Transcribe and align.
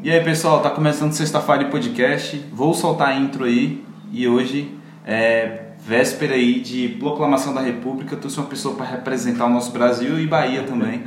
E 0.00 0.12
aí 0.12 0.22
pessoal, 0.22 0.62
tá 0.62 0.70
começando 0.70 1.12
sexta-feira 1.12 1.64
de 1.64 1.70
podcast. 1.72 2.36
Vou 2.52 2.72
soltar 2.72 3.08
a 3.08 3.16
intro 3.16 3.44
aí 3.44 3.84
e 4.12 4.28
hoje 4.28 4.72
é 5.04 5.72
véspera 5.84 6.34
aí 6.34 6.60
de 6.60 6.90
proclamação 7.00 7.52
da 7.52 7.60
República. 7.60 8.14
Eu 8.14 8.20
trouxe 8.20 8.38
uma 8.38 8.46
pessoa 8.46 8.76
para 8.76 8.86
representar 8.86 9.46
o 9.46 9.50
nosso 9.50 9.72
Brasil 9.72 10.20
e 10.20 10.26
Bahia 10.26 10.62
também. 10.62 11.02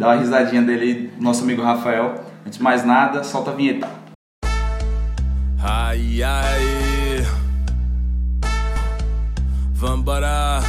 Dá 0.00 0.08
uma 0.08 0.16
risadinha 0.16 0.62
dele, 0.62 1.12
nosso 1.20 1.44
amigo 1.44 1.62
Rafael. 1.62 2.24
Antes 2.44 2.58
de 2.58 2.64
mais 2.64 2.84
nada, 2.84 3.22
solta 3.22 3.52
a 3.52 3.54
vinheta. 3.54 3.88
Ai, 5.62 6.20
ai. 6.20 7.24
Vambora. 9.74 10.60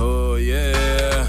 Oh, 0.00 0.36
yeah. 0.36 1.28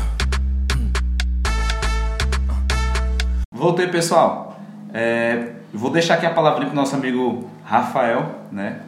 Voltei 3.52 3.88
pessoal. 3.88 4.51
É, 4.94 5.54
vou 5.74 5.90
deixar 5.90 6.16
aqui 6.16 6.26
a 6.26 6.32
palavrinha 6.32 6.68
pro 6.68 6.76
nosso 6.76 6.96
amigo 6.96 7.50
Rafael, 7.64 8.42
né? 8.52 8.80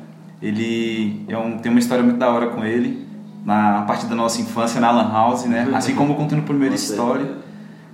Ele 0.41 1.23
é 1.27 1.37
um, 1.37 1.57
tem 1.57 1.71
uma 1.71 1.79
história 1.79 2.03
muito 2.03 2.17
da 2.17 2.29
hora 2.29 2.47
com 2.47 2.65
ele, 2.65 3.07
na 3.45 3.83
parte 3.83 4.05
da 4.05 4.15
nossa 4.15 4.41
infância 4.41 4.81
na 4.81 4.91
Lan 4.91 5.11
House, 5.11 5.45
né? 5.45 5.69
Assim 5.73 5.95
como 5.95 6.13
eu 6.13 6.17
contei 6.17 6.37
no 6.37 6.43
primeira 6.43 6.75
história, 6.75 7.25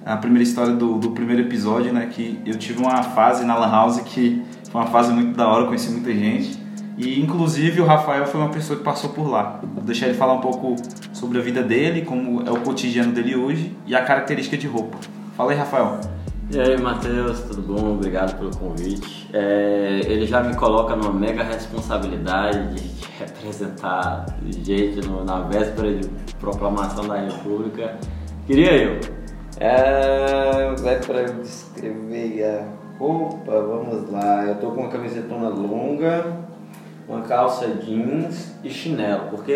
a 0.05 0.17
primeira 0.17 0.44
história 0.44 0.73
do, 0.73 0.98
do 0.98 1.12
primeiro 1.12 1.44
episódio, 1.44 1.94
né? 1.94 2.08
Que 2.12 2.40
eu 2.45 2.58
tive 2.58 2.80
uma 2.80 3.03
fase 3.03 3.45
na 3.45 3.55
Lan 3.55 3.70
House 3.70 4.00
que 4.02 4.44
foi 4.72 4.81
uma 4.81 4.88
fase 4.88 5.14
muito 5.14 5.36
da 5.36 5.48
hora, 5.48 5.66
conheci 5.66 5.91
muita 5.91 6.12
gente. 6.12 6.59
E 6.98 7.22
inclusive 7.22 7.80
o 7.80 7.86
Rafael 7.86 8.26
foi 8.26 8.41
uma 8.41 8.50
pessoa 8.50 8.78
que 8.78 8.84
passou 8.84 9.12
por 9.12 9.30
lá. 9.30 9.62
Vou 9.64 9.84
deixar 9.84 10.08
ele 10.08 10.17
falar 10.17 10.34
um 10.34 10.41
pouco 10.41 10.76
sobre 11.14 11.38
a 11.38 11.41
vida 11.41 11.64
dele, 11.64 12.02
como 12.02 12.41
é 12.45 12.52
o 12.52 12.59
cotidiano 12.59 13.12
dele 13.12 13.36
hoje 13.36 13.76
e 13.86 13.95
a 13.95 14.03
característica 14.03 14.58
de 14.58 14.67
roupa. 14.67 14.98
Fala 15.38 15.52
aí, 15.52 15.58
Rafael. 15.58 16.02
E 16.52 16.59
aí, 16.59 16.81
Matheus, 16.81 17.41
tudo 17.41 17.62
bom? 17.62 17.94
Obrigado 17.94 18.35
pelo 18.39 18.49
convite. 18.58 19.30
É, 19.31 20.02
ele 20.05 20.26
já 20.26 20.41
me 20.41 20.55
coloca 20.55 20.95
numa 20.95 21.13
mega 21.13 21.44
responsabilidade 21.44 22.73
de 22.73 23.05
representar 23.19 24.25
gente 24.64 25.08
no, 25.08 25.23
na 25.23 25.42
véspera 25.42 25.94
de 25.94 26.09
proclamação 26.39 27.08
da 27.08 27.17
República. 27.17 28.00
Queria 28.47 28.75
eu. 28.75 29.00
É, 29.59 30.73
vai 30.80 31.00
para 31.00 31.22
eu 31.22 31.36
descrever 31.36 32.44
a 32.44 32.97
roupa, 32.97 33.52
vamos 33.52 34.09
lá. 34.09 34.45
Eu 34.45 34.55
tô 34.55 34.72
com 34.72 34.81
uma 34.81 34.89
camisetona 34.89 35.50
longa, 35.50 36.36
uma 37.08 37.22
calça 37.22 37.67
jeans 37.75 38.55
e 38.64 38.72
chinelo, 38.72 39.30
porque 39.30 39.53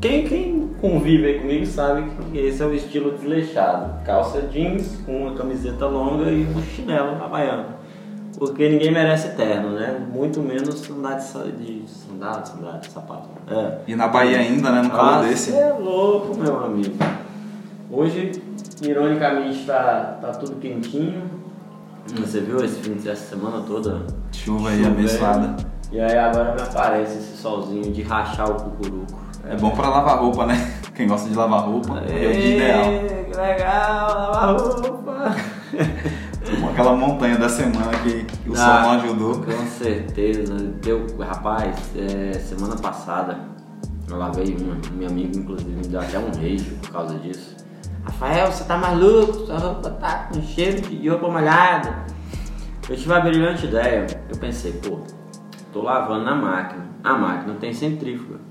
quem, 0.00 0.26
quem 0.26 0.70
convive 0.80 1.26
aí 1.26 1.38
comigo 1.40 1.66
sabe 1.66 2.10
que 2.32 2.38
esse 2.38 2.62
é 2.62 2.66
o 2.66 2.74
estilo 2.74 3.12
desleixado. 3.12 4.02
Calça 4.04 4.40
jeans 4.42 4.96
com 5.04 5.26
uma 5.26 5.34
camiseta 5.34 5.86
longa 5.86 6.30
e 6.30 6.44
um 6.46 6.62
chinelo 6.62 7.22
havaiano. 7.22 7.80
Porque 8.38 8.68
ninguém 8.70 8.90
merece 8.90 9.36
terno, 9.36 9.70
né? 9.72 10.00
Muito 10.10 10.40
menos 10.40 10.88
andar 10.90 11.16
de, 11.16 11.24
sa- 11.24 11.44
de 11.44 11.82
sandália, 11.86 12.46
sandália, 12.46 12.80
sapato. 12.88 13.28
É. 13.50 13.78
E 13.86 13.94
na 13.94 14.08
Bahia 14.08 14.38
ainda, 14.38 14.70
né? 14.72 14.80
No 14.82 14.88
calor 14.90 15.24
Ah, 15.24 15.28
desse. 15.28 15.52
É 15.54 15.70
louco, 15.72 16.34
meu 16.38 16.64
amigo. 16.64 16.94
Hoje, 17.90 18.32
ironicamente, 18.80 19.66
tá, 19.66 20.18
tá 20.22 20.28
tudo 20.28 20.56
quentinho. 20.56 21.22
Você 22.16 22.40
viu 22.40 22.64
esse 22.64 22.80
fim 22.80 22.94
de 22.94 23.14
semana 23.14 23.62
toda? 23.66 24.06
Chuva 24.32 24.70
aí 24.70 24.86
abençoada. 24.86 25.56
E 25.92 26.00
aí 26.00 26.16
agora 26.16 26.54
me 26.54 26.62
aparece 26.62 27.18
esse 27.18 27.36
solzinho 27.36 27.92
de 27.92 28.00
rachar 28.02 28.50
o 28.50 28.54
cucuruco. 28.54 29.20
É 29.50 29.56
bom 29.56 29.70
pra 29.72 29.88
lavar 29.88 30.20
roupa, 30.20 30.46
né? 30.46 30.74
Quem 30.94 31.08
gosta 31.08 31.28
de 31.28 31.34
lavar 31.34 31.64
roupa 31.64 31.98
é 32.08 32.28
o 32.28 32.32
dia 32.32 32.56
ideal. 32.56 32.84
Legal, 33.36 34.30
lavar 34.30 34.56
roupa. 34.56 35.36
Aquela 36.70 36.94
montanha 36.94 37.36
da 37.36 37.48
semana 37.48 37.90
que 37.98 38.26
o 38.48 38.54
sol 38.54 38.64
Ah, 38.64 38.82
não 38.82 38.90
ajudou. 38.92 39.42
Com 39.42 39.66
certeza. 39.66 40.54
Deu, 40.54 41.04
rapaz, 41.18 41.76
é, 41.96 42.38
semana 42.38 42.76
passada 42.76 43.38
eu 44.08 44.18
lavei 44.18 44.56
uma, 44.56 44.76
minha 44.92 45.08
amiga 45.08 45.36
inclusive 45.36 45.70
me 45.70 45.86
deu 45.86 46.00
até 46.00 46.18
um 46.18 46.30
beijo 46.30 46.76
por 46.76 46.90
causa 46.90 47.18
disso. 47.18 47.56
Rafael, 48.04 48.52
você 48.52 48.64
tá 48.64 48.76
maluco? 48.76 49.46
Sua 49.46 49.58
roupa 49.58 49.90
tá 49.90 50.28
com 50.32 50.40
cheiro 50.42 50.80
de 50.80 51.08
roupa 51.08 51.28
molhada. 51.28 52.06
Eu 52.88 52.96
tive 52.96 53.10
uma 53.10 53.20
brilhante 53.20 53.66
ideia. 53.66 54.06
Eu 54.28 54.36
pensei, 54.36 54.72
pô, 54.74 55.00
tô 55.72 55.82
lavando 55.82 56.24
na 56.24 56.36
máquina. 56.36 56.86
A 57.02 57.14
máquina 57.14 57.54
tem 57.54 57.72
centrífuga. 57.72 58.49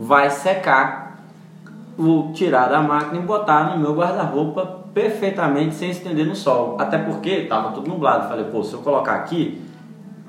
Vai 0.00 0.30
secar. 0.30 1.18
Vou 1.96 2.32
tirar 2.32 2.68
da 2.68 2.80
máquina 2.80 3.20
e 3.20 3.26
botar 3.26 3.70
no 3.74 3.78
meu 3.82 3.94
guarda-roupa 3.94 4.64
perfeitamente 4.94 5.74
sem 5.74 5.90
estender 5.90 6.24
no 6.26 6.34
sol. 6.36 6.76
Até 6.78 6.96
porque 6.98 7.42
tava 7.46 7.72
tudo 7.72 7.88
nublado. 7.88 8.28
Falei, 8.28 8.44
pô, 8.44 8.62
se 8.62 8.74
eu 8.74 8.80
colocar 8.80 9.14
aqui, 9.14 9.60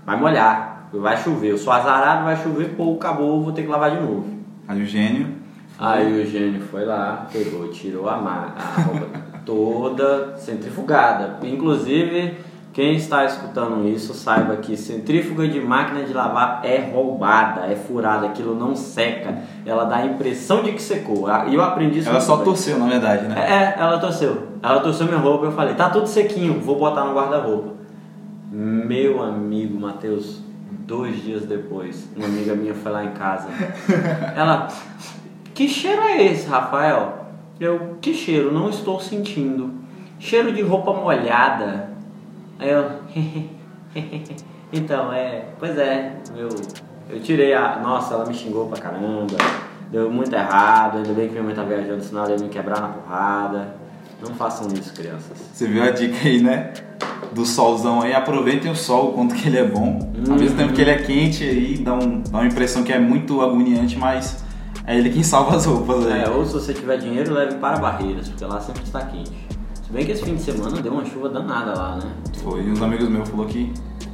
vai 0.05 0.17
molhar, 0.17 0.89
vai 0.91 1.15
chover. 1.17 1.51
Eu 1.51 1.57
sou 1.57 1.71
azarado, 1.71 2.23
vai 2.23 2.35
chover, 2.35 2.69
pô, 2.75 2.95
acabou, 2.95 3.41
vou 3.43 3.51
ter 3.51 3.61
que 3.61 3.67
lavar 3.67 3.91
de 3.91 3.97
novo. 4.01 4.25
Aí 4.67 4.81
o 4.81 4.85
gênio. 4.85 5.37
Aí 5.77 6.21
o 6.21 6.25
Gênio 6.25 6.59
foi 6.59 6.83
lá, 6.83 7.25
pegou, 7.31 7.69
tirou 7.69 8.09
a, 8.09 8.17
ma- 8.17 8.53
a 8.57 8.81
roupa 8.81 9.07
toda 9.45 10.35
centrifugada. 10.37 11.37
Inclusive, 11.47 12.37
quem 12.71 12.95
está 12.95 13.25
escutando 13.25 13.87
isso, 13.87 14.13
saiba 14.13 14.57
que 14.57 14.77
centrífuga 14.77 15.47
de 15.47 15.59
máquina 15.59 16.03
de 16.03 16.13
lavar 16.13 16.61
é 16.63 16.91
roubada, 16.93 17.61
é 17.65 17.75
furada, 17.75 18.27
aquilo 18.27 18.53
não 18.53 18.75
seca. 18.75 19.39
Ela 19.65 19.85
dá 19.85 19.97
a 19.97 20.05
impressão 20.05 20.61
de 20.61 20.73
que 20.73 20.81
secou. 20.81 21.27
E 21.47 21.55
eu 21.55 21.63
aprendi 21.63 21.99
isso 21.99 22.09
Ela 22.09 22.21
só 22.21 22.37
torceu, 22.37 22.77
na 22.77 22.87
verdade, 22.87 23.27
né? 23.27 23.35
É, 23.37 23.81
ela 23.81 23.97
torceu. 23.97 24.49
Ela 24.61 24.79
torceu 24.81 25.07
minha 25.07 25.17
roupa 25.17 25.45
eu 25.45 25.51
falei, 25.51 25.73
tá 25.73 25.89
tudo 25.89 26.07
sequinho, 26.07 26.59
vou 26.59 26.77
botar 26.77 27.05
no 27.05 27.15
guarda-roupa. 27.15 27.73
Meu 28.51 29.23
amigo 29.23 29.79
Matheus, 29.79 30.43
dois 30.85 31.23
dias 31.23 31.45
depois, 31.45 32.07
uma 32.15 32.25
amiga 32.25 32.53
minha 32.53 32.75
foi 32.75 32.91
lá 32.91 33.03
em 33.03 33.11
casa. 33.11 33.47
Ela, 34.35 34.67
que 35.55 35.67
cheiro 35.67 36.03
é 36.03 36.23
esse, 36.23 36.47
Rafael? 36.47 37.25
Eu, 37.59 37.97
que 37.99 38.13
cheiro? 38.13 38.53
Não 38.53 38.69
estou 38.69 38.99
sentindo. 38.99 39.73
Cheiro 40.19 40.53
de 40.53 40.61
roupa 40.61 40.93
molhada. 40.93 41.88
Aí 42.59 42.69
eu, 42.69 42.91
então, 44.73 45.13
é, 45.13 45.45
pois 45.57 45.77
é, 45.77 46.17
eu, 46.35 46.49
eu 47.09 47.21
tirei 47.21 47.53
a. 47.53 47.79
Nossa, 47.81 48.15
ela 48.15 48.25
me 48.25 48.33
xingou 48.33 48.67
pra 48.67 48.79
caramba. 48.79 49.37
Deu 49.89 50.11
muito 50.11 50.35
errado, 50.35 50.97
ainda 50.97 51.13
bem 51.13 51.27
que 51.27 51.31
minha 51.31 51.43
mãe 51.43 51.55
tá 51.55 51.63
viajando, 51.63 52.03
senão 52.03 52.25
ela 52.25 52.31
ia 52.33 52.37
me 52.37 52.49
quebrar 52.49 52.81
na 52.81 52.89
porrada. 52.89 53.75
Não 54.21 54.35
façam 54.35 54.67
isso, 54.73 54.93
crianças. 54.93 55.37
Você 55.53 55.65
viu 55.65 55.81
a 55.81 55.89
dica 55.89 56.27
aí, 56.27 56.43
né? 56.43 56.73
Do 57.31 57.45
solzão 57.45 58.01
aí. 58.01 58.13
Aproveitem 58.13 58.69
o 58.69 58.75
sol, 58.75 59.11
o 59.11 59.13
quanto 59.13 59.33
que 59.33 59.47
ele 59.47 59.57
é 59.57 59.65
bom. 59.65 60.11
Ao 60.29 60.35
mesmo 60.35 60.57
tempo 60.57 60.73
que 60.73 60.81
ele 60.81 60.91
é 60.91 60.97
quente 60.97 61.43
aí, 61.43 61.77
dá, 61.77 61.93
um, 61.93 62.21
dá 62.21 62.39
uma 62.39 62.45
impressão 62.45 62.83
que 62.83 62.91
é 62.91 62.99
muito 62.99 63.41
agoniante, 63.41 63.97
mas 63.97 64.43
é 64.85 64.97
ele 64.97 65.09
quem 65.09 65.23
salva 65.23 65.55
as 65.55 65.65
roupas 65.65 66.05
aí. 66.05 66.23
É, 66.23 66.29
ou 66.29 66.45
se 66.45 66.53
você 66.53 66.73
tiver 66.73 66.97
dinheiro, 66.97 67.33
leve 67.33 67.55
para 67.55 67.79
Barreiras, 67.79 68.27
porque 68.27 68.43
lá 68.43 68.59
sempre 68.59 68.83
está 68.83 69.01
quente. 69.05 69.31
Se 69.89 69.93
bem 69.95 70.05
que 70.05 70.11
esse 70.11 70.23
fim 70.23 70.35
de 70.35 70.41
semana 70.43 70.79
deu 70.81 70.91
uma 70.93 71.03
chuva 71.03 71.29
danada 71.29 71.73
lá, 71.73 71.95
né? 71.95 72.11
Foi, 72.43 72.61
uns 72.69 72.79
amigos 72.79 73.09
meus 73.09 73.27
falaram 73.27 73.49
que 73.49 73.73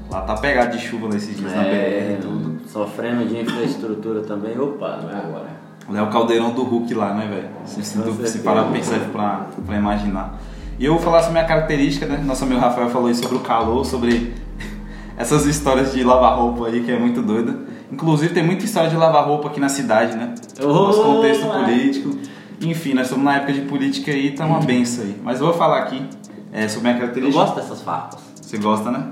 lá 0.09 0.21
tá 0.21 0.35
pegado 0.35 0.77
de 0.77 0.81
chuva 0.81 1.09
nesses 1.09 1.35
dias 1.35 1.51
na 1.53 1.63
BR 1.63 1.67
É, 1.67 2.17
e 2.17 2.21
tudo. 2.21 2.61
sofrendo 2.69 3.25
de 3.25 3.41
infraestrutura 3.41 4.21
também. 4.21 4.57
Opa, 4.57 4.99
não 5.03 5.09
é 5.09 5.15
agora. 5.21 5.65
É 5.93 6.01
o 6.01 6.09
caldeirão 6.09 6.51
do 6.51 6.63
Hulk 6.63 6.93
lá, 6.93 7.13
né, 7.13 7.27
velho? 7.27 7.49
Se, 7.65 7.83
se, 7.83 8.39
parar 8.39 8.63
pra 8.63 8.71
pensar 8.71 8.99
pra, 9.11 9.47
pra 9.65 9.75
imaginar. 9.75 10.39
E 10.79 10.85
eu 10.85 10.93
vou 10.93 11.01
falar 11.01 11.19
sobre 11.19 11.33
minha 11.33 11.45
característica, 11.45 12.05
né? 12.05 12.23
Nosso 12.25 12.45
amigo 12.45 12.61
Rafael 12.61 12.89
falou 12.89 13.09
aí 13.09 13.15
sobre 13.15 13.35
o 13.35 13.41
calor, 13.41 13.85
sobre 13.85 14.33
essas 15.17 15.45
histórias 15.45 15.91
de 15.93 16.05
lavar 16.05 16.37
roupa 16.39 16.67
aí, 16.67 16.83
que 16.83 16.91
é 16.91 16.97
muito 16.97 17.21
doida. 17.21 17.53
Inclusive 17.91 18.33
tem 18.33 18.43
muita 18.43 18.63
história 18.63 18.89
de 18.89 18.95
lavar 18.95 19.25
roupa 19.27 19.49
aqui 19.49 19.59
na 19.59 19.69
cidade, 19.69 20.15
né? 20.15 20.33
Nosso 20.59 21.01
Oh, 21.01 21.03
contexto 21.15 21.45
é. 21.45 21.49
político. 21.65 22.17
Enfim, 22.61 22.93
nós 22.93 23.05
estamos 23.07 23.25
na 23.25 23.35
época 23.37 23.53
de 23.53 23.61
política 23.61 24.11
aí, 24.11 24.31
tá 24.31 24.45
uma 24.45 24.59
benção 24.59 25.03
aí. 25.03 25.15
Mas 25.23 25.39
eu 25.39 25.45
vou 25.47 25.55
falar 25.55 25.79
aqui 25.83 26.07
é, 26.53 26.67
sobre 26.67 26.89
a 26.89 26.93
minha 26.93 26.95
Eu 26.95 26.99
característica. 27.07 27.43
gosto 27.45 27.55
dessas 27.55 27.81
farpas. 27.81 28.19
Você 28.41 28.57
gosta, 28.57 28.91
né? 28.91 29.11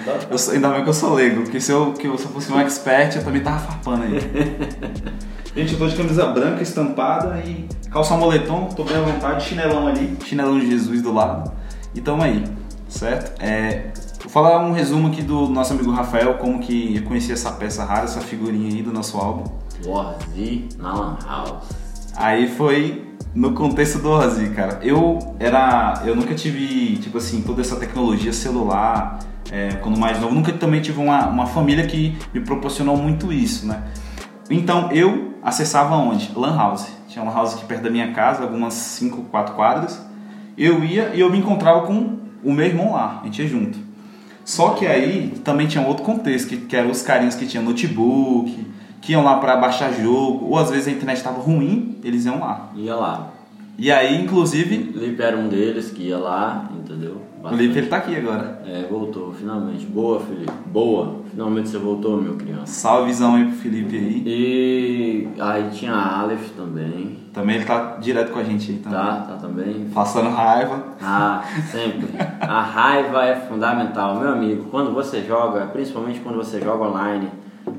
Adoro. 0.00 0.26
Eu 0.30 0.38
sou- 0.38 0.54
ainda 0.54 0.68
bem 0.70 0.82
que 0.82 0.88
eu 0.88 0.94
sou 0.94 1.14
leigo, 1.14 1.42
porque 1.42 1.60
se 1.60 1.72
eu, 1.72 1.92
que 1.92 2.06
eu, 2.06 2.16
se 2.18 2.24
eu 2.24 2.30
fosse 2.30 2.52
um 2.52 2.60
expert, 2.60 3.16
eu 3.16 3.24
também 3.24 3.42
tava 3.42 3.58
farpando 3.60 4.02
aí. 4.04 4.18
Gente, 5.56 5.72
eu 5.74 5.78
tô 5.78 5.86
de 5.86 5.96
camisa 5.96 6.26
branca, 6.26 6.62
estampada 6.62 7.40
e 7.46 7.68
calça 7.90 8.16
moletom, 8.16 8.66
tô 8.74 8.82
bem 8.82 8.96
à 8.96 9.00
vontade, 9.00 9.44
chinelão 9.44 9.86
ali, 9.86 10.16
chinelão 10.24 10.58
de 10.58 10.66
Jesus 10.68 11.00
do 11.00 11.12
lado. 11.12 11.52
E 11.94 12.00
tamo 12.00 12.22
aí, 12.24 12.44
certo? 12.88 13.40
É, 13.40 13.92
vou 14.20 14.28
falar 14.28 14.58
um 14.64 14.72
resumo 14.72 15.06
aqui 15.08 15.22
do 15.22 15.48
nosso 15.48 15.72
amigo 15.72 15.92
Rafael, 15.92 16.34
como 16.38 16.58
que 16.58 16.96
eu 16.96 17.02
conheci 17.04 17.30
essa 17.32 17.52
peça 17.52 17.84
rara, 17.84 18.02
essa 18.04 18.20
figurinha 18.20 18.68
aí 18.74 18.82
do 18.82 18.92
nosso 18.92 19.16
álbum. 19.16 19.44
Warzy 19.86 20.68
na 20.76 20.92
Lan 20.92 21.18
House. 21.24 21.83
Aí 22.16 22.48
foi 22.48 23.04
no 23.34 23.52
contexto 23.52 23.98
do 23.98 24.10
Ozzy, 24.10 24.50
cara. 24.50 24.78
Eu 24.82 25.18
era. 25.38 26.02
Eu 26.04 26.14
nunca 26.14 26.34
tive, 26.34 26.96
tipo 26.98 27.18
assim, 27.18 27.42
toda 27.42 27.60
essa 27.60 27.76
tecnologia 27.76 28.32
celular. 28.32 29.18
é, 29.50 29.74
quando 29.82 29.98
mais 29.98 30.20
novo, 30.20 30.34
nunca 30.34 30.52
também 30.52 30.80
tive 30.80 31.00
uma, 31.00 31.26
uma 31.26 31.46
família 31.46 31.86
que 31.86 32.16
me 32.32 32.40
proporcionou 32.40 32.96
muito 32.96 33.32
isso, 33.32 33.66
né? 33.66 33.82
Então 34.50 34.90
eu 34.92 35.34
acessava 35.42 35.94
onde? 35.96 36.30
Lan 36.34 36.56
House. 36.56 36.86
Tinha 37.08 37.22
uma 37.22 37.32
house 37.32 37.54
aqui 37.54 37.64
perto 37.64 37.82
da 37.82 37.90
minha 37.90 38.12
casa, 38.12 38.42
algumas 38.42 38.74
5, 38.74 39.24
4 39.24 39.54
quadras. 39.54 40.04
Eu 40.56 40.84
ia 40.84 41.12
e 41.14 41.20
eu 41.20 41.30
me 41.30 41.38
encontrava 41.38 41.86
com 41.86 42.18
o 42.42 42.52
meu 42.52 42.66
irmão 42.66 42.92
lá, 42.92 43.20
a 43.22 43.24
gente 43.24 43.42
ia 43.42 43.48
junto. 43.48 43.78
Só 44.44 44.70
que 44.70 44.86
aí 44.86 45.32
também 45.42 45.66
tinha 45.66 45.86
outro 45.86 46.04
contexto, 46.04 46.48
que, 46.48 46.56
que 46.58 46.76
eram 46.76 46.90
os 46.90 47.02
carinhos 47.02 47.34
que 47.34 47.46
tinham 47.46 47.64
notebook, 47.64 48.66
que 49.04 49.12
iam 49.12 49.22
lá 49.22 49.36
pra 49.36 49.56
baixar 49.56 49.92
jogo, 49.92 50.46
ou 50.46 50.58
às 50.58 50.70
vezes 50.70 50.88
a 50.88 50.90
internet 50.90 51.18
estava 51.18 51.38
ruim, 51.40 51.98
eles 52.02 52.24
iam 52.24 52.40
lá. 52.40 52.70
Ia 52.74 52.96
lá. 52.96 53.30
E 53.76 53.92
aí, 53.92 54.22
inclusive, 54.22 54.76
Lipe 54.76 55.20
era 55.20 55.36
um 55.36 55.48
deles 55.48 55.90
que 55.90 56.04
ia 56.04 56.16
lá, 56.16 56.70
entendeu? 56.74 57.20
o 57.42 57.48
Felipe 57.50 57.76
ele 57.76 57.88
tá 57.88 57.98
aqui 57.98 58.16
agora. 58.16 58.62
É, 58.64 58.86
voltou, 58.88 59.32
finalmente. 59.32 59.84
Boa, 59.84 60.20
Felipe. 60.20 60.50
Boa. 60.66 61.16
Finalmente 61.30 61.68
você 61.68 61.76
voltou, 61.76 62.18
meu 62.22 62.36
criança. 62.36 62.66
Salvezão 62.66 63.34
aí 63.34 63.44
pro 63.44 63.56
Felipe 63.56 63.94
aí. 63.94 64.22
E 64.24 65.28
aí 65.38 65.68
tinha 65.70 65.92
a 65.92 66.20
Aleph 66.20 66.50
também. 66.56 67.18
Também 67.34 67.56
ele 67.56 67.64
tá 67.66 67.96
direto 68.00 68.32
com 68.32 68.38
a 68.38 68.44
gente 68.44 68.70
aí 68.70 68.78
também. 68.78 68.98
Tá, 68.98 69.16
tá 69.16 69.34
também. 69.34 69.90
Passando 69.92 70.30
raiva. 70.30 70.82
Ah, 71.02 71.42
sempre. 71.70 72.08
A 72.40 72.62
raiva 72.62 73.24
é 73.26 73.34
fundamental, 73.34 74.18
meu 74.18 74.30
amigo. 74.30 74.68
Quando 74.70 74.94
você 74.94 75.22
joga, 75.22 75.66
principalmente 75.66 76.20
quando 76.20 76.36
você 76.36 76.60
joga 76.60 76.84
online, 76.84 77.28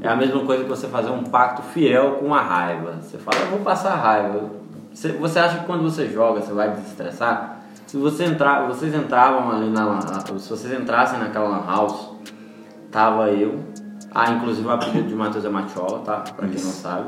é 0.01 0.07
a 0.07 0.15
mesma 0.15 0.39
coisa 0.45 0.63
que 0.63 0.69
você 0.69 0.87
fazer 0.87 1.09
um 1.09 1.23
pacto 1.23 1.61
fiel 1.61 2.13
com 2.19 2.33
a 2.33 2.41
raiva. 2.41 2.95
Você 3.01 3.17
fala, 3.17 3.37
eu 3.41 3.47
vou 3.47 3.59
passar 3.59 3.95
raiva. 3.95 4.49
Você, 4.93 5.11
você 5.13 5.39
acha 5.39 5.59
que 5.59 5.65
quando 5.65 5.83
você 5.83 6.07
joga 6.07 6.41
você 6.41 6.53
vai 6.53 6.71
desestressar? 6.71 7.57
Se 7.87 7.97
você 7.97 8.25
entrar, 8.25 8.65
vocês 8.67 8.93
entravam 8.95 9.51
ali 9.51 9.69
na 9.69 10.01
se 10.39 10.49
vocês 10.49 10.73
entrassem 10.79 11.19
naquela 11.19 11.47
lan 11.49 11.65
house, 11.65 12.09
tava 12.91 13.29
eu, 13.29 13.59
ah, 14.13 14.31
inclusive 14.31 14.67
o 14.67 14.71
apelido 14.71 15.07
de 15.07 15.15
Matheus 15.15 15.45
é 15.45 15.49
Machola, 15.49 15.99
tá? 15.99 16.23
Pra 16.35 16.47
quem 16.47 16.61
não 16.63 16.71
sabe. 16.71 17.07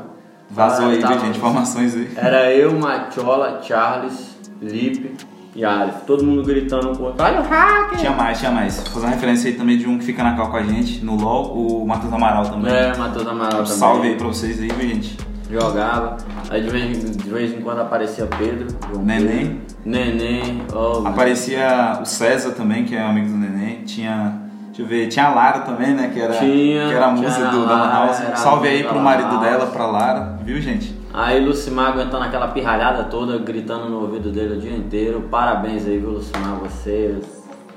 Vazou 0.50 0.86
Ah, 0.86 0.90
aí, 0.90 1.00
tava- 1.00 1.18
gente? 1.18 1.36
Informações 1.38 1.94
aí. 1.94 2.10
era 2.16 2.52
eu, 2.54 2.72
Machola, 2.78 3.60
Charles, 3.62 4.36
Lipe 4.62 5.16
e 5.58 5.64
Aleph. 5.64 6.02
Todo 6.06 6.24
mundo 6.24 6.42
gritando 6.44 6.96
com. 6.96 7.04
Olha 7.18 7.40
o 7.40 7.42
hacker! 7.44 7.98
Tinha 7.98 8.12
mais, 8.12 8.38
tinha 8.38 8.50
mais. 8.50 8.76
Vou 8.76 8.86
fazer 8.94 9.06
uma 9.06 9.12
referência 9.14 9.50
aí 9.50 9.56
também 9.56 9.76
de 9.76 9.88
um 9.88 9.98
que 9.98 10.04
fica 10.04 10.22
na 10.22 10.36
cal 10.36 10.50
com 10.50 10.56
a 10.56 10.62
gente, 10.62 11.04
no 11.04 11.16
LOL, 11.16 11.52
o 11.82 11.86
Matheus 11.86 12.12
Amaral 12.12 12.44
também. 12.44 12.72
É, 12.72 12.96
Matheus 12.96 13.26
Amaral 13.26 13.60
Um 13.60 13.64
também. 13.64 13.78
salve 13.78 14.08
aí 14.08 14.14
pra 14.16 14.26
vocês 14.28 14.60
aí, 14.60 14.68
viu, 14.68 14.88
gente? 14.88 15.16
Jogava. 15.50 16.16
Aí 16.50 16.62
de 16.62 16.68
vez, 16.68 17.04
em- 17.04 17.10
de 17.10 17.30
vez 17.30 17.52
em 17.54 17.60
quando 17.60 17.80
aparecia 17.80 18.26
Pedro. 18.38 18.68
Neném. 19.02 19.60
Neném. 19.84 20.62
Oh, 20.72 21.06
Aparecia 21.08 21.98
o 22.02 22.04
César 22.04 22.50
também, 22.52 22.84
que 22.84 22.94
é 22.94 23.02
amigo 23.02 23.28
do 23.28 23.36
Neném. 23.36 23.82
Tinha. 23.84 24.42
Deixa 24.66 24.82
eu 24.82 24.86
ver, 24.86 25.08
tinha 25.08 25.26
a 25.26 25.34
Lara 25.34 25.60
também, 25.60 25.92
né? 25.94 26.10
Que 26.12 26.20
era, 26.20 26.34
Tinha, 26.34 26.86
que 26.88 26.94
era 26.94 27.06
a 27.06 27.14
tinha 27.14 27.28
musa 27.28 27.48
a 27.48 27.50
do, 27.50 27.64
Lara, 27.64 27.92
House. 28.06 28.38
Salve 28.38 28.68
aí 28.68 28.84
pro 28.84 29.00
marido 29.00 29.30
House. 29.30 29.40
dela, 29.40 29.66
pra 29.66 29.86
Lara, 29.86 30.38
viu, 30.44 30.60
gente? 30.60 30.94
Aí 31.18 31.44
Lucimar 31.44 31.94
aguentando 31.94 32.22
aquela 32.22 32.46
pirralhada 32.46 33.02
toda, 33.02 33.36
gritando 33.38 33.88
no 33.88 34.02
ouvido 34.02 34.30
dele 34.30 34.54
o 34.54 34.60
dia 34.60 34.70
inteiro. 34.70 35.22
Parabéns 35.28 35.84
aí, 35.84 35.98
viu, 35.98 36.10
Lucimar, 36.10 36.54
você. 36.60 37.18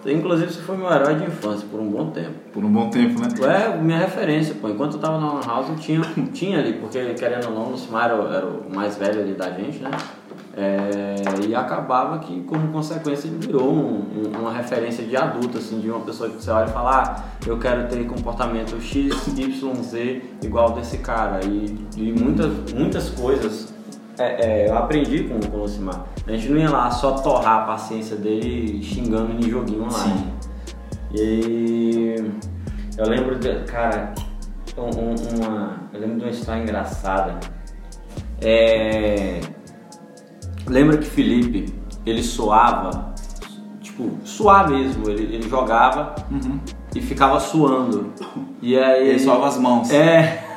Inclusive, 0.05 0.53
você 0.53 0.61
foi 0.61 0.77
meu 0.77 0.91
herói 0.91 1.15
de 1.15 1.23
infância 1.23 1.67
por 1.71 1.79
um 1.79 1.89
bom 1.89 2.11
tempo. 2.11 2.35
Por 2.53 2.63
um 2.63 2.71
bom 2.71 2.91
tempo, 2.91 3.19
né? 3.19 3.29
É, 3.41 3.77
minha 3.77 3.97
referência, 3.97 4.53
pô. 4.61 4.69
Enquanto 4.69 4.93
eu 4.93 4.99
tava 4.99 5.19
na 5.19 5.41
House, 5.41 5.69
eu 5.69 5.75
tinha, 5.75 6.01
tinha 6.31 6.59
ali, 6.59 6.73
porque 6.73 7.03
querendo 7.15 7.47
ou 7.47 7.55
não, 7.55 7.63
o 7.63 7.71
Lucimar 7.71 8.11
era, 8.11 8.13
era 8.13 8.45
o 8.45 8.75
mais 8.75 8.95
velho 8.95 9.21
ali 9.21 9.33
da 9.33 9.49
gente, 9.49 9.79
né? 9.79 9.89
É, 10.53 11.15
e 11.47 11.55
acabava 11.55 12.19
que, 12.19 12.41
como 12.41 12.67
consequência, 12.73 13.27
ele 13.27 13.37
virou 13.37 13.71
um- 13.71 14.03
um- 14.35 14.39
uma 14.41 14.51
referência 14.51 15.03
de 15.05 15.15
adulto, 15.15 15.57
assim, 15.57 15.79
de 15.79 15.89
uma 15.89 16.01
pessoa 16.01 16.29
que 16.29 16.35
você 16.43 16.51
olha 16.51 16.65
e 16.65 16.73
fala, 16.73 17.03
ah, 17.03 17.23
eu 17.47 17.57
quero 17.57 17.87
ter 17.87 18.05
comportamento 18.05 18.79
X, 18.81 19.27
Y, 19.27 19.73
Z 19.81 20.21
igual 20.43 20.71
desse 20.73 20.97
cara. 20.97 21.39
E, 21.45 21.73
e 21.95 22.11
muitas, 22.11 22.73
muitas 22.73 23.09
coisas 23.11 23.73
é, 24.19 24.65
é, 24.65 24.69
eu 24.69 24.77
aprendi 24.77 25.23
com, 25.23 25.39
com 25.39 25.57
o 25.57 25.61
Lucimar. 25.61 26.05
A 26.27 26.31
gente 26.31 26.49
não 26.49 26.57
ia 26.59 26.69
lá 26.69 26.91
só 26.91 27.11
torrar 27.13 27.61
a 27.61 27.65
paciência 27.65 28.17
dele 28.17 28.83
xingando 28.83 29.31
em 29.33 29.49
joguinho 29.49 29.83
online. 29.85 30.19
Sim. 30.19 31.15
E 31.15 32.15
eu 32.97 33.07
lembro 33.07 33.37
de, 33.39 33.63
cara, 33.63 34.13
um- 34.77 35.15
uma, 35.43 35.77
eu 35.93 35.99
lembro 36.01 36.17
de 36.17 36.23
uma 36.25 36.29
história 36.31 36.61
engraçada. 36.61 37.39
É, 38.41 39.39
lembra 40.71 40.97
que 40.97 41.05
Felipe, 41.05 41.73
ele 42.05 42.23
suava, 42.23 43.13
tipo, 43.81 44.17
suar 44.23 44.69
mesmo, 44.69 45.09
ele, 45.09 45.35
ele 45.35 45.49
jogava 45.49 46.15
e 46.95 47.01
ficava 47.01 47.39
suando. 47.39 48.13
E 48.61 48.77
aí 48.77 49.09
Ele 49.09 49.19
suava 49.19 49.47
as 49.47 49.57
mãos. 49.57 49.91
É. 49.91 50.47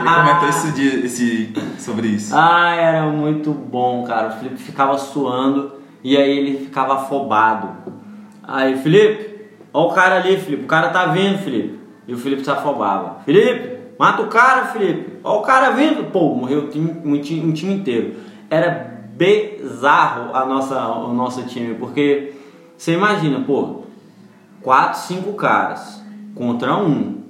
Ele 0.00 0.14
comentou 0.14 0.48
esse 0.48 0.72
dia, 0.72 1.06
esse, 1.06 1.52
sobre 1.78 2.08
isso. 2.08 2.34
Ah, 2.36 2.74
era 2.74 3.06
muito 3.06 3.52
bom, 3.52 4.04
cara. 4.04 4.28
O 4.28 4.32
Felipe 4.32 4.56
ficava 4.56 4.98
suando 4.98 5.72
e 6.02 6.16
aí 6.16 6.38
ele 6.38 6.64
ficava 6.64 6.94
afobado. 6.94 7.68
Aí, 8.42 8.76
Felipe, 8.78 9.48
ó 9.72 9.86
o 9.86 9.92
cara 9.92 10.16
ali, 10.16 10.36
Felipe. 10.38 10.64
O 10.64 10.66
cara 10.66 10.88
tá 10.88 11.06
vindo, 11.06 11.38
Felipe. 11.38 11.78
E 12.08 12.14
o 12.14 12.18
Felipe 12.18 12.42
se 12.42 12.50
afobava. 12.50 13.20
Felipe, 13.24 13.78
mata 13.96 14.22
o 14.22 14.26
cara, 14.26 14.66
Felipe. 14.66 15.18
Ó 15.22 15.38
o 15.38 15.42
cara 15.42 15.70
vindo. 15.70 16.10
Pô, 16.10 16.34
morreu 16.34 16.64
o 16.64 16.68
time, 16.68 16.96
um, 17.04 17.20
time, 17.20 17.46
um 17.46 17.52
time 17.52 17.74
inteiro. 17.74 18.16
Era 18.50 18.89
bizarro 19.20 20.34
a 20.34 20.46
nossa, 20.46 20.88
o 20.88 21.12
nosso 21.12 21.42
time, 21.42 21.74
porque 21.74 22.32
você 22.74 22.94
imagina, 22.94 23.40
pô, 23.40 23.82
quatro, 24.62 24.98
cinco 25.00 25.34
caras 25.34 26.02
contra 26.34 26.74
um. 26.74 27.20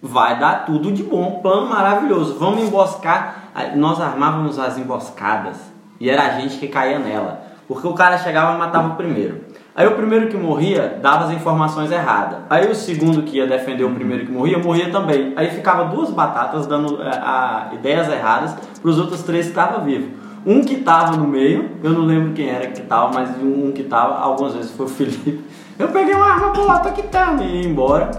Vai 0.00 0.38
dar 0.38 0.64
tudo 0.64 0.92
de 0.92 1.02
bom, 1.02 1.40
plano 1.42 1.68
maravilhoso. 1.68 2.38
Vamos 2.38 2.62
emboscar. 2.62 3.50
Nós 3.74 4.00
armávamos 4.00 4.58
as 4.58 4.78
emboscadas 4.78 5.56
e 5.98 6.08
era 6.08 6.22
a 6.22 6.40
gente 6.40 6.56
que 6.56 6.68
caía 6.68 6.98
nela. 6.98 7.42
Porque 7.68 7.86
o 7.86 7.92
cara 7.92 8.16
chegava 8.16 8.54
e 8.54 8.58
matava 8.58 8.94
o 8.94 8.96
primeiro. 8.96 9.44
Aí 9.74 9.86
o 9.86 9.96
primeiro 9.96 10.28
que 10.28 10.36
morria 10.36 10.98
dava 11.02 11.24
as 11.24 11.32
informações 11.32 11.90
erradas. 11.90 12.38
Aí 12.48 12.70
o 12.70 12.74
segundo 12.74 13.22
que 13.22 13.36
ia 13.36 13.46
defender 13.46 13.84
o 13.84 13.94
primeiro 13.94 14.24
que 14.24 14.32
morria, 14.32 14.58
morria 14.58 14.90
também. 14.90 15.34
Aí 15.36 15.50
ficava 15.50 15.84
duas 15.84 16.10
batatas 16.10 16.66
dando 16.66 17.02
é, 17.02 17.08
a, 17.08 17.70
ideias 17.72 18.08
erradas 18.08 18.54
para 18.80 18.90
os 18.90 18.98
outros 18.98 19.22
três 19.22 19.46
que 19.46 19.50
estavam 19.50 19.84
vivos. 19.84 20.29
Um 20.44 20.62
que 20.62 20.78
tava 20.78 21.16
no 21.16 21.26
meio, 21.26 21.72
eu 21.82 21.90
não 21.90 22.02
lembro 22.02 22.32
quem 22.32 22.48
era 22.48 22.68
que 22.68 22.80
tava, 22.82 23.12
mas 23.12 23.30
um 23.42 23.72
que 23.72 23.82
tava, 23.82 24.18
algumas 24.18 24.54
vezes 24.54 24.70
foi 24.70 24.86
o 24.86 24.88
Felipe. 24.90 25.44
Eu 25.78 25.88
peguei 25.88 26.14
uma 26.14 26.26
arma, 26.26 26.52
pô, 26.52 26.66
tô 26.66 26.88
aqui 26.88 27.02
tá, 27.02 27.36
e 27.40 27.62
ia 27.62 27.68
embora. 27.68 28.10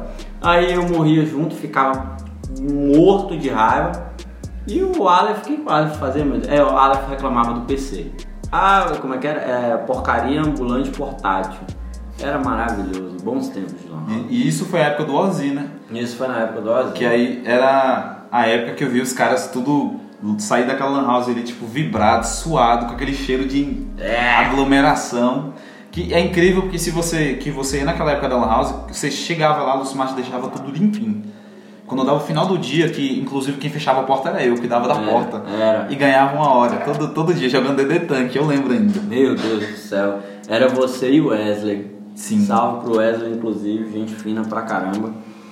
Aí 0.41 0.73
eu 0.73 0.87
morria 0.87 1.25
junto, 1.25 1.55
ficava 1.55 2.17
morto 2.59 3.37
de 3.37 3.49
raiva. 3.49 4.11
E 4.67 4.83
o 4.83 5.07
Aleph, 5.07 5.39
o 5.39 5.41
que 5.41 5.61
o 5.65 5.69
Aleph 5.69 5.97
fazia, 5.97 6.23
Deus? 6.23 6.47
É, 6.47 6.63
o 6.63 6.77
Aleph 6.77 7.09
reclamava 7.09 7.53
do 7.53 7.61
PC. 7.61 8.11
Ah, 8.51 8.85
como 8.99 9.15
é 9.15 9.17
que 9.17 9.27
era? 9.27 9.39
É, 9.39 9.77
porcaria 9.77 10.41
ambulante 10.41 10.91
portátil. 10.91 11.61
Era 12.19 12.37
maravilhoso, 12.37 13.17
bons 13.23 13.49
tempos 13.49 13.73
de 13.81 13.89
lá. 13.89 14.03
E, 14.09 14.43
e 14.43 14.47
isso 14.47 14.65
foi 14.65 14.81
a 14.81 14.87
época 14.87 15.05
do 15.05 15.15
Ozzy, 15.15 15.51
né? 15.51 15.67
Isso 15.91 16.17
foi 16.17 16.27
na 16.27 16.41
época 16.41 16.61
do 16.61 16.71
Ozzy. 16.71 16.93
Que 16.93 17.05
aí 17.05 17.41
era 17.45 18.25
a 18.31 18.47
época 18.47 18.73
que 18.73 18.83
eu 18.83 18.89
vi 18.89 19.01
os 19.01 19.13
caras 19.13 19.47
tudo 19.47 19.99
sair 20.37 20.65
daquela 20.67 20.89
lan 20.91 21.05
house 21.07 21.27
ali, 21.29 21.41
tipo, 21.43 21.65
vibrado, 21.65 22.23
suado, 22.25 22.85
com 22.87 22.93
aquele 22.93 23.13
cheiro 23.13 23.45
de 23.45 23.85
É. 23.97 24.33
aglomeração. 24.35 25.53
Que 25.91 26.13
é 26.13 26.19
incrível 26.21 26.61
porque 26.61 26.79
se 26.79 26.89
você, 26.89 27.33
que 27.33 27.51
você 27.51 27.79
ia 27.79 27.85
naquela 27.85 28.11
época 28.11 28.29
da 28.29 28.37
lan 28.37 28.47
house, 28.47 28.73
você 28.87 29.11
chegava 29.11 29.61
lá, 29.63 29.75
o 29.75 29.79
Lucimar 29.79 30.13
deixava 30.15 30.47
tudo 30.47 30.71
limpinho. 30.71 31.23
Quando 31.85 32.05
dava 32.05 32.17
o 32.17 32.21
final 32.21 32.45
do 32.47 32.57
dia, 32.57 32.87
que 32.87 33.19
inclusive 33.19 33.57
quem 33.57 33.69
fechava 33.69 33.99
a 33.99 34.03
porta 34.03 34.29
era 34.29 34.41
eu, 34.41 34.55
que 34.55 34.65
dava 34.67 34.87
da 34.87 34.95
Era, 34.95 35.11
porta. 35.11 35.43
era. 35.49 35.87
E 35.89 35.95
ganhava 35.95 36.37
uma 36.37 36.49
hora, 36.53 36.77
todo, 36.77 37.09
todo 37.13 37.33
dia, 37.33 37.49
jogando 37.49 37.75
DD 37.75 38.01
Tank, 38.05 38.33
eu 38.33 38.45
lembro 38.45 38.71
ainda. 38.71 39.01
Meu 39.01 39.35
Deus 39.35 39.67
do 39.67 39.75
céu. 39.75 40.19
Era 40.47 40.69
você 40.69 41.11
e 41.11 41.19
o 41.19 41.27
Wesley. 41.27 41.91
Sim. 42.15 42.45
Salve 42.45 42.85
pro 42.85 42.97
Wesley, 42.97 43.33
inclusive, 43.33 43.91
gente 43.91 44.13
fina 44.15 44.41
pra 44.43 44.61
caramba. 44.61 45.11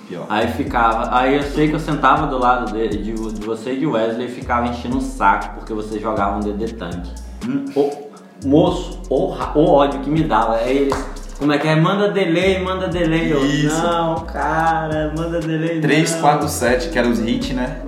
Pior. 0.09 0.25
Aí 0.27 0.47
ficava, 0.47 1.15
aí 1.15 1.35
eu 1.35 1.43
sei 1.43 1.67
que 1.67 1.75
eu 1.75 1.79
sentava 1.79 2.25
do 2.25 2.39
lado 2.39 2.73
de, 2.73 2.87
de, 2.89 3.13
de 3.13 3.45
você 3.45 3.73
e 3.73 3.79
de 3.79 3.85
Wesley 3.85 4.25
e 4.25 4.31
ficava 4.31 4.67
enchendo 4.67 4.97
o 4.97 5.01
saco 5.01 5.53
porque 5.59 5.71
vocês 5.71 6.01
jogavam 6.01 6.39
DD 6.39 6.73
Tank. 6.73 7.05
Hum, 7.47 7.65
ô, 7.75 7.91
moço, 8.43 8.99
o, 9.07 9.35
o 9.35 9.65
ódio 9.69 9.99
que 9.99 10.09
me 10.09 10.23
dava. 10.23 10.55
Aí 10.55 10.77
eles, 10.77 11.05
como 11.37 11.53
é 11.53 11.59
que 11.59 11.67
é? 11.67 11.75
Manda 11.75 12.09
delay, 12.09 12.59
manda 12.59 12.87
delay. 12.87 13.31
Eu, 13.31 13.45
Isso. 13.45 13.83
não, 13.83 14.15
cara, 14.21 15.13
manda 15.15 15.39
delay. 15.39 15.79
3, 15.79 16.11
não. 16.13 16.21
4, 16.21 16.49
7, 16.49 16.89
que 16.89 16.97
eram 16.97 17.11
os 17.11 17.19
hits, 17.19 17.51
né? 17.51 17.81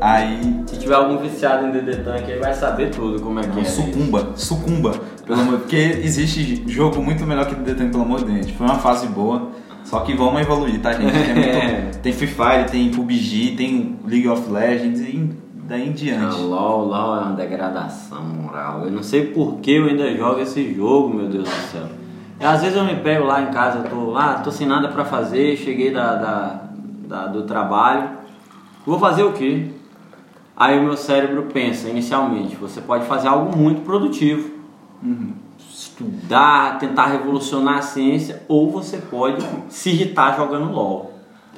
Aí 0.00 0.62
Se 0.66 0.78
tiver 0.78 0.94
algum 0.94 1.18
viciado 1.18 1.66
em 1.66 1.72
DD 1.72 1.96
Tank, 1.96 2.26
ele 2.26 2.40
vai 2.40 2.54
saber 2.54 2.88
tudo 2.88 3.20
como 3.20 3.38
é 3.38 3.42
que 3.42 3.58
é. 3.58 3.62
isso. 3.62 3.82
Sucumba, 3.82 4.32
sucumba. 4.34 4.94
Pelo 5.26 5.38
amor, 5.38 5.58
porque 5.58 5.76
existe 5.76 6.64
jogo 6.66 7.02
muito 7.02 7.26
melhor 7.26 7.44
que 7.44 7.54
DD 7.54 7.74
Tank, 7.74 7.90
pelo 7.90 8.04
amor 8.04 8.24
de 8.24 8.32
Deus. 8.32 8.50
Foi 8.52 8.66
uma 8.66 8.78
fase 8.78 9.06
boa. 9.06 9.50
Só 9.84 10.00
que 10.00 10.14
vamos 10.14 10.40
evoluir, 10.40 10.80
tá, 10.80 10.92
gente? 10.92 11.10
Tem, 11.12 11.34
muito- 11.34 11.98
tem 11.98 12.12
Free 12.12 12.26
Fire, 12.28 12.70
tem 12.70 12.90
PUBG, 12.90 13.54
tem 13.56 13.96
League 14.06 14.28
of 14.28 14.48
Legends 14.50 15.00
e 15.00 15.30
daí 15.68 15.86
em 15.86 15.90
Ah, 15.90 15.94
diante. 15.94 16.40
LOL, 16.40 16.86
LOL 16.86 17.16
é 17.16 17.20
uma 17.20 17.32
degradação 17.36 18.22
moral. 18.22 18.84
Eu 18.84 18.90
não 18.90 19.02
sei 19.02 19.26
por 19.26 19.56
que 19.60 19.72
eu 19.72 19.86
ainda 19.86 20.14
jogo 20.16 20.40
esse 20.40 20.72
jogo, 20.74 21.12
meu 21.14 21.28
Deus 21.28 21.44
do 21.48 21.54
céu. 21.72 21.86
Às 22.40 22.62
vezes 22.62 22.76
eu 22.76 22.84
me 22.84 22.96
pego 22.96 23.24
lá 23.26 23.42
em 23.42 23.46
casa, 23.50 23.78
eu 23.80 23.90
tô 23.90 24.10
lá, 24.10 24.34
tô 24.34 24.50
sem 24.50 24.66
nada 24.66 24.88
pra 24.88 25.04
fazer, 25.04 25.56
cheguei 25.56 25.90
da, 25.90 26.14
da, 26.14 26.62
da- 27.06 27.26
do 27.26 27.42
trabalho. 27.42 28.08
Vou 28.86 28.98
fazer 28.98 29.22
o 29.24 29.32
quê? 29.32 29.66
Aí 30.56 30.78
o 30.78 30.82
meu 30.84 30.96
cérebro 30.96 31.44
pensa 31.52 31.88
inicialmente, 31.88 32.56
você 32.56 32.80
pode 32.80 33.04
fazer 33.04 33.28
algo 33.28 33.56
muito 33.56 33.82
produtivo. 33.82 34.50
Estudar, 36.04 36.78
tentar 36.78 37.06
revolucionar 37.06 37.78
a 37.78 37.82
ciência, 37.82 38.42
ou 38.48 38.70
você 38.70 38.96
pode 38.96 39.44
se 39.68 39.90
irritar 39.90 40.36
jogando 40.36 40.72
LOL. 40.72 41.10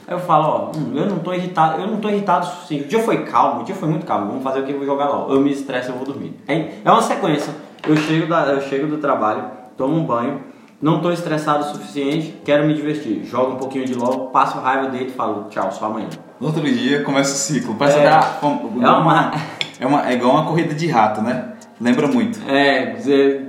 Aí 0.06 0.14
eu 0.14 0.18
falo, 0.18 0.44
ó, 0.74 0.76
hum, 0.76 0.92
eu 0.94 1.06
não 1.06 1.20
tô 1.20 1.32
irritado, 1.32 1.80
eu 1.80 1.86
não 1.86 1.98
tô 1.98 2.08
irritado 2.08 2.44
o 2.46 2.50
suficiente. 2.50 2.84
O 2.84 2.88
dia 2.88 2.98
foi 3.02 3.24
calmo, 3.24 3.60
o 3.60 3.64
dia 3.64 3.74
foi 3.74 3.88
muito 3.88 4.04
calmo, 4.04 4.26
vamos 4.26 4.42
fazer 4.42 4.60
o 4.60 4.64
que 4.64 4.72
eu 4.72 4.78
vou 4.78 4.86
jogar 4.86 5.08
LOL. 5.08 5.30
Eu 5.32 5.40
me 5.40 5.52
estresso, 5.52 5.90
eu 5.90 5.94
vou 5.96 6.04
dormir. 6.04 6.36
É, 6.48 6.72
é 6.84 6.90
uma 6.90 7.02
sequência. 7.02 7.54
Eu 7.86 7.96
chego, 7.96 8.26
da, 8.28 8.46
eu 8.46 8.60
chego 8.62 8.86
do 8.88 8.98
trabalho, 8.98 9.44
tomo 9.76 9.96
um 9.96 10.04
banho, 10.04 10.40
não 10.80 11.00
tô 11.00 11.12
estressado 11.12 11.64
o 11.64 11.68
suficiente, 11.68 12.40
quero 12.44 12.66
me 12.66 12.74
divertir. 12.74 13.24
Jogo 13.24 13.52
um 13.52 13.56
pouquinho 13.56 13.84
de 13.84 13.94
LOL, 13.94 14.28
passo 14.28 14.58
raiva 14.58 14.88
dele 14.88 15.06
e 15.06 15.12
falo, 15.12 15.46
tchau, 15.50 15.70
só 15.70 15.86
amanhã. 15.86 16.08
No 16.40 16.48
outro 16.48 16.62
dia 16.62 17.04
começa 17.04 17.32
o 17.32 17.36
ciclo. 17.36 17.76
Parece 17.76 17.98
É. 17.98 18.08
até 18.08 18.26
É 18.44 18.88
uma- 18.88 19.32
é 19.78 19.86
uma- 19.86 20.08
é 20.10 20.14
igual 20.14 20.32
uma 20.34 20.46
corrida 20.46 20.74
de 20.74 20.88
rato, 20.88 21.22
né? 21.22 21.52
Lembra 21.80 22.06
muito. 22.06 22.38
É, 22.48 22.96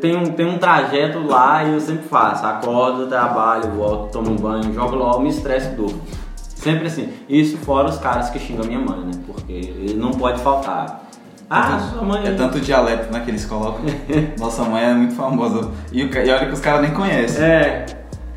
tem 0.01 0.15
um, 0.15 0.25
tem 0.25 0.45
um 0.45 0.57
trajeto 0.57 1.19
lá 1.19 1.63
e 1.63 1.73
eu 1.73 1.79
sempre 1.79 2.07
faço. 2.07 2.45
Acordo, 2.45 3.07
trabalho, 3.07 3.71
volto, 3.71 4.11
tomo 4.11 4.31
um 4.31 4.35
banho, 4.35 4.73
jogo 4.73 4.95
LOL, 4.95 5.21
me 5.21 5.29
estresso 5.29 5.71
e 5.71 5.75
durmo. 5.75 6.01
Sempre 6.35 6.87
assim. 6.87 7.09
Isso 7.27 7.57
fora 7.57 7.89
os 7.89 7.97
caras 7.97 8.29
que 8.29 8.39
xingam 8.39 8.65
minha 8.65 8.79
mãe, 8.79 8.99
né? 8.99 9.11
Porque 9.27 9.93
não 9.95 10.11
pode 10.11 10.41
faltar. 10.41 11.03
Ah, 11.49 11.77
sua 11.77 12.01
mãe. 12.01 12.25
É 12.25 12.31
tanto 12.31 12.59
dialeto 12.59 13.11
né, 13.11 13.19
que 13.19 13.29
eles 13.29 13.45
colocam. 13.45 13.83
Nossa 14.39 14.63
mãe 14.63 14.83
é 14.83 14.93
muito 14.93 15.13
famosa. 15.13 15.69
E, 15.91 16.03
o 16.03 16.07
e 16.07 16.31
olha 16.31 16.47
que 16.47 16.53
os 16.53 16.59
caras 16.59 16.81
nem 16.81 16.91
conhecem. 16.91 17.43
É. 17.43 17.85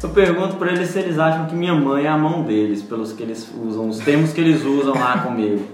Eu 0.03 0.11
pergunto 0.11 0.57
pra 0.57 0.71
eles 0.71 0.91
se 0.91 0.99
eles 1.01 1.19
acham 1.19 1.47
que 1.47 1.55
minha 1.55 1.75
mãe 1.75 2.05
é 2.05 2.09
a 2.09 2.17
mão 2.17 2.43
deles, 2.43 2.83
pelos 2.83 3.13
que 3.13 3.23
eles 3.23 3.51
usam, 3.61 3.89
os 3.89 3.99
termos 3.99 4.33
que 4.33 4.41
eles 4.41 4.63
usam 4.63 4.95
lá 4.95 5.19
comigo. 5.19 5.65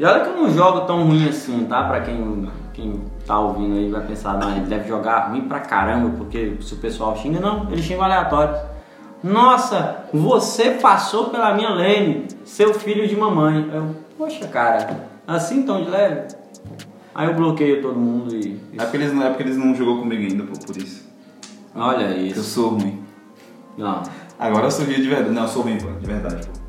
E 0.00 0.04
olha 0.06 0.20
que 0.20 0.30
eu 0.30 0.36
não 0.38 0.48
jogo 0.50 0.86
tão 0.86 1.04
ruim 1.04 1.28
assim, 1.28 1.66
tá? 1.66 1.84
Pra 1.86 2.00
quem, 2.00 2.48
quem 2.72 3.02
tá 3.26 3.38
ouvindo 3.38 3.76
aí 3.76 3.90
vai 3.90 4.00
pensar, 4.00 4.38
não, 4.38 4.50
ele 4.56 4.64
deve 4.64 4.88
jogar 4.88 5.28
ruim 5.28 5.42
pra 5.42 5.60
caramba, 5.60 6.16
porque 6.16 6.56
se 6.62 6.72
o 6.72 6.78
pessoal 6.78 7.14
xinga, 7.18 7.38
não, 7.38 7.70
ele 7.70 7.82
xinga 7.82 8.04
aleatório. 8.04 8.56
Nossa, 9.22 10.04
você 10.10 10.70
passou 10.70 11.28
pela 11.28 11.52
minha 11.52 11.68
lane, 11.68 12.26
seu 12.46 12.72
filho 12.72 13.06
de 13.06 13.14
mamãe. 13.14 13.68
Eu, 13.74 13.94
poxa 14.16 14.48
cara, 14.48 15.06
assim 15.26 15.64
tão 15.64 15.84
de 15.84 15.90
leve? 15.90 16.34
Aí 17.14 17.28
eu 17.28 17.34
bloqueio 17.34 17.82
todo 17.82 17.98
mundo 17.98 18.34
e. 18.34 18.58
É 18.78 18.82
porque 18.82 18.96
eles 18.96 19.12
não, 19.12 19.22
é 19.22 19.28
porque 19.28 19.42
eles 19.42 19.58
não 19.58 19.74
jogou 19.74 19.98
comigo 19.98 20.22
ainda, 20.22 20.44
pô, 20.44 20.58
por 20.66 20.78
isso. 20.78 21.06
Olha 21.74 22.04
Eu 22.04 22.26
isso. 22.26 22.42
sou 22.42 22.70
ruim. 22.70 23.04
Não. 23.76 24.02
Agora 24.38 24.64
eu 24.64 24.70
sou 24.70 24.86
de 24.86 24.94
verdade. 25.02 25.28
Não, 25.28 25.42
eu 25.42 25.48
sou 25.48 25.62
ruim, 25.62 25.76
pô, 25.76 25.90
de 26.00 26.06
verdade, 26.06 26.46
pô. 26.46 26.59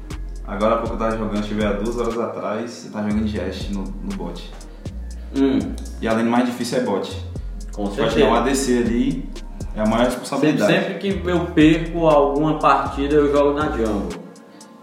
Agora 0.47 0.75
há 0.75 0.77
pouco 0.79 0.95
eu 0.95 0.99
tava 0.99 1.17
jogando, 1.17 1.39
estive 1.41 1.65
há 1.65 1.73
duas 1.73 1.97
horas 1.97 2.19
atrás, 2.19 2.85
eu 2.85 2.91
tava 2.91 3.09
jogando 3.09 3.27
Jest 3.27 3.71
no, 3.73 3.83
no 3.83 4.15
bot. 4.15 4.51
Hum, 5.35 5.59
E 6.01 6.07
além 6.07 6.25
do 6.25 6.31
mais 6.31 6.45
difícil 6.45 6.79
é 6.79 6.81
bot. 6.81 7.15
com 7.73 7.85
Você 7.85 8.01
pode 8.01 8.15
ter 8.15 8.23
um 8.25 8.33
certeza. 8.35 8.37
ADC 8.39 8.77
ali, 8.77 9.29
é 9.75 9.79
a 9.81 9.85
maior 9.85 9.97
Sempre, 10.05 10.19
responsabilidade. 10.19 10.73
sempre 10.73 10.93
que 10.95 11.21
eu 11.29 11.45
perco 11.47 12.07
alguma 12.07 12.59
partida, 12.59 13.15
eu 13.15 13.31
jogo 13.31 13.53
na 13.57 13.69
jungle. 13.69 14.09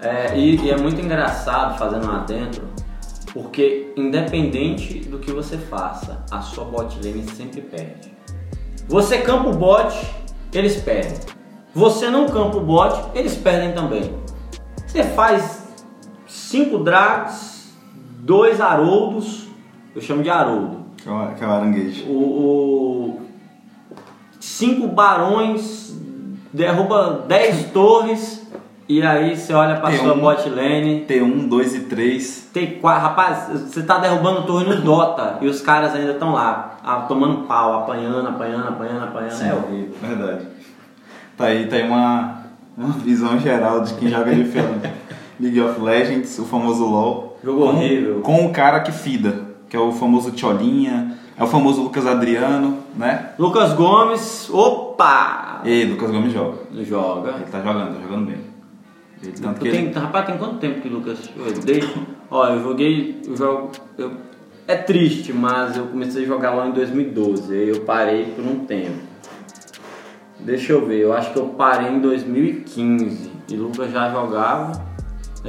É, 0.00 0.38
e, 0.38 0.56
e 0.64 0.70
é 0.70 0.76
muito 0.76 1.00
engraçado 1.00 1.76
fazendo 1.76 2.06
lá 2.06 2.20
dentro, 2.20 2.62
porque 3.34 3.92
independente 3.96 5.00
do 5.00 5.18
que 5.18 5.32
você 5.32 5.58
faça, 5.58 6.24
a 6.30 6.40
sua 6.40 6.64
bot 6.64 6.96
lane 7.04 7.24
sempre 7.36 7.60
perde. 7.60 8.16
Você 8.88 9.18
campa 9.18 9.48
o 9.50 9.54
bot, 9.54 9.92
eles 10.54 10.76
perdem. 10.76 11.18
Você 11.74 12.08
não 12.08 12.26
campa 12.26 12.56
o 12.56 12.60
bot, 12.60 12.94
eles 13.14 13.34
perdem 13.34 13.72
também. 13.72 14.14
Você 14.88 15.04
faz 15.04 15.68
cinco 16.26 16.78
drags, 16.78 17.72
dois 18.20 18.60
haroldos, 18.60 19.46
eu 19.94 20.00
chamo 20.00 20.22
de 20.22 20.30
haroldo. 20.30 20.78
Que 20.96 21.08
é 21.08 21.12
o, 21.12 21.34
que 21.34 21.44
é 21.44 21.46
o 21.46 21.50
aranguejo. 21.50 22.06
O, 22.06 22.12
o- 22.12 23.20
cinco 24.40 24.88
barões 24.88 25.94
derruba 26.52 27.24
10 27.28 27.70
torres 27.72 28.46
e 28.88 29.02
aí 29.02 29.36
você 29.36 29.52
olha 29.52 29.76
pra 29.76 29.90
Tem 29.90 29.98
sua 29.98 30.14
bot 30.14 30.48
lane 30.48 31.04
T1, 31.06 31.46
2 31.48 31.74
e 31.74 31.80
3. 31.80 32.48
tem 32.54 32.78
quatro 32.80 33.02
rapaz 33.02 33.48
você 33.50 33.82
tá 33.82 33.98
derrubando 33.98 34.44
torre 34.46 34.64
no 34.64 34.80
Dota 34.80 35.36
e 35.42 35.46
os 35.46 35.60
caras 35.60 35.94
ainda 35.94 36.12
estão 36.12 36.32
lá 36.32 36.78
ah, 36.82 37.00
tomando 37.02 37.46
pau 37.46 37.82
apanhando 37.82 38.26
apanhando 38.26 38.66
apanhando 38.68 39.04
apanhando 39.04 39.42
é 39.42 39.54
horrível 39.54 39.94
Verdade. 40.00 40.46
Tá 41.36 41.44
aí, 41.44 41.66
tá 41.68 41.76
aí 41.76 41.86
uma, 41.86 42.37
uma 42.78 42.92
visão 42.92 43.38
geral 43.38 43.82
de 43.82 43.94
quem 43.94 44.08
joga 44.08 44.32
de 44.32 44.44
League 45.40 45.60
of 45.60 45.80
Legends, 45.80 46.38
o 46.38 46.44
famoso 46.44 46.84
LoL. 46.84 47.38
Jogo 47.42 47.60
com, 47.60 47.68
horrível. 47.68 48.20
Com 48.20 48.46
o 48.46 48.52
cara 48.52 48.80
que 48.80 48.92
fida, 48.92 49.46
que 49.68 49.76
é 49.76 49.80
o 49.80 49.92
famoso 49.92 50.32
Tcholinha, 50.32 51.16
é 51.36 51.42
o 51.42 51.46
famoso 51.46 51.82
Lucas 51.82 52.06
Adriano, 52.06 52.78
né? 52.96 53.30
Lucas 53.38 53.72
Gomes 53.72 54.48
opa 54.50 55.62
E 55.64 55.84
Lucas 55.84 56.10
Gomes 56.10 56.32
joga. 56.32 56.58
joga 56.84 57.30
Ele 57.30 57.44
tá 57.50 57.60
jogando, 57.60 57.94
tá 57.94 58.02
jogando 58.02 58.26
bem. 58.26 58.38
Ele, 59.22 59.32
tanto 59.32 59.60
que 59.60 59.70
tem, 59.70 59.86
ele, 59.86 59.98
rapaz 59.98 60.26
tem 60.26 60.38
quanto 60.38 60.56
tempo 60.58 60.80
que 60.80 60.88
Lucas 60.88 61.28
eu 61.36 61.52
desde 61.60 61.92
ó 62.30 62.46
eu 62.50 62.62
joguei 62.62 63.20
eu 63.26 63.36
jogo 63.36 63.72
eu, 63.98 64.12
é 64.68 64.76
triste 64.76 65.32
mas 65.32 65.76
eu 65.76 65.86
comecei 65.86 66.22
a 66.22 66.26
jogar 66.26 66.52
lá 66.52 66.68
em 66.68 66.70
2012 66.70 67.52
aí 67.52 67.68
eu 67.68 67.80
parei 67.80 68.26
por 68.26 68.44
um 68.44 68.60
tempo 68.64 68.98
Deixa 70.40 70.72
eu 70.72 70.86
ver, 70.86 71.00
eu 71.00 71.12
acho 71.12 71.32
que 71.32 71.38
eu 71.38 71.46
parei 71.46 71.88
em 71.90 72.00
2015 72.00 73.30
e 73.50 73.56
Lucas 73.56 73.90
já 73.92 74.10
jogava. 74.10 74.86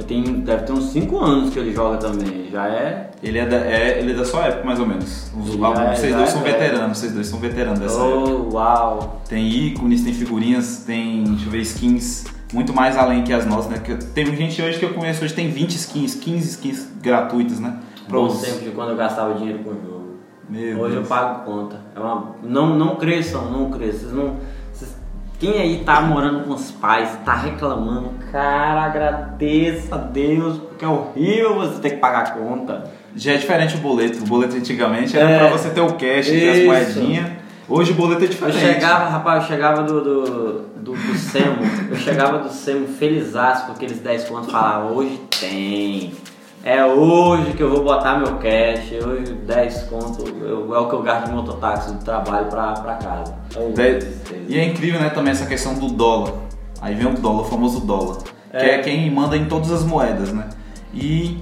Tem, 0.06 0.22
deve 0.22 0.62
ter 0.64 0.72
uns 0.72 0.84
5 0.92 1.18
anos 1.18 1.50
que 1.52 1.58
ele 1.58 1.72
joga 1.74 1.98
também. 1.98 2.48
Já 2.50 2.66
é. 2.68 3.10
ele, 3.22 3.38
é 3.38 3.46
da, 3.46 3.56
é, 3.56 3.98
ele 4.00 4.12
é 4.12 4.14
da 4.14 4.24
sua 4.24 4.46
época, 4.46 4.64
mais 4.64 4.78
ou 4.80 4.86
menos. 4.86 5.30
Os, 5.36 5.54
é, 5.54 5.96
vocês 5.96 6.14
dois 6.14 6.28
é 6.28 6.32
são 6.32 6.42
velho. 6.42 6.58
veteranos, 6.58 6.98
vocês 6.98 7.12
dois 7.12 7.26
são 7.26 7.38
veteranos 7.38 7.78
dessa 7.78 8.00
época. 8.00 8.30
Oh, 8.30 8.54
uau! 8.54 9.22
Tem 9.28 9.46
ícones, 9.46 10.02
tem 10.02 10.14
figurinhas, 10.14 10.84
tem, 10.86 11.24
deixa 11.24 11.46
eu 11.46 11.50
ver, 11.50 11.58
skins 11.60 12.24
muito 12.52 12.72
mais 12.72 12.96
além 12.96 13.22
que 13.24 13.32
as 13.32 13.46
nossas, 13.46 13.70
né? 13.70 13.78
Que 13.78 13.94
tem 13.96 14.24
gente 14.34 14.60
hoje 14.62 14.78
que 14.78 14.84
eu 14.84 14.94
conheço 14.94 15.22
hoje 15.24 15.34
tem 15.34 15.50
20 15.50 15.74
skins, 15.74 16.14
15 16.14 16.48
skins 16.48 16.88
gratuitas, 17.02 17.60
né? 17.60 17.78
Bom 18.08 18.26
os- 18.26 18.40
tempo 18.40 18.60
de 18.60 18.70
quando 18.70 18.90
eu 18.90 18.96
gastava 18.96 19.34
dinheiro 19.34 19.58
com 19.60 19.70
o 19.70 19.74
jogo. 19.74 20.00
Meu 20.48 20.78
Hoje 20.80 20.94
Deus. 20.96 21.04
eu 21.04 21.08
pago 21.08 21.44
conta. 21.44 21.80
É 21.94 22.00
uma, 22.00 22.34
não, 22.42 22.76
não 22.76 22.96
cresçam, 22.96 23.50
não 23.52 23.70
cresçam. 23.70 24.00
Vocês 24.00 24.12
não, 24.12 24.36
quem 25.40 25.58
aí 25.58 25.82
tá 25.84 26.00
morando 26.02 26.44
com 26.44 26.52
os 26.54 26.70
pais, 26.70 27.08
tá 27.24 27.34
reclamando, 27.34 28.10
cara, 28.30 28.82
agradeça 28.82 29.94
a 29.94 29.98
Deus, 29.98 30.58
porque 30.58 30.84
é 30.84 30.88
horrível 30.88 31.54
você 31.56 31.80
ter 31.80 31.90
que 31.90 31.96
pagar 31.96 32.24
a 32.24 32.30
conta. 32.30 32.84
Já 33.16 33.32
é 33.32 33.36
diferente 33.38 33.74
o 33.74 33.78
boleto. 33.78 34.22
O 34.22 34.26
boleto 34.26 34.54
antigamente 34.56 35.18
era 35.18 35.28
É. 35.30 35.38
pra 35.38 35.48
você 35.48 35.70
ter 35.70 35.80
o 35.80 35.88
cash, 35.94 36.26
ter 36.26 36.50
as 36.50 36.56
Isso. 36.58 36.66
moedinhas. 36.66 37.30
Hoje 37.68 37.92
o 37.92 37.94
boleto 37.94 38.22
é 38.22 38.24
Eu 38.26 38.28
diferente. 38.30 38.58
chegava, 38.58 39.08
rapaz, 39.08 39.42
eu 39.44 39.48
chegava 39.48 39.82
do, 39.82 40.00
do, 40.02 40.58
do, 40.76 40.92
do 40.92 41.14
Semo, 41.16 41.56
eu 41.90 41.96
chegava 41.96 42.38
do 42.38 42.48
Semo 42.50 42.86
felizaço 42.86 43.66
com 43.66 43.72
aqueles 43.72 43.98
10 44.00 44.24
contos, 44.28 44.50
falava, 44.50 44.86
hoje 44.92 45.20
tem. 45.40 46.12
É 46.62 46.84
hoje 46.84 47.54
que 47.54 47.62
eu 47.62 47.70
vou 47.70 47.82
botar 47.84 48.18
meu 48.18 48.36
cash, 48.36 48.92
hoje 49.06 49.32
10 49.46 49.82
conto 49.84 50.28
eu- 50.28 50.74
é 50.74 50.78
o 50.78 50.88
que 50.88 50.94
eu 50.94 51.02
gasto 51.02 51.26
de 51.28 51.32
mototáxi 51.32 51.92
do 51.94 52.04
trabalho 52.04 52.46
pra, 52.46 52.72
pra 52.74 52.94
casa. 52.96 53.34
Oh, 53.56 53.70
Dez- 53.72 54.04
tristeza. 54.04 54.42
E 54.46 54.58
é 54.58 54.64
incrível, 54.66 55.00
né, 55.00 55.08
também 55.08 55.32
essa 55.32 55.46
questão 55.46 55.74
do 55.74 55.88
dólar. 55.88 56.34
Aí 56.82 56.94
vem 56.94 57.06
o 57.06 57.14
dólar, 57.14 57.42
o 57.42 57.44
famoso 57.44 57.80
dólar. 57.80 58.18
Que 58.50 58.56
É. 58.56 58.74
é 58.74 58.78
quem 58.82 59.10
manda 59.10 59.36
em 59.36 59.46
todas 59.46 59.70
as 59.72 59.84
moedas, 59.84 60.32
né? 60.32 60.48
E 60.92 61.38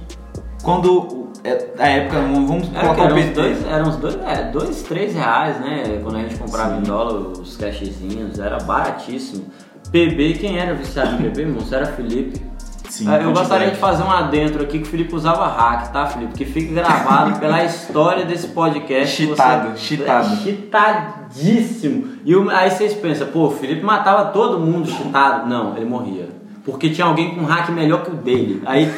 quando. 0.63 1.27
É, 1.43 1.67
a 1.79 1.87
época, 1.87 2.19
vamos 2.19 2.69
Era, 2.73 2.81
colocar 2.81 3.03
eram 3.05 3.15
o 3.15 3.19
PT. 3.19 3.33
dois, 3.33 3.65
eram 3.67 3.87
uns 3.89 3.95
dois, 3.95 4.15
é, 4.25 4.51
dois, 4.51 4.83
três 4.83 5.15
reais, 5.15 5.59
né? 5.61 5.99
Quando 6.03 6.17
a 6.17 6.19
gente 6.19 6.35
comprava 6.35 6.75
em 6.77 6.81
dólar 6.83 7.13
os 7.39 7.55
cashzinhos, 7.57 8.39
era 8.39 8.57
baratíssimo. 8.59 9.45
PB, 9.91 10.33
quem 10.33 10.59
era 10.59 10.73
viciado 10.75 11.15
em 11.15 11.17
PB, 11.29 11.45
moço? 11.45 11.73
Era 11.73 11.85
Felipe. 11.87 12.41
Sim, 12.89 13.05
É, 13.07 13.09
eu 13.09 13.17
quantidade. 13.17 13.39
gostaria 13.39 13.71
de 13.71 13.77
fazer 13.77 14.03
um 14.03 14.09
adentro 14.11 14.63
aqui 14.63 14.79
que 14.79 14.83
o 14.83 14.87
Felipe 14.87 15.13
usava 15.15 15.47
hack, 15.47 15.91
tá, 15.93 16.07
Felipe? 16.07 16.33
Que 16.33 16.43
fique 16.43 16.73
gravado 16.73 17.39
pela 17.39 17.63
história 17.63 18.25
desse 18.25 18.47
podcast. 18.47 19.15
Cheatado, 19.25 19.69
Você- 19.77 19.77
cheatado. 19.95 20.33
É, 20.33 20.37
cheatadíssimo. 20.37 22.07
E 22.25 22.35
o- 22.35 22.49
aí 22.49 22.69
vocês 22.71 22.93
pensam, 22.95 23.27
pô, 23.27 23.45
o 23.47 23.51
Felipe 23.51 23.83
matava 23.83 24.25
todo 24.31 24.59
mundo 24.59 24.89
cheatado. 24.89 25.47
Não, 25.47 25.75
ele 25.77 25.85
morria. 25.85 26.29
Porque 26.65 26.89
tinha 26.89 27.05
alguém 27.07 27.35
com 27.35 27.43
hack 27.45 27.69
melhor 27.69 28.03
que 28.03 28.11
o 28.11 28.15
dele. 28.15 28.61
Aí, 28.65 28.91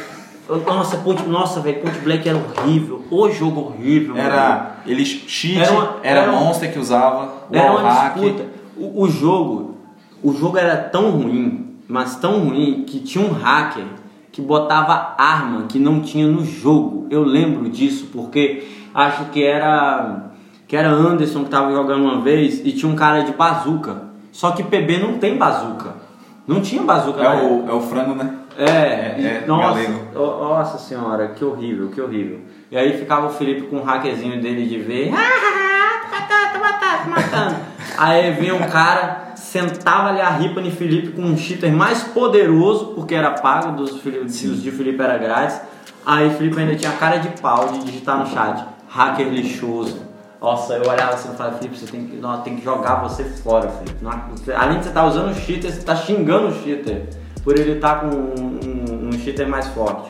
nossa, 0.65 0.98
Ponte, 0.98 1.24
nossa, 1.24 1.60
velho, 1.60 1.81
Ponte 1.81 2.00
Black 2.00 2.27
era 2.27 2.38
horrível. 2.38 3.03
O 3.12 3.29
jogo 3.29 3.62
horrível. 3.62 4.15
mano. 4.15 4.27
Era. 4.27 4.75
Ele 4.86 5.05
cheat, 5.05 5.57
Era 5.60 5.65
era, 5.67 5.74
uma- 5.79 5.95
era 6.03 6.31
um- 6.31 6.39
Monster 6.45 6.71
que 6.74 6.79
usava, 6.79 7.29
Era 7.51 7.71
uma 7.71 7.81
wallhack. 7.83 8.19
disputa. 8.19 8.45
O, 8.77 9.03
o 9.03 9.10
jogo, 9.10 9.77
o 10.24 10.33
jogo 10.33 10.57
era 10.57 10.75
tão 10.75 11.12
ruim, 11.12 11.70
mas 11.91 12.15
tão 12.15 12.39
ruim 12.45 12.83
que 12.88 13.00
tinha 13.00 13.24
um 13.24 13.33
hacker 13.33 13.86
que 14.31 14.41
botava 14.41 15.13
arma 15.17 15.63
que 15.67 15.77
não 15.77 16.00
tinha 16.00 16.25
no 16.25 16.45
jogo. 16.45 17.05
Eu 17.10 17.24
lembro 17.24 17.69
disso 17.69 18.07
porque 18.13 18.67
acho 18.93 19.25
que 19.25 19.43
era 19.43 20.31
que 20.67 20.77
era 20.77 20.89
Anderson 20.89 21.43
que 21.43 21.50
tava 21.50 21.74
jogando 21.74 22.03
uma 22.03 22.21
vez 22.21 22.65
e 22.65 22.71
tinha 22.71 22.89
um 22.89 22.95
cara 22.95 23.24
de 23.24 23.33
bazuca. 23.33 24.03
Só 24.31 24.51
que 24.51 24.63
PB 24.63 25.00
não 25.00 25.17
tem 25.17 25.38
bazuca. 25.38 25.95
Não 26.48 26.62
tinha 26.62 26.81
bazuca. 26.81 27.21
É 27.21 27.43
o, 27.43 27.69
é 27.69 27.74
o 27.74 27.81
frango, 27.81 28.15
né? 28.15 28.38
É, 28.57 28.63
É, 28.63 29.41
é, 29.43 29.45
nossa, 29.45 29.89
nossa 30.13 30.77
senhora, 30.77 31.27
que 31.29 31.43
horrível, 31.43 31.89
que 31.89 32.00
horrível. 32.00 32.39
E 32.71 32.77
aí 32.77 32.98
ficava 32.98 33.27
o 33.27 33.29
Felipe 33.29 33.63
com 33.63 33.77
o 33.77 33.83
hackerzinho 33.83 34.41
dele 34.41 34.65
de 34.65 34.77
ver. 34.77 35.12
"Ah, 37.01 37.15
tá, 37.15 37.22
tá, 37.22 37.22
tá, 37.22 37.29
tá, 37.29 37.46
matando. 37.46 37.55
Aí 37.98 38.31
vinha 38.34 38.55
um 38.55 38.60
cara, 38.70 39.31
sentava 39.36 40.10
ali 40.10 40.22
a 40.22 40.29
ripa 40.29 40.62
em 40.62 40.72
Felipe 40.72 41.10
com 41.12 41.22
um 41.24 41.38
cheater 41.38 41.72
mais 41.74 42.03
poderoso, 42.03 42.93
porque 42.96 43.13
era 43.15 43.31
pago, 43.31 43.72
dos, 43.75 44.01
dos 44.01 44.62
de 44.63 44.72
Felipe 44.72 45.01
era 45.01 45.17
grátis. 45.17 45.60
Aí 46.05 46.29
Felipe 46.31 46.60
ainda 46.60 46.75
tinha 46.75 46.91
cara 46.93 47.17
de 47.17 47.29
pau 47.41 47.67
de 47.70 47.79
digitar 47.84 48.17
no 48.17 48.25
chat, 48.27 48.63
hacker 48.89 49.27
lixoso. 49.27 50.01
Nossa, 50.41 50.74
eu 50.74 50.89
olhava 50.89 51.13
assim 51.13 51.29
e 51.31 51.38
falava, 51.38 51.58
Felipe, 51.58 51.77
você 51.77 51.86
tem 51.86 52.08
que, 52.08 52.15
não, 52.17 52.41
tem 52.41 52.55
que 52.55 52.63
jogar 52.63 52.96
você 52.96 53.24
fora, 53.24 53.70
Felipe. 53.70 54.03
Não- 54.03 54.12
você- 54.31 54.51
além 54.53 54.79
de 54.79 54.86
você 54.86 54.89
estar 54.89 55.05
usando 55.05 55.29
o 55.31 55.36
cheater, 55.36 55.72
você 55.72 55.77
está 55.77 55.96
xingando 55.96 56.48
o 56.48 56.63
cheater. 56.63 57.10
Por 57.43 57.58
ele 57.60 57.74
estar 57.74 58.01
com 58.01 58.08
um, 58.08 58.60
um- 58.65 59.10
um 59.10 59.12
cheater 59.20 59.48
mais 59.48 59.67
forte. 59.67 60.10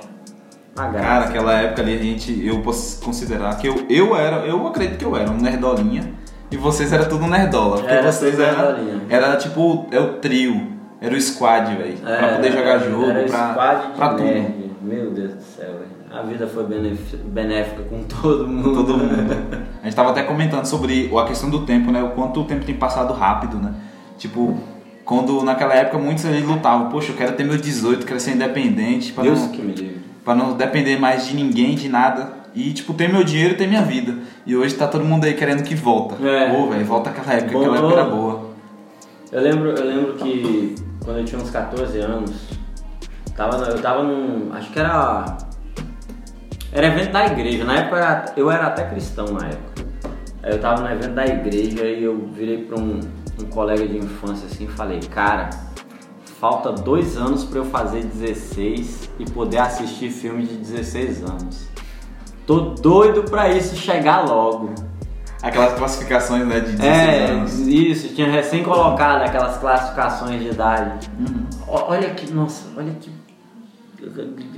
Uma 0.78 0.88
graça. 0.88 1.06
Cara, 1.06 1.26
aquela 1.26 1.54
época 1.54 1.82
ali 1.82 1.96
a 1.96 1.98
gente, 2.02 2.46
eu 2.48 2.62
posso 2.62 3.02
considerar 3.04 3.58
que 3.58 3.68
eu, 3.68 3.86
eu 3.90 4.16
era, 4.16 4.38
eu 4.46 4.66
acredito 4.68 4.98
que 4.98 5.04
eu 5.06 5.18
era 5.18 5.30
um 5.30 5.38
nerdolinha 5.38 6.14
e 6.52 6.58
vocês 6.58 6.92
eram 6.94 7.08
tudo 7.10 7.26
nerdola. 7.28 7.78
Porque 7.78 7.92
Era 7.94 8.12
vocês 8.12 8.40
era, 8.40 8.78
era 9.10 9.38
tipo, 9.38 9.88
é 9.92 10.00
o 10.00 10.14
trio, 10.16 10.68
era 11.00 11.16
o 11.16 11.22
squad, 11.22 11.76
velho. 11.76 11.98
pra 11.98 12.12
É, 12.12 12.36
poder 12.36 12.52
jogar 12.52 12.78
jogo, 12.80 13.06
era 13.10 13.24
pra, 13.28 13.50
squad 13.52 13.88
de 13.88 13.94
pra 13.94 14.10
tudo. 14.10 14.24
nerd. 14.24 14.72
Meu 14.82 15.12
Deus 15.12 15.34
do 15.36 15.42
céu, 15.42 15.68
velho. 15.74 15.92
A 16.14 16.24
vida 16.24 16.46
foi 16.46 16.66
benéfica 16.66 17.84
com 17.84 18.04
todo 18.04 18.48
mundo. 18.48 18.74
Todo 18.76 18.98
mundo. 18.98 19.38
A 19.82 19.86
gente 19.86 19.96
tava 19.96 20.10
até 20.12 20.24
comentando 20.24 20.66
sobre 20.66 21.10
a 21.18 21.24
questão 21.26 21.50
do 21.50 21.66
tempo, 21.66 21.90
né? 21.92 22.04
O 22.04 22.10
quanto 22.10 22.42
o 22.42 22.44
tempo 22.44 22.66
tem 22.66 22.76
passado 22.76 23.14
rápido, 23.14 23.58
né? 23.58 23.74
Tipo, 24.18 24.58
quando 25.06 25.42
naquela 25.44 25.74
época 25.74 25.98
muitos 25.98 26.26
ali 26.26 26.42
lutavam, 26.42 26.90
poxa, 26.90 27.12
eu 27.12 27.16
quero 27.16 27.32
ter 27.34 27.44
meu 27.46 27.58
18, 27.58 28.06
quero 28.06 28.20
ser 28.20 28.32
independente, 28.32 29.14
pra 29.14 29.24
Deus 29.24 29.40
não, 29.40 29.50
que 29.50 29.62
me 29.62 29.74
livre. 29.74 30.02
pra 30.26 30.36
não 30.36 30.54
depender 30.54 31.00
mais 31.00 31.26
de 31.26 31.36
ninguém, 31.36 31.76
de 31.76 31.88
nada. 31.88 32.41
E, 32.54 32.74
tipo, 32.74 32.94
ter 32.94 33.08
meu 33.08 33.24
dinheiro 33.24 33.54
e 33.54 33.58
ter 33.58 33.68
minha 33.68 33.82
vida. 33.82 34.16
E 34.46 34.56
hoje 34.56 34.76
tá 34.76 34.88
todo 34.88 35.06
mundo 35.06 35.26
aí 35.26 35.34
querendo 35.34 35.64
que 35.64 35.76
volta. 35.76 36.16
É. 36.26 36.54
Pô, 36.54 36.68
velho, 36.68 36.86
volta 36.86 37.10
aquela 37.10 37.34
época, 37.34 37.52
Bom, 37.54 37.60
aquela 37.62 37.78
época 37.78 37.94
era 37.94 38.04
boa. 38.06 38.52
Eu 39.32 39.42
lembro, 39.42 39.70
eu 39.70 39.86
lembro 39.86 40.14
que 40.14 40.76
quando 41.04 41.20
eu 41.20 41.26
tinha 41.26 41.42
uns 41.42 41.50
14 41.50 41.98
anos, 42.00 42.32
tava, 43.36 43.64
eu 43.66 43.82
tava 43.82 44.04
num. 44.04 44.54
Acho 44.54 44.70
que 44.72 44.80
era. 44.80 45.38
Era 46.74 46.88
evento 46.88 47.12
da 47.12 47.26
igreja. 47.26 47.64
Na 47.64 47.78
época 47.78 47.96
eu 47.96 48.02
era, 48.02 48.26
eu 48.38 48.52
era 48.52 48.68
até 48.68 48.84
cristão 48.84 49.26
na 49.28 49.48
época. 49.48 49.86
Aí 50.44 50.52
eu 50.52 50.60
tava 50.60 50.82
no 50.82 50.90
evento 50.90 51.14
da 51.14 51.26
igreja 51.26 51.86
e 51.86 52.04
eu 52.04 52.28
virei 52.34 52.66
pra 52.66 52.78
um, 52.78 53.00
um 53.40 53.46
colega 53.46 53.88
de 53.88 53.98
infância 53.98 54.48
assim 54.48 54.66
e 54.66 54.68
falei, 54.68 55.00
cara, 55.00 55.50
falta 56.40 56.72
dois 56.72 57.16
anos 57.16 57.46
pra 57.46 57.60
eu 57.60 57.66
fazer 57.66 58.04
16 58.04 59.12
e 59.20 59.30
poder 59.30 59.60
assistir 59.60 60.10
filme 60.10 60.46
de 60.46 60.56
16 60.56 61.24
anos. 61.24 61.71
Tô 62.52 62.60
doido 62.82 63.24
pra 63.24 63.48
isso 63.48 63.78
chegar 63.78 64.26
logo. 64.28 64.72
Aquelas 65.42 65.74
classificações, 65.74 66.46
né, 66.46 66.60
de 66.60 66.74
16 66.74 66.84
É, 66.84 67.26
anos. 67.32 67.60
isso, 67.60 68.14
tinha 68.14 68.30
recém 68.30 68.62
colocado 68.62 69.22
aquelas 69.24 69.58
classificações 69.58 70.42
de 70.42 70.50
idade. 70.50 71.10
Uhum. 71.18 71.46
Olha 71.66 72.10
que, 72.10 72.30
nossa, 72.34 72.68
olha 72.78 72.92
que. 73.00 73.10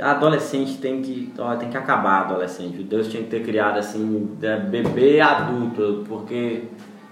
Adolescente 0.01 0.77
tem 0.77 1.03
que. 1.03 1.31
ó, 1.37 1.55
tem 1.55 1.69
que 1.69 1.77
acabar 1.77 2.21
adolescente. 2.21 2.81
Deus 2.81 3.07
tinha 3.07 3.21
que 3.21 3.29
ter 3.29 3.43
criado 3.43 3.77
assim, 3.77 4.27
é, 4.41 4.57
bebê 4.57 5.21
adulto, 5.21 6.03
porque. 6.07 6.63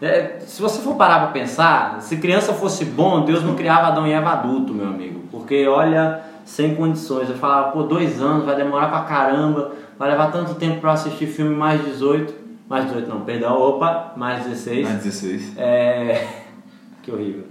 é, 0.02 0.40
se 0.40 0.60
você 0.64 0.82
for 0.82 0.96
parar 0.96 1.20
pra 1.20 1.28
pensar, 1.28 2.02
se 2.02 2.18
criança 2.18 2.54
fosse 2.54 2.86
bom, 2.86 3.24
Deus 3.24 3.44
não 3.44 3.54
criava 3.54 3.90
Adão 3.90 4.08
e 4.08 4.12
Eva 4.14 4.32
adulto, 4.32 4.74
meu 4.74 4.88
amigo. 4.88 5.22
Porque 5.30 5.68
olha, 5.68 6.22
sem 6.44 6.74
condições. 6.74 7.30
Eu 7.30 7.36
falava, 7.36 7.72
pô, 7.72 7.84
dois 7.84 8.20
anos, 8.20 8.46
vai 8.46 8.56
demorar 8.56 8.88
pra 8.88 9.02
caramba, 9.02 9.72
vai 10.02 10.10
levar 10.10 10.32
tanto 10.32 10.56
tempo 10.56 10.82
pra 10.82 10.94
assistir 10.94 11.28
filme 11.28 11.56
mais 11.56 11.84
18. 11.86 12.34
Mais 12.68 12.86
18 12.86 13.08
não, 13.08 13.22
perdão, 13.22 13.56
opa, 13.62 14.14
mais 14.18 14.44
16. 14.46 14.88
Mais 14.90 15.04
16. 15.04 15.58
É. 15.58 16.28
Que 17.04 17.12
horrível. 17.12 17.46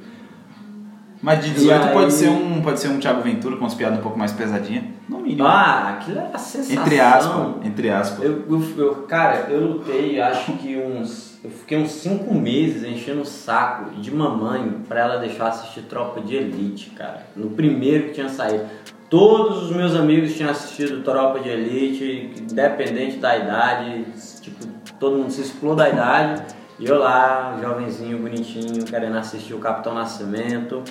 Mas 1.23 1.45
de 1.45 1.51
E 1.51 1.55
18 1.55 1.83
aí- 1.89 1.93
pode, 1.93 2.13
ser 2.13 2.29
um, 2.29 2.63
pode 2.63 2.79
ser 2.81 2.89
um 2.89 2.99
Thiago 3.01 3.21
Ventura 3.21 3.57
com 3.57 3.63
umas 3.65 3.75
piadas 3.75 3.99
um 3.99 4.03
pouco 4.03 4.17
mais 4.19 4.31
pesadinhas. 4.33 4.85
No 5.09 5.19
mínimo. 5.19 5.45
Ah, 5.47 5.91
aquilo 5.99 6.19
era 6.21 6.31
a 6.35 6.39
sensação. 6.39 6.83
entre 6.83 7.01
aspas. 7.01 7.47
Entre 7.67 7.91
aspas. 7.91 8.25
Eu, 8.25 8.45
eu, 8.49 8.63
eu- 8.79 8.95
cara, 9.09 9.49
eu 9.51 9.61
lutei, 9.61 10.21
acho 10.21 10.53
que 10.53 10.77
uns. 10.77 11.39
Eu 11.43 11.51
fiquei 11.51 11.79
uns 11.83 11.91
cinco 11.91 12.33
meses 12.35 12.85
enchendo 12.85 13.23
o 13.23 13.27
saco 13.27 13.91
de 14.01 14.11
mamãe 14.15 14.77
pra 14.89 15.01
ela 15.01 15.17
deixar 15.19 15.49
assistir 15.49 15.83
Tropa 15.83 16.21
de 16.21 16.37
Elite, 16.37 16.91
cara. 16.91 17.27
No 17.37 17.51
primeiro 17.51 18.05
que 18.09 18.13
tinha 18.15 18.29
saído. 18.29 18.65
Todos 19.11 19.65
os 19.65 19.75
meus 19.75 19.95
amigos 19.97 20.35
tinham 20.37 20.51
assistido 20.51 21.03
Tropa 21.03 21.41
de 21.41 21.49
Elite, 21.49 22.33
independente 22.49 23.17
da 23.17 23.37
idade, 23.37 24.05
tipo, 24.41 24.65
todo 25.01 25.17
mundo 25.17 25.33
se 25.33 25.41
explodiu 25.41 25.77
da 25.77 25.89
idade. 25.89 26.43
E 26.79 26.87
eu 26.87 26.97
lá, 26.99 27.59
jovenzinho, 27.61 28.19
bonitinho, 28.19 28.85
querendo 28.85 29.19
assistir 29.19 29.53
o 29.53 29.59
Capitão 29.59 29.93
Nascimento. 29.95 30.83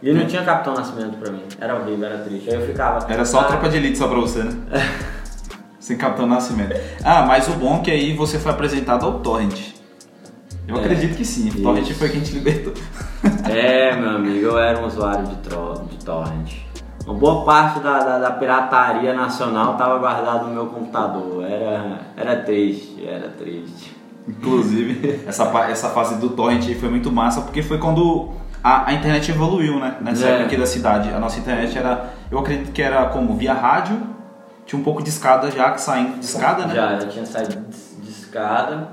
E 0.00 0.12
não 0.12 0.24
tinha 0.26 0.42
Capitão 0.44 0.72
Nascimento 0.74 1.18
pra 1.18 1.32
mim. 1.32 1.42
Era 1.60 1.74
horrível, 1.74 2.06
era 2.06 2.18
triste. 2.18 2.48
Aí 2.48 2.54
eu 2.54 2.66
ficava. 2.66 3.12
Era 3.12 3.24
só 3.24 3.40
a 3.40 3.44
tropa 3.44 3.68
de 3.68 3.76
elite 3.78 3.98
só 3.98 4.06
pra 4.06 4.20
você, 4.20 4.44
né? 4.44 4.52
Sem 5.80 5.98
Capitão 5.98 6.26
Nascimento. 6.26 6.80
Ah, 7.02 7.26
mas 7.26 7.48
o 7.48 7.52
bom 7.52 7.78
é 7.80 7.82
que 7.82 7.90
aí 7.90 8.14
você 8.14 8.38
foi 8.38 8.52
apresentado 8.52 9.04
ao 9.04 9.18
Torrent. 9.18 9.72
Eu 10.68 10.76
É. 10.76 10.80
acredito 10.80 11.16
que 11.16 11.24
sim. 11.24 11.50
O. 11.50 11.62
Torrent 11.62 11.90
foi 11.92 12.08
quem 12.08 12.20
te 12.22 12.32
libertou. 12.32 12.72
É, 13.50 13.94
meu 13.96 14.10
amigo, 14.10 14.46
eu 14.46 14.58
era 14.58 14.78
um 14.78 14.86
usuário 14.86 15.26
de, 15.26 15.36
tro 15.36 15.84
de 15.90 16.02
torrent. 16.04 16.54
Uma 17.06 17.14
boa 17.14 17.44
parte 17.44 17.80
da, 17.80 17.98
da, 17.98 18.18
da 18.18 18.30
pirataria 18.30 19.12
nacional 19.12 19.72
estava 19.72 19.98
guardada 19.98 20.44
no 20.44 20.54
meu 20.54 20.66
computador. 20.66 21.44
Era, 21.44 22.00
era 22.16 22.36
triste, 22.42 23.06
era 23.06 23.28
triste. 23.28 23.94
Inclusive, 24.26 25.22
essa, 25.28 25.44
essa 25.68 25.90
fase 25.90 26.16
do 26.18 26.30
Torrent 26.30 26.66
aí 26.66 26.74
foi 26.74 26.88
muito 26.88 27.12
massa, 27.12 27.42
porque 27.42 27.62
foi 27.62 27.76
quando 27.78 28.30
a, 28.62 28.88
a 28.88 28.92
internet 28.94 29.30
evoluiu, 29.30 29.78
né? 29.78 29.96
Nessa 30.00 30.26
É. 30.26 30.30
época 30.30 30.44
aqui 30.46 30.56
da 30.56 30.66
cidade. 30.66 31.10
A 31.12 31.18
nossa 31.18 31.38
internet 31.38 31.76
era, 31.76 32.10
eu 32.30 32.38
acredito 32.38 32.72
que 32.72 32.80
era 32.80 33.04
como 33.06 33.36
via 33.36 33.52
rádio, 33.52 34.00
tinha 34.64 34.80
um 34.80 34.84
pouco 34.84 35.02
de 35.02 35.10
escada 35.10 35.50
já, 35.50 35.72
que 35.72 35.80
saindo 35.82 36.18
de 36.18 36.24
escada, 36.24 36.64
né? 36.66 36.74
Já, 36.74 36.98
já 37.00 37.06
tinha 37.08 37.26
saído 37.26 37.56
de, 38.00 38.08
escada. 38.08 38.88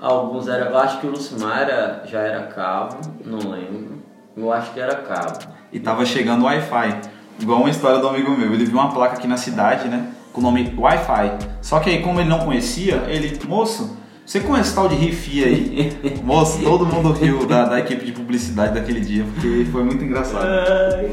Alguns 0.00 0.46
eram. 0.48 0.66
Eu 0.70 0.78
acho 0.78 1.00
que 1.00 1.06
o 1.08 1.10
Lucimar 1.10 1.58
era, 1.62 2.02
já 2.06 2.20
era 2.20 2.42
cabo, 2.46 2.96
não 3.24 3.38
lembro. 3.50 3.98
Eu 4.36 4.52
acho 4.52 4.72
que 4.72 4.78
era 4.78 4.96
cabo. 4.96 5.38
E 5.74 5.80
tava 5.80 6.06
chegando 6.06 6.42
o 6.42 6.44
Wi-Fi. 6.44 7.00
Igual 7.40 7.58
uma 7.60 7.68
história 7.70 7.98
do 7.98 8.08
amigo 8.08 8.30
meu. 8.30 8.54
Ele 8.54 8.64
viu 8.64 8.78
uma 8.78 8.92
placa 8.94 9.16
aqui 9.16 9.26
na 9.26 9.36
cidade, 9.36 9.88
né? 9.88 10.06
Com 10.32 10.40
o 10.40 10.44
nome 10.44 10.72
Wi-Fi. 10.78 11.32
Só 11.60 11.80
que 11.80 11.90
aí, 11.90 12.00
como 12.00 12.20
ele 12.20 12.28
não 12.28 12.38
conhecia, 12.38 13.02
ele, 13.08 13.36
moço, 13.46 13.96
você 14.24 14.40
conhece 14.40 14.74
tal 14.74 14.88
de 14.88 14.94
Rifi 14.94 15.44
aí? 15.44 15.92
moço, 16.24 16.62
todo 16.62 16.86
mundo 16.86 17.12
riu 17.12 17.44
da, 17.44 17.64
da 17.66 17.78
equipe 17.80 18.04
de 18.06 18.12
publicidade 18.12 18.72
daquele 18.74 19.00
dia, 19.00 19.24
porque 19.34 19.66
foi 19.70 19.82
muito 19.84 20.02
engraçado. 20.04 20.46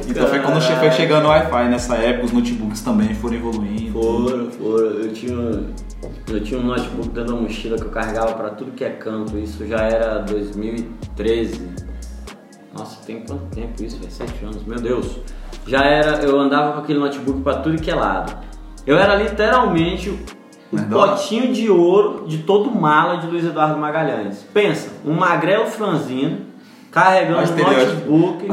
Então 0.08 0.28
foi 0.28 0.40
quando 0.40 0.62
che- 0.62 0.76
foi 0.76 0.92
chegando 0.92 1.26
o 1.26 1.30
Wi-Fi 1.30 1.68
nessa 1.70 1.96
época, 1.96 2.26
os 2.28 2.32
notebooks 2.32 2.82
também 2.82 3.14
foram 3.16 3.36
evoluindo. 3.36 3.92
Foram, 3.92 4.52
foram. 4.52 4.86
Eu 4.92 5.12
tinha, 5.12 5.64
eu 6.30 6.44
tinha 6.44 6.60
um 6.60 6.64
notebook 6.64 7.10
dentro 7.10 7.34
da 7.36 7.42
mochila 7.42 7.78
que 7.78 7.84
eu 7.84 7.90
carregava 7.90 8.34
pra 8.34 8.50
tudo 8.52 8.72
que 8.72 8.84
é 8.84 8.92
canto. 8.92 9.38
Isso 9.38 9.66
já 9.68 9.80
era 9.82 10.20
2013. 10.20 11.91
Nossa, 12.74 13.06
tem 13.06 13.22
quanto 13.22 13.44
tempo 13.54 13.84
isso? 13.84 14.00
Vai 14.00 14.10
sete 14.10 14.44
anos, 14.44 14.64
meu 14.64 14.80
Deus. 14.80 15.20
Já 15.68 15.84
era, 15.84 16.24
eu 16.24 16.40
andava 16.40 16.74
com 16.74 16.80
aquele 16.80 17.00
notebook 17.00 17.42
pra 17.42 17.56
tudo 17.56 17.82
que 17.82 17.92
é 17.92 17.96
lado. 17.96 18.34
Eu 18.86 18.98
era 18.98 19.16
literalmente 19.16 20.10
o 20.10 20.18
potinho 20.90 21.54
de 21.54 21.70
ouro 21.70 22.26
de 22.28 22.40
todo 22.40 22.72
mala 22.72 23.18
de 23.18 23.28
Luiz 23.28 23.46
Eduardo 23.46 23.78
Magalhães. 23.78 24.46
Pensa, 24.54 24.90
um 25.06 25.14
magrelo 25.14 25.68
franzino 25.68 26.40
carregando 26.90 27.40
um 27.40 27.42
notebook. 27.42 28.48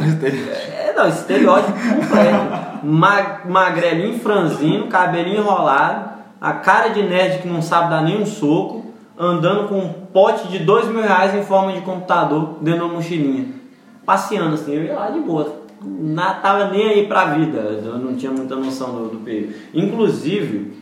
É, 0.72 0.92
não, 0.96 1.08
estereótipo 1.08 1.72
completo. 1.72 2.68
Ma 2.82 3.40
magrelinho 3.48 4.18
franzino, 4.18 4.86
cabelinho 4.88 5.38
enrolado, 5.38 6.10
a 6.40 6.52
cara 6.52 6.88
de 6.88 7.02
nerd 7.02 7.42
que 7.42 7.48
não 7.48 7.62
sabe 7.62 7.90
dar 7.90 8.02
nem 8.02 8.20
um 8.20 8.26
soco, 8.26 8.86
andando 9.18 9.68
com 9.68 9.78
um 9.78 9.92
pote 9.92 10.46
de 10.48 10.60
dois 10.60 10.86
mil 10.86 11.02
reais 11.02 11.34
em 11.34 11.42
forma 11.42 11.72
de 11.72 11.80
computador 11.80 12.58
dentro 12.60 12.80
de 12.80 12.86
uma 12.86 12.94
mochilinha. 12.94 13.57
Passeando 14.08 14.54
assim, 14.54 14.72
eu 14.72 14.84
ia 14.84 14.94
lá 14.94 15.10
de 15.10 15.20
boa. 15.20 15.64
Não 15.84 16.40
tava 16.40 16.70
nem 16.70 16.88
aí 16.88 17.06
pra 17.06 17.26
vida, 17.26 17.58
eu 17.58 17.98
não 17.98 18.16
tinha 18.16 18.32
muita 18.32 18.56
noção 18.56 18.94
do, 18.94 19.08
do 19.10 19.18
perigo. 19.18 19.52
Inclusive, 19.74 20.72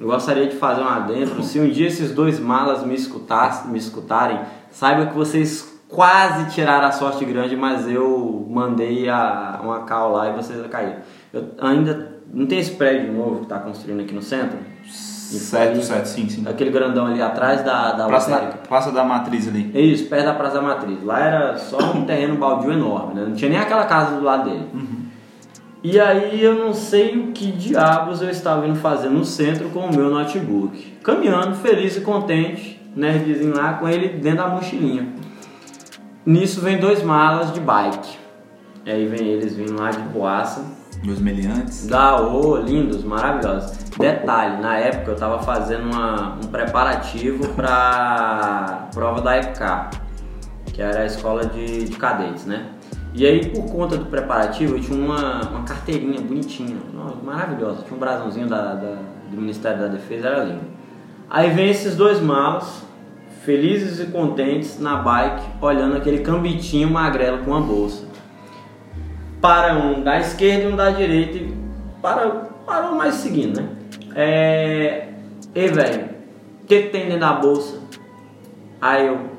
eu 0.00 0.06
gostaria 0.06 0.46
de 0.46 0.56
fazer 0.56 0.80
um 0.80 0.88
adentro. 0.88 1.42
Se 1.42 1.60
um 1.60 1.68
dia 1.68 1.86
esses 1.86 2.12
dois 2.14 2.40
malas 2.40 2.82
me, 2.82 2.94
escutassem, 2.94 3.70
me 3.70 3.76
escutarem, 3.76 4.40
saiba 4.70 5.04
que 5.04 5.14
vocês 5.14 5.82
quase 5.86 6.50
tiraram 6.54 6.88
a 6.88 6.92
sorte 6.92 7.26
grande, 7.26 7.54
mas 7.54 7.86
eu 7.86 8.46
mandei 8.48 9.06
a, 9.06 9.60
uma 9.62 9.80
cal 9.80 10.10
lá 10.10 10.30
e 10.30 10.32
vocês 10.32 10.66
caíram. 10.68 10.96
Eu 11.30 11.50
ainda 11.60 12.22
não 12.32 12.46
tem 12.46 12.58
esse 12.58 12.70
prédio 12.70 13.12
novo 13.12 13.36
que 13.36 13.42
está 13.42 13.58
construindo 13.58 14.00
aqui 14.00 14.14
no 14.14 14.22
centro? 14.22 14.56
Certo, 15.38 15.82
certo, 15.82 16.06
sim, 16.06 16.28
sim. 16.28 16.44
Aquele 16.46 16.70
grandão 16.70 17.06
ali 17.06 17.20
atrás 17.20 17.64
da, 17.64 17.92
da 17.92 18.06
Praça 18.06 18.30
da. 18.30 18.40
Praça 18.68 18.92
da 18.92 19.04
Matriz 19.04 19.48
ali. 19.48 19.70
Isso, 19.74 20.06
perto 20.06 20.24
da 20.24 20.34
Praça 20.34 20.54
da 20.54 20.62
Matriz. 20.62 21.02
Lá 21.02 21.20
era 21.20 21.58
só 21.58 21.78
um 21.92 22.04
terreno 22.06 22.36
baldio 22.36 22.72
enorme, 22.72 23.14
né? 23.14 23.24
Não 23.26 23.34
tinha 23.34 23.50
nem 23.50 23.58
aquela 23.58 23.84
casa 23.84 24.16
do 24.16 24.24
lado 24.24 24.48
dele. 24.48 24.66
E 25.84 25.98
aí 25.98 26.40
eu 26.40 26.54
não 26.54 26.72
sei 26.72 27.18
o 27.18 27.32
que 27.32 27.50
diabos 27.50 28.22
eu 28.22 28.30
estava 28.30 28.66
indo 28.68 28.78
fazer 28.78 29.08
no 29.08 29.24
centro 29.24 29.68
com 29.70 29.80
o 29.80 29.94
meu 29.94 30.08
notebook. 30.08 30.98
Caminhando, 31.02 31.56
feliz 31.56 31.96
e 31.96 32.02
contente, 32.02 32.80
nerdzinho 32.94 33.56
lá 33.56 33.74
com 33.74 33.88
ele 33.88 34.08
dentro 34.10 34.44
da 34.44 34.48
mochilinha. 34.48 35.08
Nisso 36.24 36.60
vem 36.60 36.78
dois 36.78 37.02
malas 37.02 37.52
de 37.52 37.58
bike. 37.58 38.16
E 38.86 38.90
aí 38.92 39.06
vem 39.06 39.26
eles 39.26 39.56
vindo 39.56 39.74
lá 39.76 39.90
de 39.90 39.98
boaça. 39.98 40.81
Meus 41.02 41.20
meliantes. 41.20 41.86
Da 41.86 42.20
ô, 42.20 42.56
lindos, 42.56 43.02
maravilhosos. 43.02 43.76
Detalhe, 43.98 44.62
na 44.62 44.76
época 44.78 45.10
eu 45.12 45.16
tava 45.16 45.40
fazendo 45.42 45.84
uma- 45.92 46.34
um 46.36 46.46
preparativo 46.48 47.48
pra 47.54 48.88
prova 48.94 49.20
da 49.20 49.36
EPK, 49.36 49.90
que 50.72 50.80
era 50.80 51.00
a 51.00 51.06
escola 51.06 51.44
de, 51.46 51.84
de 51.84 51.96
cadetes, 51.96 52.46
né? 52.46 52.66
E 53.14 53.26
aí, 53.26 53.46
por 53.50 53.64
conta 53.70 53.96
do 53.96 54.06
preparativo, 54.06 54.76
eu 54.76 54.80
tinha 54.80 54.98
uma, 54.98 55.40
uma 55.50 55.62
carteirinha 55.64 56.20
bonitinha, 56.20 56.76
maravilhosa. 57.22 57.82
Tinha 57.82 57.94
um 57.96 58.00
brasãozinho 58.00 58.48
da, 58.48 58.74
da- 58.74 58.98
do 59.30 59.36
Ministério 59.36 59.78
da 59.80 59.88
Defesa, 59.88 60.28
era 60.28 60.44
lindo. 60.44 60.62
Aí 61.28 61.50
vem 61.50 61.68
esses 61.68 61.94
dois 61.96 62.20
malas, 62.20 62.82
felizes 63.44 63.98
e 64.00 64.10
contentes, 64.10 64.78
na 64.80 64.96
bike, 64.96 65.42
olhando 65.60 65.96
aquele 65.96 66.20
cambitinho 66.20 66.88
magrelo 66.90 67.38
com 67.44 67.54
a 67.54 67.60
bolsa 67.60 68.06
para 69.42 69.74
um 69.74 70.02
da 70.02 70.18
esquerda 70.20 70.64
e 70.68 70.72
um 70.72 70.76
da 70.76 70.90
direita 70.90 71.36
e 71.36 71.54
para, 72.00 72.28
parou 72.64 72.94
mais 72.94 73.16
seguindo, 73.16 73.60
né? 73.60 73.68
É. 74.14 75.08
Ei, 75.54 75.68
velho, 75.68 76.04
o 76.62 76.66
que, 76.66 76.82
tem 76.84 77.04
dentro 77.06 77.20
da 77.20 77.34
bolsa? 77.34 77.78
Aí 78.80 79.06
eu. 79.08 79.32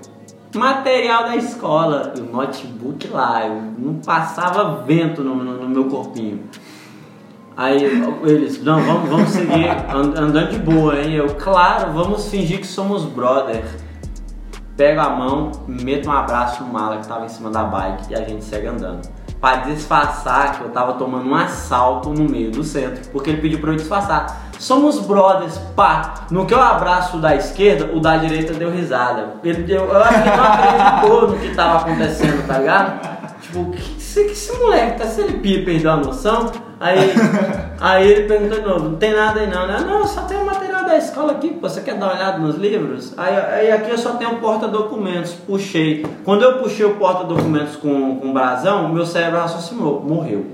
Material 0.55 1.23
da 1.23 1.35
escola 1.35 2.13
e 2.15 2.21
o 2.21 2.25
notebook 2.25 3.07
lá, 3.07 3.47
eu 3.47 3.59
não 3.79 3.95
passava 3.95 4.83
vento 4.83 5.23
no, 5.23 5.33
no- 5.35 5.63
no 5.63 5.67
meu 5.69 5.85
corpinho. 5.85 6.43
Aí 7.57 7.83
eles, 8.23 8.63
não, 8.63 8.79
vamos, 8.81 9.09
vamos 9.09 9.29
seguir 9.29 9.67
and- 9.69 10.13
andando 10.15 10.49
de 10.51 10.59
boa, 10.59 10.99
hein? 10.99 11.13
Eu, 11.13 11.25
claro, 11.35 11.91
vamos 11.93 12.29
fingir 12.29 12.59
que 12.59 12.67
somos 12.67 13.03
brother. 13.03 13.63
Pego 14.77 15.01
a 15.01 15.09
mão, 15.09 15.51
meto 15.67 16.07
um 16.07 16.11
abraço 16.11 16.63
no 16.63 16.71
mala 16.71 16.97
que 16.97 17.07
tava 17.07 17.25
em 17.25 17.29
cima 17.29 17.49
da 17.49 17.63
bike 17.63 18.11
e 18.11 18.15
a 18.15 18.21
gente 18.23 18.43
segue 18.43 18.67
andando. 18.67 19.07
Pra 19.43 19.57
disfarçar 19.57 20.53
que 20.57 20.61
eu 20.63 20.69
tava 20.69 20.93
tomando 20.93 21.29
um 21.29 21.35
assalto 21.35 22.11
no 22.11 22.23
meio 22.29 22.49
do 22.49 22.63
centro, 22.63 23.09
porque 23.11 23.29
ele 23.29 23.41
pediu 23.41 23.59
pra 23.59 23.71
eu 23.71 23.75
disfarçar. 23.75 24.43
Somos 24.57 25.01
brothers, 25.01 25.57
pá. 25.75 26.13
No 26.31 26.45
que 26.45 26.53
eu 26.53 26.61
abraço 26.61 27.17
da 27.17 27.35
esquerda, 27.35 27.93
o 27.93 27.99
da 27.99 28.15
direita 28.15 28.53
deu 28.53 28.71
risada. 28.71 29.31
Ele 29.43 29.63
deu, 29.63 29.83
eu 29.83 29.97
acho 30.01 30.23
que 30.23 30.29
não 30.29 30.43
acreditou 30.45 31.27
no 31.27 31.37
que 31.39 31.53
tava 31.53 31.79
acontecendo, 31.79 32.47
tá 32.47 32.57
ligado? 32.57 33.01
Tipo, 33.41 33.71
que, 33.71 33.81
que, 33.81 33.97
esse- 33.97 34.23
que 34.23 34.31
esse 34.31 34.57
moleque 34.57 34.97
tá 34.99 35.05
sendo 35.07 35.33
pipa 35.41 35.71
e 35.71 35.79
deu 35.79 35.91
a 35.91 35.97
noção? 35.97 36.49
Aí, 36.79 37.13
aí 37.81 38.07
ele 38.09 38.27
perguntou 38.27 38.61
de 38.61 38.65
novo, 38.65 38.89
não 38.91 38.95
tem 38.95 39.13
nada 39.13 39.41
aí 39.41 39.47
não, 39.47 39.67
né? 39.67 39.77
Não, 39.85 40.07
só 40.07 40.21
tem 40.21 40.37
o 40.37 40.45
material 40.45 40.72
da 40.85 40.97
escola 40.97 41.33
aqui, 41.33 41.49
pô, 41.49 41.67
você 41.67 41.81
quer 41.81 41.97
dar 41.97 42.07
uma 42.07 42.15
olhada 42.15 42.37
nos 42.37 42.55
livros? 42.55 43.13
Aí, 43.17 43.35
aí 43.35 43.71
aqui 43.71 43.89
eu 43.89 43.97
só 43.97 44.13
tenho 44.13 44.37
porta-documentos, 44.37 45.33
puxei. 45.33 46.05
Quando 46.23 46.43
eu 46.43 46.59
puxei 46.59 46.85
o 46.85 46.95
porta-documentos 46.95 47.75
com, 47.75 48.17
com 48.17 48.29
o 48.29 48.33
brasão, 48.33 48.89
meu 48.89 49.05
cérebro 49.05 49.39
raciocinou, 49.39 50.01
morreu. 50.01 50.45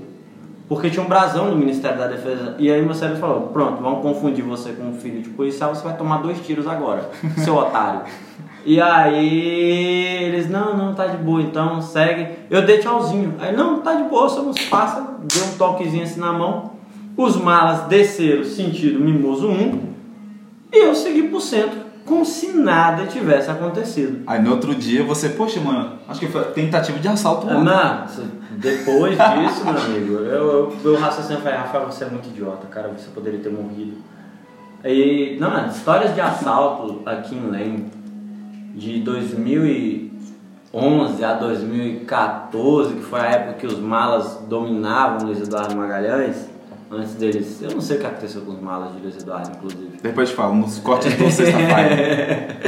Porque 0.68 0.88
tinha 0.88 1.04
um 1.04 1.08
brasão 1.08 1.50
no 1.50 1.56
Ministério 1.56 1.98
da 1.98 2.06
Defesa. 2.06 2.54
E 2.58 2.70
aí 2.70 2.80
meu 2.80 2.94
cérebro 2.94 3.20
falou, 3.20 3.48
pronto, 3.48 3.82
vamos 3.82 4.02
confundir 4.02 4.44
você 4.44 4.72
com 4.72 4.84
um 4.84 4.94
filho 4.94 5.20
de 5.20 5.28
policial, 5.30 5.74
você 5.74 5.82
vai 5.82 5.96
tomar 5.96 6.18
dois 6.18 6.40
tiros 6.46 6.66
agora, 6.66 7.10
seu 7.38 7.56
otário. 7.56 8.02
E 8.64 8.80
aí 8.80 10.24
eles, 10.24 10.48
não, 10.48 10.76
não, 10.76 10.94
tá 10.94 11.06
de 11.06 11.16
boa, 11.16 11.42
então 11.42 11.80
segue. 11.80 12.28
Eu 12.50 12.64
dei 12.64 12.78
tchauzinho. 12.78 13.34
Aí, 13.40 13.56
não, 13.56 13.80
tá 13.80 13.94
de 13.94 14.04
boa, 14.04 14.28
somos 14.28 14.58
passa, 14.68 15.00
deu 15.22 15.44
um 15.44 15.56
toquezinho 15.56 16.04
assim 16.04 16.20
na 16.20 16.32
mão. 16.32 16.72
Os 17.16 17.36
malas 17.36 17.88
desceram 17.88 18.44
sentido 18.44 19.00
Mimoso 19.00 19.48
1 19.48 19.89
e 20.72 20.84
eu 20.84 20.94
segui 20.94 21.24
pro 21.28 21.40
centro, 21.40 21.80
como 22.04 22.24
se 22.24 22.52
nada 22.52 23.06
tivesse 23.06 23.50
acontecido. 23.50 24.22
Aí 24.26 24.40
no 24.42 24.52
outro 24.52 24.74
dia 24.74 25.04
você, 25.04 25.28
poxa, 25.30 25.60
mano, 25.60 25.98
acho 26.08 26.20
que 26.20 26.28
foi 26.28 26.44
tentativa 26.52 26.98
de 26.98 27.08
assalto. 27.08 27.46
Mano. 27.46 27.64
Não, 27.64 28.06
depois 28.58 29.16
disso, 29.16 29.64
meu 29.64 29.76
amigo, 29.76 30.12
eu, 30.14 30.26
eu, 30.26 30.76
meu 30.82 30.98
raciocínio 30.98 31.40
foi, 31.40 31.52
Rafael, 31.52 31.86
você 31.86 32.04
é 32.04 32.08
muito 32.08 32.28
idiota, 32.28 32.66
cara, 32.66 32.88
você 32.88 33.08
poderia 33.14 33.40
ter 33.40 33.50
morrido. 33.50 33.96
E, 34.84 35.38
não, 35.40 35.50
mano, 35.50 35.68
histórias 35.68 36.14
de 36.14 36.20
assalto 36.20 37.00
aqui 37.06 37.34
em 37.34 37.50
Leme, 37.50 37.90
de 38.74 39.00
2011 39.00 41.24
a 41.24 41.32
2014, 41.34 42.94
que 42.94 43.02
foi 43.02 43.20
a 43.20 43.26
época 43.26 43.54
que 43.54 43.66
os 43.66 43.78
malas 43.78 44.42
dominavam 44.48 45.26
Luiz 45.26 45.40
Eduardo 45.40 45.76
Magalhães, 45.76 46.49
antes 46.90 47.14
deles, 47.14 47.62
eu 47.62 47.70
não 47.70 47.80
sei 47.80 47.96
o 47.96 48.00
que 48.00 48.06
aconteceu 48.06 48.42
com 48.42 48.52
os 48.52 48.60
malas 48.60 48.94
de 48.94 49.00
Luiz 49.00 49.16
Eduardo, 49.16 49.50
inclusive. 49.56 49.98
Depois 50.02 50.30
te 50.30 50.34
falo, 50.34 50.54
nos 50.54 50.78
cortes 50.78 51.14
do 51.14 51.30
sexta-feira. 51.30 52.58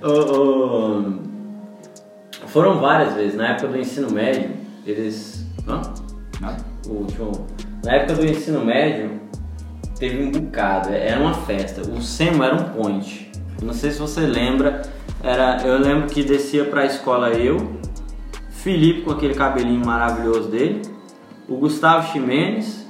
Foram 2.48 2.80
várias 2.80 3.14
vezes, 3.14 3.36
na 3.36 3.48
época 3.48 3.68
do 3.68 3.78
ensino 3.78 4.10
médio, 4.10 4.50
eles. 4.86 5.44
Hã? 5.66 5.82
Nada? 6.40 6.64
O 6.86 6.92
último. 6.92 7.46
Na 7.84 7.94
época 7.94 8.14
do 8.14 8.26
ensino 8.26 8.64
médio, 8.64 9.20
teve 9.98 10.22
um 10.22 10.30
bocado, 10.30 10.90
era 10.90 11.20
uma 11.20 11.34
festa. 11.34 11.82
O 11.82 12.00
SEMO 12.00 12.42
era 12.44 12.54
um 12.54 12.64
point. 12.70 13.30
Não 13.62 13.72
sei 13.72 13.90
se 13.90 13.98
você 13.98 14.20
lembra, 14.20 14.82
era, 15.22 15.62
eu 15.64 15.78
lembro 15.78 16.08
que 16.08 16.22
descia 16.22 16.64
pra 16.64 16.84
escola 16.84 17.30
eu, 17.30 17.72
Felipe 18.50 19.02
com 19.02 19.12
aquele 19.12 19.34
cabelinho 19.34 19.84
maravilhoso 19.84 20.48
dele, 20.48 20.82
o 21.48 21.56
Gustavo 21.56 22.12
Ximenes 22.12 22.83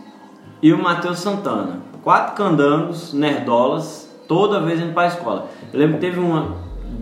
e 0.65 0.73
o 0.73 0.83
Matheus 0.83 1.19
Santana. 1.19 1.81
Quatro 2.03 2.35
candangos, 2.37 3.13
nerdolas, 3.13 4.09
toda 4.27 4.61
vez 4.61 4.81
indo 4.81 4.95
pra 4.95 5.09
escola. 5.09 5.47
Eu 5.71 5.79
lembro 5.79 5.97
que 5.97 6.01
teve 6.01 6.19
uma, 6.19 6.57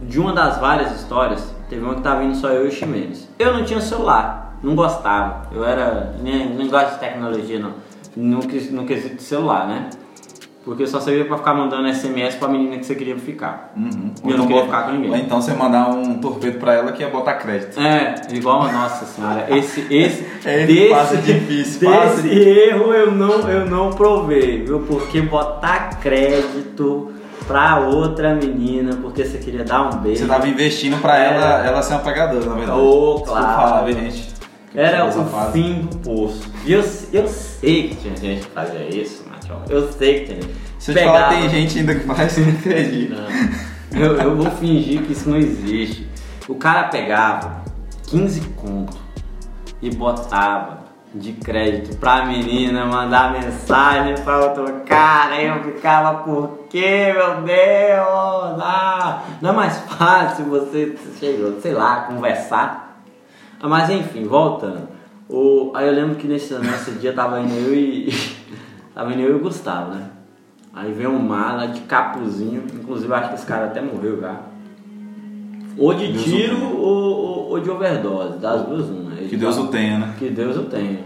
de 0.09 0.19
uma 0.19 0.33
das 0.33 0.59
várias 0.59 0.91
histórias, 1.01 1.55
teve 1.69 1.81
uma 1.85 1.95
que 1.95 2.01
tava 2.01 2.25
indo 2.25 2.35
só 2.35 2.49
eu 2.49 2.65
e 2.65 2.69
o 2.69 2.73
Ximenes. 2.73 3.29
Eu 3.39 3.55
não 3.57 3.65
tinha 3.65 3.81
celular, 3.81 4.57
não 4.65 4.75
gostava. 4.75 5.47
Eu 5.53 5.65
era. 5.65 6.13
Nem, 6.21 6.49
nem 6.57 6.69
gosto 6.69 6.95
de 6.95 6.99
tecnologia, 6.99 7.61
não. 7.61 8.41
Que- 8.43 8.71
no 8.73 8.85
quesito 8.85 9.15
de 9.15 9.23
celular, 9.23 9.69
né? 9.69 9.91
Porque 10.65 10.87
só 10.87 11.01
servia 11.01 11.25
pra 11.25 11.37
ficar 11.39 11.55
mandando 11.55 11.89
SMS 11.93 12.37
pra 12.37 12.47
menina 12.47 12.77
que 12.79 12.87
você 12.87 12.95
queria 12.95 13.17
ficar. 13.17 13.73
Uhum. 13.77 14.13
E 14.25 14.31
eu 14.31 14.39
não 14.39 14.47
queria 14.47 14.63
bota- 14.63 14.77
ficar 14.79 14.83
com 14.89 14.93
ninguém. 14.97 15.11
Ou 15.11 15.17
então 15.17 15.43
você 15.43 15.53
mandar 15.55 15.89
um 15.91 16.21
torpedo 16.21 16.59
pra 16.61 16.75
ela 16.75 16.93
que 16.93 17.03
ia 17.03 17.09
botar 17.11 17.35
crédito. 17.35 17.81
É, 17.81 18.15
igual 18.33 18.63
a 18.63 18.71
nossa 18.71 19.05
senhora. 19.05 19.47
Esse, 19.51 19.85
esse, 19.93 20.25
É, 20.49 20.89
fase 20.91 21.17
difícil, 21.19 21.91
desse 21.91 22.29
erro 22.29 22.93
eu 22.95 23.11
não, 23.11 23.49
eu 23.51 23.67
não 23.67 23.91
provei, 23.91 24.63
viu? 24.65 24.81
Porque 24.81 25.21
botar 25.21 25.99
crédito 26.01 27.13
pra 27.47 27.81
outra 27.81 28.35
menina, 28.35 28.97
porque 29.03 29.25
você 29.25 29.39
queria 29.39 29.65
dar 29.65 29.83
um 29.93 29.99
beijo. 29.99 30.21
Você 30.23 30.27
tava 30.29 30.47
investindo 30.49 31.01
pra 31.01 31.19
É. 31.19 31.35
ela, 31.35 31.67
ela 31.67 31.83
ser 31.83 31.95
uma 31.95 32.03
pegadora, 32.03 32.47
na 32.47 32.55
verdade. 32.55 32.79
Ô, 32.79 33.15
Desculpa 33.17 33.41
claro. 33.41 33.57
falar, 33.69 33.83
viu, 33.85 33.95
gente? 33.95 34.32
Era 34.75 35.07
o 35.07 35.25
fase. 35.27 35.53
fim 35.53 35.83
do 35.83 35.99
poço. 35.99 36.51
E 36.65 36.73
eu, 36.73 36.85
eu 37.13 37.29
sei 37.29 37.89
que 37.89 37.97
tinha 37.97 38.17
gente 38.17 38.47
que 38.47 38.53
fazia 38.53 38.89
isso, 38.89 39.25
Matiol. 39.29 39.63
Eu 39.69 39.93
sei 39.93 40.21
que 40.21 40.27
tinha 40.27 40.43
gente. 40.43 40.55
Se 40.79 40.91
eu 40.91 40.95
te 40.97 41.05
falar, 41.05 41.29
tem 41.29 41.49
gente 41.49 41.79
ainda 41.79 41.95
que 41.95 42.07
faz, 42.07 42.33
você 42.33 42.41
não 42.41 42.53
acredita. 42.53 43.15
Não. 43.15 44.01
Eu, 44.01 44.17
eu 44.17 44.37
vou 44.37 44.51
fingir 44.53 45.03
que 45.03 45.13
isso 45.13 45.29
não 45.29 45.37
existe. 45.37 46.09
O 46.49 46.55
cara 46.55 46.85
pegava 46.85 47.63
15 48.09 48.41
conto 48.57 48.97
e 49.81 49.91
botava 49.95 50.83
de 51.15 51.33
crédito 51.35 51.97
pra 51.99 52.25
menina 52.25 52.87
mandar 52.87 53.33
mensagem 53.33 54.15
pra 54.25 54.39
outro 54.39 54.81
cara. 54.87 55.41
E 55.41 55.47
eu 55.47 55.63
ficava, 55.63 56.23
por 56.23 56.67
quê, 56.71 57.13
meu 57.13 57.43
Deus? 57.43 58.63
Ah, 58.63 59.23
não 59.43 59.51
é 59.51 59.53
mais 59.53 59.77
fácil 59.81 60.47
você, 60.47 60.97
sei 61.21 61.73
lá, 61.75 62.03
conversar? 62.03 62.82
Ah, 63.63 63.69
Mas 63.69 63.89
enfim, 63.91 64.25
voltando. 64.25 64.89
O, 65.29 65.71
aí 65.75 65.87
eu 65.87 65.95
lembro 65.95 66.17
que 66.17 66.27
nesse, 66.27 66.53
nesse 66.55 66.91
dia 66.93 67.13
tava 67.13 67.41
indo 67.41 67.55
eu 67.55 67.75
e. 67.75 68.13
tava 68.95 69.13
indo 69.13 69.23
eu 69.23 69.31
e 69.33 69.37
o 69.37 69.39
Gustavo, 69.41 69.93
né? 69.95 70.09
Aí 70.75 70.91
veio 70.93 71.11
um 71.11 71.19
mala 71.19 71.69
de 71.69 71.81
capuzinho, 71.83 72.65
inclusive 72.75 73.13
acho 73.15 73.29
que 73.29 73.35
esse 73.37 73.47
cara 73.47 73.67
até 73.67 73.81
morreu 73.81 74.21
já. 74.21 74.37
Ou 75.79 75.95
de 75.95 76.09
Deus 76.13 76.25
tiro 76.25 76.77
ou, 76.77 77.03
ou, 77.17 77.49
ou 77.51 77.61
de 77.61 77.71
overdose, 77.71 78.39
das 78.39 78.63
duas 78.63 78.89
uma. 78.91 79.13
Ele 79.15 79.29
Que 79.29 79.37
Deus 79.37 79.55
tava- 79.55 79.69
o 79.69 79.71
tenha, 79.71 79.99
né? 79.99 80.15
Que 80.19 80.29
Deus 80.31 80.57
o 80.57 80.63
tenha. 80.65 81.01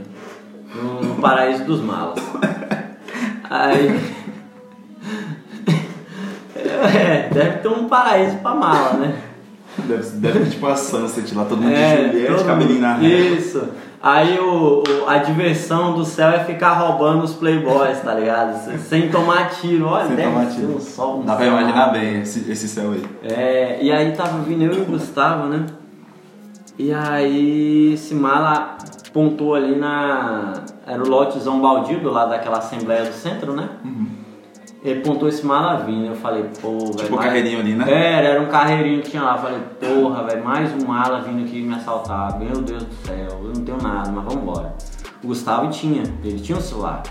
No, 0.74 1.00
no 1.02 1.14
paraíso 1.16 1.64
dos 1.64 1.80
malas. 1.80 2.18
Aí. 3.50 4.16
É, 6.58 7.28
deve 7.32 7.58
ter 7.58 7.68
um 7.68 7.86
paraíso 7.88 8.36
pra 8.38 8.54
mala, 8.54 8.94
né? 8.94 9.22
Deve, 9.78 10.02
deve 10.18 10.38
ter 10.40 10.50
tipo 10.50 10.66
a 10.66 10.74
Sunset 10.76 11.34
lá, 11.34 11.44
todo 11.44 11.58
mundo 11.62 11.72
É, 11.72 12.08
de 12.08 12.12
Juliette, 12.26 12.44
cabelinho 12.44 12.80
na 12.80 12.94
régua. 12.94 13.18
Isso. 13.36 13.68
Aí 14.02 14.38
o, 14.38 14.82
o- 14.82 15.08
a 15.08 15.18
diversão 15.18 15.94
do 15.94 16.04
céu 16.04 16.28
é 16.30 16.44
ficar 16.44 16.72
roubando 16.74 17.24
os 17.24 17.34
playboys, 17.34 18.00
tá 18.00 18.14
ligado? 18.14 18.56
Se- 18.64 18.78
Sem 18.78 19.08
tomar 19.10 19.50
tiro. 19.50 19.86
Olha, 19.86 20.06
Sem 20.06 20.16
deve 20.16 20.28
tomar 20.30 20.46
ser 20.46 20.60
tiro. 20.60 20.76
um 20.76 20.80
sol. 20.80 21.18
um 21.20 21.24
Dá 21.24 21.34
pra 21.36 21.46
imaginar 21.46 21.92
bem 21.92 22.20
esse, 22.22 22.50
esse 22.50 22.68
céu 22.68 22.92
aí. 22.92 23.04
É, 23.22 23.78
e 23.82 23.90
aí 23.92 24.12
tava 24.12 24.38
vindo 24.42 24.62
eu 24.64 24.72
e 24.74 24.80
o 24.80 24.84
Gustavo, 24.84 25.48
né? 25.48 25.66
E 26.78 26.92
aí 26.92 27.92
esse 27.94 28.14
mala 28.14 28.76
pontou 29.12 29.54
ali 29.54 29.74
na. 29.76 30.52
Era 30.86 31.02
o 31.02 31.08
lotezão 31.08 31.60
baldio 31.60 32.00
do 32.00 32.10
lado 32.10 32.30
daquela 32.30 32.58
assembleia 32.58 33.04
do 33.06 33.12
centro, 33.14 33.52
né? 33.54 33.68
Ele 34.86 35.00
pontou 35.00 35.28
esse 35.28 35.44
mala 35.44 35.76
vindo. 35.78 36.06
Eu 36.06 36.14
falei, 36.14 36.44
pô, 36.62 36.78
velho. 36.78 36.94
Tipo 36.94 37.16
mais- 37.16 37.26
carreirinho 37.26 37.60
ali, 37.60 37.74
né? 37.74 37.84
Era, 37.88 38.28
era 38.28 38.40
um 38.40 38.46
carreirinho 38.46 39.02
que 39.02 39.10
tinha 39.10 39.22
lá. 39.22 39.34
Eu 39.34 39.38
falei, 39.38 39.58
porra, 39.80 40.24
velho, 40.24 40.44
mais 40.44 40.72
um 40.72 40.86
mala 40.86 41.20
vindo 41.20 41.44
aqui 41.44 41.60
me 41.60 41.74
assaltar. 41.74 42.38
Meu 42.38 42.62
Deus 42.62 42.84
do 42.84 42.94
céu, 43.06 43.40
eu 43.42 43.52
não 43.54 43.64
tenho 43.64 43.78
nada, 43.82 44.10
mas 44.10 44.24
vamos 44.24 44.42
embora. 44.42 44.74
O 45.24 45.26
Gustavo 45.28 45.68
tinha, 45.70 46.02
ele 46.22 46.38
tinha 46.38 46.56
um 46.56 46.60
celular. 46.60 47.02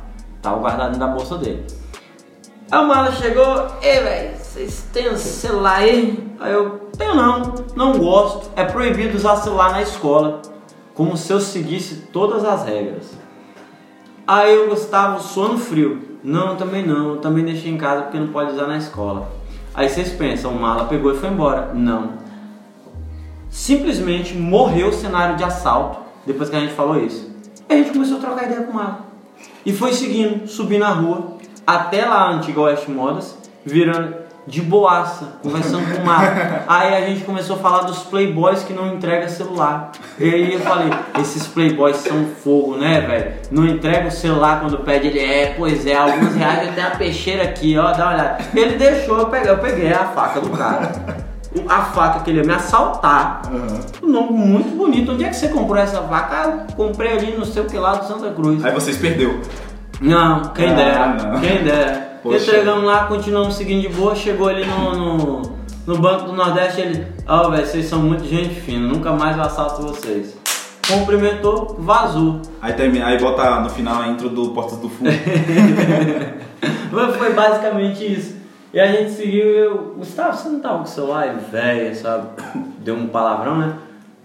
Tava 0.42 0.58
guardado 0.58 0.92
dentro 0.94 1.00
da 1.00 1.08
bolsa 1.08 1.38
dele. 1.38 1.66
Aí 2.72 2.80
o 2.84 2.88
mala 2.88 3.12
chegou, 3.12 3.68
ei, 3.82 4.00
velho, 4.00 4.38
vocês 4.38 4.88
têm 4.94 5.12
um 5.12 5.18
celular 5.18 5.80
aí? 5.80 6.28
Aí 6.40 6.54
eu, 6.54 6.90
tenho 6.98 7.14
não, 7.14 7.54
não 7.76 7.94
gosto. 7.98 8.50
É 8.56 8.64
proibido 8.64 9.18
usar 9.18 9.36
celular 9.36 9.72
na 9.72 9.82
escola. 9.82 10.42
Como 10.94 11.18
se 11.18 11.32
eu 11.34 11.42
seguisse 11.42 12.08
todas 12.14 12.46
as 12.46 12.66
regras. 12.66 13.25
Aí 14.28 14.58
o 14.58 14.70
Gustavo, 14.70 15.22
sono 15.22 15.58
frio. 15.58 16.02
Não, 16.24 16.56
também 16.56 16.86
não, 16.86 17.12
eu 17.12 17.18
também 17.18 17.46
deixei 17.46 17.72
em 17.72 17.78
casa 17.78 18.04
porque 18.04 18.18
não 18.18 18.30
pode 18.30 18.54
usar 18.54 18.66
na 18.66 18.78
escola. 18.78 19.30
Aí 19.74 19.88
vocês 19.88 20.10
pensam, 20.14 20.52
o 20.52 20.60
mala 20.60 20.86
pegou 20.86 21.14
e 21.14 21.18
foi 21.18 21.30
embora. 21.30 21.72
Não. 21.74 22.14
Simplesmente 23.50 24.36
morreu 24.36 24.90
o 24.90 24.94
cenário 24.94 25.38
de 25.38 25.44
assalto 25.44 26.00
depois 26.26 26.50
que 26.50 26.56
a 26.56 26.60
gente 26.60 26.74
falou 26.74 27.00
isso. 27.00 27.30
E 27.70 27.74
a 27.74 27.78
gente 27.78 27.92
começou 27.92 28.18
a 28.18 28.22
trocar 28.22 28.46
ideia 28.46 28.64
com 28.64 28.72
o 28.72 28.76
mala. 28.76 29.06
E 29.64 29.72
foi 29.72 29.94
seguindo, 29.94 30.48
subindo 30.48 30.84
a 30.84 30.90
rua, 30.90 31.38
até 31.66 32.06
lá 32.06 32.24
a 32.24 32.32
antiga 32.32 32.62
Oeste 32.62 32.90
Modas, 32.90 33.38
virando 33.64 34.25
de 34.48 34.62
boaça, 34.62 35.26
conversando 35.42 35.92
com 35.96 36.02
o 36.02 36.06
mala. 36.06 36.64
Aí 36.68 36.94
a 36.96 37.08
gente 37.08 37.24
começou 37.24 37.56
a 37.56 37.60
falar 37.60 37.80
dos 37.84 38.00
playboys 38.04 38.64
que 38.64 38.74
não 38.74 38.94
entregam 38.94 39.28
celular. 39.28 39.92
E 40.20 40.24
aí 40.24 40.54
eu 40.54 40.60
falei, 40.60 40.90
esses 41.20 41.48
playboys 41.48 41.98
são 41.98 42.26
fogo, 42.44 42.78
né, 42.78 43.02
velho? 43.02 43.32
Não 43.52 43.66
entrega 43.66 44.08
o 44.08 44.12
celular 44.12 44.60
quando 44.62 44.78
pede, 44.80 45.08
ele 45.08 45.20
é, 45.20 45.56
pois 45.58 45.86
é, 45.88 45.96
alguns 45.96 46.36
reais 46.36 46.70
até 46.70 46.84
a 46.84 46.92
peixeira 46.92 47.44
aqui, 47.44 47.76
ó, 47.78 47.92
dá 47.92 48.06
uma 48.06 48.14
olhada. 48.14 48.38
Ele 48.54 48.76
deixou, 48.78 49.18
eu 49.18 49.26
peguei, 49.28 49.50
eu 49.52 49.58
peguei 49.58 49.92
a 49.92 50.06
faca 50.06 50.40
do 50.40 50.50
cara. 50.52 50.92
A 51.70 51.82
faca 51.84 52.20
que 52.20 52.30
ele 52.30 52.40
ia 52.40 52.46
me 52.46 52.54
assaltar. 52.54 53.42
Um 54.04 54.08
nome 54.12 54.32
muito 54.34 54.76
bonito. 54.78 55.14
Onde 55.14 55.24
é 55.24 55.30
que 55.30 55.36
você 55.38 55.48
comprou 55.48 55.78
essa 55.78 56.02
faca? 56.02 56.36
Ah, 56.36 56.48
eu 56.70 56.76
comprei 56.76 57.14
ali 57.14 57.32
no 57.38 57.46
sei 57.46 57.62
o 57.64 57.66
que 57.66 57.78
lá 57.78 57.96
do 57.96 58.06
Santa 58.06 58.30
Cruz. 58.32 58.64
Aí 58.64 58.74
vocês 58.74 58.98
perdeu. 58.98 59.40
Não, 60.02 60.50
quem 60.50 60.70
Ah, 60.70 60.74
dera, 60.74 61.08
não. 61.08 61.40
quem 61.40 61.64
dera. 61.64 62.05
Poxa. 62.26 62.40
Entregamos 62.40 62.86
lá, 62.86 63.06
continuamos 63.06 63.54
seguindo 63.54 63.84
de 63.84 63.90
boa, 63.90 64.16
chegou 64.16 64.48
ali 64.48 64.66
no, 64.66 64.96
no, 64.96 65.42
no 65.86 65.98
Banco 66.00 66.26
do 66.26 66.34
Nordeste, 66.34 66.82
ele, 66.82 67.06
ó, 67.28 67.52
velho, 67.52 67.68
vocês 67.68 67.86
são 67.86 68.02
muito 68.02 68.26
gente 68.26 68.60
fina, 68.62 68.88
nunca 68.88 69.12
mais 69.12 69.38
eu 69.38 69.44
assalto 69.44 69.84
vocês. 69.84 70.36
Cumprimentou, 70.88 71.76
vazou. 71.78 72.42
Aí, 72.60 72.74
termina, 72.74 73.06
aí 73.06 73.20
bota 73.20 73.60
no 73.60 73.70
final 73.70 74.02
a 74.02 74.08
intro 74.08 74.30
do 74.30 74.50
Portas 74.50 74.80
do 74.80 74.90
Fundo. 74.90 75.12
Foi 77.20 77.34
basicamente 77.34 78.12
isso. 78.12 78.36
E 78.74 78.80
a 78.80 78.88
gente 78.88 79.12
seguiu 79.12 79.46
e 79.46 79.58
eu, 79.60 79.94
Gustavo, 79.96 80.36
você 80.36 80.50
não 80.50 80.60
tava 80.60 80.80
com 80.80 80.86
o 80.86 80.88
celular? 80.88 81.28
Ele, 81.28 81.42
velho, 81.52 81.96
sabe? 81.96 82.30
Deu 82.80 82.96
um 82.96 83.06
palavrão, 83.06 83.60
né? 83.60 83.76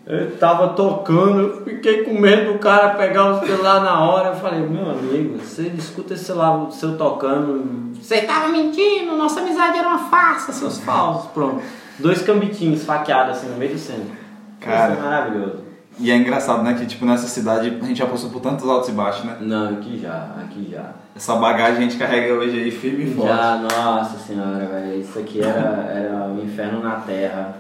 Eu 0.07 0.37
tava 0.39 0.69
tocando, 0.69 1.41
eu 1.41 1.65
fiquei 1.65 2.05
com 2.05 2.19
medo 2.19 2.53
do 2.53 2.59
cara 2.59 2.91
pegar 2.91 3.33
o 3.33 3.47
celular 3.47 3.81
na 3.83 4.01
hora. 4.01 4.31
Eu 4.31 4.37
falei, 4.37 4.61
meu 4.61 4.91
amigo, 4.91 5.39
você 5.39 5.69
escuta 5.77 6.15
esse 6.15 6.25
celular 6.25 6.71
seu 6.71 6.97
tocando. 6.97 7.93
Você 7.95 8.23
tava 8.23 8.49
mentindo, 8.49 9.17
nossa 9.17 9.41
amizade 9.41 9.79
era 9.79 9.87
uma 9.87 10.11
farsa, 10.11 10.53
seus 10.53 10.79
falsos. 10.79 11.31
Pronto. 11.33 11.63
Dois 11.99 12.23
cambitinhos 12.23 12.85
faqueados 12.85 13.37
assim 13.37 13.49
no 13.49 13.57
meio 13.57 13.73
do 13.73 13.79
centro. 13.79 14.11
Cara. 14.59 14.93
Isso 14.93 15.01
é 15.01 15.05
maravilhoso. 15.05 15.71
E 15.99 16.11
é 16.11 16.17
engraçado, 16.17 16.63
né? 16.63 16.75
Que 16.75 16.87
tipo, 16.87 17.05
nessa 17.05 17.27
cidade 17.27 17.79
a 17.81 17.85
gente 17.85 17.99
já 17.99 18.07
passou 18.07 18.31
por 18.31 18.41
tantos 18.41 18.67
altos 18.67 18.89
e 18.89 18.93
baixos, 18.93 19.25
né? 19.25 19.37
Não, 19.41 19.75
aqui 19.75 19.99
já, 19.99 20.31
aqui 20.41 20.71
já. 20.73 20.93
Essa 21.15 21.35
bagagem 21.37 21.77
a 21.77 21.81
gente 21.83 21.99
carrega 21.99 22.33
hoje 22.33 22.59
aí 22.59 22.71
firme 22.71 23.05
e 23.05 23.15
forte. 23.15 23.29
Já, 23.29 23.57
nossa 23.57 24.19
senhora, 24.19 24.67
velho, 24.67 24.99
isso 24.99 25.19
aqui 25.19 25.43
era, 25.43 25.91
era 25.95 26.27
o 26.27 26.43
inferno 26.43 26.83
na 26.83 26.97
terra. 26.97 27.55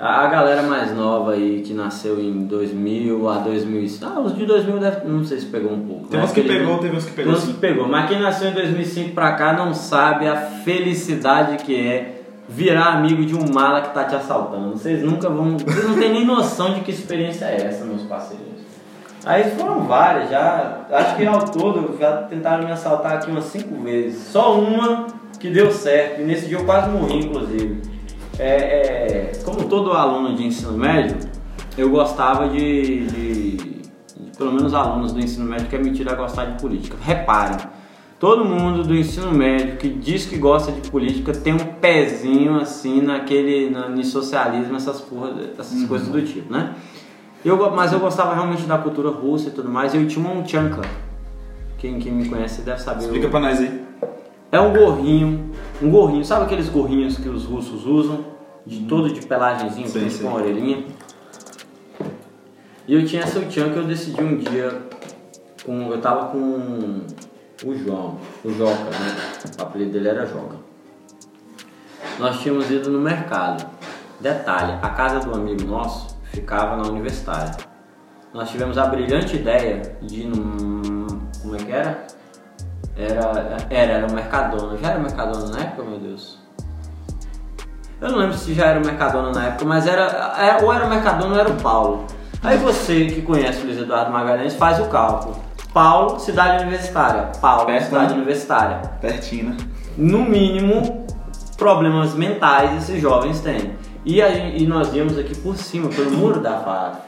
A, 0.00 0.24
a 0.24 0.26
galera 0.28 0.62
mais 0.62 0.96
nova 0.96 1.32
aí, 1.32 1.60
que 1.60 1.74
nasceu 1.74 2.18
em 2.18 2.46
2000 2.46 3.28
a 3.28 3.38
2005, 3.38 4.06
ah, 4.06 4.20
os 4.20 4.34
de 4.34 4.46
2000 4.46 4.78
deve, 4.78 5.06
não 5.06 5.22
sei 5.22 5.38
se 5.38 5.46
pegou 5.46 5.72
um 5.72 5.86
pouco. 5.86 6.06
Tem 6.06 6.18
né? 6.18 6.24
uns 6.24 6.32
que 6.32 6.42
pegou, 6.42 6.78
teve 6.78 6.96
uns 6.96 7.04
que 7.04 7.12
pegou 7.12 7.34
Tem 7.34 7.42
uns 7.42 7.48
que 7.48 7.54
pegou, 7.54 7.86
mas 7.86 8.08
quem 8.08 8.18
nasceu 8.18 8.48
em 8.48 8.54
2005 8.54 9.12
pra 9.12 9.32
cá 9.32 9.52
não 9.52 9.74
sabe 9.74 10.26
a 10.26 10.36
felicidade 10.36 11.62
que 11.62 11.78
é 11.78 12.22
virar 12.48 12.94
amigo 12.94 13.26
de 13.26 13.34
um 13.34 13.52
mala 13.52 13.82
que 13.82 13.92
tá 13.92 14.04
te 14.04 14.16
assaltando. 14.16 14.70
Vocês 14.70 15.02
nunca 15.02 15.28
vão, 15.28 15.58
vocês 15.58 15.86
não 15.86 15.98
têm 15.98 16.10
nem 16.10 16.24
noção 16.24 16.72
de 16.72 16.80
que 16.80 16.90
experiência 16.90 17.44
é 17.44 17.66
essa, 17.66 17.84
meus 17.84 18.02
parceiros. 18.04 18.46
Aí 19.24 19.50
foram 19.50 19.82
várias, 19.82 20.30
já. 20.30 20.86
Acho 20.90 21.16
que 21.16 21.26
ao 21.26 21.44
todo 21.44 21.98
já 22.00 22.22
tentaram 22.22 22.64
me 22.64 22.72
assaltar 22.72 23.16
aqui 23.16 23.30
umas 23.30 23.44
cinco 23.44 23.82
vezes. 23.82 24.28
Só 24.28 24.58
uma 24.58 25.08
que 25.38 25.50
deu 25.50 25.70
certo. 25.70 26.22
E 26.22 26.24
nesse 26.24 26.46
dia 26.46 26.56
eu 26.56 26.64
quase 26.64 26.88
morri, 26.88 27.18
inclusive. 27.18 27.89
É, 28.40 29.32
é, 29.32 29.32
como 29.44 29.64
todo 29.68 29.92
aluno 29.92 30.34
de 30.34 30.44
ensino 30.46 30.72
médio, 30.72 31.16
eu 31.76 31.90
gostava 31.90 32.48
de, 32.48 33.06
de, 33.06 33.56
de- 33.56 33.80
Pelo 34.38 34.52
menos 34.52 34.72
alunos 34.72 35.12
do 35.12 35.20
ensino 35.20 35.44
médio 35.44 35.66
que 35.68 35.76
é 35.76 35.78
metido 35.78 36.10
a 36.10 36.14
gostar 36.14 36.46
de 36.46 36.60
política. 36.62 36.96
Reparem, 37.00 37.58
todo 38.18 38.42
mundo 38.44 38.82
do 38.82 38.94
ensino 38.96 39.30
médio 39.32 39.76
que 39.76 39.88
diz 39.90 40.24
que 40.24 40.38
gosta 40.38 40.72
de 40.72 40.88
política 40.90 41.32
tem 41.32 41.52
um 41.52 41.58
pezinho 41.58 42.58
assim 42.58 43.02
naquele. 43.02 43.68
Na, 43.68 43.88
no 43.90 44.02
socialismo, 44.02 44.74
essas, 44.76 45.00
porra, 45.02 45.32
essas 45.58 45.84
coisas 45.84 46.08
do 46.08 46.22
tipo, 46.22 46.50
né? 46.52 46.74
Eu, 47.44 47.70
mas 47.74 47.92
eu 47.92 48.00
gostava 48.00 48.34
realmente 48.34 48.62
da 48.62 48.78
cultura 48.78 49.10
russa 49.10 49.48
e 49.48 49.52
tudo 49.52 49.68
mais. 49.68 49.94
Eu 49.94 50.06
tinha 50.08 50.26
um 50.26 50.42
tchanka. 50.42 50.80
Quem, 51.78 51.98
quem 51.98 52.12
me 52.12 52.28
conhece 52.28 52.62
deve 52.62 52.80
saber. 52.80 53.04
Explica 53.04 53.26
o- 53.26 53.30
pra 53.30 53.40
nós 53.40 53.58
aí. 53.60 53.82
É 54.52 54.60
um 54.60 54.72
gorrinho, 54.72 55.50
um 55.80 55.90
gorrinho, 55.90 56.24
sabe 56.24 56.44
aqueles 56.44 56.68
gorrinhos 56.68 57.16
que 57.16 57.28
os 57.28 57.44
russos 57.44 57.86
usam? 57.86 58.24
De 58.66 58.80
todo 58.84 59.12
de 59.12 59.24
pelagenzinho, 59.24 59.88
Sei, 59.88 60.04
com 60.04 60.10
sei. 60.10 60.26
uma 60.26 60.36
orelhinha. 60.36 60.84
E 62.86 62.94
eu 62.94 63.06
tinha 63.06 63.22
essa 63.22 63.40
tchan 63.42 63.72
que 63.72 63.78
eu 63.78 63.84
decidi 63.84 64.22
um 64.22 64.36
dia, 64.36 64.82
com, 65.64 65.90
eu 65.90 66.00
tava 66.00 66.26
com 66.28 67.00
o 67.64 67.74
João, 67.76 68.18
o 68.44 68.50
Joca, 68.50 68.90
né? 68.90 69.16
O 69.58 69.62
apelido 69.62 69.92
dele 69.92 70.08
era 70.08 70.26
Joca. 70.26 70.56
Nós 72.18 72.40
tínhamos 72.40 72.70
ido 72.70 72.90
no 72.90 73.00
mercado. 73.00 73.66
Detalhe, 74.20 74.78
a 74.82 74.88
casa 74.90 75.20
do 75.20 75.32
amigo 75.34 75.64
nosso 75.64 76.18
ficava 76.24 76.76
na 76.76 76.88
universitária. 76.88 77.52
Nós 78.34 78.50
tivemos 78.50 78.76
a 78.76 78.86
brilhante 78.86 79.36
ideia 79.36 79.96
de 80.02 80.22
ir 80.22 80.26
num. 80.26 81.06
Como 81.40 81.56
é 81.56 81.58
que 81.58 81.72
era? 81.72 82.06
Era, 83.00 83.66
era, 83.70 83.92
era 83.92 84.06
o 84.06 84.12
Mercadona. 84.12 84.76
Já 84.78 84.90
era 84.90 84.98
o 84.98 85.02
Mercadona 85.02 85.46
na 85.48 85.60
época, 85.60 85.82
meu 85.82 85.98
Deus? 85.98 86.38
Eu 88.00 88.10
não 88.10 88.18
lembro 88.18 88.36
se 88.36 88.54
já 88.54 88.66
era 88.66 88.80
o 88.80 88.84
Mercadona 88.84 89.30
na 89.30 89.46
época, 89.48 89.64
mas 89.64 89.86
era, 89.86 90.34
é, 90.38 90.64
ou 90.64 90.72
era 90.72 90.86
o 90.86 90.88
Mercadona 90.88 91.34
ou 91.34 91.40
era 91.40 91.50
o 91.50 91.56
Paulo. 91.60 92.06
Aí 92.42 92.56
você 92.56 93.06
que 93.06 93.20
conhece 93.20 93.62
o 93.62 93.66
Luiz 93.66 93.78
Eduardo 93.78 94.10
Magalhães 94.10 94.54
faz 94.54 94.80
o 94.80 94.86
cálculo. 94.86 95.36
Paulo, 95.72 96.18
cidade 96.18 96.62
universitária. 96.62 97.30
Paulo, 97.40 97.66
Perto, 97.66 97.84
cidade 97.84 98.08
né? 98.08 98.16
universitária. 98.16 98.78
Pertinho, 99.00 99.50
né? 99.50 99.56
No 99.96 100.24
mínimo, 100.24 101.06
problemas 101.56 102.14
mentais 102.14 102.82
esses 102.82 103.00
jovens 103.00 103.40
têm. 103.40 103.74
E, 104.04 104.22
a 104.22 104.30
e 104.30 104.66
nós 104.66 104.88
vimos 104.88 105.18
aqui 105.18 105.36
por 105.36 105.56
cima, 105.56 105.90
pelo 105.90 106.12
muro 106.12 106.40
da 106.40 106.58
FAF, 106.58 107.02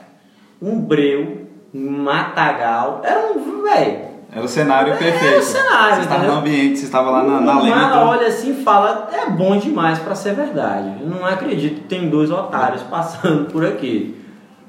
um 0.60 0.78
breu, 0.78 1.48
um 1.74 1.90
matagal. 2.02 3.00
Era 3.02 3.32
um, 3.32 3.62
velho, 3.62 4.11
Era 4.34 4.42
o 4.42 4.48
cenário 4.48 4.96
perfeito. 4.96 5.26
Era 5.26 5.38
o 5.38 5.42
cenário, 5.42 5.96
Você 5.96 6.02
estava 6.02 6.26
no 6.26 6.32
ambiente, 6.38 6.78
você 6.78 6.84
estava 6.86 7.10
lá 7.10 7.22
na, 7.22 7.40
na 7.40 7.58
o 7.58 7.62
lenda. 7.62 7.76
mala 7.76 8.08
olha 8.08 8.26
assim 8.28 8.52
e 8.52 8.64
fala, 8.64 9.10
é 9.12 9.28
bom 9.28 9.58
demais 9.58 9.98
pra 9.98 10.14
ser 10.14 10.34
verdade. 10.34 11.02
Eu 11.02 11.06
não 11.06 11.26
acredito 11.26 11.82
que 11.82 11.88
tem 11.88 12.08
dois 12.08 12.30
otários 12.30 12.82
passando 12.82 13.50
por 13.52 13.62
aqui. 13.64 14.18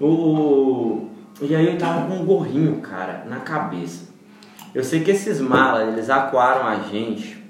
O... 0.01 1.07
E 1.41 1.55
aí 1.55 1.65
eu 1.65 1.77
tava 1.77 2.07
com 2.07 2.15
um 2.15 2.25
gorrinho, 2.25 2.81
cara, 2.81 3.23
na 3.29 3.37
cabeça. 3.37 4.11
Eu 4.75 4.83
sei 4.83 5.01
que 5.01 5.11
esses 5.11 5.39
malas, 5.39 5.87
eles 5.87 6.09
acuaram 6.09 6.67
a 6.67 6.75
gente 6.79 7.41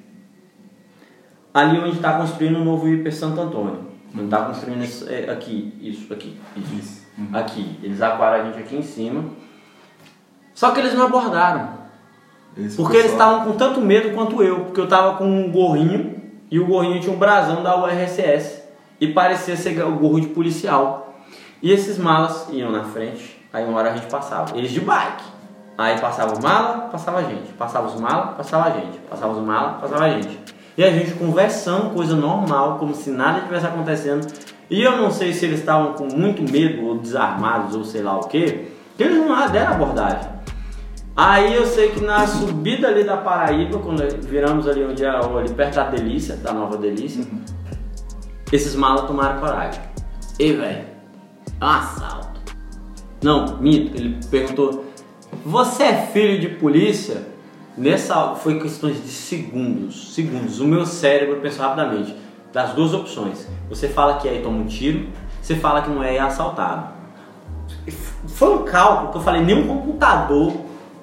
ali 1.51 1.79
onde 1.79 1.99
tá 1.99 2.13
construindo 2.13 2.57
o 2.57 2.63
novo 2.63 2.87
hiper 2.87 3.13
Santo 3.13 3.41
Antônio. 3.41 3.91
Onde 4.15 4.27
tá 4.27 4.43
construindo 4.43 4.83
isso, 4.83 5.09
é, 5.09 5.31
aqui, 5.31 5.73
isso, 5.81 6.13
aqui, 6.13 6.39
isso. 6.77 7.01
Aqui. 7.33 7.79
Eles 7.81 8.01
acuaram 8.03 8.43
a 8.43 8.45
gente 8.45 8.59
aqui 8.59 8.75
em 8.75 8.83
cima. 8.83 9.25
Só 10.53 10.69
que 10.71 10.79
eles 10.79 10.93
não 10.93 11.07
abordaram. 11.07 11.82
Esse 12.57 12.77
Porque 12.77 12.97
eles 12.97 13.11
pessoal- 13.11 13.31
estavam 13.37 13.51
com 13.51 13.57
tanto 13.57 13.81
medo 13.81 14.13
quanto 14.15 14.41
eu, 14.43 14.61
porque 14.61 14.79
eu 14.79 14.87
tava 14.87 15.17
com 15.17 15.25
um 15.25 15.51
gorrinho 15.51 16.15
e 16.51 16.59
o 16.59 16.65
gorrinho 16.67 16.99
tinha 16.99 17.13
um 17.13 17.17
brasão 17.17 17.63
da 17.63 17.75
URSS 17.81 18.61
e 19.01 19.07
parecia 19.07 19.55
ser 19.55 19.83
o 19.83 19.91
gorro 19.93 20.19
de 20.21 20.27
policial. 20.27 21.15
E 21.61 21.71
esses 21.71 21.97
malas 21.97 22.47
iam 22.51 22.71
na 22.71 22.83
frente, 22.83 23.39
aí 23.51 23.65
uma 23.65 23.79
hora 23.79 23.91
a 23.91 23.95
gente 23.95 24.07
passava, 24.07 24.55
eles 24.57 24.71
de 24.71 24.79
bike. 24.81 25.23
Aí 25.77 25.99
passava 25.99 26.37
o 26.37 26.41
mala, 26.43 26.89
passava 26.91 27.17
a 27.19 27.23
gente, 27.23 27.51
passava 27.53 27.87
os 27.87 27.99
malas, 27.99 28.35
passava 28.37 28.65
a 28.67 28.71
gente, 28.71 28.99
passava 29.09 29.33
os 29.33 29.43
malas, 29.43 29.81
passava 29.81 30.03
a 30.05 30.09
gente. 30.09 30.39
E 30.77 30.83
a 30.83 30.91
gente 30.91 31.11
conversando, 31.15 31.93
coisa 31.95 32.15
normal, 32.15 32.77
como 32.77 32.93
se 32.93 33.09
nada 33.09 33.41
tivesse 33.41 33.65
acontecendo. 33.65 34.27
E 34.69 34.81
eu 34.83 34.97
não 34.97 35.09
sei 35.09 35.33
se 35.33 35.45
eles 35.45 35.59
estavam 35.59 35.93
com 35.93 36.05
muito 36.15 36.43
medo 36.51 36.85
ou 36.87 36.95
desarmados 36.99 37.75
ou 37.75 37.83
sei 37.83 38.01
lá 38.03 38.15
o 38.17 38.27
que, 38.27 38.71
que 38.97 39.03
eles 39.03 39.17
não 39.17 39.49
deram 39.49 39.73
abordagem. 39.73 40.32
Aí 41.15 41.53
eu 41.53 41.67
sei 41.67 41.91
que 41.91 42.01
na 42.01 42.25
subida 42.25 42.87
ali 42.87 43.03
da 43.03 43.17
Paraíba, 43.17 43.77
quando 43.77 44.01
viramos 44.21 44.67
ali 44.67 44.83
onde 44.83 45.05
é 45.05 45.09
ali 45.09 45.53
perto 45.53 45.75
da 45.75 45.89
Delícia, 45.89 46.35
da 46.35 46.51
Nova 46.51 46.75
Delícia, 46.75 47.23
esses 48.51 48.75
malas 48.75 49.05
tomaram 49.05 49.39
coragem. 49.39 49.81
Ei, 50.39 50.55
velho, 50.55 50.85
é 51.61 51.65
um 51.65 51.67
assalto. 51.67 52.41
Não, 53.21 53.57
minto, 53.57 53.95
ele 53.95 54.19
perguntou: 54.31 54.85
Você 55.45 55.83
é 55.83 56.07
filho 56.07 56.39
de 56.41 56.49
polícia? 56.49 57.31
Nessa 57.77 58.35
foi 58.35 58.59
questões 58.59 59.01
de 59.01 59.09
segundos, 59.09 60.13
segundos. 60.13 60.59
O 60.59 60.65
meu 60.65 60.85
cérebro 60.85 61.41
pensou 61.41 61.63
rapidamente 61.65 62.15
das 62.51 62.73
duas 62.73 62.93
opções. 62.93 63.47
Você 63.69 63.87
fala 63.87 64.17
que 64.17 64.27
é 64.27 64.35
e 64.35 64.41
toma 64.41 64.57
um 64.57 64.65
tiro, 64.65 65.07
você 65.41 65.55
fala 65.55 65.81
que 65.81 65.89
não 65.89 66.03
é 66.03 66.13
e 66.13 66.17
é 66.17 66.21
assaltado. 66.21 66.87
Foi 68.27 68.55
um 68.55 68.63
cálculo 68.63 69.11
que 69.11 69.17
eu 69.17 69.21
falei, 69.21 69.41
nenhum 69.41 69.67
computador 69.67 70.53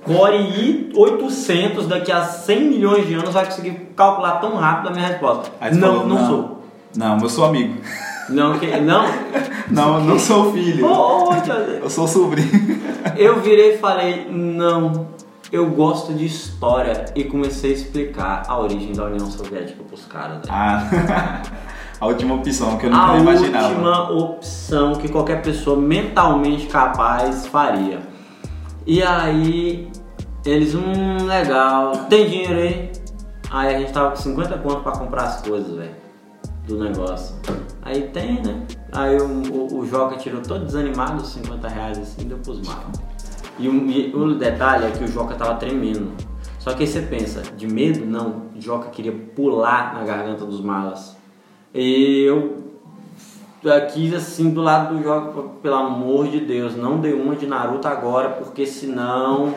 Core 0.05 0.39
i800 0.95 1.87
daqui 1.87 2.11
a 2.11 2.23
100 2.25 2.61
milhões 2.69 3.07
de 3.07 3.15
anos 3.15 3.31
vai 3.35 3.45
conseguir 3.45 3.93
calcular 3.97 4.33
tão 4.41 4.57
rápido 4.57 4.89
a 4.89 4.93
minha 4.93 5.07
resposta. 5.07 5.51
Não, 5.73 5.81
falou, 5.81 6.07
não, 6.07 6.27
sou. 6.27 6.63
Não, 6.97 7.19
eu 7.19 7.29
sou 7.29 7.45
amigo. 7.45 7.77
Não, 8.29 8.59
que, 8.59 8.67
não. 8.81 9.05
Não, 9.71 10.01
não 10.03 10.19
sou 10.19 10.53
filho. 10.53 10.85
Ô, 10.85 11.33
tia, 11.43 11.55
Eu 11.55 11.89
sou 11.89 12.09
sobrinho. 12.09 12.81
Eu 13.17 13.41
virei 13.41 13.75
e 13.75 13.79
falei, 13.79 14.27
não, 14.29 15.07
eu 15.53 15.67
gosto 15.71 16.13
de 16.13 16.27
história 16.27 17.05
e 17.15 17.23
comecei 17.25 17.71
a 17.71 17.75
explicar 17.75 18.43
a 18.49 18.59
origem 18.59 18.93
da 18.93 19.05
União 19.05 19.31
Soviética 19.31 19.83
pros 19.85 20.05
caras. 20.07 20.39
né? 20.39 20.43
Ah, 20.49 21.43
a 22.01 22.07
última 22.07 22.35
opção 22.35 22.77
que 22.79 22.87
eu 22.87 22.91
nunca 22.91 23.13
a 23.13 23.19
imaginava. 23.19 23.69
última 23.69 24.11
opção 24.11 24.95
que 24.97 25.09
qualquer 25.09 25.41
pessoa 25.43 25.77
mentalmente 25.77 26.67
capaz 26.67 27.47
faria. 27.47 28.01
E 28.87 29.03
aí 29.03 29.91
eles, 30.45 30.75
hum, 30.75 31.25
legal, 31.27 31.93
tem 32.09 32.29
dinheiro 32.29 32.55
aí? 32.55 32.91
Aí 33.51 33.75
a 33.75 33.79
gente 33.79 33.93
tava 33.93 34.11
com 34.11 34.17
50 34.17 34.59
conto 34.59 34.83
pra 34.83 34.93
comprar 34.93 35.25
as 35.25 35.43
coisas, 35.43 35.77
velho, 35.77 35.95
do 36.67 36.79
negócio. 36.83 37.35
Aí 37.83 38.03
tem, 38.09 38.41
né? 38.43 38.63
Aí 38.93 39.17
o, 39.17 39.25
o, 39.27 39.79
o 39.81 39.87
Joca 39.87 40.17
tirou 40.17 40.41
todo 40.41 40.65
desanimado 40.65 41.23
os 41.23 41.33
50 41.33 41.69
reais 41.69 41.99
assim, 41.99 42.27
deu 42.29 42.39
pros 42.39 42.61
malos. 42.67 42.99
E, 43.59 43.69
o- 43.69 43.91
e 43.91 44.13
o 44.15 44.35
detalhe 44.35 44.87
é 44.87 44.91
que 44.91 45.05
o 45.05 45.09
Joca 45.09 45.35
tava 45.35 45.55
tremendo. 45.57 46.13
Só 46.59 46.73
que 46.75 46.83
aí 46.83 46.87
você 46.89 47.03
pensa, 47.03 47.43
de 47.57 47.67
medo? 47.67 48.05
Não, 48.07 48.45
Joca 48.59 48.89
queria 48.91 49.13
pular 49.35 49.95
na 49.95 50.05
garganta 50.05 50.45
dos 50.45 50.61
malas. 50.61 51.17
E 51.75 52.23
eu 52.23 52.70
aqui 53.69 54.15
assim 54.15 54.51
do 54.51 54.63
lado 54.63 54.95
do 54.95 55.03
jogo, 55.03 55.57
pelo 55.63 55.75
amor 55.75 56.29
de 56.29 56.41
Deus, 56.41 56.77
não 56.77 56.99
dê 56.99 57.13
uma 57.13 57.35
de 57.35 57.47
Naruto 57.47 57.89
agora, 57.89 58.31
porque 58.31 58.65
senão 58.65 59.55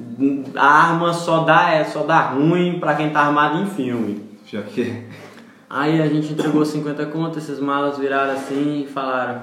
hum, 0.00 0.44
a 0.54 0.66
arma 0.66 1.12
só 1.12 1.40
dá 1.40 1.70
é 1.70 1.84
só 1.84 2.02
dá 2.02 2.20
ruim 2.20 2.78
pra 2.78 2.94
quem 2.94 3.10
tá 3.10 3.20
armado 3.20 3.58
em 3.58 3.66
filme. 3.66 4.38
Já 4.46 4.62
que. 4.62 5.06
Aí 5.68 6.02
a 6.02 6.06
gente 6.08 6.32
entregou 6.32 6.64
50 6.64 7.06
contas, 7.06 7.44
esses 7.44 7.60
malas 7.60 7.96
viraram 7.96 8.32
assim 8.32 8.84
e 8.84 8.92
falaram: 8.92 9.40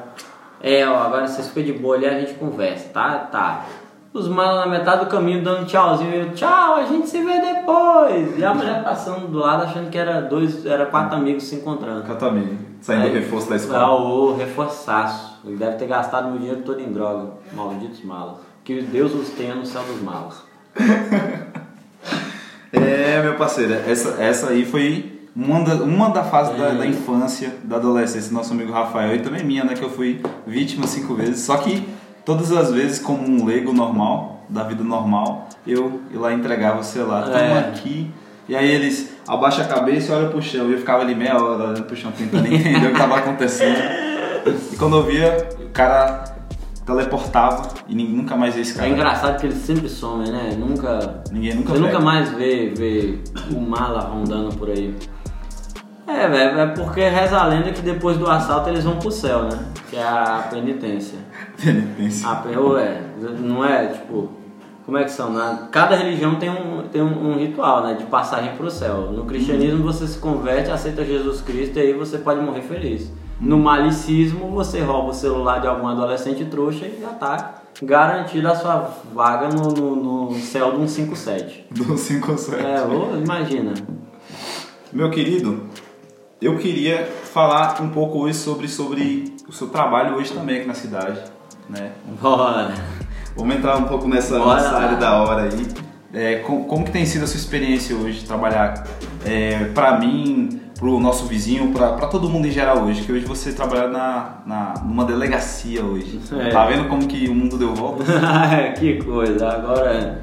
É, 0.62 0.88
ó, 0.88 0.98
agora 0.98 1.28
vocês 1.28 1.48
ficam 1.48 1.64
de 1.64 1.74
boa 1.74 1.96
ali, 1.96 2.06
a 2.06 2.20
gente 2.20 2.34
conversa, 2.34 2.90
tá? 2.90 3.20
Tá. 3.20 3.66
Os 4.14 4.28
malas 4.28 4.66
na 4.66 4.72
metade 4.72 5.06
do 5.06 5.12
caminho 5.12 5.44
dando 5.44 5.66
tchauzinho, 5.66 6.14
eu, 6.14 6.34
tchau, 6.34 6.76
a 6.76 6.84
gente 6.86 7.08
se 7.08 7.22
vê 7.24 7.40
depois. 7.40 8.38
E 8.38 8.44
a 8.44 8.54
mulher 8.54 8.84
passando 8.84 9.28
do 9.28 9.38
lado 9.38 9.64
achando 9.64 9.90
que 9.90 9.98
era 9.98 10.22
dois, 10.22 10.66
era 10.66 10.86
quatro 10.88 11.18
amigos 11.18 11.44
se 11.44 11.56
encontrando. 11.56 12.06
Eu 12.08 12.18
também. 12.18 12.67
Saindo 12.82 13.10
do 13.10 13.14
reforço 13.16 13.48
da 13.50 13.56
Ah, 13.56 13.58
escola. 13.58 14.02
o 14.02 14.36
reforçaço. 14.38 15.40
Ele 15.46 15.56
deve 15.58 15.78
ter 15.78 15.88
gastado 15.88 16.30
meu 16.30 16.38
dinheiro 16.40 16.62
todo 16.64 16.80
em 16.80 16.92
droga. 16.92 17.32
Malditos 17.54 18.04
malas. 18.04 18.38
Que 18.64 18.82
Deus 18.82 19.14
os 19.14 19.30
tenha 19.30 19.56
no 19.56 19.66
céu 19.66 19.84
dos 19.84 20.02
malas. 20.02 20.44
É, 22.72 23.22
meu 23.22 23.36
parceiro, 23.36 23.74
essa, 23.74 24.22
essa 24.22 24.50
aí 24.50 24.66
foi 24.66 25.22
uma 25.36 25.62
da, 25.64 25.76
uma 25.76 26.10
da 26.10 26.24
fase 26.24 26.54
da, 26.58 26.66
É. 26.70 26.76
da 26.76 26.86
infância, 26.86 27.56
da 27.64 27.78
adolescência, 27.78 28.30
do 28.30 28.36
nosso 28.36 28.52
amigo 28.54 28.72
Rafael 28.74 29.16
e 29.16 29.20
também 29.20 29.44
minha, 29.44 29.64
né? 29.64 29.74
Que 29.74 29.84
eu 29.84 29.90
fui 29.90 30.22
vítima 30.46 30.86
cinco 30.86 31.14
vezes. 31.16 31.40
Só 31.42 31.58
que 31.58 31.88
todas 32.26 32.52
as 32.52 32.72
vezes, 32.72 33.00
como 33.00 33.24
um 33.26 33.46
leigo 33.46 33.72
normal, 33.74 34.42
da 34.50 34.64
vida 34.64 34.84
normal, 34.84 35.48
eu 35.66 36.02
ia 36.12 36.20
lá 36.20 36.34
entregava 36.34 36.80
o 36.82 36.84
celular, 36.84 37.24
tamo 37.24 37.38
É. 37.38 37.60
aqui. 37.60 38.12
E 38.48 38.56
aí 38.56 38.70
eles 38.70 39.14
abaixam 39.28 39.66
a 39.66 39.68
cabeça 39.68 40.12
e 40.12 40.16
olham 40.16 40.30
pro 40.30 40.42
chão. 40.42 40.70
E 40.70 40.74
eu 40.74 40.78
ficava 40.78 41.02
ali 41.02 41.14
meia 41.14 41.36
hora 41.36 41.64
olhando 41.66 41.84
pro 41.84 41.96
chão, 41.96 42.12
tentando 42.18 42.48
entender 42.48 42.78
o 42.78 42.82
que 42.82 42.92
estava 42.94 43.18
acontecendo. 43.18 43.78
E 44.72 44.76
quando 44.78 44.98
eu 44.98 45.04
via, 45.04 45.50
o 45.60 45.70
cara 45.70 46.24
teleportava 46.86 47.68
e 47.88 47.94
ninguém 47.94 48.16
nunca 48.16 48.38
mais 48.38 48.54
via 48.54 48.62
esse 48.64 48.72
É 48.74 48.76
cara. 48.76 48.90
engraçado 48.90 49.40
que 49.40 49.48
eles 49.48 49.58
sempre 49.58 49.90
somem, 49.90 50.32
né? 50.32 50.56
Nunca. 50.58 51.22
Ninguém 51.32 51.54
nunca 51.56 51.74
Você 51.74 51.82
pega. 51.82 51.94
nunca 51.94 52.00
mais 52.06 52.30
vê, 52.32 52.74
vê 52.76 53.20
o 53.54 53.60
mala 53.60 54.00
rondando 54.02 54.56
por 54.56 54.70
aí. 54.70 54.96
É, 56.08 56.26
velho, 56.30 56.60
é 56.62 56.68
porque 56.68 57.02
reza 57.10 57.38
a 57.38 57.46
lenda 57.46 57.72
que 57.74 57.82
depois 57.82 58.16
do 58.16 58.30
assalto 58.30 58.70
eles 58.70 58.86
vão 58.86 58.96
pro 58.98 59.12
céu, 59.12 59.44
né? 59.44 59.60
Que 59.90 59.98
é 59.98 60.04
a 60.04 60.48
penitência. 60.50 61.18
Penitência. 61.62 62.30
A 62.30 62.44
ou 62.58 62.80
é, 62.80 63.02
não 63.42 63.66
é 63.66 63.88
tipo. 63.88 64.32
Como 64.88 64.98
é 64.98 65.04
que 65.04 65.12
são? 65.12 65.34
né? 65.34 65.68
Cada 65.70 65.98
religião 65.98 66.36
tem, 66.36 66.50
um, 66.50 66.88
tem 66.88 67.02
um, 67.02 67.32
um 67.32 67.38
ritual, 67.38 67.84
né? 67.84 67.96
De 67.96 68.06
passagem 68.06 68.56
pro 68.56 68.72
céu. 68.72 69.12
No 69.12 69.26
cristianismo 69.26 69.84
você 69.84 70.08
se 70.08 70.18
converte, 70.18 70.72
aceita 70.72 71.04
Jesus 71.04 71.42
Cristo 71.42 71.78
e 71.78 71.82
aí 71.82 71.94
você 71.94 72.18
pode 72.18 72.40
morrer 72.40 72.62
feliz. 72.62 73.12
No 73.38 73.58
malicismo 73.58 74.50
você 74.50 74.80
rouba 74.80 75.10
o 75.10 75.14
celular 75.14 75.60
de 75.60 75.68
algum 75.68 75.90
adolescente 75.90 76.46
trouxa 76.46 76.86
e 76.86 77.02
já 77.02 77.10
tá 77.10 77.64
garantida 77.84 78.52
a 78.52 78.56
sua 78.56 78.90
vaga 79.14 79.50
no, 79.50 79.74
no, 79.74 80.30
no 80.32 80.40
céu 80.40 80.72
de 80.72 80.78
um 80.78 80.88
57. 80.88 81.66
Do 81.70 81.98
5 81.98 82.32
ou 82.32 82.38
7. 82.38 82.66
É, 82.66 82.82
ô, 82.82 83.18
imagina. 83.18 83.74
Meu 84.94 85.12
querido, 85.12 85.64
eu 86.42 86.58
queria 86.58 87.06
falar 87.06 87.82
um 87.82 87.90
pouco 87.90 88.20
hoje 88.20 88.38
sobre, 88.38 88.70
sobre 88.70 89.36
o 89.50 89.52
seu 89.52 89.68
trabalho 89.68 90.16
hoje 90.16 90.32
também 90.32 90.60
aqui 90.60 90.68
na 90.68 90.74
cidade. 90.74 91.20
Né? 91.70 91.92
Bora. 92.22 92.74
Vamos 93.38 93.56
entrar 93.56 93.78
um 93.78 93.84
pouco 93.84 94.08
nessa, 94.08 94.38
Bora 94.40 94.56
nessa 94.62 94.72
lá. 94.72 94.80
área 94.84 94.98
da 94.98 95.22
hora 95.22 95.44
aí. 95.44 95.68
É, 96.14 96.36
com- 96.40 96.64
como, 96.64 96.84
que 96.86 96.92
tem 96.92 97.06
sido 97.06 97.24
a 97.26 97.28
sua 97.28 97.38
experiência 97.38 97.96
hoje 97.96 98.20
de 98.20 98.26
trabalhar 98.26 98.88
é, 99.26 99.66
para 99.76 100.00
mim, 100.00 100.62
pro 100.80 101.00
nosso 101.00 101.26
vizinho, 101.26 101.72
pra 101.72 101.94
pra 101.94 102.08
todo 102.08 102.30
mundo 102.30 102.48
em 102.48 102.52
geral 102.52 102.80
hoje? 102.84 103.02
Que 103.04 103.12
hoje 103.12 103.26
você 103.26 103.52
trabalha 103.52 103.88
na, 103.90 104.38
na, 104.46 104.74
numa 104.84 105.06
delegacia 105.06 105.84
hoje. 105.84 106.20
É. 106.40 106.50
Tá 106.50 106.66
vendo 106.66 106.88
como 106.88 107.06
que 107.08 107.28
o 107.30 107.36
mundo 107.36 107.58
deu 107.58 107.76
volta? 107.76 108.04
que 108.80 109.04
coisa, 109.04 109.48
agora, 109.50 110.22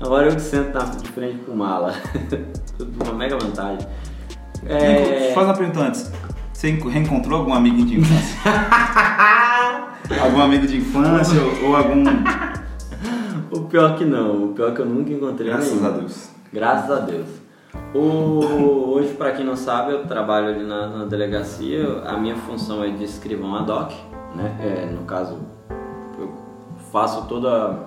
agora 0.00 0.26
eu 0.28 0.34
que 0.34 0.40
sento 0.42 0.72
na, 0.76 0.84
de 0.84 1.08
frente 1.08 1.36
pro 1.44 1.54
mala. 1.54 1.94
Tudo 2.78 3.04
uma 3.04 3.14
mega 3.14 3.36
vantagem. 3.38 3.86
É... 4.66 5.30
Faz 5.34 5.46
uma 5.46 5.54
pergunta 5.54 5.80
antes. 5.80 6.10
Você 6.56 6.70
reencontrou 6.70 7.40
algum 7.40 7.52
amigo 7.52 7.84
de 7.84 7.98
infância? 7.98 8.38
algum 10.24 10.40
amigo 10.40 10.66
de 10.66 10.78
infância 10.78 11.38
ou, 11.38 11.68
ou, 11.68 11.76
algum. 11.76 12.02
O 13.50 13.60
pior 13.64 13.94
que 13.94 14.06
não, 14.06 14.46
o 14.46 14.48
pior 14.54 14.72
que 14.72 14.80
eu 14.80 14.86
nunca 14.86 15.12
encontrei. 15.12 15.50
Graças 15.50 15.74
nenhum. 15.74 15.86
a 15.86 15.90
Deus. 15.90 16.30
Graças 16.50 16.90
a 16.90 17.00
Deus. 17.00 17.26
O... 17.94 18.94
Hoje, 18.94 19.12
para 19.12 19.32
quem 19.32 19.44
não 19.44 19.54
sabe, 19.54 19.92
eu 19.92 20.06
trabalho 20.06 20.48
ali 20.48 20.64
na, 20.64 20.86
na, 20.86 21.04
delegacia. 21.04 22.00
A 22.06 22.16
minha 22.16 22.36
função 22.36 22.82
é 22.82 22.88
de 22.88 23.04
escrivão 23.04 23.54
ad 23.54 23.70
hoc, 23.70 23.92
né? 24.34 24.56
É, 24.58 24.86
no 24.86 25.02
caso, 25.02 25.38
eu 26.18 26.32
faço 26.90 27.26
toda. 27.26 27.80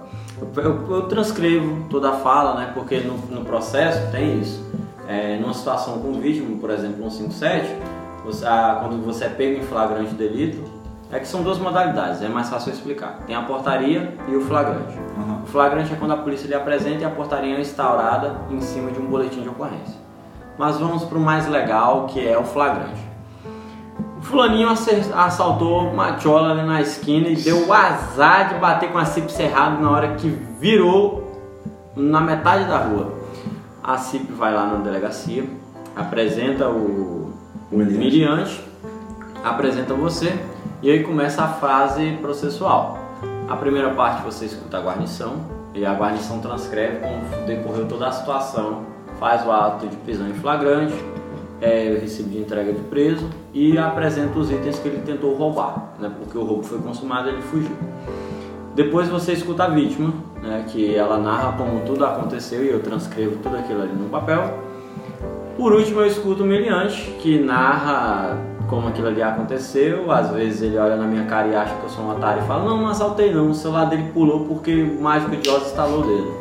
Eu, 0.55 0.87
eu, 0.91 1.01
transcrevo 1.07 1.87
toda 1.89 2.11
a 2.11 2.17
fala, 2.17 2.53
né? 2.53 2.71
Porque 2.75 2.99
no, 2.99 3.17
no 3.31 3.43
processo 3.43 4.11
tem 4.11 4.39
isso. 4.39 4.63
É, 5.07 5.39
numa 5.39 5.55
situação 5.55 5.97
com 5.97 6.13
vítima, 6.21 6.55
por 6.59 6.69
exemplo, 6.69 7.09
157, 7.09 7.98
a, 8.43 8.71
ah, 8.71 8.75
quando 8.75 9.03
você 9.03 9.25
é 9.25 9.29
pego 9.29 9.59
em 9.59 9.63
flagrante 9.63 10.13
delito, 10.13 10.79
é 11.11 11.19
que 11.19 11.27
são 11.27 11.41
duas 11.41 11.57
modalidades, 11.57 12.21
é 12.21 12.29
mais 12.29 12.49
fácil 12.49 12.71
explicar. 12.71 13.19
Tem 13.25 13.35
a 13.35 13.41
portaria 13.41 14.13
e 14.27 14.35
o 14.35 14.41
flagrante. 14.41 14.95
Uhum. 15.17 15.41
O 15.43 15.47
flagrante 15.47 15.91
é 15.91 15.95
quando 15.95 16.11
a 16.11 16.17
polícia 16.17 16.47
lhe 16.47 16.53
apresenta 16.53 17.01
e 17.01 17.05
a 17.05 17.09
portaria 17.09 17.55
é 17.55 17.61
instaurada 17.61 18.35
em 18.51 18.61
cima 18.61 18.91
de 18.91 18.99
um 18.99 19.07
boletim 19.07 19.41
de 19.41 19.49
ocorrência. 19.49 19.97
Mas 20.57 20.77
vamos 20.77 21.03
para 21.03 21.17
o 21.17 21.21
mais 21.21 21.47
legal, 21.47 22.05
que 22.05 22.25
é 22.25 22.37
o 22.37 22.43
flagrante. 22.43 23.09
O 24.19 24.21
fulaninho 24.21 24.69
assaltou 24.69 25.93
Machola 25.93 26.51
ali 26.51 26.63
na 26.63 26.81
esquina 26.81 27.29
e 27.29 27.35
deu 27.35 27.67
o 27.67 27.73
azar 27.73 28.49
de 28.49 28.55
bater 28.59 28.91
com 28.91 28.97
a 28.97 29.05
CIP 29.05 29.31
cerrada 29.31 29.81
na 29.81 29.89
hora 29.89 30.15
que 30.15 30.27
virou 30.59 31.41
na 31.95 32.21
metade 32.21 32.65
da 32.65 32.77
rua. 32.77 33.13
A 33.83 33.97
CIP 33.97 34.31
vai 34.33 34.53
lá 34.53 34.65
na 34.67 34.75
delegacia, 34.75 35.45
apresenta 35.95 36.67
o 36.67 37.18
o 37.71 37.75
Humilhante. 37.75 37.95
humilhante, 37.95 38.63
apresenta 39.43 39.93
você 39.93 40.33
e 40.81 40.89
aí 40.89 41.03
começa 41.03 41.43
a 41.43 41.47
fase 41.47 42.17
processual. 42.21 42.97
A 43.47 43.55
primeira 43.55 43.89
parte 43.91 44.23
você 44.23 44.45
escuta 44.45 44.77
a 44.77 44.81
guarnição 44.81 45.37
e 45.73 45.85
a 45.85 45.93
guarnição 45.93 46.39
transcreve 46.39 46.97
como 46.97 47.45
decorreu 47.45 47.87
toda 47.87 48.07
a 48.07 48.11
situação, 48.11 48.83
faz 49.19 49.45
o 49.45 49.51
ato 49.51 49.87
de 49.87 49.95
prisão 49.97 50.27
em 50.27 50.33
flagrante, 50.33 50.93
é, 51.61 51.97
recibo 51.99 52.29
de 52.29 52.39
entrega 52.39 52.71
de 52.71 52.81
preso 52.81 53.29
e 53.53 53.77
apresenta 53.77 54.39
os 54.39 54.49
itens 54.49 54.79
que 54.79 54.87
ele 54.87 55.01
tentou 55.01 55.35
roubar, 55.35 55.93
né? 55.99 56.11
porque 56.17 56.37
o 56.37 56.43
roubo 56.43 56.63
foi 56.63 56.79
consumado 56.79 57.29
e 57.29 57.33
ele 57.33 57.41
fugiu. 57.41 57.75
Depois 58.75 59.09
você 59.09 59.33
escuta 59.33 59.65
a 59.65 59.67
vítima, 59.67 60.13
né, 60.41 60.63
que 60.69 60.95
ela 60.95 61.17
narra 61.17 61.57
como 61.57 61.81
tudo 61.81 62.05
aconteceu 62.05 62.63
e 62.63 62.69
eu 62.69 62.81
transcrevo 62.81 63.35
tudo 63.43 63.57
aquilo 63.57 63.81
ali 63.81 63.91
no 63.91 64.07
papel. 64.07 64.68
Por 65.59 65.73
último, 65.73 65.99
eu 65.99 66.07
escuto 66.07 66.43
o 66.43 66.45
meliante, 66.45 67.01
que 67.21 67.37
narra 67.37 68.37
como 68.69 68.87
aquilo 68.87 69.07
ali 69.07 69.21
aconteceu. 69.21 70.09
Às 70.11 70.31
vezes 70.31 70.61
ele 70.61 70.77
olha 70.77 70.95
na 70.95 71.05
minha 71.05 71.25
cara 71.25 71.47
e 71.47 71.55
acha 71.55 71.75
que 71.75 71.83
eu 71.83 71.89
sou 71.89 72.05
um 72.05 72.11
otário 72.11 72.41
e 72.43 72.47
fala: 72.47 72.63
Não, 72.63 72.77
não 72.77 72.87
assaltei 72.87 73.33
não, 73.33 73.49
o 73.49 73.53
celular 73.53 73.85
dele 73.85 74.09
pulou 74.13 74.45
porque 74.45 74.83
o 74.83 75.01
mágico 75.01 75.35
de 75.35 75.49
Oz 75.49 75.63
instalou 75.67 76.03
dele. 76.03 76.31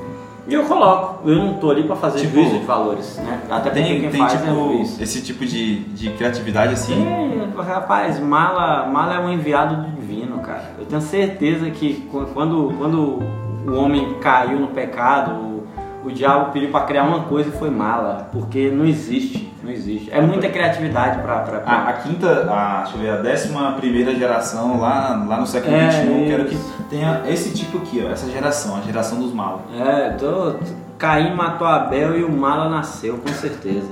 E 0.46 0.54
eu 0.54 0.64
coloco, 0.64 1.28
eu 1.28 1.36
não 1.36 1.54
tô 1.54 1.70
ali 1.70 1.82
pra 1.82 1.94
fazer 1.94 2.20
Tipo, 2.20 2.36
juízo 2.36 2.58
de 2.60 2.64
valores, 2.64 3.18
né? 3.18 3.38
Até 3.50 3.68
porque 3.68 3.82
Tem, 3.82 4.00
quem 4.00 4.10
tem 4.10 4.20
faz 4.20 4.32
é 4.34 4.36
o 4.36 4.40
tipo, 4.54 4.72
juiz. 4.76 5.00
esse 5.00 5.20
tipo 5.22 5.44
de, 5.44 5.80
de 5.80 6.10
criatividade 6.10 6.72
assim. 6.72 6.94
Tem, 6.94 7.64
rapaz, 7.66 8.18
mala, 8.18 8.86
mala 8.86 9.16
é 9.16 9.18
um 9.20 9.30
enviado 9.30 9.84
divino, 9.90 10.38
cara. 10.38 10.70
Eu 10.78 10.86
tenho 10.86 11.02
certeza 11.02 11.68
que 11.70 12.08
qu- 12.10 12.24
quando, 12.32 12.72
quando 12.78 13.18
o 13.66 13.74
homem 13.74 14.14
caiu 14.22 14.58
no 14.58 14.68
pecado, 14.68 15.57
o, 16.04 16.10
diabo 16.10 16.52
pediu 16.52 16.70
pra 16.70 16.80
criar 16.82 17.04
uma 17.04 17.24
coisa 17.24 17.48
e 17.48 17.52
foi 17.52 17.70
mala, 17.70 18.28
porque 18.32 18.70
não 18.70 18.84
existe, 18.84 19.52
não 19.62 19.70
existe. 19.70 20.10
É 20.12 20.20
muita 20.20 20.48
criatividade 20.48 21.20
pra. 21.22 21.40
pra, 21.40 21.62
A, 21.66 21.88
a 21.88 21.92
quinta, 21.94 22.46
a, 22.50 22.82
deixa 22.82 22.96
eu 22.96 23.00
ver, 23.02 23.10
a 23.10 23.16
décima 23.16 23.72
primeira 23.72 24.14
geração 24.14 24.80
lá, 24.80 25.24
lá 25.28 25.38
no 25.40 25.46
século 25.46 25.74
É, 25.74 25.90
XXI, 25.90 26.24
quero 26.28 26.44
que 26.46 26.56
tenha 26.88 27.22
esse 27.28 27.52
tipo 27.54 27.78
aqui, 27.78 28.02
ó, 28.06 28.10
essa 28.10 28.30
geração, 28.30 28.76
a 28.76 28.80
geração 28.80 29.18
dos 29.20 29.32
malos. 29.32 29.62
É, 29.78 30.10
tô, 30.10 30.52
tô- 30.52 30.88
Caim 30.98 31.34
matou 31.34 31.66
Abel 31.66 32.18
e 32.18 32.24
o 32.24 32.32
Mala 32.32 32.68
nasceu, 32.68 33.18
com 33.18 33.28
certeza. 33.32 33.86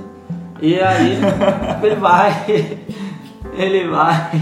E 0.61 0.77
aí 0.79 1.17
ele 1.81 1.95
vai, 1.95 2.77
ele 3.53 3.87
vai, 3.87 4.41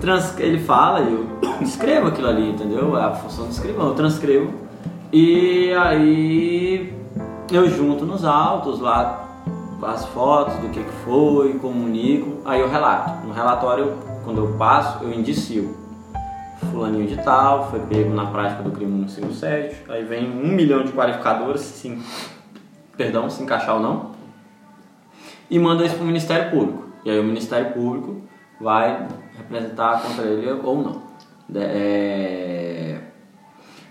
trans, 0.00 0.34
ele 0.40 0.58
fala 0.58 1.00
e 1.02 1.12
eu 1.12 1.26
escrevo 1.60 2.08
aquilo 2.08 2.28
ali, 2.28 2.50
entendeu? 2.50 2.96
É 2.98 3.04
a 3.04 3.10
função 3.10 3.44
do 3.44 3.50
escrivão, 3.52 3.88
eu 3.88 3.94
transcrevo. 3.94 4.65
E 5.12 5.72
aí 5.74 6.92
eu 7.50 7.68
junto 7.70 8.04
nos 8.04 8.24
autos 8.24 8.80
lá 8.80 9.26
as 9.82 10.04
fotos 10.06 10.56
do 10.56 10.68
que, 10.70 10.82
foi, 11.04 11.54
comunico, 11.58 12.40
aí 12.44 12.60
eu 12.60 12.68
relato. 12.68 13.26
No 13.26 13.32
relatório, 13.32 13.96
quando 14.24 14.38
eu 14.38 14.56
passo, 14.56 15.04
eu 15.04 15.12
indicio 15.12 15.76
fulaninho 16.72 17.06
de 17.06 17.16
tal, 17.16 17.70
foi 17.70 17.80
pego 17.80 18.12
na 18.14 18.26
prática 18.26 18.62
do 18.62 18.70
crime 18.70 19.08
157, 19.08 19.84
aí 19.88 20.04
vem 20.04 20.28
um 20.28 20.48
milhão 20.48 20.82
de 20.82 20.92
qualificadores, 20.92 21.60
se, 21.60 21.98
perdão, 22.96 23.30
se 23.30 23.42
encaixar 23.42 23.76
ou 23.76 23.80
não, 23.80 24.10
e 25.50 25.58
manda 25.58 25.84
isso 25.84 25.94
para 25.94 26.04
o 26.04 26.06
Ministério 26.06 26.50
Público. 26.50 26.84
E 27.04 27.10
aí 27.10 27.20
o 27.20 27.24
Ministério 27.24 27.72
Público 27.72 28.22
vai 28.60 29.06
representar 29.36 30.02
contra 30.02 30.24
ele 30.24 30.50
ou 30.50 30.82
não. 30.82 31.02
É... 31.54 32.65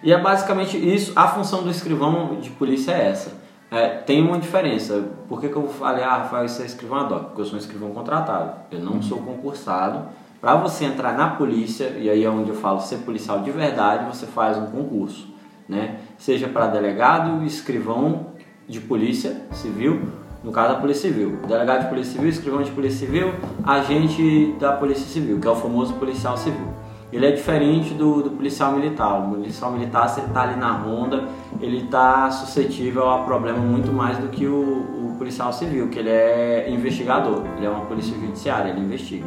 E 0.06 0.14
é 0.14 0.22
basicamente 0.22 0.78
isso, 0.78 1.12
a 1.16 1.28
função 1.28 1.64
do 1.64 1.72
escrivão 1.72 2.40
de 2.40 2.52
polícia 2.52 2.92
é 2.92 3.10
essa. 3.10 3.34
É, 3.72 3.88
tem 3.88 4.24
uma 4.24 4.38
diferença. 4.38 5.04
Por 5.28 5.42
que, 5.42 5.50
que 5.50 5.56
eu 5.56 5.68
falei, 5.68 6.04
ah, 6.04 6.18
Rafael, 6.18 6.48
você 6.48 6.62
é 6.62 6.66
escrivão 6.68 7.00
ad 7.00 7.12
hoc? 7.12 7.24
Porque 7.24 7.42
eu 7.42 7.46
sou 7.46 7.56
um 7.56 7.58
escrivão 7.58 7.90
contratado. 7.90 8.54
Eu 8.72 8.82
não 8.82 9.02
sou 9.02 9.18
concursado. 9.18 10.08
Para 10.40 10.58
você 10.58 10.86
entrar 10.86 11.18
na 11.18 11.32
polícia, 11.32 11.86
e 11.98 12.08
aí 12.08 12.24
é 12.24 12.30
onde 12.30 12.52
eu 12.52 12.56
falo 12.56 12.80
ser 12.82 12.98
policial 12.98 13.40
de 13.40 13.50
verdade, 13.50 14.06
você 14.06 14.28
faz 14.28 14.60
um 14.60 14.68
concurso. 14.68 15.28
Né? 15.68 15.98
Seja 16.20 16.48
para 16.48 16.68
delegado, 16.68 17.44
escrivão 17.44 18.28
de 18.68 18.80
polícia 18.80 19.42
civil, 19.54 20.04
no 20.44 20.52
caso 20.52 20.76
da 20.76 20.80
Polícia 20.80 21.10
Civil. 21.10 21.38
Delegado 21.48 21.86
de 21.86 21.90
Polícia 21.90 22.14
Civil, 22.14 22.30
escrivão 22.30 22.62
de 22.62 22.70
Polícia 22.70 23.08
Civil, 23.08 23.34
agente 23.64 24.56
da 24.60 24.74
Polícia 24.74 25.08
Civil, 25.08 25.40
que 25.40 25.48
é 25.48 25.50
o 25.50 25.56
famoso 25.56 25.96
policial 25.96 26.38
civil. 26.38 26.85
Ele 27.12 27.26
é 27.26 27.32
diferente 27.32 27.94
do, 27.94 28.24
do 28.24 28.32
policial 28.32 28.74
militar. 28.74 29.20
O 29.20 29.36
policial 29.36 29.72
militar, 29.72 30.10
você 30.10 30.22
está 30.22 30.42
ali 30.42 30.60
na 30.60 30.72
ronda, 30.72 31.24
ele 31.62 31.84
está 31.86 32.30
suscetível 32.32 33.10
a 33.10 33.20
problema 33.20 33.60
muito 33.60 33.92
mais 33.94 34.18
do 34.18 34.28
que 34.28 34.46
o, 34.46 35.14
o 35.14 35.16
policial 35.18 35.54
civil, 35.54 35.88
que 35.90 36.00
ele 36.00 36.10
é 36.10 36.68
investigador, 36.70 37.44
ele 37.58 37.66
é 37.66 37.70
uma 37.70 37.86
polícia 37.86 38.14
judiciária, 38.14 38.70
ele 38.70 38.82
investiga. 38.82 39.26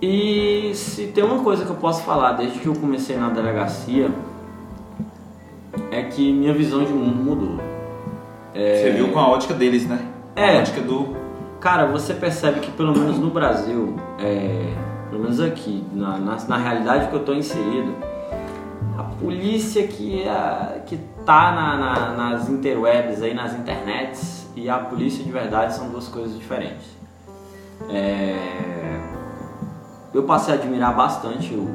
E 0.00 0.72
se 0.74 1.08
tem 1.08 1.24
uma 1.24 1.42
coisa 1.42 1.64
que 1.64 1.70
eu 1.70 1.76
posso 1.76 2.02
falar 2.02 2.32
desde 2.32 2.60
que 2.60 2.66
eu 2.66 2.74
comecei 2.74 3.16
na 3.16 3.28
delegacia, 3.30 4.10
é 5.90 6.02
que 6.02 6.32
minha 6.32 6.54
visão 6.54 6.84
de 6.84 6.92
mundo 6.92 7.16
mudou. 7.16 7.68
Você 8.54 8.90
viu 8.90 9.08
com 9.08 9.18
a 9.18 9.28
ótica 9.28 9.54
deles, 9.54 9.86
né? 9.86 10.00
É. 10.34 10.56
A 10.56 10.60
ótica 10.60 10.80
do. 10.80 11.16
Cara, 11.60 11.86
você 11.86 12.14
percebe 12.14 12.60
que 12.60 12.70
pelo 12.70 12.96
menos 12.96 13.18
no 13.18 13.30
Brasil, 13.30 13.96
é, 14.18 14.72
pelo 15.18 15.22
menos 15.24 15.40
aqui, 15.40 15.84
na, 15.92 16.16
na, 16.16 16.36
na 16.46 16.56
realidade 16.56 17.08
que 17.08 17.12
eu 17.14 17.18
estou 17.18 17.34
inserido, 17.34 17.92
a 18.96 19.02
polícia 19.02 19.84
que, 19.88 20.22
é, 20.22 20.82
que 20.86 20.96
tá 21.26 21.50
na, 21.52 21.76
na- 21.76 22.12
nas 22.12 22.48
interwebs, 22.48 23.20
aí, 23.20 23.34
nas 23.34 23.52
internets, 23.52 24.46
e 24.54 24.70
a 24.70 24.78
polícia 24.78 25.24
de 25.24 25.30
verdade 25.32 25.74
são 25.74 25.88
duas 25.88 26.06
coisas 26.06 26.38
diferentes. 26.38 26.86
É, 27.90 29.00
eu 30.14 30.22
passei 30.22 30.54
a 30.54 30.56
admirar 30.56 30.94
bastante 30.94 31.52
o, 31.52 31.68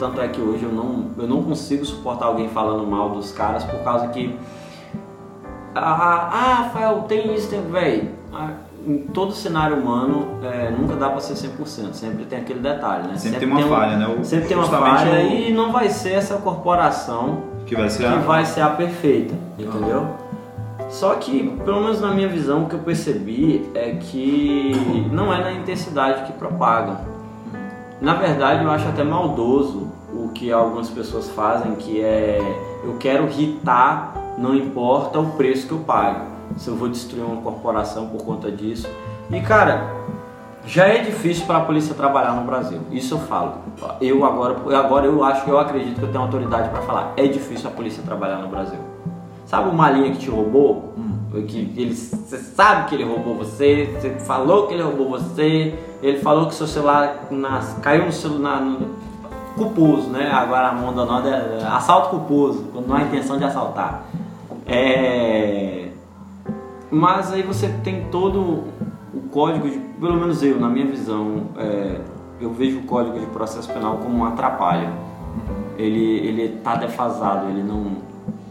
tanto 0.00 0.20
é 0.20 0.26
que 0.28 0.40
hoje 0.40 0.64
eu 0.64 0.72
não, 0.72 1.10
eu 1.16 1.28
não 1.28 1.42
consigo 1.44 1.84
suportar 1.84 2.26
alguém 2.26 2.48
falando 2.48 2.84
mal 2.86 3.10
dos 3.10 3.30
caras 3.32 3.62
por 3.64 3.82
causa 3.84 4.08
que 4.08 4.36
ah, 5.74 6.28
ah, 6.32 6.54
Rafael, 6.62 7.02
tem 7.02 7.34
isso, 7.34 7.50
tem. 7.50 7.62
Ah, 8.32 8.50
em 8.88 8.98
todo 9.12 9.32
cenário 9.32 9.76
humano 9.76 10.38
é, 10.42 10.70
nunca 10.70 10.96
dá 10.96 11.10
pra 11.10 11.20
ser 11.20 11.34
100%, 11.34 11.92
sempre 11.92 12.24
tem 12.24 12.38
aquele 12.40 12.60
detalhe, 12.60 13.08
né? 13.08 13.16
Sempre 13.16 13.40
tem 13.40 13.48
uma 13.48 13.60
um- 13.60 13.68
falha, 13.68 13.96
né? 13.98 14.16
O- 14.18 14.24
Sempre 14.24 14.48
tem 14.48 14.56
uma 14.56 14.66
falha 14.66 15.12
o- 15.12 15.30
e 15.30 15.52
não 15.52 15.70
vai 15.72 15.90
ser 15.90 16.14
essa 16.14 16.36
corporação 16.36 17.42
Que 17.66 17.76
vai 17.76 17.90
ser 17.90 17.98
que 17.98 18.06
a. 18.08 18.16
vai 18.16 18.46
ser 18.46 18.62
a 18.62 18.70
perfeita, 18.70 19.34
entendeu? 19.58 20.06
Só 20.88 21.16
que, 21.16 21.50
pelo 21.66 21.82
menos 21.82 22.00
na 22.00 22.12
minha 22.12 22.28
visão, 22.28 22.62
o 22.64 22.66
que 22.66 22.74
eu 22.74 22.78
percebi 22.78 23.68
é 23.74 23.90
que 24.00 24.72
não 25.12 25.30
é 25.32 25.38
na 25.42 25.52
intensidade 25.52 26.22
que 26.22 26.32
propagam. 26.32 26.96
Na 28.00 28.14
verdade, 28.14 28.64
eu 28.64 28.70
acho 28.70 28.88
até 28.88 29.04
maldoso 29.04 29.88
o 30.14 30.28
que 30.28 30.50
algumas 30.50 30.88
pessoas 30.88 31.28
fazem, 31.28 31.74
que 31.74 32.00
é 32.00 32.38
eu 32.84 32.94
quero 32.98 33.24
irritar, 33.26 34.14
não 34.38 34.54
importa 34.54 35.18
o 35.18 35.32
preço 35.32 35.66
que 35.66 35.72
eu 35.72 35.80
pago. 35.80 36.37
Se 36.56 36.68
eu 36.68 36.76
vou 36.76 36.88
destruir 36.88 37.24
uma 37.24 37.40
corporação 37.42 38.06
por 38.08 38.24
conta 38.24 38.50
disso. 38.50 38.88
E 39.30 39.40
cara, 39.40 39.90
já 40.66 40.86
é 40.86 40.98
difícil 40.98 41.46
para 41.46 41.58
a 41.58 41.60
polícia 41.60 41.94
trabalhar 41.94 42.32
no 42.32 42.42
Brasil. 42.42 42.80
Isso 42.90 43.14
eu 43.14 43.18
falo. 43.18 43.54
Eu 44.00 44.24
agora, 44.24 44.56
agora 44.76 45.06
eu 45.06 45.22
acho 45.22 45.44
que 45.44 45.50
eu 45.50 45.58
acredito 45.58 45.98
que 45.98 46.02
eu 46.04 46.10
tenho 46.10 46.22
autoridade 46.22 46.68
para 46.70 46.82
falar. 46.82 47.12
É 47.16 47.26
difícil 47.26 47.68
a 47.68 47.72
polícia 47.72 48.02
trabalhar 48.02 48.38
no 48.38 48.48
Brasil. 48.48 48.78
Sabe 49.46 49.68
o 49.70 49.72
malinha 49.72 50.10
que 50.12 50.18
te 50.18 50.30
roubou? 50.30 50.94
Que 51.46 51.72
ele, 51.76 51.94
você 51.94 52.38
sabe 52.38 52.88
que 52.88 52.94
ele 52.94 53.04
roubou 53.04 53.34
você, 53.34 53.94
você 54.00 54.10
falou 54.20 54.66
que 54.66 54.74
ele 54.74 54.82
roubou 54.82 55.10
você, 55.10 55.78
ele 56.02 56.18
falou 56.18 56.46
que 56.46 56.54
seu 56.54 56.66
celular 56.66 57.28
nas- 57.30 57.74
caiu 57.80 58.06
no 58.06 58.12
celular 58.12 58.60
no, 58.60 58.96
culposo, 59.58 60.08
né? 60.08 60.30
Agora 60.30 60.68
a 60.68 60.72
onda 60.72 61.04
nova 61.04 61.28
é 61.28 61.66
assalto 61.66 62.10
culposo, 62.10 62.68
quando 62.72 62.86
não 62.86 62.96
há 62.96 63.02
intenção 63.02 63.36
de 63.36 63.44
assaltar. 63.44 64.04
É, 64.66 65.87
mas 66.90 67.32
aí 67.32 67.42
você 67.42 67.68
tem 67.84 68.04
todo 68.10 68.64
o 69.12 69.20
código, 69.30 69.68
de, 69.68 69.78
pelo 69.78 70.14
menos 70.14 70.42
eu, 70.42 70.58
na 70.58 70.68
minha 70.68 70.86
visão, 70.86 71.48
é, 71.56 72.00
eu 72.40 72.52
vejo 72.52 72.78
o 72.78 72.82
código 72.82 73.18
de 73.18 73.26
processo 73.26 73.70
penal 73.72 73.98
como 73.98 74.18
um 74.18 74.24
atrapalho. 74.24 74.88
Ele 75.76 76.26
ele 76.26 76.42
está 76.56 76.74
defasado, 76.74 77.48
ele 77.50 77.62
não 77.62 77.98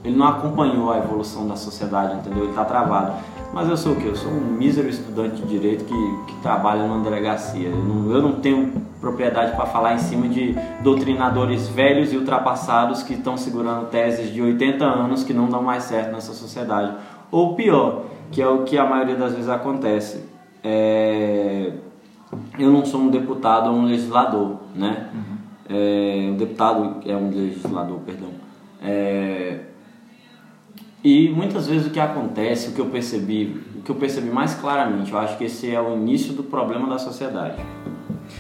ele 0.03 0.15
não 0.15 0.27
acompanhou 0.27 0.91
a 0.91 0.97
evolução 0.97 1.47
da 1.47 1.55
sociedade, 1.55 2.15
entendeu? 2.15 2.43
Ele 2.43 2.51
está 2.51 2.63
travado. 2.63 3.13
Mas 3.53 3.69
eu 3.69 3.77
sou 3.77 3.93
o 3.93 3.95
quê? 3.95 4.07
Eu 4.07 4.15
sou 4.15 4.31
um 4.31 4.39
mísero 4.39 4.88
estudante 4.88 5.41
de 5.41 5.47
direito 5.47 5.85
que, 5.85 6.33
que 6.33 6.41
trabalha 6.41 6.85
numa 6.85 7.03
delegacia. 7.03 7.69
Eu 7.69 7.77
não, 7.77 8.11
eu 8.11 8.21
não 8.21 8.33
tenho 8.33 8.71
propriedade 8.99 9.55
para 9.55 9.65
falar 9.65 9.95
em 9.95 9.99
cima 9.99 10.27
de 10.27 10.55
doutrinadores 10.81 11.67
velhos 11.67 12.11
e 12.11 12.17
ultrapassados 12.17 13.03
que 13.03 13.13
estão 13.13 13.38
segurando 13.38 13.88
teses 13.89 14.33
de 14.33 14.41
80 14.41 14.83
anos 14.83 15.23
que 15.23 15.33
não 15.33 15.47
dão 15.47 15.61
mais 15.63 15.83
certo 15.83 16.11
nessa 16.11 16.33
sociedade. 16.33 16.93
Ou 17.31 17.55
pior, 17.55 18.03
que 18.32 18.41
é 18.41 18.47
o 18.47 18.63
que 18.63 18.78
a 18.78 18.86
maioria 18.86 19.15
das 19.15 19.34
vezes 19.34 19.49
acontece. 19.49 20.23
É... 20.63 21.73
Eu 22.59 22.71
não 22.71 22.86
sou 22.86 23.01
um 23.01 23.09
deputado 23.09 23.69
ou 23.69 23.75
um 23.78 23.86
legislador, 23.86 24.57
né? 24.75 25.09
É... 25.69 26.30
O 26.32 26.38
deputado 26.38 26.97
é 27.05 27.15
um 27.15 27.30
legislador, 27.30 27.99
perdão. 28.05 28.30
É... 28.82 29.59
E 31.03 31.30
muitas 31.30 31.67
vezes 31.67 31.88
o 31.88 31.89
que 31.89 31.99
acontece, 31.99 32.69
o 32.69 32.73
que 32.73 32.82
eu 32.82 32.88
percebi, 32.88 33.61
o 33.75 33.82
que 33.82 33.91
eu 33.91 33.95
percebi 33.95 34.30
mais 34.30 34.55
claramente, 34.55 35.11
eu 35.11 35.17
acho 35.17 35.38
que 35.38 35.45
esse 35.45 35.71
é 35.73 35.80
o 35.80 35.95
início 35.95 36.34
do 36.34 36.43
problema 36.43 36.88
da 36.89 36.97
sociedade. 36.97 37.55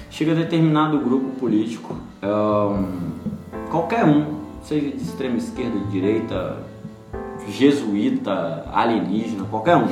Chega 0.09 0.35
determinado 0.35 0.99
grupo 0.99 1.29
político, 1.39 1.95
ahn, 2.21 2.83
qualquer 3.69 4.03
um, 4.03 4.37
seja 4.61 4.89
de 4.89 5.01
extrema 5.01 5.37
esquerda, 5.37 5.79
de 5.79 5.87
direita, 5.87 6.57
jesuíta, 7.47 8.65
alienígena, 8.73 9.45
qualquer 9.49 9.77
um. 9.77 9.87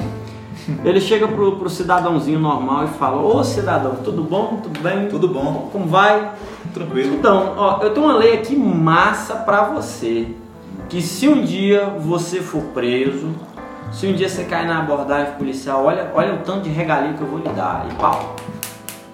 Ele 0.84 0.99
chega 1.01 1.28
pro, 1.28 1.58
pro 1.58 1.70
cidadãozinho 1.70 2.39
normal 2.39 2.86
e 2.86 2.88
fala: 2.88 3.22
Ô 3.22 3.43
cidadão, 3.43 3.95
tudo 4.03 4.24
bom? 4.24 4.60
Tudo 4.64 4.80
bem? 4.80 5.08
Tudo 5.08 5.28
bom. 5.28 5.70
Como 5.72 5.86
vai? 5.86 6.32
tranquilo. 6.76 7.16
Então, 7.16 7.53
ó, 7.58 7.82
eu 7.82 7.93
tenho 7.93 8.06
uma 8.06 8.16
lei 8.16 8.34
aqui 8.34 8.56
massa 8.56 9.36
pra 9.36 9.64
você. 9.64 10.28
Que 10.89 11.01
se 11.01 11.28
um 11.28 11.41
dia 11.41 11.86
você 11.86 12.41
for 12.41 12.62
preso, 12.74 13.34
se 13.91 14.06
um 14.06 14.14
dia 14.14 14.30
você 14.30 14.43
cair 14.43 14.68
na 14.68 14.80
abordagem 14.80 15.34
policial, 15.34 15.84
olha, 15.86 16.12
olha 16.14 16.36
o 16.36 16.38
tanto 16.39 16.62
de 16.62 16.70
regalia 16.70 17.14
que 17.14 17.22
eu 17.22 17.28
vou 17.28 17.39
lhe 17.39 17.49
dar. 17.49 17.88
E 17.89 17.95
pau. 17.95 18.36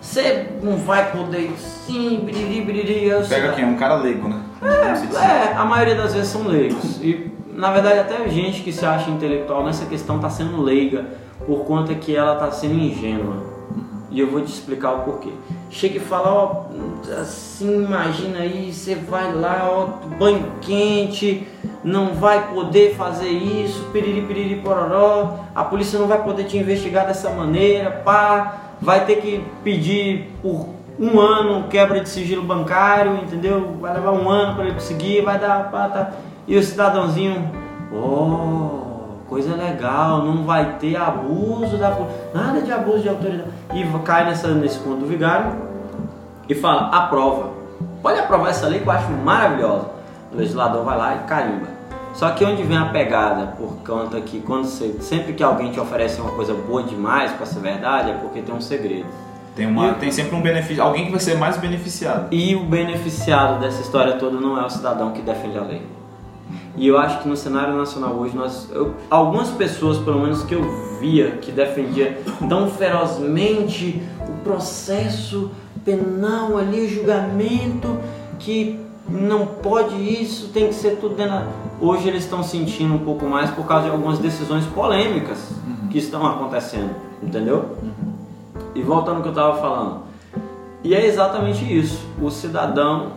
Você 0.01 0.47
não 0.61 0.75
vai 0.75 1.11
poder 1.11 1.51
sim, 1.57 2.21
biriri, 2.25 2.61
biriri. 2.61 3.27
Pega 3.29 3.53
quem? 3.53 3.63
Um 3.63 3.77
cara 3.77 3.95
leigo, 3.95 4.27
né? 4.27 4.41
Assim. 4.91 5.07
É, 5.15 5.53
a 5.55 5.63
maioria 5.63 5.95
das 5.95 6.13
vezes 6.13 6.29
são 6.29 6.45
leigos. 6.47 6.99
E 7.01 7.31
na 7.61 7.71
verdade 7.71 7.99
até 7.99 8.27
gente 8.27 8.63
que 8.63 8.73
se 8.73 8.83
acha 8.83 9.11
intelectual 9.11 9.63
nessa 9.63 9.85
questão 9.85 10.15
está 10.15 10.31
sendo 10.31 10.63
leiga 10.63 11.05
por 11.45 11.63
conta 11.63 11.93
que 11.93 12.15
ela 12.15 12.33
está 12.33 12.49
sendo 12.49 12.73
ingênua. 12.73 13.35
E 14.09 14.19
eu 14.19 14.31
vou 14.31 14.41
te 14.41 14.51
explicar 14.51 14.93
o 14.93 14.99
porquê. 15.01 15.29
Chega 15.69 15.97
e 15.97 15.99
fala, 15.99 16.33
ó, 16.33 16.65
assim, 17.21 17.85
imagina 17.85 18.39
aí, 18.39 18.73
você 18.73 18.95
vai 18.95 19.31
lá, 19.31 19.69
ó, 19.71 20.07
banho 20.17 20.43
quente, 20.59 21.47
não 21.83 22.15
vai 22.15 22.51
poder 22.51 22.95
fazer 22.95 23.29
isso, 23.29 23.89
piriri, 23.93 24.23
piriri, 24.23 24.55
pororó, 24.55 25.35
a 25.53 25.63
polícia 25.63 25.99
não 25.99 26.07
vai 26.07 26.23
poder 26.23 26.45
te 26.45 26.57
investigar 26.57 27.05
dessa 27.05 27.29
maneira, 27.29 27.91
pá, 27.91 28.71
vai 28.81 29.05
ter 29.05 29.17
que 29.17 29.45
pedir 29.63 30.33
por 30.41 30.67
um 30.99 31.19
ano 31.19 31.67
quebra 31.69 31.99
de 31.99 32.09
sigilo 32.09 32.41
bancário, 32.41 33.17
entendeu? 33.17 33.77
Vai 33.79 33.93
levar 33.93 34.13
um 34.13 34.27
ano 34.27 34.55
para 34.55 34.65
ele 34.65 34.73
conseguir, 34.73 35.21
vai 35.21 35.37
dar, 35.37 35.69
pá, 35.69 35.87
tá. 35.87 36.13
E 36.51 36.57
o 36.57 36.61
cidadãozinho, 36.61 37.49
oh, 37.93 39.23
coisa 39.29 39.55
legal, 39.55 40.21
não 40.25 40.43
vai 40.43 40.73
ter 40.79 40.97
abuso 40.97 41.77
da 41.77 41.97
nada 42.33 42.61
de 42.61 42.69
abuso 42.69 42.99
de 42.99 43.07
autoridade. 43.07 43.49
E 43.73 43.85
cai 44.03 44.25
nessa, 44.25 44.49
nesse 44.49 44.77
ponto 44.79 44.97
do 44.97 45.05
vigário 45.05 45.49
e 46.49 46.53
fala, 46.53 46.89
aprova. 46.89 47.51
Pode 48.01 48.19
aprovar 48.19 48.49
essa 48.49 48.67
lei 48.67 48.81
que 48.81 48.85
eu 48.85 48.91
acho 48.91 49.09
maravilhosa. 49.11 49.91
O 50.33 50.35
legislador 50.35 50.83
vai 50.83 50.97
lá 50.97 51.15
e 51.15 51.19
carimba. 51.19 51.67
Só 52.13 52.31
que 52.31 52.43
onde 52.43 52.63
vem 52.63 52.77
a 52.77 52.87
pegada, 52.89 53.53
por 53.57 53.77
conta 53.87 54.19
que 54.19 54.41
quando 54.41 54.65
você, 54.65 54.97
sempre 54.99 55.31
que 55.31 55.41
alguém 55.41 55.71
te 55.71 55.79
oferece 55.79 56.19
uma 56.19 56.31
coisa 56.31 56.53
boa 56.53 56.83
demais 56.83 57.31
para 57.31 57.45
ser 57.45 57.61
verdade, 57.61 58.11
é 58.11 58.13
porque 58.15 58.41
tem 58.41 58.53
um 58.53 58.59
segredo. 58.59 59.07
Tem, 59.55 59.67
uma, 59.67 59.91
E- 59.91 59.93
tem 59.93 60.11
sempre 60.11 60.35
um 60.35 60.41
benefício, 60.41 60.83
alguém 60.83 61.05
que 61.05 61.11
vai 61.11 61.19
ser 61.21 61.37
mais 61.37 61.55
beneficiado. 61.55 62.27
E 62.29 62.57
o 62.57 62.65
beneficiado 62.65 63.61
dessa 63.61 63.79
história 63.81 64.17
toda 64.17 64.37
não 64.37 64.59
é 64.61 64.65
o 64.65 64.69
cidadão 64.69 65.11
que 65.11 65.21
defende 65.21 65.57
a 65.57 65.61
lei. 65.61 66.00
E 66.77 66.87
eu 66.87 66.97
acho 66.97 67.21
que 67.21 67.27
no 67.27 67.35
cenário 67.35 67.75
nacional 67.75 68.13
hoje, 68.15 68.35
nós, 68.35 68.69
eu- 68.71 68.93
algumas 69.09 69.49
pessoas, 69.49 69.97
pelo 69.97 70.19
menos 70.21 70.43
que 70.43 70.53
eu 70.55 70.61
via, 70.99 71.31
que 71.41 71.51
defendia 71.51 72.21
tão 72.47 72.69
ferozmente 72.69 74.01
o 74.27 74.43
processo 74.43 75.51
penal 75.83 76.57
ali, 76.57 76.81
o 76.85 76.89
julgamento, 76.89 77.97
que 78.39 78.79
não 79.09 79.45
pode 79.45 79.95
isso, 79.95 80.49
tem 80.49 80.67
que 80.67 80.73
ser 80.75 80.97
tudo 80.97 81.15
dentro 81.15 81.33
da... 81.33 81.47
Hoje 81.81 82.07
eles 82.07 82.23
estão 82.23 82.41
sentindo 82.43 82.93
um 82.93 82.99
pouco 82.99 83.25
mais 83.25 83.49
por 83.49 83.65
causa 83.65 83.85
de 83.87 83.91
algumas 83.91 84.19
decisões 84.19 84.65
polêmicas 84.67 85.37
que 85.89 85.97
estão 85.97 86.25
acontecendo, 86.25 86.95
entendeu? 87.21 87.75
E 88.73 88.81
voltando 88.81 89.17
ao 89.17 89.21
que 89.23 89.27
eu 89.27 89.31
estava 89.33 89.59
falando, 89.59 90.01
e 90.83 90.93
é 90.95 91.05
exatamente 91.05 91.65
isso. 91.77 91.99
O 92.21 92.29
cidadão, 92.31 93.13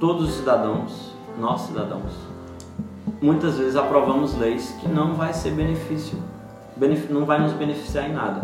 todos 0.00 0.30
os 0.30 0.34
cidadãos, 0.36 1.12
nós 1.38 1.60
cidadãos, 1.60 2.12
muitas 3.20 3.56
vezes 3.58 3.76
aprovamos 3.76 4.36
leis 4.38 4.74
que 4.80 4.88
não 4.88 5.14
vai 5.14 5.32
ser 5.32 5.50
benefício, 5.50 6.18
benef- 6.76 7.10
não 7.10 7.24
vai 7.24 7.40
nos 7.40 7.52
beneficiar 7.52 8.08
em 8.08 8.12
nada. 8.12 8.42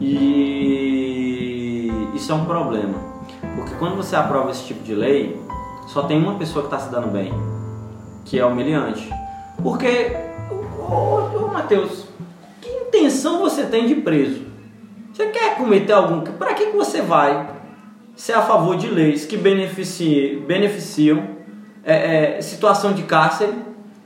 E 0.00 1.90
isso 2.14 2.30
é 2.32 2.34
um 2.34 2.44
problema, 2.44 2.94
porque 3.56 3.74
quando 3.78 3.96
você 3.96 4.14
aprova 4.16 4.50
esse 4.50 4.64
tipo 4.64 4.82
de 4.82 4.94
lei, 4.94 5.40
só 5.88 6.02
tem 6.02 6.18
uma 6.22 6.34
pessoa 6.34 6.66
que 6.66 6.74
está 6.74 6.78
se 6.86 6.90
dando 6.90 7.08
bem, 7.08 7.32
que 8.24 8.38
é 8.38 8.44
humilhante. 8.44 9.08
Porque, 9.62 10.16
ô, 10.50 11.44
ô, 11.44 11.50
Matheus, 11.52 12.04
que 12.60 12.68
intenção 12.68 13.40
você 13.40 13.64
tem 13.64 13.86
de 13.86 13.94
preso? 13.96 14.42
Você 15.12 15.26
quer 15.28 15.56
cometer 15.56 15.92
algum. 15.92 16.20
Para 16.20 16.54
que, 16.54 16.66
que 16.66 16.76
você 16.76 17.02
vai 17.02 17.48
ser 18.14 18.34
a 18.34 18.42
favor 18.42 18.76
de 18.76 18.86
leis 18.86 19.24
que 19.26 19.36
beneficie, 19.36 20.36
beneficiam 20.46 21.22
é, 21.84 22.36
é, 22.36 22.40
situação 22.42 22.92
de 22.92 23.02
cárcere 23.02 23.52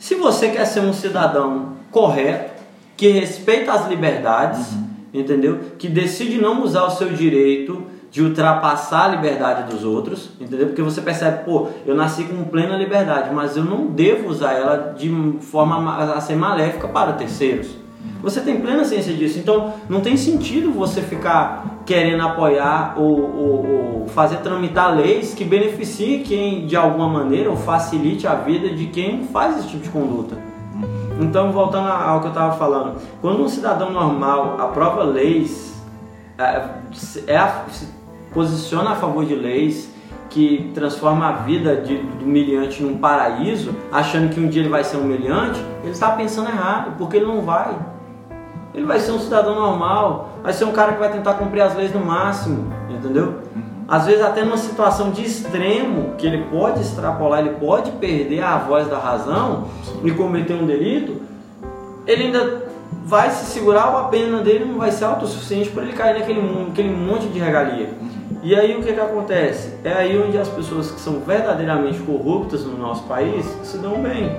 se 0.04 0.14
você 0.16 0.50
quer 0.50 0.66
ser 0.66 0.80
um 0.80 0.92
cidadão 0.92 1.68
correto, 1.90 2.52
que 2.94 3.08
respeita 3.08 3.72
as 3.72 3.88
liberdades, 3.88 4.68
entendeu? 5.14 5.58
Que 5.78 5.88
decide 5.88 6.38
não 6.38 6.62
usar 6.62 6.84
o 6.84 6.90
seu 6.90 7.08
direito 7.08 7.82
de 8.10 8.20
ultrapassar 8.20 9.06
a 9.06 9.08
liberdade 9.08 9.72
dos 9.72 9.82
outros, 9.82 10.28
entendeu? 10.38 10.66
Porque 10.66 10.82
você 10.82 11.00
percebe, 11.00 11.44
pô, 11.46 11.68
eu 11.86 11.94
nasci 11.94 12.24
com 12.24 12.44
plena 12.44 12.76
liberdade, 12.76 13.34
mas 13.34 13.56
eu 13.56 13.64
não 13.64 13.86
devo 13.86 14.28
usar 14.28 14.52
ela 14.52 14.94
de 14.94 15.08
forma 15.40 15.80
ma- 15.80 16.12
a 16.12 16.20
ser 16.20 16.36
maléfica 16.36 16.86
para 16.86 17.14
terceiros. 17.14 17.68
Você 18.22 18.40
tem 18.40 18.60
plena 18.60 18.84
ciência 18.84 19.12
disso, 19.12 19.38
então 19.38 19.74
não 19.88 20.00
tem 20.00 20.16
sentido 20.16 20.72
você 20.72 21.02
ficar 21.02 21.80
querendo 21.84 22.22
apoiar 22.22 22.94
ou, 22.96 23.20
ou- 23.20 23.66
ou 24.02 24.08
fazer 24.08 24.36
tramitar 24.38 24.94
leis 24.96 25.34
que 25.34 25.44
beneficiem 25.44 26.22
quem 26.22 26.66
de 26.66 26.74
alguma 26.76 27.06
maneira 27.08 27.50
ou 27.50 27.56
facilite 27.56 28.26
a 28.26 28.34
vida 28.34 28.70
de 28.70 28.86
quem 28.86 29.24
faz 29.24 29.58
esse 29.58 29.68
tipo 29.68 29.82
de 29.82 29.90
conduta. 29.90 30.36
Então, 31.20 31.52
voltando 31.52 31.88
ao 31.88 32.20
que 32.20 32.26
eu 32.26 32.30
estava 32.30 32.56
falando, 32.56 32.96
quando 33.20 33.42
um 33.42 33.48
cidadão 33.48 33.90
normal 33.92 34.56
aprova 34.58 35.02
leis, 35.04 35.74
é, 36.38 36.62
é 37.26 37.52
se 37.70 37.88
posiciona 38.32 38.90
a 38.90 38.94
favor 38.96 39.24
de 39.24 39.34
leis 39.34 39.92
que 40.30 40.72
transforma 40.74 41.28
a 41.28 41.32
vida 41.32 41.76
de- 41.76 41.98
do 41.98 42.24
humilhante 42.24 42.82
num 42.82 42.96
paraíso, 42.98 43.72
achando 43.92 44.32
que 44.34 44.40
um 44.40 44.48
dia 44.48 44.62
ele 44.62 44.68
vai 44.70 44.82
ser 44.82 44.96
humilhante, 44.96 45.60
ele 45.82 45.92
está 45.92 46.10
pensando 46.10 46.48
errado, 46.48 46.94
porque 46.98 47.18
ele 47.18 47.26
não 47.26 47.42
vai. 47.42 47.76
Ele 48.74 48.84
vai 48.84 48.98
ser 48.98 49.12
um 49.12 49.20
cidadão 49.20 49.54
normal, 49.54 50.38
vai 50.42 50.52
ser 50.52 50.64
um 50.64 50.72
cara 50.72 50.94
que 50.94 50.98
vai 50.98 51.10
tentar 51.12 51.34
cumprir 51.34 51.60
as 51.60 51.76
leis 51.76 51.94
no 51.94 52.04
máximo, 52.04 52.72
entendeu? 52.90 53.34
Às 53.86 54.06
vezes 54.06 54.24
até 54.24 54.42
numa 54.44 54.56
situação 54.56 55.10
de 55.10 55.22
extremo, 55.22 56.14
que 56.16 56.26
ele 56.26 56.44
pode 56.50 56.80
extrapolar, 56.80 57.40
ele 57.40 57.50
pode 57.50 57.92
perder 57.92 58.42
a 58.42 58.58
voz 58.58 58.88
da 58.88 58.98
razão 58.98 59.68
e 60.02 60.10
cometer 60.10 60.54
um 60.54 60.66
delito, 60.66 61.20
ele 62.06 62.24
ainda 62.24 62.64
vai 63.06 63.30
se 63.30 63.44
segurar 63.46 63.90
ou 63.92 63.98
a 63.98 64.04
pena 64.04 64.38
dele 64.40 64.64
não 64.64 64.78
vai 64.78 64.90
ser 64.90 65.04
autossuficiente 65.04 65.68
para 65.70 65.82
ele 65.82 65.92
cair 65.92 66.18
naquele, 66.18 66.40
mon- 66.40 66.68
naquele 66.68 66.90
monte 66.90 67.26
de 67.26 67.38
regalia. 67.38 67.90
E 68.42 68.54
aí 68.54 68.76
o 68.76 68.82
que, 68.82 68.92
que 68.92 69.00
acontece? 69.00 69.74
É 69.84 69.92
aí 69.92 70.20
onde 70.22 70.36
as 70.36 70.48
pessoas 70.48 70.90
que 70.90 71.00
são 71.00 71.20
verdadeiramente 71.20 71.98
corruptas 72.00 72.64
no 72.64 72.76
nosso 72.76 73.04
país 73.04 73.46
se 73.62 73.78
dão 73.78 74.02
bem. 74.02 74.34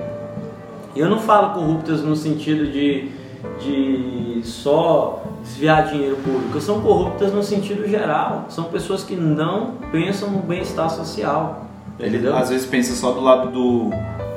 E 0.94 1.00
eu 1.00 1.08
não 1.08 1.18
falo 1.18 1.54
corruptas 1.54 2.02
no 2.02 2.14
sentido 2.16 2.70
de, 2.70 3.10
de 3.60 4.40
só 4.44 5.22
desviar 5.42 5.86
dinheiro 5.88 6.16
público, 6.16 6.60
são 6.60 6.80
corruptas 6.80 7.32
no 7.32 7.42
sentido 7.42 7.88
geral. 7.88 8.46
São 8.48 8.64
pessoas 8.64 9.02
que 9.04 9.14
não 9.16 9.72
pensam 9.92 10.30
no 10.30 10.38
bem-estar 10.40 10.90
social. 10.90 11.66
Ele 11.98 12.16
entendeu? 12.18 12.36
às 12.36 12.50
vezes 12.50 12.66
pensa 12.66 12.94
só 12.94 13.12
do 13.12 13.20
lado 13.20 13.50
do, 13.50 13.90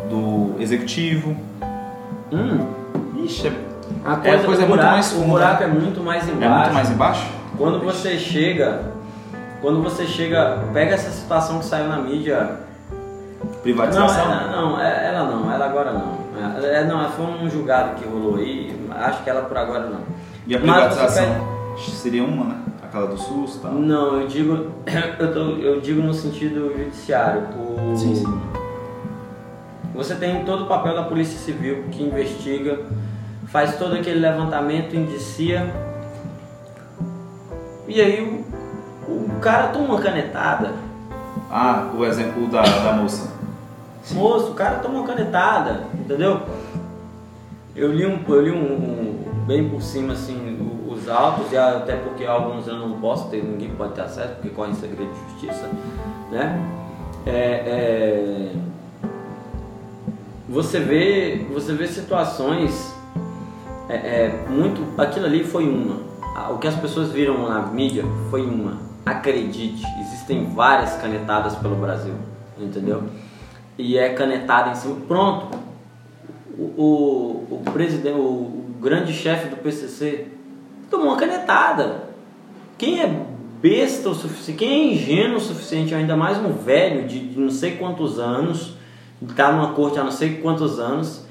do 0.10 0.62
executivo. 0.62 1.36
Hum, 2.32 2.66
Ixi, 3.24 3.48
é, 3.48 3.52
a 4.06 4.14
É, 4.14 4.16
coisa, 4.16 4.38
a 4.38 4.46
coisa 4.46 4.62
o 4.62 4.66
é 4.66 4.68
muito 4.68 4.84
mais 4.84 5.14
o 5.14 5.22
buraco 5.24 5.64
é 5.64 5.68
muito 5.68 6.02
mais 6.02 6.24
embaixo. 6.30 6.44
é 6.46 6.58
muito 6.60 6.74
mais 6.74 6.90
embaixo? 6.92 7.28
Quando 7.58 7.80
você 7.82 8.18
chega, 8.18 8.94
quando 9.62 9.82
você 9.84 10.06
chega, 10.06 10.60
pega 10.72 10.94
essa 10.94 11.10
situação 11.12 11.60
que 11.60 11.66
saiu 11.66 11.90
na 11.90 11.98
mídia. 11.98 12.60
Privatização? 13.62 14.26
Não, 14.26 14.32
ela, 14.34 14.52
não, 14.62 14.80
é- 14.82 15.08
ela 15.08 15.24
não, 15.26 15.52
ela 15.52 15.66
agora 15.66 15.92
não. 15.92 16.20
É, 16.64 16.76
é, 16.82 16.86
não, 16.86 17.10
foi 17.12 17.26
um 17.26 17.50
julgado 17.50 17.96
que 17.96 18.08
rolou 18.08 18.38
aí, 18.38 18.74
acho 19.00 19.24
que 19.24 19.30
ela 19.30 19.44
por 19.44 19.58
agora 19.58 19.88
não. 19.90 20.02
E 20.48 20.56
a 20.56 20.60
privatização 20.60 21.24
seria 21.78 22.24
uma, 22.24 22.46
né? 22.46 22.56
Aquela 22.84 23.08
do 23.08 23.18
SUS 23.18 23.56
e 23.56 23.60
tal. 23.60 23.72
Não, 23.74 24.22
eu 24.22 24.28
digo, 24.28 24.72
eu, 25.20 25.34
tô- 25.34 25.52
eu 25.58 25.80
digo 25.82 26.02
no 26.02 26.14
sentido 26.14 26.74
judiciário. 26.78 27.44
O, 27.56 27.96
Sim, 27.96 28.16
sim. 28.16 28.42
Você 29.94 30.16
tem 30.16 30.44
todo 30.46 30.64
o 30.64 30.68
papel 30.68 30.96
da 30.96 31.04
Polícia 31.04 31.38
Civil 31.38 31.86
que 31.92 32.02
investiga, 32.04 32.80
faz 33.48 33.78
todo 33.78 33.96
aquele 33.96 34.20
levantamento, 34.20 34.96
indicia. 34.96 35.72
E 37.88 38.00
aí 38.00 38.22
o, 39.08 39.12
o 39.12 39.40
cara 39.42 39.68
toma 39.68 39.86
uma 39.96 40.02
canetada. 40.02 40.72
Ah, 41.52 41.90
o 41.96 42.06
exemplo 42.06 42.48
da, 42.48 42.62
da 42.62 42.94
moça. 42.94 43.32
Moço, 44.12 44.52
o 44.52 44.54
cara 44.54 44.78
toma 44.78 45.00
uma 45.00 45.08
canetada, 45.08 45.84
entendeu? 45.94 46.42
Eu 47.80 47.94
li 47.94 48.06
um, 48.06 48.20
eu 48.28 48.42
li 48.42 48.52
um, 48.52 48.58
um- 48.58 49.46
bem 49.48 49.70
por 49.70 49.82
cima 49.82 50.12
assim 50.14 50.58
os 50.88 51.08
autos, 51.08 51.52
e 51.52 51.58
até 51.58 51.96
porque 51.96 52.26
alguns 52.26 52.68
eu 52.68 52.76
não 52.76 53.00
posso 53.00 53.30
ter, 53.30 53.42
ninguém 53.42 53.70
pode 53.70 53.94
ter 53.94 54.02
acesso, 54.02 54.34
porque 54.34 54.50
corre 54.50 54.72
em 54.72 54.76
segredo 54.76 55.10
de 55.14 55.32
justiça, 55.32 55.70
né? 56.30 56.60
É, 57.26 57.32
é, 57.32 58.52
você 60.48 60.80
vê, 60.80 61.46
você 61.54 61.74
vê 61.74 61.88
situações 61.88 62.94
é, 63.88 63.96
é, 63.96 64.46
muito. 64.50 64.82
Aquilo 65.02 65.26
ali 65.26 65.44
foi 65.44 65.68
uma. 65.70 66.02
O 66.52 66.58
que 66.58 66.68
as 66.68 66.76
pessoas 66.76 67.12
viram 67.12 67.48
na 67.48 67.62
mídia 67.68 68.04
foi 68.30 68.42
uma. 68.46 68.78
acredite, 69.06 69.84
existem 70.02 70.46
várias 70.54 70.96
canetadas 70.98 71.56
pelo 71.56 71.76
Brasil, 71.76 72.14
entendeu? 72.58 73.04
E 73.78 73.98
é 73.98 74.10
canetada 74.10 74.72
em 74.72 74.76
cima. 74.76 74.98
Pronto. 75.08 75.69
O, 76.60 77.46
o, 77.52 77.62
presidente, 77.72 78.16
o, 78.16 78.20
o 78.20 78.76
grande 78.82 79.14
chefe 79.14 79.48
do 79.48 79.56
PCC 79.58 80.28
tomou 80.90 81.08
uma 81.08 81.18
canetada. 81.18 82.10
Quem 82.78 83.02
é 83.02 83.26
besta 83.62 84.10
o 84.10 84.16
suficiente, 84.16 84.60
quem 84.60 84.70
é 84.70 84.94
ingênuo 84.94 85.38
o 85.38 85.40
suficiente, 85.40 85.94
ainda 85.94 86.16
mais 86.16 86.38
um 86.38 86.52
velho 86.52 87.08
de, 87.08 87.20
de 87.20 87.40
não 87.40 87.50
sei 87.50 87.78
quantos 87.78 88.20
anos, 88.20 88.76
está 89.22 89.52
numa 89.52 89.74
corte 89.74 90.00
há 90.00 90.04
não 90.04 90.12
sei 90.12 90.36
quantos 90.36 90.80
anos, 90.80 91.26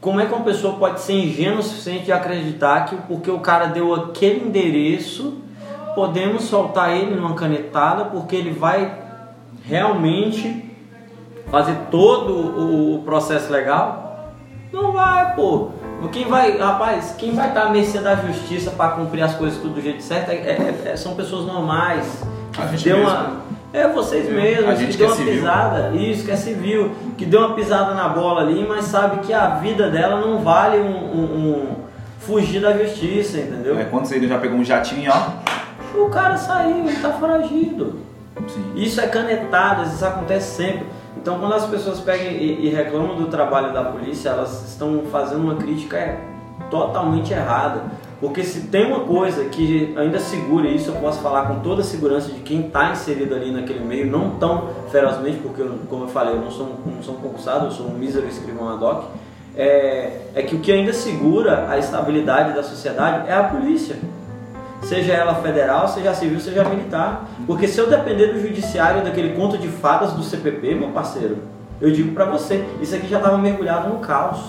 como 0.00 0.20
é 0.20 0.26
que 0.26 0.34
uma 0.34 0.44
pessoa 0.44 0.76
pode 0.76 1.00
ser 1.00 1.14
ingênua 1.14 1.60
o 1.60 1.62
suficiente 1.62 2.04
de 2.04 2.12
acreditar 2.12 2.84
que 2.84 2.96
porque 3.08 3.30
o 3.30 3.40
cara 3.40 3.66
deu 3.66 3.94
aquele 3.94 4.46
endereço, 4.46 5.38
podemos 5.94 6.44
soltar 6.44 6.94
ele 6.94 7.14
numa 7.14 7.34
canetada 7.34 8.04
porque 8.04 8.36
ele 8.36 8.50
vai 8.50 9.02
realmente 9.64 10.70
fazer 11.50 11.76
todo 11.90 12.96
o 12.96 13.02
processo 13.02 13.50
legal? 13.50 14.03
Não 14.74 14.92
vai, 14.92 15.34
pô. 15.34 15.68
Quem 16.12 16.26
vai, 16.28 16.58
rapaz, 16.58 17.14
quem 17.16 17.32
vai 17.34 17.48
estar 17.48 17.62
à 17.62 17.70
mercê 17.70 17.98
da 18.00 18.14
justiça 18.16 18.70
para 18.72 18.90
cumprir 18.90 19.22
as 19.22 19.34
coisas 19.34 19.58
tudo 19.58 19.74
do 19.74 19.80
jeito 19.80 20.02
certo 20.02 20.30
é, 20.30 20.34
é, 20.34 20.82
é, 20.92 20.96
são 20.96 21.14
pessoas 21.14 21.46
normais. 21.46 22.22
A 22.58 22.66
gente 22.66 22.84
deu 22.84 22.98
mesmo. 22.98 23.10
uma, 23.10 23.36
é 23.72 23.88
vocês 23.88 24.28
mesmos, 24.30 24.68
A 24.68 24.74
gente 24.74 24.92
que 24.92 24.98
deu 24.98 25.06
é 25.06 25.10
uma 25.10 25.16
civil. 25.16 25.32
pisada, 25.34 25.90
isso, 25.96 26.24
que 26.26 26.30
é 26.30 26.36
civil, 26.36 26.90
que 27.16 27.24
deu 27.24 27.40
uma 27.40 27.54
pisada 27.54 27.94
na 27.94 28.08
bola 28.10 28.42
ali, 28.42 28.66
mas 28.68 28.84
sabe 28.84 29.20
que 29.26 29.32
a 29.32 29.48
vida 29.56 29.90
dela 29.90 30.20
não 30.20 30.40
vale 30.40 30.78
um, 30.78 30.86
um- 30.90 31.48
um 31.48 31.76
fugir 32.20 32.60
da 32.60 32.76
justiça, 32.76 33.38
entendeu? 33.38 33.78
É, 33.78 33.84
quando 33.84 34.04
você 34.04 34.20
já 34.28 34.38
pegou 34.38 34.58
um 34.58 34.64
jatinho, 34.64 35.10
ó. 35.10 35.98
O 35.98 36.10
cara 36.10 36.36
saiu, 36.36 36.86
ele 36.86 36.96
tá 37.00 37.12
foragido. 37.12 38.00
Sim. 38.48 38.72
Isso 38.76 39.00
é 39.00 39.06
canetadas, 39.06 39.94
isso 39.94 40.04
acontece 40.04 40.56
sempre. 40.56 40.84
Então, 41.24 41.38
quando 41.38 41.54
as 41.54 41.64
pessoas 41.64 42.00
pegam 42.00 42.32
e, 42.32 42.66
e 42.66 42.68
reclamam 42.68 43.16
do 43.16 43.28
trabalho 43.28 43.72
da 43.72 43.82
polícia, 43.82 44.28
elas 44.28 44.68
estão 44.68 45.04
fazendo 45.10 45.40
uma 45.40 45.54
crítica 45.54 46.18
totalmente 46.70 47.32
errada. 47.32 47.84
Porque 48.20 48.44
se 48.44 48.66
tem 48.66 48.84
uma 48.84 49.00
coisa 49.00 49.46
que 49.46 49.94
ainda 49.96 50.18
segura 50.18 50.68
isso, 50.68 50.90
eu 50.90 50.96
posso 50.96 51.22
falar 51.22 51.46
com 51.46 51.60
toda 51.60 51.80
a 51.80 51.84
segurança 51.84 52.30
de 52.30 52.40
quem 52.40 52.66
está 52.66 52.90
inserido 52.90 53.34
ali 53.34 53.50
naquele 53.50 53.82
meio, 53.82 54.06
não 54.06 54.32
tão 54.32 54.68
ferozmente, 54.92 55.38
porque, 55.38 55.62
eu, 55.62 55.78
como 55.88 56.04
eu 56.04 56.08
falei, 56.08 56.34
eu 56.34 56.42
não 56.42 56.50
sou, 56.50 56.74
não 56.84 57.02
sou 57.02 57.14
um 57.14 57.18
concursado, 57.18 57.68
eu 57.68 57.70
sou 57.70 57.86
um 57.86 57.94
mísero 57.94 58.26
escrivão 58.28 58.68
ad 58.74 58.84
hoc, 58.84 59.04
é, 59.56 60.26
é 60.34 60.42
que 60.42 60.54
o 60.54 60.58
que 60.58 60.70
ainda 60.70 60.92
segura 60.92 61.70
a 61.70 61.78
estabilidade 61.78 62.54
da 62.54 62.62
sociedade 62.62 63.30
é 63.30 63.32
a 63.32 63.44
polícia 63.44 63.96
seja 64.84 65.12
ela 65.12 65.34
federal, 65.36 65.88
seja 65.88 66.14
civil, 66.14 66.38
seja 66.40 66.64
militar. 66.64 67.24
Porque 67.46 67.66
se 67.66 67.78
eu 67.78 67.88
depender 67.88 68.28
do 68.28 68.40
judiciário 68.40 69.02
daquele 69.02 69.34
conto 69.34 69.58
de 69.58 69.68
fadas 69.68 70.12
do 70.12 70.22
CPP, 70.22 70.74
meu 70.74 70.90
parceiro, 70.90 71.38
eu 71.80 71.90
digo 71.90 72.12
pra 72.14 72.24
você, 72.26 72.64
isso 72.80 72.94
aqui 72.94 73.08
já 73.08 73.16
estava 73.18 73.36
mergulhado 73.38 73.88
no 73.88 73.98
caos. 73.98 74.40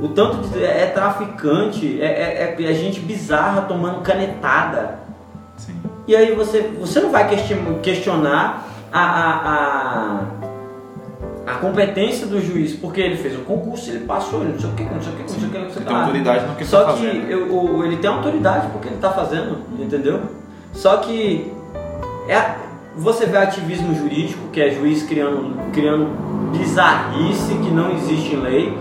O 0.00 0.08
tanto 0.08 0.48
de 0.48 0.62
é 0.62 0.86
traficante, 0.86 2.00
é, 2.00 2.04
é- 2.06 2.56
é- 2.58 2.70
é 2.70 2.74
gente 2.74 3.00
bizarra 3.00 3.62
tomando 3.62 4.00
canetada. 4.02 4.98
Sim. 5.56 5.74
E 6.06 6.14
aí 6.14 6.34
você, 6.34 6.70
você 6.78 7.00
não 7.00 7.10
vai 7.10 7.28
question- 7.28 7.78
questionar 7.82 8.66
a, 8.92 9.00
a, 9.00 9.50
a, 9.50 10.20
a 11.46 11.54
competência 11.54 12.26
do 12.26 12.40
juiz, 12.40 12.72
porque 12.74 13.00
ele 13.00 13.16
fez 13.16 13.38
um 13.38 13.44
concurso, 13.44 13.90
ele 13.90 14.06
passou, 14.06 14.42
ele 14.42 14.52
não 14.52 14.58
sei 14.60 14.70
o 14.70 14.72
que, 14.72 14.82
não 14.84 15.00
sei 15.02 15.12
o 15.12 15.16
que, 15.16 15.22
não 15.22 15.28
sei 15.28 15.48
o 15.48 15.50
que, 15.50 15.58
não 15.58 15.70
sei 15.70 15.76
o 15.76 15.78
Ele 15.78 15.84
que. 15.84 15.84
tem 15.84 15.96
autoridade 15.96 16.46
no 16.46 16.54
que 16.54 16.64
Só 16.64 16.84
tá 16.84 16.92
que 16.94 17.26
eu- 17.28 17.54
o- 17.54 17.84
ele 17.84 17.96
tem 17.98 18.10
autoridade 18.10 18.68
porque 18.72 18.88
ele 18.88 18.94
está 18.96 19.10
fazendo, 19.10 19.58
entendeu? 19.78 20.20
Só 20.72 20.96
que 20.98 21.52
é, 22.28 22.54
você 22.96 23.26
vê 23.26 23.36
ativismo 23.36 23.94
jurídico, 23.94 24.48
que 24.52 24.60
é 24.60 24.70
juiz 24.70 25.02
criando, 25.02 25.54
criando 25.72 26.06
bizarrice 26.56 27.54
que 27.54 27.70
não 27.70 27.90
existe 27.92 28.34
em 28.34 28.40
lei, 28.40 28.78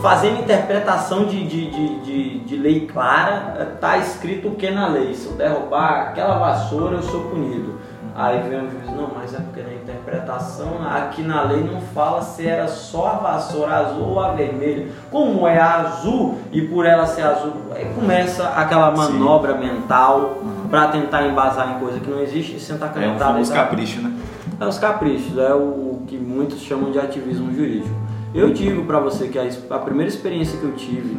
fazendo 0.00 0.40
interpretação 0.40 1.24
de, 1.24 1.42
de, 1.46 1.70
de, 1.70 1.98
de, 2.00 2.38
de 2.40 2.56
lei 2.56 2.86
clara, 2.86 3.76
tá 3.80 3.96
escrito 3.98 4.48
o 4.48 4.54
que 4.54 4.70
na 4.70 4.86
lei? 4.88 5.14
Se 5.14 5.26
eu 5.26 5.32
derrubar 5.32 6.08
aquela 6.10 6.38
vassoura, 6.38 6.96
eu 6.96 7.02
sou 7.02 7.22
punido. 7.22 7.74
Aí 8.16 8.48
vem 8.48 8.60
o 8.60 8.70
juiz, 8.70 8.86
não, 8.96 9.10
mas 9.12 9.34
é 9.34 9.38
porque 9.38 9.60
na 9.60 9.74
interpretação, 9.74 10.68
aqui 10.88 11.20
na 11.22 11.42
lei 11.42 11.64
não 11.64 11.80
fala 11.80 12.22
se 12.22 12.46
era 12.46 12.68
só 12.68 13.06
a 13.06 13.12
vassoura 13.16 13.74
azul 13.74 14.04
ou 14.10 14.20
a 14.20 14.32
vermelha. 14.32 14.86
Como 15.10 15.48
é 15.48 15.58
a 15.58 15.80
azul 15.80 16.38
e 16.52 16.62
por 16.62 16.86
ela 16.86 17.06
ser 17.06 17.22
azul, 17.22 17.52
aí 17.74 17.86
começa 17.94 18.48
aquela 18.50 18.90
Sim. 18.94 19.14
manobra 19.14 19.56
mental 19.56 20.38
pra 20.70 20.88
tentar 20.88 21.26
embasar 21.26 21.76
em 21.76 21.80
coisa 21.80 21.98
que 21.98 22.08
não 22.08 22.20
existe 22.20 22.56
e 22.56 22.60
sentar 22.60 22.88
É 22.90 22.92
um 22.92 22.94
canetada. 22.94 23.24
famoso 23.32 23.50
e 23.50 23.54
dar- 23.54 23.64
capricho, 23.64 24.00
né? 24.00 24.12
é 24.60 24.64
os 24.66 24.78
caprichos, 24.78 25.36
é 25.36 25.52
o 25.52 26.02
que 26.06 26.16
muitos 26.16 26.60
chamam 26.60 26.92
de 26.92 26.98
ativismo 27.00 27.52
jurídico. 27.52 27.94
Eu 28.32 28.52
digo 28.52 28.84
pra 28.84 29.00
você 29.00 29.26
que 29.28 29.38
a, 29.38 29.44
a 29.70 29.78
primeira 29.80 30.08
experiência 30.08 30.58
que 30.58 30.64
eu 30.64 30.72
tive, 30.72 31.16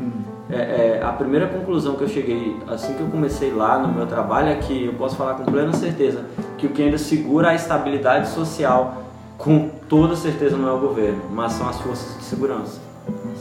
é, 0.50 0.56
é, 1.00 1.02
a 1.04 1.12
primeira 1.12 1.48
conclusão 1.48 1.96
que 1.96 2.04
eu 2.04 2.08
cheguei 2.08 2.56
assim 2.68 2.94
que 2.94 3.02
eu 3.02 3.08
comecei 3.08 3.52
lá 3.52 3.80
no 3.80 3.88
meu 3.92 4.06
trabalho 4.06 4.50
é 4.50 4.56
que 4.56 4.86
eu 4.86 4.94
posso 4.94 5.16
falar 5.16 5.34
com 5.36 5.46
plena 5.46 5.74
certeza 5.74 6.26
que 6.58 6.68
o 6.68 6.70
que 6.70 6.84
ainda 6.84 6.98
segura 7.00 7.50
a 7.50 7.56
estabilidade 7.56 8.30
social, 8.30 9.04
com 9.38 9.70
toda 9.90 10.16
certeza 10.16 10.56
não 10.56 10.70
é 10.70 10.72
o 10.72 10.80
governo, 10.80 11.22
mas 11.32 11.54
são 11.54 11.68
as 11.68 11.80
forças 11.82 12.18
de 12.18 12.24
segurança, 12.24 12.80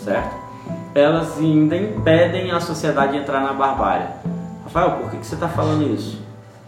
certo? 0.03 0.35
Elas 0.95 1.39
ainda 1.39 1.77
impedem 1.77 2.51
a 2.53 2.61
sociedade 2.61 3.13
de 3.13 3.19
entrar 3.19 3.41
na 3.41 3.53
barbárie. 3.53 4.07
Rafael, 4.65 4.93
por 4.93 5.11
que, 5.11 5.19
que 5.19 5.27
você 5.27 5.35
está 5.35 5.49
falando 5.49 5.83
isso? 5.93 6.23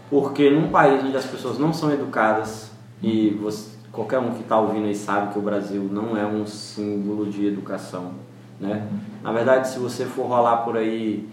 Porque 0.09 0.49
num 0.49 0.69
país 0.69 1.03
onde 1.03 1.17
as 1.17 1.25
pessoas 1.25 1.57
não 1.57 1.73
são 1.73 1.91
educadas 1.91 2.69
e 3.01 3.31
você- 3.41 3.71
qualquer 3.91 4.19
um 4.19 4.31
que 4.31 4.41
está 4.41 4.59
ouvindo 4.59 4.85
aí 4.85 4.95
sabe 4.95 5.33
que 5.33 5.39
o 5.39 5.41
Brasil 5.41 5.87
não 5.91 6.15
é 6.15 6.25
um 6.25 6.45
símbolo 6.45 7.25
de 7.25 7.47
educação, 7.47 8.11
né? 8.59 8.83
Na 9.27 9.33
verdade, 9.33 9.67
se 9.67 9.77
você 9.77 10.05
for 10.05 10.25
rolar 10.27 10.57
por 10.63 10.77
aí, 10.77 11.27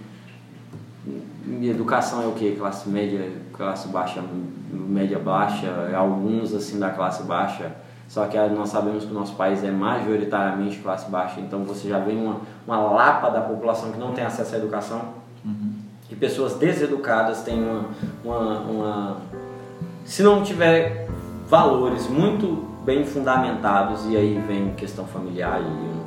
educação 1.62 2.24
é 2.24 2.26
o 2.26 2.32
que? 2.32 2.56
Classe 2.56 2.88
média, 2.88 3.30
classe 3.52 3.86
baixa, 3.86 4.20
média 4.72 5.16
baixa, 5.16 5.68
alguns 5.96 6.52
assim 6.52 6.80
da 6.80 6.90
classe 6.90 7.22
baixa. 7.22 7.70
Só 8.08 8.26
que 8.26 8.36
nós 8.48 8.70
sabemos 8.70 9.04
que 9.04 9.12
o 9.12 9.14
nosso 9.14 9.36
país 9.36 9.62
é 9.62 9.70
majoritariamente 9.70 10.78
classe 10.80 11.08
baixa, 11.08 11.38
então 11.40 11.62
você 11.62 11.88
já 11.88 12.00
vê 12.00 12.12
uma, 12.14 12.40
uma 12.66 12.78
lapa 12.78 13.30
da 13.30 13.40
população 13.40 13.92
que 13.92 13.98
não 13.98 14.12
tem 14.12 14.24
acesso 14.24 14.56
à 14.56 14.58
educação 14.58 15.00
e 16.10 16.16
pessoas 16.16 16.54
deseducadas 16.54 17.42
têm 17.42 17.62
uma, 17.62 17.84
uma, 18.24 18.58
uma- 18.60 19.16
se 20.04 20.22
não 20.22 20.42
tiver 20.42 21.08
valores 21.48 22.08
muito 22.08 22.66
bem 22.84 23.04
fundamentados 23.04 24.04
e 24.06 24.16
aí 24.16 24.42
vem 24.48 24.74
questão 24.74 25.06
familiar 25.06 25.60
e 25.62 26.03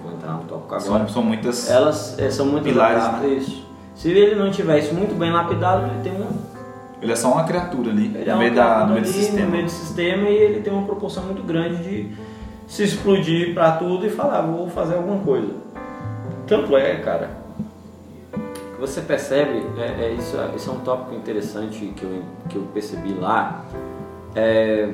tópico 0.47 0.75
agora 0.75 0.79
São, 0.79 1.07
são 1.07 1.23
muitas. 1.23 1.69
elas 1.69 2.17
eh, 2.19 2.29
são 2.29 2.45
muito 2.45 2.63
Pilares, 2.63 3.03
lapidadas, 3.03 3.43
isso 3.43 3.67
se 3.95 4.09
ele 4.09 4.35
não 4.35 4.51
tiver 4.51 4.79
isso 4.79 4.93
muito 4.93 5.17
bem 5.17 5.31
lapidado 5.31 5.87
ele 5.87 6.03
tem 6.03 6.13
um 6.13 6.27
Ele 7.01 7.11
é 7.11 7.15
só 7.15 7.31
uma 7.31 7.43
criatura 7.43 7.89
ali, 7.89 8.07
ele 8.15 8.23
é 8.23 8.25
no 8.25 8.31
uma 8.33 8.37
meio, 8.39 8.55
da, 8.55 8.63
criatura 8.63 8.85
no 8.85 8.93
meio 8.93 9.05
do 9.05 9.09
sistema. 9.09 9.45
no 9.45 9.51
meio 9.51 9.63
do 9.65 9.71
sistema 9.71 10.29
e 10.29 10.35
ele 10.35 10.61
tem 10.61 10.73
uma 10.73 10.85
proporção 10.85 11.23
muito 11.23 11.43
grande 11.43 11.83
de 11.83 12.15
se 12.67 12.83
explodir 12.83 13.53
pra 13.53 13.71
tudo 13.73 14.05
e 14.05 14.09
falar 14.09 14.41
vou 14.41 14.69
fazer 14.69 14.95
alguma 14.95 15.23
coisa 15.23 15.53
tanto 16.45 16.75
é 16.77 16.95
cara 16.97 17.47
você 18.79 19.01
percebe, 19.01 19.63
é, 19.79 20.05
é 20.05 20.13
isso, 20.13 20.37
isso 20.55 20.69
é 20.69 20.73
um 20.73 20.79
tópico 20.79 21.15
interessante 21.15 21.93
que 21.95 22.03
eu, 22.03 22.21
que 22.47 22.55
eu 22.57 22.61
percebi 22.73 23.13
lá, 23.13 23.65
é 24.35 24.89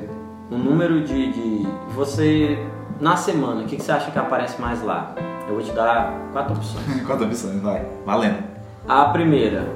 o 0.50 0.56
número 0.56 1.02
de, 1.02 1.32
de 1.32 1.68
você, 1.94 2.58
na 3.04 3.18
semana, 3.18 3.60
o 3.60 3.66
que, 3.66 3.76
que 3.76 3.82
você 3.82 3.92
acha 3.92 4.10
que 4.10 4.18
aparece 4.18 4.58
mais 4.58 4.82
lá? 4.82 5.14
Eu 5.46 5.56
vou 5.56 5.62
te 5.62 5.70
dar 5.72 6.10
quatro 6.32 6.54
opções. 6.54 6.84
Quatro 7.04 7.26
opções, 7.26 7.60
vai. 7.60 7.86
Valendo. 8.06 8.42
A 8.88 9.04
primeira, 9.10 9.68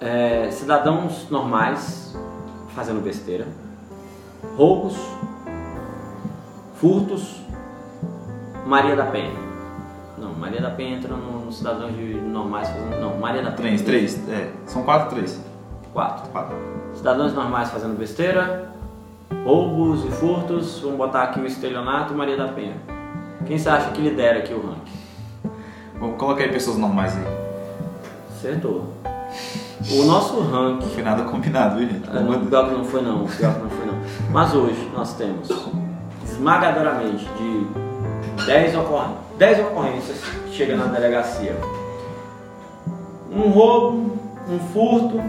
é, 0.00 0.50
cidadãos 0.50 1.28
normais 1.28 2.16
fazendo 2.74 3.02
besteira, 3.02 3.46
roubos, 4.56 4.96
furtos, 6.76 7.42
Maria 8.64 8.96
da 8.96 9.04
Penha. 9.04 9.36
Não, 10.16 10.32
Maria 10.32 10.62
da 10.62 10.70
Penha 10.70 10.96
entra 10.96 11.14
no, 11.14 11.44
no 11.44 11.52
cidadãos 11.52 11.94
de 11.94 12.14
normais 12.14 12.66
fazendo. 12.66 12.98
Não, 12.98 13.18
Maria 13.18 13.42
da 13.42 13.50
Penha. 13.50 13.76
Três, 13.76 13.82
três. 13.82 14.28
É, 14.30 14.50
são 14.64 14.84
quatro, 14.84 15.16
três. 15.16 15.38
Quatro. 15.92 16.30
Quatro. 16.30 16.56
Cidadãos 16.94 17.34
normais 17.34 17.68
fazendo 17.70 17.98
besteira, 17.98 18.72
roubos 19.44 20.04
e 20.04 20.08
furtos. 20.08 20.80
Vamos 20.80 20.96
botar 20.96 21.24
aqui 21.24 21.40
o 21.40 21.46
estelionato 21.46 22.14
Maria 22.14 22.36
da 22.36 22.48
Penha. 22.48 22.76
Quem 23.46 23.58
você 23.58 23.68
acha 23.68 23.90
que 23.90 24.00
lidera 24.00 24.38
aqui 24.38 24.52
o 24.52 24.60
ranking? 24.60 25.00
Vou 25.98 26.12
colocar 26.12 26.42
aí 26.42 26.52
pessoas 26.52 26.76
normais 26.76 27.16
aí. 27.16 27.24
Acertou. 28.30 28.94
O 29.90 30.04
nosso 30.04 30.40
ranking. 30.40 30.84
Não 30.84 30.92
foi 30.92 31.02
nada 31.02 31.22
combinado, 31.24 31.78
viu, 31.78 31.88
gente? 31.88 32.08
Ah, 32.10 32.20
não, 32.20 32.46
pior 32.46 32.68
que 32.68 32.74
não 32.74 32.84
foi 32.84 33.02
não, 33.02 33.26
pior 33.26 33.54
que 33.54 33.60
não 33.60 33.70
foi 33.70 33.86
não. 33.86 33.94
Mas 34.30 34.54
hoje 34.54 34.90
nós 34.94 35.14
temos 35.14 35.48
esmagadoramente 36.24 37.28
de 37.38 38.46
10, 38.46 38.76
ocorrências, 38.76 39.18
10 39.38 39.60
ocorrências 39.60 40.18
que 40.46 40.52
chegam 40.54 40.76
na 40.76 40.86
delegacia. 40.86 41.56
Um 43.30 43.50
roubo, 43.50 44.18
um 44.48 44.58
furto, 44.72 45.20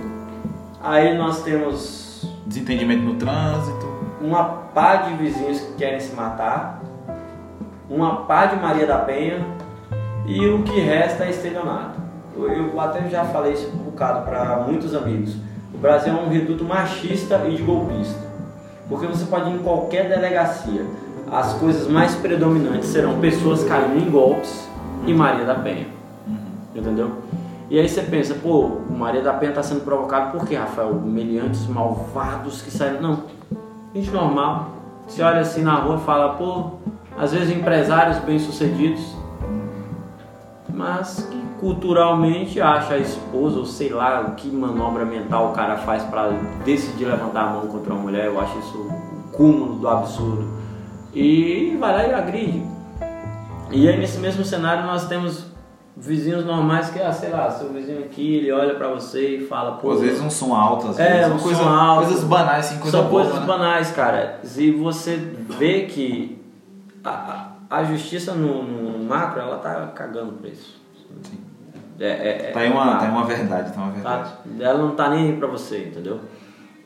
aí 0.81 1.17
nós 1.17 1.43
temos 1.43 2.25
desentendimento 2.45 3.03
no 3.03 3.15
trânsito. 3.15 3.80
Uma 4.21 4.43
pá 4.73 4.97
de 4.97 5.13
vizinhos 5.15 5.59
que 5.59 5.73
querem 5.73 5.99
se 5.99 6.15
matar, 6.15 6.81
uma 7.89 8.17
pá 8.25 8.45
de 8.45 8.55
Maria 8.55 8.85
da 8.85 8.99
Penha 8.99 9.45
e 10.25 10.47
o 10.47 10.63
que 10.63 10.79
resta 10.79 11.25
é 11.25 11.29
estelionato. 11.29 11.99
Eu, 12.35 12.79
até 12.79 13.07
já 13.09 13.25
falei 13.25 13.53
isso 13.53 13.69
um 13.73 13.83
bocado 13.83 14.25
para 14.25 14.63
muitos 14.67 14.95
amigos. 14.95 15.35
O 15.73 15.77
Brasil 15.77 16.13
é 16.13 16.15
um 16.15 16.29
reduto 16.29 16.63
machista 16.63 17.41
e 17.47 17.55
de 17.55 17.63
golpista. 17.63 18.19
Porque 18.87 19.05
você 19.07 19.25
pode 19.25 19.49
ir 19.49 19.55
em 19.55 19.59
qualquer 19.59 20.09
delegacia, 20.09 20.85
as 21.31 21.53
coisas 21.53 21.87
mais 21.87 22.15
predominantes 22.15 22.89
serão 22.89 23.19
pessoas 23.19 23.63
caindo 23.63 23.97
em 23.97 24.09
golpes 24.09 24.67
e 25.05 25.13
Maria 25.13 25.45
da 25.45 25.55
Penha. 25.55 25.87
Entendeu? 26.75 27.11
E 27.69 27.79
aí 27.79 27.87
você 27.87 28.01
pensa, 28.01 28.35
pô, 28.35 28.81
Maria 28.89 29.21
da 29.21 29.31
Penha 29.31 29.51
está 29.51 29.63
sendo 29.63 29.81
provocado 29.81 30.37
por 30.37 30.45
quê, 30.45 30.55
Rafael? 30.55 30.93
Meliantes 30.95 31.65
malvados 31.67 32.61
que 32.61 32.69
saíram. 32.69 33.01
Não, 33.01 33.23
gente 33.93 34.09
normal. 34.11 34.69
Você 35.07 35.21
olha 35.21 35.41
assim 35.41 35.61
na 35.61 35.75
rua 35.75 35.97
e 35.97 36.05
fala, 36.05 36.35
pô, 36.35 36.71
às 37.17 37.33
vezes 37.33 37.55
empresários 37.55 38.17
bem-sucedidos, 38.19 39.15
mas 40.73 41.27
que 41.29 41.41
culturalmente 41.59 42.59
acha 42.61 42.95
a 42.95 42.97
esposa, 42.97 43.59
ou 43.59 43.65
sei 43.65 43.89
lá, 43.89 44.23
que 44.37 44.49
manobra 44.49 45.05
mental 45.05 45.49
o 45.49 45.53
cara 45.53 45.77
faz 45.77 46.03
para 46.03 46.29
decidir 46.63 47.05
levantar 47.05 47.43
a 47.43 47.49
mão 47.51 47.67
contra 47.67 47.93
uma 47.93 48.01
mulher, 48.01 48.25
eu 48.25 48.39
acho 48.39 48.57
isso 48.57 48.77
o 48.77 49.31
cúmulo 49.31 49.75
do 49.75 49.87
absurdo. 49.87 50.47
E 51.13 51.75
vai 51.79 51.93
lá 51.93 52.07
e 52.07 52.13
agride. 52.13 52.65
E 53.69 53.87
aí 53.87 53.97
nesse 53.97 54.17
mesmo 54.19 54.43
cenário 54.43 54.85
nós 54.85 55.07
temos 55.07 55.50
vizinhos 55.95 56.45
normais 56.45 56.89
que, 56.89 56.99
ah, 57.01 57.11
sei 57.11 57.29
lá, 57.29 57.49
seu 57.51 57.69
vizinho 57.73 57.99
aqui, 57.99 58.37
ele 58.37 58.51
olha 58.51 58.75
pra 58.75 58.87
você 58.87 59.37
e 59.37 59.45
fala, 59.47 59.73
pô, 59.73 59.91
às 59.91 60.01
vezes 60.01 60.21
um 60.21 60.29
som 60.29 60.53
alto, 60.55 60.87
às 60.87 60.99
É, 60.99 61.17
vezes. 61.23 61.33
um 61.33 61.37
coisa, 61.39 61.61
som 61.63 61.69
alto. 61.69 62.05
Coisas 62.07 62.23
banais, 62.23 62.65
assim, 62.65 62.79
coisa 62.79 62.97
são 62.97 63.09
coisas 63.09 63.35
né? 63.39 63.45
banais, 63.45 63.91
cara. 63.91 64.39
E 64.57 64.71
você 64.71 65.15
vê 65.17 65.81
que 65.81 66.41
a, 67.03 67.47
a 67.69 67.83
justiça 67.83 68.33
no, 68.33 68.63
no 68.63 69.03
macro, 69.05 69.41
ela 69.41 69.57
tá 69.57 69.87
cagando 69.93 70.33
pra 70.33 70.49
isso. 70.49 70.79
Sim. 71.23 71.39
É, 71.99 72.07
é, 72.07 72.49
é- 72.49 72.51
Tá 72.51 72.61
aí 72.61 72.71
uma, 72.71 72.95
tá 72.95 73.05
aí 73.05 73.11
uma 73.11 73.25
verdade, 73.25 73.73
tá 73.73 73.79
uma 73.81 73.91
verdade. 73.91 74.29
Tá? 74.29 74.37
Ela 74.65 74.79
não 74.79 74.91
tá 74.91 75.09
nem 75.09 75.29
aí 75.31 75.37
pra 75.37 75.47
você, 75.47 75.85
entendeu? 75.89 76.19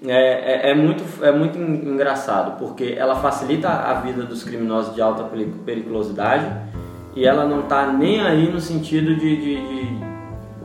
É, 0.06 0.68
é, 0.68 0.72
é 0.72 0.76
muito, 0.76 1.04
é 1.24 1.32
muito 1.32 1.58
en- 1.58 1.90
engraçado, 1.94 2.58
porque 2.60 2.96
ela 2.98 3.16
facilita 3.16 3.70
a 3.70 3.94
vida 4.02 4.24
dos 4.24 4.44
criminosos 4.44 4.94
de 4.94 5.02
alta 5.02 5.24
peri- 5.24 5.54
periculosidade 5.66 6.46
e 7.16 7.26
ela 7.26 7.46
não 7.46 7.64
tá 7.64 7.88
nem 7.88 8.22
aí 8.22 8.52
no 8.52 8.60
sentido 8.60 9.16
de, 9.16 9.36
de, 9.38 9.56
de, 9.68 10.00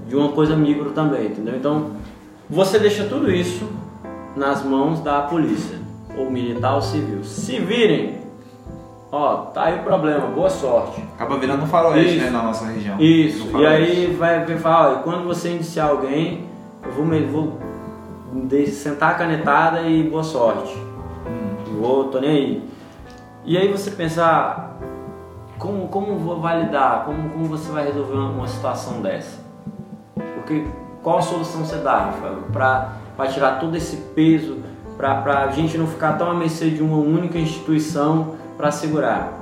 de 0.09 0.17
uma 0.17 0.33
coisa 0.33 0.57
micro 0.57 0.91
também, 0.91 1.27
entendeu? 1.27 1.55
Então, 1.57 1.91
você 2.49 2.79
deixa 2.79 3.05
tudo 3.05 3.31
isso 3.31 3.65
nas 4.37 4.65
mãos 4.65 5.01
da 5.01 5.23
polícia, 5.23 5.79
ou 6.17 6.31
militar 6.31 6.75
ou 6.75 6.83
civil. 6.83 7.23
Se 7.25 7.59
virem, 7.61 8.17
ó, 9.13 9.37
tá 9.47 9.65
aí 9.65 9.79
o 9.81 9.83
problema, 9.83 10.27
boa 10.27 10.51
sorte. 10.51 11.03
Acaba 11.15 11.39
virando 11.39 11.63
um 11.63 11.67
faroeste, 11.67 12.17
Isso. 12.17 12.25
né, 12.25 12.31
na 12.31 12.43
nossa 12.43 12.67
região. 12.67 13.01
Isso, 13.01 13.49
e 13.59 13.67
aí 13.67 14.07
vai 14.19 14.45
vai 14.45 14.59
falar, 14.59 14.91
ó, 14.93 14.95
quando 15.03 15.25
você 15.25 15.51
indiciar 15.51 15.91
alguém, 15.91 16.45
eu 16.85 16.93
vou, 16.93 17.05
me- 17.05 17.21
vou 17.27 17.59
sentar 18.67 19.11
a 19.13 19.15
canetada 19.15 19.83
e 19.83 20.03
boa 20.03 20.23
sorte. 20.25 20.77
Vou, 21.79 22.05
tô 22.09 22.21
nem 22.21 22.31
aí. 22.31 22.65
E 23.45 23.57
aí 23.57 23.69
você 23.69 23.91
pensar, 23.91 24.70
como, 25.61 25.89
como 25.89 26.19
vou 26.19 26.41
validar, 26.41 27.05
como, 27.05 27.29
como 27.29 27.45
você 27.45 27.71
vai 27.71 27.85
resolver 27.85 28.15
uma, 28.15 28.31
uma 28.31 28.49
situação 28.49 29.03
dessa? 29.03 29.39
Porque 30.35 30.67
qual 31.03 31.19
a 31.19 31.23
solução 31.23 31.65
você 31.65 31.77
dá, 31.77 32.07
Rafael, 32.07 32.39
pra 32.51 33.27
tirar 33.29 33.61
todo 33.61 33.77
esse 33.77 33.97
peso, 34.15 34.59
pra, 34.97 35.21
pra 35.21 35.49
gente 35.49 35.77
não 35.77 35.87
ficar 35.87 36.15
tão 36.15 36.31
à 36.31 36.35
mercê 36.35 36.71
de 36.71 36.83
uma 36.83 36.97
única 36.97 37.39
instituição 37.39 38.37
para 38.57 38.71
segurar? 38.71 39.39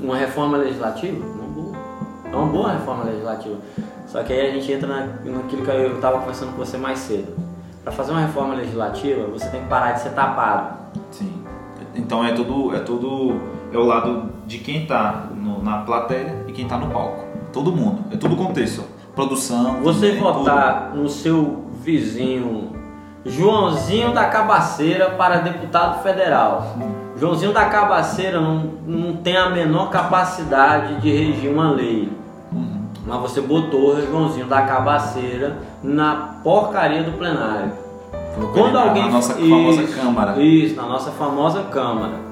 Uma 0.00 0.16
reforma 0.16 0.56
legislativa? 0.56 1.24
Uma 1.24 1.48
boa. 1.48 1.76
É 2.32 2.36
uma 2.36 2.46
boa 2.46 2.72
reforma 2.72 3.04
legislativa. 3.04 3.56
Só 4.06 4.22
que 4.22 4.32
aí 4.32 4.50
a 4.50 4.52
gente 4.52 4.70
entra 4.70 4.86
na, 4.86 5.06
naquilo 5.24 5.64
que 5.64 5.70
eu 5.70 5.96
estava 5.96 6.20
conversando 6.20 6.52
com 6.52 6.58
você 6.58 6.78
mais 6.78 7.00
cedo. 7.00 7.34
Para 7.82 7.92
fazer 7.92 8.12
uma 8.12 8.20
reforma 8.20 8.54
legislativa, 8.54 9.26
você 9.26 9.48
tem 9.48 9.62
que 9.62 9.68
parar 9.68 9.92
de 9.92 10.00
ser 10.00 10.10
tapado. 10.10 10.76
Sim. 11.10 11.44
Então 11.94 12.24
é 12.24 12.32
tudo, 12.32 12.74
é 12.74 12.80
tudo, 12.80 13.40
é 13.76 13.78
o 13.78 13.84
lado 13.84 14.30
de 14.46 14.58
quem 14.58 14.86
tá 14.86 15.24
no- 15.34 15.62
na 15.62 15.78
plateia 15.78 16.44
e 16.48 16.52
quem 16.52 16.66
tá 16.66 16.76
no 16.78 16.86
palco. 16.88 17.24
Todo 17.52 17.72
mundo, 17.72 18.04
é 18.12 18.16
tudo 18.16 18.36
contexto. 18.36 18.82
Produção. 19.14 19.76
Você 19.82 20.10
é 20.12 20.16
votar 20.16 20.92
no 20.94 21.08
seu 21.08 21.64
vizinho 21.82 22.72
Joãozinho 23.26 24.12
da 24.12 24.26
Cabaceira 24.26 25.10
para 25.10 25.38
deputado 25.38 26.02
federal. 26.02 26.76
Joãozinho 27.16 27.52
da 27.54 27.64
Cabaceira 27.66 28.38
não, 28.40 28.70
não 28.86 29.16
tem 29.16 29.34
a 29.36 29.48
menor 29.48 29.88
capacidade 29.88 31.00
de 31.00 31.10
regir 31.10 31.50
uma 31.50 31.70
lei. 31.70 32.12
tudo. 32.50 32.60
Uhum. 32.60 32.84
Mas 33.06 33.20
você 33.20 33.40
botou 33.40 33.94
o 33.94 34.06
Joãozinho 34.06 34.46
da 34.46 34.62
Cabaceira 34.62 35.56
na 35.82 36.34
porcaria 36.42 37.02
do 37.02 37.12
plenário. 37.12 37.72
Quando 38.52 38.76
alguém 38.76 39.04
na 39.04 39.10
nossa 39.12 39.40
Isso, 39.40 39.48
famosa 39.48 39.82
Câmara. 40.02 40.42
Isso, 40.42 40.74
na 40.76 40.82
nossa 40.86 41.10
famosa 41.12 41.62
Câmara. 41.70 42.23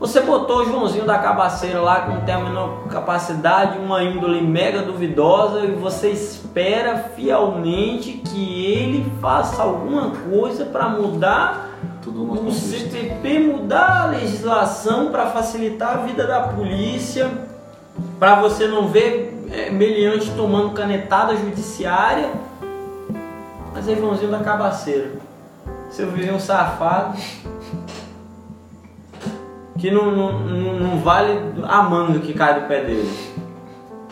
Você 0.00 0.22
botou 0.22 0.62
o 0.62 0.64
Joãozinho 0.64 1.04
da 1.04 1.18
Cabaceira 1.18 1.78
lá 1.78 2.00
que 2.00 2.10
não 2.10 2.22
tem 2.22 2.34
a 2.34 2.40
menor 2.40 2.88
capacidade, 2.88 3.76
uma 3.76 4.02
índole 4.02 4.40
mega 4.40 4.80
duvidosa 4.80 5.60
e 5.60 5.72
você 5.72 6.08
espera 6.08 7.10
fielmente 7.14 8.12
que 8.12 8.64
ele 8.64 9.12
faça 9.20 9.62
alguma 9.62 10.10
coisa 10.10 10.64
para 10.64 10.88
mudar 10.88 11.68
o. 12.06 12.50
CPP, 12.50 13.40
mudar 13.40 14.04
a 14.04 14.06
legislação 14.06 15.10
para 15.10 15.26
facilitar 15.26 15.98
a 15.98 16.00
vida 16.00 16.26
da 16.26 16.40
polícia, 16.48 17.30
para 18.18 18.36
você 18.36 18.66
não 18.66 18.88
ver 18.88 19.46
é, 19.52 19.68
meliante 19.68 20.30
tomando 20.30 20.70
canetada 20.70 21.36
judiciária. 21.36 22.30
Mas 23.74 23.86
aí 23.86 23.96
Joãozinho 23.96 24.30
da 24.30 24.40
Cabaceira, 24.40 25.12
seu 25.90 26.10
vizinho 26.10 26.40
safado, 26.40 27.18
que 29.80 29.90
não, 29.90 30.10
não, 30.10 30.32
não, 30.78 30.98
vale 30.98 31.38
a 31.66 31.82
manga 31.82 32.18
que 32.18 32.34
cai 32.34 32.60
do 32.60 32.66
pé 32.68 32.82
dele. 32.84 33.10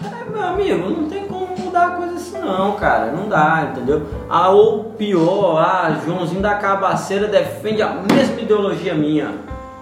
É, 0.03 0.31
meu 0.31 0.43
amigo, 0.43 0.89
não 0.89 1.09
tem 1.09 1.27
como 1.27 1.49
mudar 1.59 1.89
a 1.89 1.91
coisa 1.91 2.15
assim 2.15 2.39
não, 2.39 2.73
cara. 2.73 3.13
Não 3.13 3.29
dá, 3.29 3.69
entendeu? 3.71 4.07
Ah, 4.31 4.49
ou 4.51 4.85
pior, 4.85 5.59
ah, 5.59 5.95
Joãozinho 6.05 6.41
da 6.41 6.55
Cabaceira 6.55 7.27
defende 7.29 7.83
a 7.83 7.91
mesma 8.13 8.41
ideologia 8.41 8.95
minha. 8.95 9.33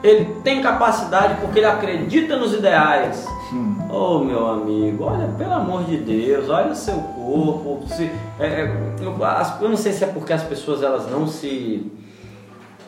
Ele 0.02 0.24
tem 0.44 0.60
capacidade 0.62 1.34
porque 1.40 1.58
ele 1.60 1.66
acredita 1.66 2.36
nos 2.36 2.52
ideais. 2.52 3.26
Hum. 3.52 3.76
Oh, 3.90 4.18
meu 4.18 4.46
amigo, 4.50 5.04
olha, 5.04 5.28
pelo 5.38 5.52
amor 5.54 5.84
de 5.84 5.96
Deus, 5.98 6.48
olha 6.50 6.72
o 6.72 6.76
seu 6.76 6.94
corpo. 6.94 7.82
Se, 7.88 8.10
é, 8.38 8.46
é, 8.46 8.74
eu, 9.00 9.24
as- 9.24 9.60
eu 9.60 9.68
não 9.68 9.76
sei 9.76 9.92
se 9.92 10.04
é 10.04 10.06
porque 10.08 10.32
as 10.32 10.42
pessoas 10.42 10.82
elas 10.82 11.10
não 11.10 11.26
se 11.26 11.90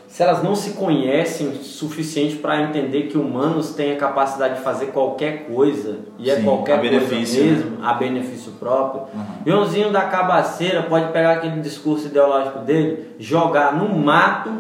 se 0.09 0.23
elas 0.23 0.43
não 0.43 0.55
se 0.57 0.71
conhecem 0.71 1.49
o 1.49 1.55
suficiente 1.63 2.37
para 2.37 2.63
entender 2.63 3.03
que 3.05 3.17
humanos 3.19 3.75
têm 3.75 3.93
a 3.93 3.97
capacidade 3.97 4.55
de 4.57 4.61
fazer 4.63 4.87
qualquer 4.87 5.45
coisa 5.47 5.99
e 6.19 6.31
é 6.31 6.37
Sim, 6.37 6.45
qualquer 6.45 6.75
a 6.79 6.83
benefício, 6.83 7.41
coisa 7.45 7.55
mesmo, 7.65 7.85
a 7.85 7.93
benefício 7.93 8.53
próprio. 8.53 9.03
Uhum. 9.15 9.25
Joãozinho 9.47 9.91
da 9.93 10.03
Cabaceira 10.07 10.83
pode 10.85 11.13
pegar 11.13 11.33
aquele 11.35 11.61
discurso 11.61 12.07
ideológico 12.07 12.61
dele, 12.61 13.15
jogar 13.21 13.75
no 13.75 13.97
mato 13.99 14.51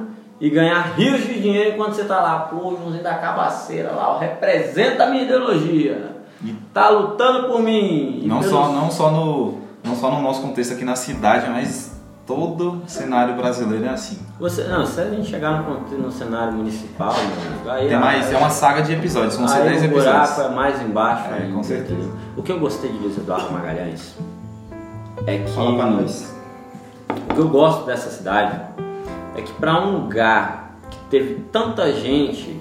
e 0.40 0.48
ganhar 0.50 0.80
rios 0.96 1.22
de 1.26 1.40
dinheiro 1.40 1.70
enquanto 1.74 1.94
você 1.94 2.04
tá 2.04 2.20
lá, 2.20 2.40
pô, 2.40 2.76
Joãozinho 2.76 3.02
da 3.02 3.14
Cabaceira 3.14 3.90
lá, 3.90 4.14
ó, 4.14 4.18
representa 4.18 5.04
a 5.04 5.06
minha 5.10 5.22
ideologia. 5.24 6.16
E- 6.44 6.54
Tá 6.72 6.90
lutando 6.90 7.48
por 7.48 7.60
mim. 7.62 8.22
Não 8.26 8.38
pelos- 8.38 8.52
só, 8.54 8.68
não, 8.70 8.90
só 8.90 9.10
no, 9.10 9.58
não 9.82 9.96
só 9.96 10.10
no 10.10 10.20
nosso 10.22 10.42
contexto 10.42 10.74
aqui 10.74 10.84
na 10.84 10.94
cidade, 10.94 11.48
mas 11.50 11.97
todo 12.28 12.82
cenário 12.86 13.34
brasileiro 13.36 13.86
é 13.86 13.88
assim. 13.88 14.18
Você, 14.38 14.64
não, 14.64 14.84
se 14.84 15.00
a 15.00 15.08
gente 15.08 15.28
chegar 15.30 15.62
no, 15.62 15.80
no 15.98 16.12
cenário 16.12 16.52
municipal, 16.52 17.14
meu 17.64 17.72
aí 17.72 17.88
Tem 17.88 17.98
mais, 17.98 18.26
aí- 18.28 18.34
é 18.34 18.36
uma 18.38 18.50
saga 18.50 18.82
de 18.82 18.92
episódios, 18.92 19.38
Aí 19.50 19.62
10 19.64 19.84
o 19.84 19.88
buraco 19.88 20.18
episódios. 20.28 20.38
é 20.52 20.54
mais 20.54 20.82
embaixo. 20.82 21.24
É, 21.30 21.38
ainda, 21.42 21.54
com 21.56 21.62
certeza. 21.62 21.94
entendeu? 21.94 22.14
O 22.36 22.42
que 22.42 22.52
eu 22.52 22.60
gostei 22.60 22.92
de 22.92 22.98
Luiz 22.98 23.16
Eduardo 23.16 23.50
Magalhães 23.50 24.14
é 25.26 25.38
que 25.38 25.50
Fala 25.52 25.74
pra 25.74 25.86
nós. 25.86 26.36
o 27.30 27.34
que 27.34 27.40
eu 27.40 27.48
gosto 27.48 27.86
dessa 27.86 28.10
cidade 28.10 28.60
é 29.34 29.40
que 29.40 29.52
para 29.54 29.80
um 29.80 30.02
lugar 30.02 30.72
que 30.90 30.98
teve 31.10 31.34
tanta 31.50 31.90
gente, 31.92 32.60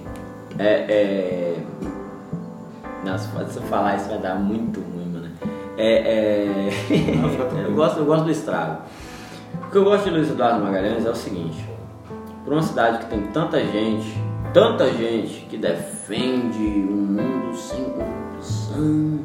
é, 0.57 0.65
é... 0.65 1.57
Nossa, 3.05 3.28
se 3.45 3.53
você 3.53 3.59
falar 3.68 3.97
isso 3.97 4.07
vai 4.07 4.18
dar 4.18 4.36
muito 4.36 4.80
ruim, 4.80 5.11
mano. 5.13 5.28
É, 5.78 6.70
é... 6.89 7.15
Não, 7.15 7.30
eu, 7.63 7.74
gosto, 7.74 7.99
eu 7.99 8.05
gosto 8.05 8.24
do 8.24 8.32
estrago. 8.32 8.78
O 9.68 9.72
que 9.72 9.78
eu 9.78 9.84
gosto 9.84 10.05
de 10.05 10.11
Luiz 10.11 10.30
Eduardo 10.30 10.63
Magalhães 10.63 11.05
é 11.05 11.09
o 11.09 11.15
seguinte: 11.15 11.63
para 12.45 12.53
uma 12.53 12.61
cidade 12.63 12.99
que 12.99 13.05
tem 13.07 13.22
tanta 13.28 13.59
gente, 13.59 14.18
tanta 14.53 14.89
gente 14.91 15.45
que 15.49 15.57
defende 15.57 16.57
um 16.57 16.95
mundo 16.95 17.55
sem 17.55 17.84
corrupção 17.86 19.20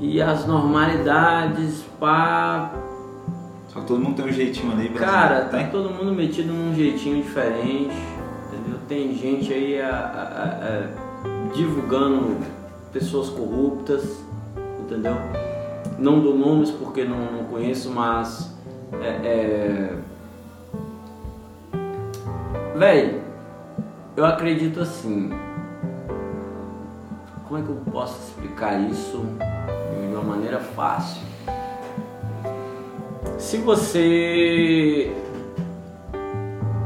e 0.00 0.20
as 0.20 0.46
normalidades 0.46 1.84
para 2.00 2.70
Só 3.68 3.80
que 3.80 3.86
todo 3.86 4.00
mundo 4.00 4.16
tem 4.16 4.24
um 4.26 4.32
jeitinho 4.32 4.72
ali. 4.72 4.88
brasileiro, 4.88 5.12
Cara, 5.12 5.40
tá 5.46 5.58
tem? 5.58 5.68
todo 5.70 5.90
mundo 5.90 6.12
metido 6.12 6.52
num 6.52 6.74
jeitinho 6.74 7.22
diferente, 7.22 7.94
entendeu? 8.48 8.78
Tem 8.88 9.14
gente 9.14 9.52
aí 9.52 9.80
a- 9.80 9.88
a- 9.88 11.28
a- 11.48 11.54
divulgando 11.54 12.38
pessoas 12.92 13.28
corruptas, 13.28 14.18
entendeu? 14.80 15.14
Não 15.98 16.20
dou 16.20 16.36
nomes 16.36 16.70
porque 16.70 17.04
não, 17.04 17.30
não 17.32 17.44
conheço, 17.44 17.90
mas 17.90 18.53
é, 19.02 19.08
é... 19.24 19.98
Véi, 22.76 23.22
eu 24.16 24.24
acredito 24.24 24.80
assim. 24.80 25.30
Como 27.46 27.60
é 27.60 27.62
que 27.62 27.68
eu 27.68 27.92
posso 27.92 28.18
explicar 28.28 28.80
isso 28.80 29.24
de 29.90 30.14
uma 30.14 30.22
maneira 30.22 30.60
fácil? 30.60 31.22
Se 33.38 33.58
você. 33.58 35.14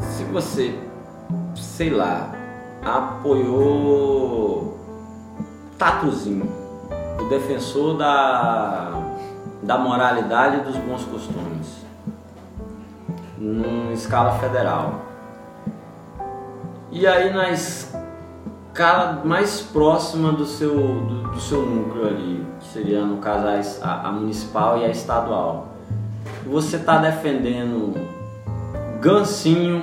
Se 0.00 0.24
você, 0.24 0.74
sei 1.54 1.90
lá, 1.90 2.32
apoiou 2.84 4.78
Tatuzinho, 5.78 6.50
o 7.20 7.28
defensor 7.28 7.96
da, 7.96 9.00
da 9.62 9.78
moralidade 9.78 10.56
e 10.56 10.60
dos 10.60 10.76
bons 10.76 11.04
costumes, 11.04 11.77
em 13.40 13.92
escala 13.92 14.32
federal. 14.38 15.02
E 16.90 17.06
aí 17.06 17.32
na 17.32 17.50
escala 17.50 19.22
mais 19.24 19.60
próxima 19.60 20.32
do 20.32 20.44
seu, 20.46 20.74
do, 20.74 21.22
do 21.30 21.40
seu 21.40 21.62
núcleo 21.64 22.06
ali, 22.06 22.46
que 22.60 22.66
seria 22.68 23.04
no 23.04 23.18
caso 23.18 23.46
a 23.82 24.08
a, 24.08 24.12
municipal 24.12 24.78
e 24.78 24.84
a 24.84 24.88
estadual 24.88 25.68
você 26.46 26.76
está 26.76 26.98
defendendo 26.98 27.94
gancinho, 29.00 29.82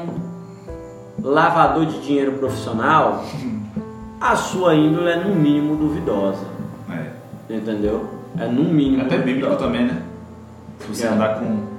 lavador 1.22 1.86
de 1.86 2.02
dinheiro 2.02 2.34
profissional, 2.34 3.24
a 4.20 4.36
sua 4.36 4.74
índole 4.76 5.10
é 5.10 5.16
no 5.24 5.36
mínimo 5.36 5.76
duvidosa, 5.76 6.46
É. 6.90 7.56
entendeu? 7.56 8.10
É 8.40 8.48
no 8.48 8.64
mínimo 8.64 9.04
Até 9.04 9.18
bíblico 9.20 9.56
também, 9.56 9.86
né? 9.86 10.02
Se 10.80 10.88
você 10.88 11.06
É. 11.06 11.10
andar 11.10 11.40
com. 11.40 11.75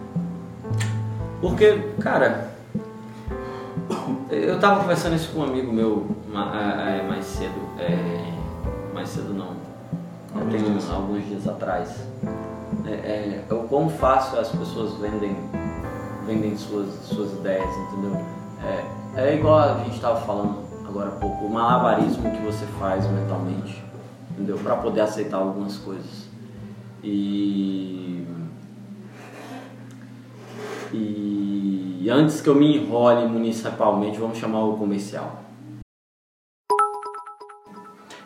Porque, 1.48 1.78
cara, 2.00 2.50
eu 4.28 4.58
tava 4.58 4.80
conversando 4.80 5.14
isso 5.14 5.32
com 5.32 5.38
um 5.38 5.44
amigo 5.44 5.72
meu 5.72 6.08
é, 6.34 6.98
é, 6.98 7.02
mais 7.08 7.24
cedo, 7.24 7.60
é, 7.78 8.32
mais 8.92 9.10
cedo 9.10 9.32
não, 9.32 9.54
Alguns 10.34 10.52
tem 10.52 10.72
dias. 10.72 10.90
alguns 10.90 11.24
dias 11.24 11.46
atrás. 11.46 12.04
É, 12.84 12.90
é, 12.90 13.44
é 13.48 13.54
o 13.54 13.60
quão 13.68 13.88
fácil 13.88 14.40
as 14.40 14.48
pessoas 14.48 14.94
vendem, 14.94 15.36
vendem 16.26 16.56
suas, 16.56 16.88
suas 17.04 17.32
ideias, 17.34 17.70
entendeu? 17.76 18.20
É, 19.14 19.28
é 19.28 19.36
igual 19.36 19.60
a 19.60 19.84
gente 19.84 20.00
tava 20.00 20.20
falando 20.22 20.64
agora 20.88 21.10
há 21.10 21.12
pouco, 21.12 21.44
o 21.44 21.48
malabarismo 21.48 22.28
que 22.28 22.42
você 22.42 22.66
faz 22.80 23.06
mentalmente, 23.08 23.84
entendeu? 24.32 24.58
Para 24.58 24.74
poder 24.78 25.02
aceitar 25.02 25.36
algumas 25.36 25.76
coisas. 25.76 26.26
E 27.04 28.26
e 30.96 32.10
antes 32.10 32.40
que 32.40 32.48
eu 32.48 32.54
me 32.54 32.76
enrole 32.76 33.26
municipalmente, 33.26 34.18
vamos 34.18 34.38
chamar 34.38 34.64
o 34.64 34.76
comercial. 34.76 35.42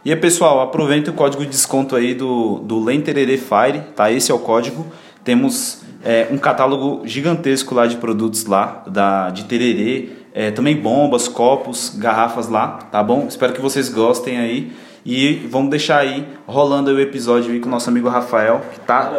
E 0.04 0.10
aí, 0.10 0.16
pessoal, 0.16 0.60
aproveita 0.60 1.10
o 1.10 1.14
código 1.14 1.42
de 1.44 1.50
desconto 1.50 1.94
aí 1.94 2.14
do, 2.14 2.58
do 2.60 2.82
Lenterere 2.82 3.36
Fire, 3.36 3.82
tá? 3.94 4.10
Esse 4.10 4.30
é 4.30 4.34
o 4.34 4.38
código. 4.38 4.86
Temos 5.22 5.82
é, 6.02 6.28
um 6.30 6.38
catálogo 6.38 7.06
gigantesco 7.06 7.74
lá 7.74 7.86
de 7.86 7.96
produtos 7.96 8.46
lá, 8.46 8.82
da, 8.86 9.30
de 9.30 9.44
tererê, 9.44 10.08
é, 10.32 10.50
também 10.50 10.76
bombas, 10.76 11.28
copos, 11.28 11.94
garrafas 11.98 12.48
lá, 12.48 12.78
tá 12.90 13.02
bom? 13.02 13.26
Espero 13.28 13.52
que 13.52 13.60
vocês 13.60 13.88
gostem 13.88 14.38
aí. 14.38 14.72
E 15.04 15.46
vamos 15.50 15.70
deixar 15.70 15.98
aí 16.00 16.28
rolando 16.46 16.90
o 16.90 17.00
episódio 17.00 17.52
aí 17.52 17.58
com 17.60 17.68
o 17.68 17.70
nosso 17.70 17.88
amigo 17.88 18.08
Rafael, 18.08 18.60
que 18.72 18.80
tá 18.80 19.10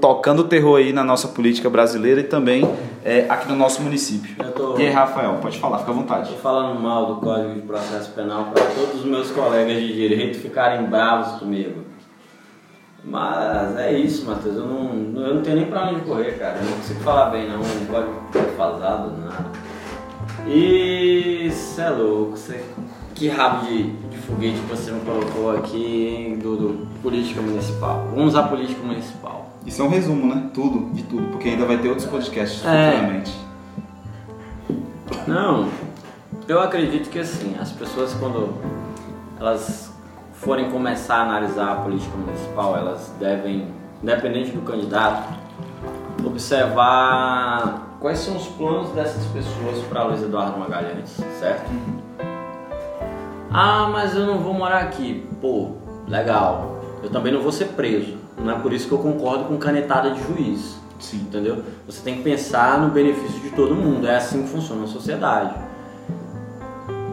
tocando 0.00 0.44
terror 0.44 0.78
aí 0.78 0.92
na 0.92 1.04
nossa 1.04 1.28
política 1.28 1.70
brasileira 1.70 2.20
e 2.20 2.24
também 2.24 2.68
é, 3.04 3.24
aqui 3.28 3.48
no 3.48 3.54
nosso 3.54 3.80
município. 3.82 4.34
Tô- 4.56 4.76
E 4.76 4.82
aí, 4.86 4.90
Rafael, 4.90 5.34
pode 5.40 5.58
falar, 5.58 5.78
fica 5.78 5.92
à 5.92 5.94
vontade. 5.94 6.22
Estou 6.24 6.38
falando 6.38 6.80
mal 6.80 7.06
do 7.14 7.20
Código 7.20 7.54
de 7.54 7.60
Processo 7.62 8.10
Penal 8.12 8.46
para 8.52 8.64
todos 8.64 8.96
os 9.00 9.04
meus 9.04 9.30
colegas 9.30 9.76
de 9.76 9.92
direito 9.92 10.38
ficarem 10.40 10.84
bravos 10.86 11.38
comigo. 11.38 11.82
Mas 13.04 13.76
é 13.76 13.92
isso, 13.96 14.26
Matheus. 14.26 14.56
Eu 14.56 14.66
não, 14.66 15.22
eu 15.24 15.34
não 15.36 15.42
tenho 15.42 15.56
nem 15.56 15.66
pra 15.66 15.88
onde 15.88 16.00
correr, 16.00 16.32
cara. 16.36 16.58
Eu 16.58 16.64
não 16.64 16.72
consigo 16.78 17.00
falar 17.00 17.30
bem, 17.30 17.48
não. 17.48 17.58
Não 17.58 17.86
pode 17.86 18.08
defasado, 18.32 19.12
nada. 19.18 19.46
E 20.48 21.48
cê 21.52 21.82
é 21.82 21.90
louco, 21.90 22.36
cê, 22.36 22.60
que 23.14 23.28
rabo 23.28 23.66
de 23.66 23.84
foguete 24.28 24.60
que 24.60 24.66
você 24.66 24.92
me 24.92 25.00
colocou 25.00 25.56
aqui 25.56 26.06
hein, 26.06 26.38
do, 26.38 26.56
do 26.56 26.86
política 27.02 27.40
municipal. 27.40 28.08
Vamos 28.14 28.36
à 28.36 28.42
política 28.42 28.82
municipal. 28.84 29.46
Isso 29.66 29.80
é 29.82 29.84
um 29.84 29.88
resumo, 29.88 30.34
né? 30.34 30.50
Tudo, 30.54 30.90
de 30.94 31.02
tudo, 31.04 31.28
porque 31.28 31.48
ainda 31.48 31.64
vai 31.64 31.78
ter 31.78 31.88
outros 31.88 32.06
podcasts 32.06 32.64
É. 32.64 32.90
futuramente. 32.92 33.34
Não, 35.26 35.68
eu 36.46 36.60
acredito 36.60 37.10
que 37.10 37.18
assim, 37.18 37.54
as 37.60 37.70
pessoas 37.72 38.14
quando 38.14 38.54
elas 39.38 39.92
forem 40.32 40.70
começar 40.70 41.16
a 41.16 41.22
analisar 41.22 41.72
a 41.72 41.76
política 41.76 42.16
municipal, 42.16 42.76
elas 42.76 43.12
devem, 43.18 43.66
independente 44.02 44.50
do 44.52 44.62
candidato, 44.62 45.28
observar 46.24 47.96
quais 48.00 48.18
são 48.20 48.36
os 48.36 48.46
planos 48.46 48.90
dessas 48.90 49.24
pessoas 49.26 49.84
para 49.88 50.04
Luiz 50.04 50.22
Eduardo 50.22 50.58
Magalhães, 50.58 51.10
certo? 51.40 51.68
Ah, 53.50 53.88
mas 53.90 54.14
eu 54.14 54.26
não 54.26 54.38
vou 54.38 54.52
morar 54.52 54.78
aqui. 54.78 55.26
Pô, 55.40 55.72
legal. 56.06 56.80
Eu 57.02 57.10
também 57.10 57.32
não 57.32 57.40
vou 57.40 57.52
ser 57.52 57.66
preso. 57.68 58.16
Não 58.36 58.52
é 58.52 58.58
por 58.58 58.72
isso 58.72 58.86
que 58.86 58.92
eu 58.92 58.98
concordo 58.98 59.44
com 59.44 59.56
canetada 59.56 60.10
de 60.10 60.22
juiz. 60.22 60.78
Sim. 60.98 61.18
Entendeu? 61.18 61.62
Você 61.86 62.02
tem 62.02 62.16
que 62.16 62.22
pensar 62.22 62.78
no 62.80 62.90
benefício 62.90 63.40
de 63.40 63.50
todo 63.50 63.74
mundo. 63.74 64.06
É 64.06 64.16
assim 64.16 64.42
que 64.42 64.48
funciona 64.48 64.84
a 64.84 64.88
sociedade. 64.88 65.54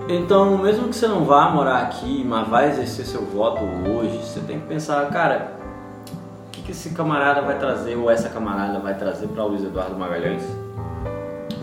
Então, 0.08 0.58
mesmo 0.60 0.90
que 0.90 0.96
você 0.96 1.08
não 1.08 1.26
vá 1.26 1.50
morar 1.50 1.80
aqui, 1.80 2.24
mas 2.24 2.48
vai 2.48 2.70
exercer 2.70 3.06
seu 3.06 3.26
voto 3.26 3.64
hoje, 3.90 4.16
você 4.18 4.40
tem 4.42 4.60
que 4.60 4.68
pensar, 4.68 5.04
cara, 5.10 5.54
o 6.48 6.52
que, 6.52 6.62
que 6.62 6.72
esse 6.72 6.92
camarada 6.92 7.42
vai 7.42 7.58
trazer 7.58 7.96
ou 7.96 8.12
essa 8.12 8.30
camarada 8.30 8.78
vai 8.80 8.94
trazer 8.94 9.28
para 9.28 9.44
Luiz 9.44 9.64
Eduardo 9.64 9.98
Magalhães? 9.98 10.44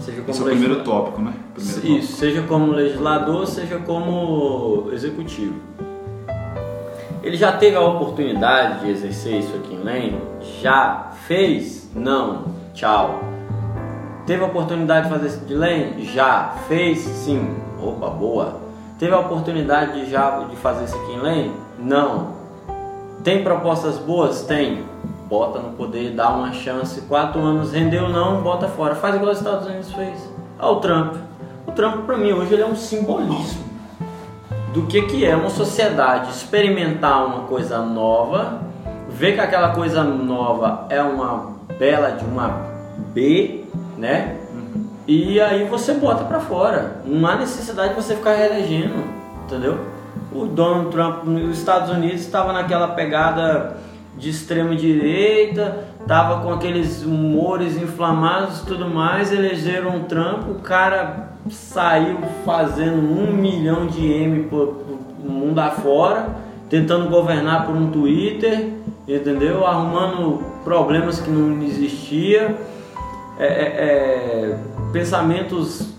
Seja 0.03 0.19
como 0.21 0.31
Esse 0.31 0.41
é 0.41 0.43
o 0.43 0.47
primeiro 0.47 0.75
legisla- 0.75 0.95
tópico, 0.95 1.23
né? 1.23 1.33
Primeiro 1.55 1.87
Isso, 2.03 2.17
seja 2.17 2.43
como 2.43 2.73
legislador, 2.73 3.47
seja 3.47 3.79
como 3.79 4.89
executivo. 4.93 5.55
Ele 7.23 7.37
já 7.37 7.53
teve 7.53 7.77
a 7.77 7.81
oportunidade 7.81 8.81
de 8.85 8.91
exercer 8.91 9.39
isso 9.39 9.55
aqui 9.57 9.75
em 9.75 9.79
Lane? 9.79 10.19
Já 10.61 11.11
fez? 11.27 11.89
Não. 11.95 12.47
Tchau. 12.75 13.21
Teve 14.27 14.43
a 14.43 14.47
oportunidade 14.47 15.07
de 15.07 15.13
fazer 15.13 15.27
isso 15.29 15.41
de 15.47 15.55
Lane? 15.55 16.05
Já. 16.05 16.55
Fez? 16.67 16.99
Sim. 16.99 17.55
Opa, 17.81 18.09
boa. 18.11 18.57
Teve 18.99 19.15
a 19.15 19.21
oportunidade 19.21 20.05
de 20.05 20.11
já 20.11 20.41
de 20.51 20.57
fazer 20.57 20.85
isso 20.85 20.97
aqui 20.97 21.13
em 21.13 21.19
Lane? 21.19 21.53
Não. 21.79 22.33
Tem 23.23 23.43
propostas 23.45 23.99
boas? 23.99 24.43
Tem. 24.43 24.83
Bota 25.33 25.61
no 25.61 25.71
poder, 25.71 26.11
dá 26.11 26.29
uma 26.29 26.53
chance. 26.53 27.01
Quatro 27.09 27.41
anos 27.41 27.73
rendeu 27.73 28.07
não, 28.07 28.43
bota 28.43 28.69
fora. 28.69 28.95
Faz 28.95 29.15
igual 29.15 29.33
os 29.33 29.39
Estados 29.39 29.67
Unidos 29.67 29.91
fez. 29.91 30.31
Olha 30.59 30.73
o 30.73 30.77
Trump. 30.77 31.15
O 31.67 31.73
Trump 31.73 32.05
para 32.05 32.19
mim 32.19 32.33
hoje 32.33 32.53
ele 32.53 32.61
é 32.61 32.67
um 32.67 32.77
simbolismo 32.77 33.65
do 34.75 34.83
que, 34.83 35.01
que 35.01 35.25
é 35.25 35.35
uma 35.35 35.49
sociedade 35.49 36.31
experimentar 36.33 37.25
uma 37.25 37.47
coisa 37.47 37.79
nova, 37.79 38.61
ver 39.09 39.33
que 39.33 39.41
aquela 39.41 39.71
coisa 39.71 40.05
nova 40.05 40.85
é 40.91 41.01
uma 41.01 41.53
bela 41.79 42.11
de 42.11 42.27
uma 42.27 42.67
B, 43.15 43.65
né? 43.97 44.37
E 45.09 45.41
aí 45.41 45.65
você 45.65 45.95
bota 45.95 46.25
pra 46.25 46.41
fora. 46.41 47.01
Não 47.07 47.27
há 47.27 47.37
necessidade 47.37 47.95
de 47.95 48.03
você 48.03 48.17
ficar 48.17 48.35
reelegendo, 48.35 49.03
entendeu? 49.47 49.79
O 50.31 50.45
Donald 50.45 50.91
Trump 50.91 51.25
nos 51.25 51.57
Estados 51.57 51.89
Unidos 51.89 52.21
estava 52.21 52.53
naquela 52.53 52.89
pegada 52.89 53.81
de 54.17 54.31
extrema 54.31 54.75
direita, 54.77 55.85
tava 56.07 56.43
com 56.43 56.53
aqueles 56.53 57.03
humores 57.03 57.77
inflamados 57.77 58.61
e 58.61 58.67
tudo 58.67 58.89
mais, 58.89 59.33
elegeram 59.33 59.99
o 59.99 60.01
Trump, 60.05 60.49
o 60.51 60.61
cara 60.61 61.33
saiu 61.51 62.19
fazendo 62.45 62.99
um 62.99 63.33
milhão 63.33 63.87
de 63.87 64.05
M 64.07 64.45
por, 64.45 64.67
por 64.69 65.31
mundo 65.31 65.59
afora, 65.59 66.29
tentando 66.69 67.09
governar 67.09 67.67
por 67.67 67.75
um 67.75 67.91
Twitter, 67.91 68.71
entendeu? 69.09 69.67
Arrumando 69.67 70.43
problemas 70.65 71.21
que 71.21 71.31
não 71.31 71.63
existia, 71.63 72.57
é, 73.39 73.47
é, 73.47 73.49
é, 73.49 74.59
pensamentos 74.93 75.93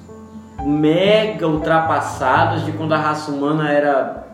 mega 0.66 1.47
ultrapassados 1.47 2.64
de 2.66 2.72
quando 2.72 2.93
a 2.93 2.97
raça 2.97 3.32
humana 3.32 3.70
era 3.70 4.28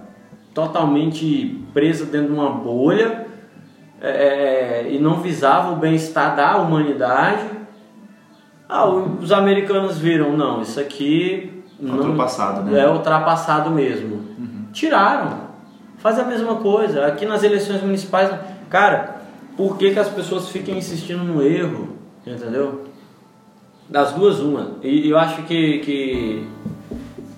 totalmente 0.53 1.63
presa 1.73 2.05
dentro 2.05 2.33
de 2.33 2.33
uma 2.33 2.51
bolha 2.51 3.28
é, 4.01 4.87
e 4.89 4.99
não 4.99 5.19
visava 5.21 5.71
o 5.71 5.75
bem-estar 5.75 6.35
da 6.35 6.57
humanidade, 6.57 7.43
Ah, 8.71 8.85
os 8.87 9.31
americanos 9.31 9.97
viram, 9.97 10.37
não, 10.37 10.61
isso 10.61 10.79
aqui 10.79 11.63
não- 11.79 11.95
Ultrapassado, 11.95 12.61
né? 12.61 12.79
é 12.81 12.87
ultrapassado 12.87 13.71
mesmo. 13.71 14.23
Tiraram. 14.71 15.49
Faz 15.97 16.19
a 16.19 16.23
mesma 16.23 16.55
coisa. 16.57 17.07
Aqui 17.07 17.25
nas 17.25 17.41
eleições 17.43 17.81
municipais, 17.81 18.29
cara, 18.69 19.21
por 19.57 19.75
que, 19.75 19.91
que 19.91 19.97
as 19.99 20.07
pessoas 20.09 20.49
ficam 20.49 20.75
insistindo 20.75 21.23
no 21.23 21.41
erro? 21.41 21.89
Entendeu? 22.27 22.85
Das 23.89 24.11
duas, 24.13 24.39
uma. 24.39 24.73
E 24.83 25.09
eu 25.09 25.17
acho 25.17 25.41
que, 25.43 25.79
que, 25.79 26.47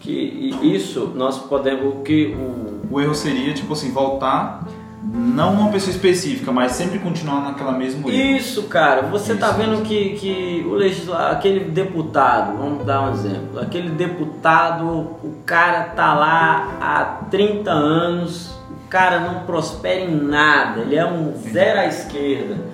que 0.02 0.54
isso 0.62 1.14
nós 1.16 1.40
podemos. 1.40 2.04
Que 2.04 2.36
o, 2.38 2.82
O 2.94 3.00
erro 3.00 3.16
seria, 3.16 3.54
tipo 3.54 3.72
assim, 3.72 3.94
voltar, 3.94 4.68
não 5.14 5.54
uma 5.54 5.70
pessoa 5.72 5.92
específica, 5.92 6.52
mas 6.52 6.72
sempre 6.72 6.98
continuar 7.00 7.42
naquela 7.42 7.72
mesma 7.74 8.10
erro. 8.10 8.38
Isso, 8.38 8.64
cara, 8.64 9.02
você 9.04 9.36
tá 9.36 9.50
Isso, 9.50 9.58
vendo 9.58 9.82
que, 9.84 10.10
que 10.16 10.66
o 10.68 10.74
legislador, 10.74 11.32
aquele 11.32 11.66
deputado, 11.66 12.58
vamos 12.58 12.86
dar 12.86 13.02
um 13.04 13.12
exemplo, 13.14 13.60
aquele 13.60 13.90
deputado, 13.90 14.86
o 14.88 15.38
cara 15.46 15.84
tá 15.96 16.14
lá 16.14 16.78
há 16.80 17.04
30 17.30 17.70
anos, 17.72 18.52
o 18.86 18.88
cara 18.90 19.20
não 19.20 19.42
prospera 19.46 20.00
em 20.02 20.16
nada, 20.16 20.82
ele 20.82 20.96
é 20.96 21.06
um 21.06 21.34
zero 21.52 21.80
à 21.82 21.86
esquerda. 21.88 22.72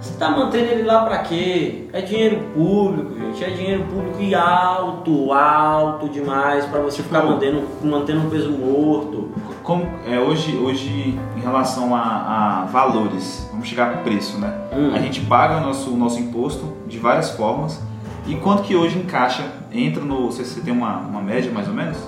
Você 0.00 0.14
tá 0.18 0.30
mantendo 0.30 0.64
ele 0.64 0.82
lá 0.84 1.04
pra 1.04 1.18
quê? 1.18 1.84
É 1.92 2.00
dinheiro 2.00 2.40
público, 2.54 3.12
gente, 3.20 3.44
é 3.44 3.50
dinheiro 3.50 3.84
público 3.84 4.16
e 4.22 4.34
alto, 4.34 5.30
alto 5.30 6.08
demais 6.08 6.64
pra 6.64 6.80
você 6.80 7.02
ficar 7.02 7.20
Tipo- 7.20 7.32
mantendo, 7.34 7.62
mantendo 7.82 8.20
um 8.20 8.30
peso 8.30 8.50
morto. 8.50 9.28
Como, 9.62 9.86
é, 10.06 10.18
hoje, 10.18 10.56
hoje, 10.56 11.18
em 11.36 11.40
relação 11.40 11.94
a, 11.94 12.62
a 12.62 12.64
valores, 12.66 13.46
vamos 13.50 13.68
chegar 13.68 13.92
pro 13.92 14.02
preço, 14.02 14.38
né? 14.38 14.52
Hum. 14.72 14.92
A 14.94 14.98
gente 14.98 15.20
paga 15.22 15.58
o 15.58 15.60
nosso, 15.60 15.90
o 15.90 15.96
nosso 15.96 16.18
imposto 16.18 16.72
de 16.86 16.98
várias 16.98 17.30
formas. 17.30 17.80
E 18.26 18.34
quanto 18.36 18.62
que 18.62 18.74
hoje 18.74 18.98
encaixa, 18.98 19.44
entra 19.72 20.02
no. 20.04 20.26
Você, 20.26 20.44
você 20.44 20.60
tem 20.60 20.72
uma, 20.72 20.98
uma 20.98 21.20
média 21.22 21.50
mais 21.52 21.68
ou 21.68 21.74
menos? 21.74 21.98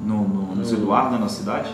No, 0.00 0.26
no, 0.26 0.54
nos 0.54 0.72
Hum. 0.72 0.76
Eduardo, 0.76 1.10
na 1.12 1.18
nossa 1.18 1.36
cidade? 1.40 1.68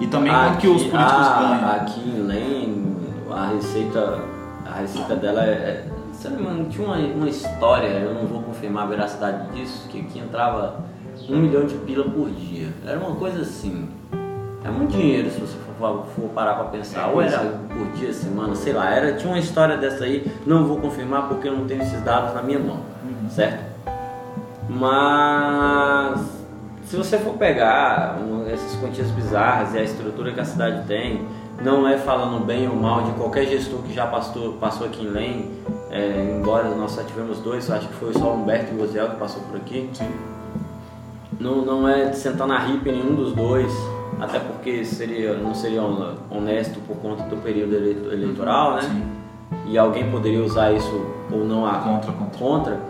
E 0.00 0.06
também 0.06 0.32
quanto 0.32 0.58
que 0.58 0.68
os 0.68 0.80
Aqui- 0.82 0.90
políticos 0.90 1.26
ah, 1.26 1.38
ganham? 1.40 1.70
Aqui 1.76 2.00
em 2.10 2.22
Lem, 2.22 2.96
a 3.30 3.46
receita, 3.48 4.18
a 4.66 4.78
receita 4.80 5.14
dela 5.16 5.42
é. 5.44 5.48
é 5.52 5.88
se 6.12 6.28
não 6.30 6.54
me 6.54 6.64
tinha 6.66 6.86
uma, 6.86 6.96
uma 6.96 7.28
história, 7.28 7.88
eu 7.88 8.14
não 8.14 8.26
vou 8.26 8.42
confirmar 8.42 8.84
a 8.84 8.86
veracidade 8.86 9.50
disso, 9.52 9.86
que 9.90 10.00
aqui 10.00 10.20
entrava 10.20 10.76
um 11.28 11.36
milhão 11.36 11.66
de 11.66 11.74
pila 11.74 12.04
por 12.04 12.30
dia. 12.30 12.72
Era 12.86 12.98
uma 12.98 13.14
coisa 13.16 13.42
assim. 13.42 13.88
É 14.64 14.68
muito 14.70 14.92
dinheiro 14.96 15.30
se 15.30 15.38
você 15.40 15.56
for, 15.78 16.06
for 16.16 16.28
parar 16.34 16.54
pra 16.54 16.64
pensar. 16.64 17.08
Ou 17.08 17.20
era 17.20 17.38
por 17.38 17.86
dia, 17.98 18.12
semana, 18.12 18.54
sei 18.54 18.72
lá. 18.72 18.90
Era, 18.94 19.12
tinha 19.12 19.30
uma 19.30 19.38
história 19.38 19.76
dessa 19.76 20.04
aí, 20.04 20.26
não 20.46 20.64
vou 20.66 20.78
confirmar 20.78 21.28
porque 21.28 21.48
eu 21.48 21.52
não 21.56 21.66
tenho 21.66 21.82
esses 21.82 22.00
dados 22.02 22.34
na 22.34 22.42
minha 22.42 22.58
mão. 22.58 22.78
Certo? 23.28 23.62
Mas 24.68 26.20
se 26.84 26.96
você 26.96 27.18
for 27.18 27.34
pegar 27.34 28.18
um- 28.20 28.46
essas 28.48 28.74
quantias 28.80 29.10
bizarras 29.10 29.74
e 29.74 29.78
a 29.78 29.82
estrutura 29.82 30.32
que 30.32 30.40
a 30.40 30.44
cidade 30.44 30.86
tem, 30.86 31.26
não 31.62 31.86
é 31.86 31.98
falando 31.98 32.44
bem 32.44 32.68
ou 32.68 32.74
mal 32.76 33.02
de 33.02 33.12
qualquer 33.12 33.46
gestor 33.46 33.80
que 33.82 33.92
já 33.92 34.06
passou, 34.06 34.54
passou 34.54 34.86
aqui 34.86 35.04
em 35.04 35.08
Lem, 35.10 35.50
é, 35.90 36.36
embora 36.38 36.68
nós 36.70 36.92
só 36.92 37.02
tivemos 37.02 37.38
dois, 37.40 37.70
acho 37.70 37.86
que 37.88 37.94
foi 37.94 38.12
só 38.14 38.32
o 38.32 38.34
Humberto 38.34 38.72
e 38.72 38.76
o 38.76 38.78
Gosiel 38.78 39.10
que 39.10 39.16
passou 39.16 39.42
por 39.42 39.56
aqui. 39.56 39.88
Sim. 39.92 40.10
Não, 41.38 41.64
não 41.64 41.88
é 41.88 42.06
de 42.06 42.16
sentar 42.16 42.46
na 42.46 42.58
ripa 42.58 42.88
em 42.88 42.92
nenhum 42.92 43.14
dos 43.14 43.32
dois, 43.34 43.72
até 44.20 44.38
porque 44.38 44.84
seria, 44.84 45.34
não 45.34 45.54
seria 45.54 45.82
honesto 46.30 46.78
por 46.86 46.96
conta 46.96 47.22
do 47.24 47.36
período 47.36 47.74
eleito- 47.74 48.12
eleitoral, 48.12 48.74
né? 48.76 48.82
Sim. 48.82 49.02
E 49.66 49.78
alguém 49.78 50.10
poderia 50.10 50.42
usar 50.42 50.72
isso 50.72 51.06
ou 51.30 51.44
não 51.44 51.66
a 51.66 51.74
Contra, 51.74 52.12
contra. 52.12 52.38
contra. 52.38 52.80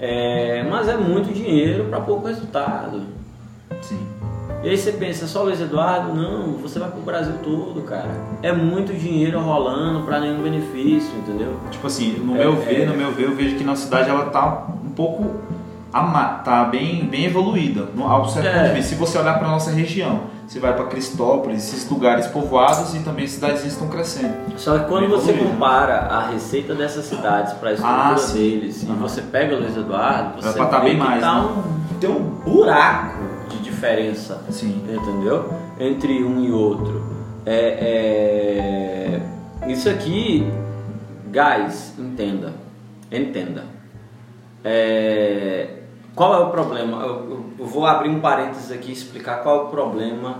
É, 0.00 0.64
mas 0.68 0.88
é 0.88 0.96
muito 0.96 1.32
dinheiro 1.32 1.84
para 1.84 2.00
pouco 2.00 2.26
resultado. 2.26 3.02
Sim. 3.80 3.98
E 4.62 4.68
aí 4.70 4.76
você 4.78 4.92
pensa, 4.92 5.26
só 5.26 5.42
Luiz 5.42 5.60
Eduardo? 5.60 6.14
Não, 6.14 6.54
você 6.54 6.78
vai 6.78 6.90
pro 6.90 7.00
Brasil 7.02 7.34
todo, 7.42 7.82
cara. 7.82 8.08
É 8.42 8.50
muito 8.52 8.94
dinheiro 8.94 9.38
rolando 9.40 10.02
para 10.04 10.20
nenhum 10.20 10.42
benefício, 10.42 11.10
entendeu? 11.18 11.54
Tipo 11.70 11.86
assim, 11.86 12.12
no 12.18 12.34
É, 12.34 12.38
meu 12.38 12.56
ver, 12.56 12.82
é. 12.82 12.86
no 12.86 12.96
meu 12.96 13.12
ver, 13.12 13.24
eu 13.24 13.34
vejo 13.36 13.56
que 13.56 13.64
na 13.64 13.76
cidade 13.76 14.08
ela 14.08 14.26
tá 14.26 14.66
um 14.84 14.88
pouco 14.90 15.30
tá 16.44 16.64
bem, 16.64 17.04
bem 17.06 17.26
evoluída, 17.26 17.88
no, 17.94 18.04
ao 18.10 18.26
certo 18.28 18.46
É. 18.46 18.52
ponto 18.52 18.68
de 18.68 18.74
vista. 18.74 18.94
Se 18.94 19.00
você 19.00 19.18
olhar 19.18 19.38
para 19.38 19.48
nossa 19.48 19.70
região, 19.70 20.20
você 20.46 20.60
vai 20.60 20.74
para 20.74 20.86
Cristópolis, 20.86 21.68
esses 21.68 21.88
lugares 21.88 22.26
povoados 22.26 22.94
e 22.94 23.00
também 23.00 23.26
cidadezinhas 23.26 23.72
estão 23.72 23.88
crescendo. 23.88 24.34
Só 24.56 24.78
que 24.78 24.88
quando 24.88 25.08
você 25.08 25.32
compara 25.32 26.00
a 26.00 26.28
receita 26.28 26.74
dessas 26.74 27.06
cidades 27.06 27.54
para 27.54 27.70
a 27.70 27.72
estrutura 27.72 28.04
Ah, 28.04 28.32
deles 28.32 28.82
e 28.82 28.86
você 28.86 29.22
pega 29.22 29.56
Luiz 29.56 29.76
Eduardo, 29.76 30.42
você 30.42 30.58
tá 30.58 30.78
vê 30.80 30.90
que 30.90 30.96
mais, 30.96 31.20
tá 31.20 31.34
né? 31.34 31.48
um, 31.48 31.98
tem 31.98 32.10
um 32.10 32.20
buraco 32.22 33.48
de 33.48 33.58
diferença. 33.58 34.42
Sim. 34.50 34.84
entendeu? 34.88 35.52
Entre 35.80 36.22
um 36.22 36.44
e 36.44 36.52
outro. 36.52 37.02
É, 37.46 39.20
é, 39.66 39.70
Isso 39.70 39.88
aqui, 39.88 40.46
guys, 41.32 41.94
entenda, 41.98 42.52
entenda. 43.10 43.64
É, 44.62 45.83
Qual 46.14 46.32
é 46.34 46.38
o 46.38 46.50
problema? 46.50 47.02
Eu, 47.02 47.44
eu- 47.58 47.66
vou 47.66 47.86
abrir 47.86 48.08
um 48.08 48.20
parênteses 48.20 48.70
aqui 48.70 48.90
e 48.90 48.92
explicar 48.92 49.42
qual 49.42 49.56
é 49.56 49.62
o 49.64 49.66
problema 49.68 50.38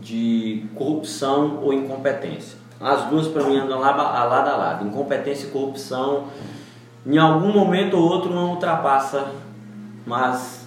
de 0.00 0.64
corrupção 0.74 1.58
ou 1.62 1.72
incompetência. 1.72 2.58
As 2.80 3.04
duas 3.04 3.26
para 3.28 3.42
mim 3.44 3.56
andam 3.58 3.80
lado 3.80 4.00
a 4.00 4.24
lado 4.24 4.48
a 4.50 4.56
lado. 4.56 4.86
Incompetência 4.86 5.46
e 5.46 5.50
corrupção, 5.50 6.24
em 7.04 7.18
algum 7.18 7.52
momento 7.52 7.96
ou 7.96 8.02
outro, 8.04 8.30
uma 8.30 8.42
ultrapassa, 8.42 9.32
mas 10.06 10.66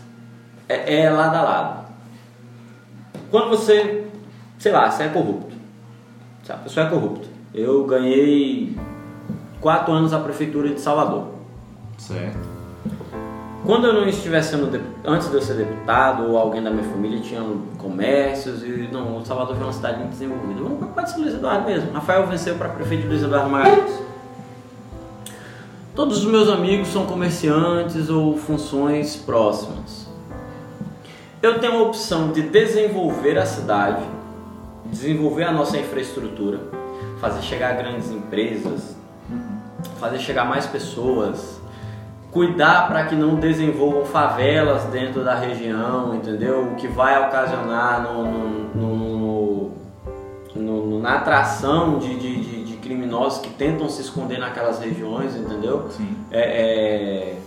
é, 0.68 1.04
é 1.04 1.10
lado 1.10 1.36
a 1.36 1.42
lado. 1.42 1.86
Quando 3.30 3.50
você, 3.50 4.08
sei 4.58 4.72
lá, 4.72 4.90
você 4.90 5.04
é 5.04 5.10
corrupto. 5.10 5.56
Se 6.44 6.52
a 6.52 6.56
pessoa 6.58 6.88
é 6.88 6.90
corrupta. 6.90 7.28
Eu 7.54 7.86
ganhei 7.86 8.76
quatro 9.62 9.94
anos 9.94 10.14
a 10.14 10.20
prefeitura 10.20 10.70
de 10.70 10.82
Salvador. 10.82 11.28
Certo. 11.98 12.40
Quando 13.66 13.88
eu 13.88 13.94
não 13.94 14.08
estivesse 14.08 14.52
sendo 14.52 14.82
antes 15.06 15.30
de 15.30 15.36
eu 15.36 15.42
ser 15.42 15.56
deputado 15.56 16.24
ou 16.30 16.38
alguém 16.38 16.64
da 16.64 16.70
minha 16.70 16.84
família 16.84 17.20
tinha 17.20 17.44
comércios 17.78 18.64
e 18.64 18.90
não, 18.92 19.24
Salvador 19.26 19.56
foi 19.56 19.66
uma 19.66 19.74
cidade 19.74 20.00
muito 20.00 20.12
desenvolvida. 20.12 20.62
Vamos 20.62 20.90
pode 20.94 21.12
ser 21.12 21.20
Luiz 21.20 21.34
Eduardo 21.34 21.66
mesmo. 21.66 21.92
Rafael 21.92 22.26
venceu 22.26 22.56
para 22.56 22.70
prefeito 22.70 23.02
de 23.02 23.08
Luiz 23.10 23.22
Eduardo 23.22 23.50
Magalhães. 23.50 24.00
Todos 25.94 26.20
os 26.20 26.32
meus 26.32 26.48
amigos 26.48 26.88
são 26.88 27.06
comerciantes 27.06 28.10
ou 28.10 28.38
funções 28.38 29.18
próximas. 29.18 30.08
Eu 31.42 31.60
tenho 31.60 31.80
a 31.80 31.82
opção 31.84 32.32
de 32.32 32.42
desenvolver 32.42 33.38
a 33.38 33.46
cidade, 33.46 34.04
desenvolver 34.86 35.44
a 35.44 35.52
nossa 35.52 35.78
infraestrutura, 35.78 36.62
fazer 37.20 37.42
chegar 37.42 37.76
grandes 37.76 38.10
empresas, 38.10 38.96
fazer 40.00 40.20
chegar 40.20 40.46
mais 40.46 40.66
pessoas, 40.66 41.59
cuidar 42.32 42.88
para 42.88 43.06
que 43.06 43.16
não 43.16 43.36
desenvolvam 43.36 44.06
favelas 44.06 44.84
dentro 44.86 45.24
da 45.24 45.36
região, 45.36 46.16
entendeu? 46.16 46.72
O 46.72 46.76
que 46.76 46.88
vai 46.88 47.20
ocasionar 47.28 48.02
no, 48.04 48.24
no- 48.76 49.72
no- 50.56 51.00
na 51.00 51.16
atração 51.16 51.98
de, 52.00 52.16
de- 52.20 52.64
de- 52.66 52.70
criminosos 52.80 53.40
que 53.40 53.50
tentam 53.50 53.88
se 53.90 54.02
esconder 54.02 54.40
naquelas 54.40 54.80
regiões, 54.80 55.36
entendeu? 55.36 55.88
Sim. 55.92 56.16
É, 56.32 57.36
é... 57.36 57.38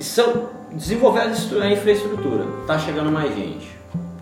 São... 0.00 0.54
Desenvolver 0.72 1.20
a 1.20 1.70
infraestrutura. 1.70 2.44
Tá 2.66 2.76
chegando 2.78 3.10
mais 3.10 3.32
gente. 3.34 3.73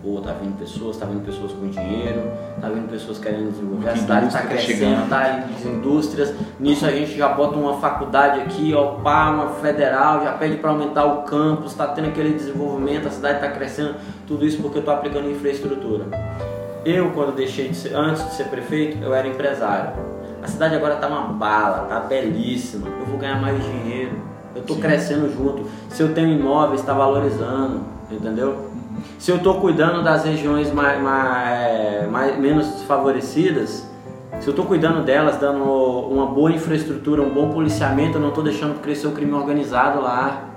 Pô, 0.03 0.19
tá 0.19 0.33
vindo 0.33 0.59
pessoas, 0.59 0.97
tá 0.97 1.05
vindo 1.05 1.25
pessoas 1.25 1.53
com 1.53 1.65
dinheiro, 1.69 2.29
tá 2.59 2.67
vindo 2.67 2.89
pessoas 2.89 3.19
querendo 3.19 3.51
desenvolver. 3.51 3.87
A 3.87 3.95
cidade 3.95 4.07
tá 4.07 4.41
indústria 4.41 4.43
tá 4.43 4.49
crescendo, 4.49 5.09
tá 5.09 5.45
as 5.55 5.65
indústrias. 5.65 6.33
Nisso 6.59 6.85
a 6.85 6.91
gente 6.91 7.17
já 7.17 7.29
bota 7.29 7.55
uma 7.55 7.77
faculdade 7.77 8.41
aqui, 8.41 8.73
ó, 8.73 8.95
pá, 8.95 9.29
uma 9.29 9.51
federal, 9.61 10.21
já 10.21 10.33
pede 10.33 10.57
para 10.57 10.71
aumentar 10.71 11.05
o 11.05 11.21
campus, 11.21 11.73
tá 11.73 11.87
tendo 11.87 12.09
aquele 12.09 12.33
desenvolvimento, 12.33 13.07
a 13.07 13.11
cidade 13.11 13.39
tá 13.39 13.47
crescendo. 13.47 13.95
Tudo 14.27 14.45
isso 14.45 14.61
porque 14.61 14.79
eu 14.79 14.83
tô 14.83 14.91
aplicando 14.91 15.31
infraestrutura. 15.31 16.03
Eu, 16.83 17.11
quando 17.11 17.33
deixei 17.33 17.69
de 17.69 17.75
ser, 17.75 17.95
antes 17.95 18.25
de 18.25 18.33
ser 18.33 18.49
prefeito, 18.49 19.01
eu 19.01 19.13
era 19.13 19.25
empresário. 19.25 19.93
A 20.43 20.47
cidade 20.47 20.75
agora 20.75 20.97
tá 20.97 21.07
uma 21.07 21.27
bala, 21.27 21.85
tá 21.87 22.01
belíssima. 22.01 22.89
Eu 22.89 23.05
vou 23.05 23.17
ganhar 23.17 23.39
mais 23.39 23.57
dinheiro. 23.63 24.21
Eu 24.53 24.63
tô 24.63 24.73
Sim. 24.73 24.81
crescendo 24.81 25.33
junto. 25.33 25.65
Se 25.87 26.03
eu 26.03 26.13
tenho 26.13 26.37
imóveis, 26.37 26.81
está 26.81 26.91
valorizando, 26.91 27.83
entendeu? 28.11 28.73
Se 29.19 29.31
eu 29.31 29.39
tô 29.39 29.55
cuidando 29.55 30.03
das 30.03 30.23
regiões 30.25 30.71
mais, 30.73 31.01
mais, 31.01 32.09
mais- 32.11 32.37
menos 32.39 32.83
favorecidas, 32.83 33.89
se 34.39 34.47
eu 34.47 34.53
tô 34.53 34.63
cuidando 34.63 35.03
delas, 35.03 35.37
dando 35.37 35.63
uma 35.63 36.25
boa 36.25 36.51
infraestrutura, 36.51 37.21
um 37.21 37.29
bom 37.29 37.49
policiamento, 37.49 38.17
eu 38.17 38.21
não 38.21 38.31
tô 38.31 38.41
deixando 38.41 38.79
crescer 38.81 39.07
o 39.07 39.11
crime 39.11 39.33
organizado 39.33 40.01
lá. 40.01 40.49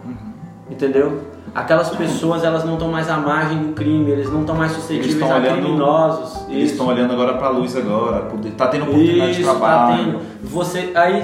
Entendeu? 0.71 1.21
Aquelas 1.55 1.89
pessoas 1.91 2.45
elas 2.45 2.65
não 2.65 2.75
estão 2.75 2.89
mais 2.89 3.09
à 3.09 3.17
margem 3.17 3.59
do 3.59 3.73
crime, 3.73 4.11
eles 4.11 4.31
não 4.31 4.41
estão 4.41 4.55
mais 4.55 4.73
suscetíveis 4.73 5.23
a 5.31 5.37
olhando- 5.37 5.53
criminosos. 5.63 6.45
Eles 6.51 6.73
estão 6.73 6.87
olhando 6.89 7.13
agora 7.15 7.35
pra 7.35 7.49
luz 7.49 7.75
agora, 7.77 8.25
poder- 8.25 8.51
tá 8.53 8.67
tendo 8.67 8.83
oportunidade 8.83 9.35
de 9.37 9.41
Isso, 9.43 9.51
tá 9.53 9.57
trabalho. 9.59 10.05
tendo. 10.05 10.21
Você, 10.51 10.93
aí 10.95 11.23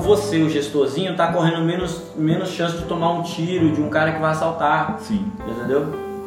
você, 0.00 0.42
o 0.42 0.48
gestorzinho, 0.48 1.14
tá 1.16 1.26
correndo 1.32 1.60
menos, 1.62 2.00
menos 2.16 2.48
chance 2.50 2.78
de 2.78 2.84
tomar 2.84 3.10
um 3.10 3.22
tiro 3.22 3.72
de 3.72 3.82
um 3.82 3.90
cara 3.90 4.12
que 4.12 4.20
vai 4.20 4.30
assaltar. 4.30 4.96
Sim. 5.00 5.26
Entendeu? 5.46 5.86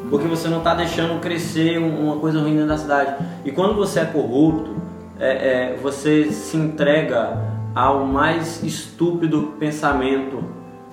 Porque 0.10 0.28
você 0.28 0.48
não 0.48 0.62
tá 0.62 0.74
deixando 0.74 1.20
crescer 1.20 1.80
um- 1.80 2.08
uma 2.08 2.18
coisa 2.18 2.40
ruim 2.40 2.54
dentro 2.54 2.70
da 2.70 2.78
cidade. 2.78 3.16
E 3.44 3.52
quando 3.52 3.76
você 3.76 4.00
é 4.02 4.06
corrupto, 4.06 4.72
é- 5.20 5.74
é, 5.74 5.80
você 5.82 6.32
se 6.32 6.56
entrega 6.56 7.38
ao 7.76 8.06
mais 8.06 8.64
estúpido 8.64 9.54
pensamento, 9.60 10.44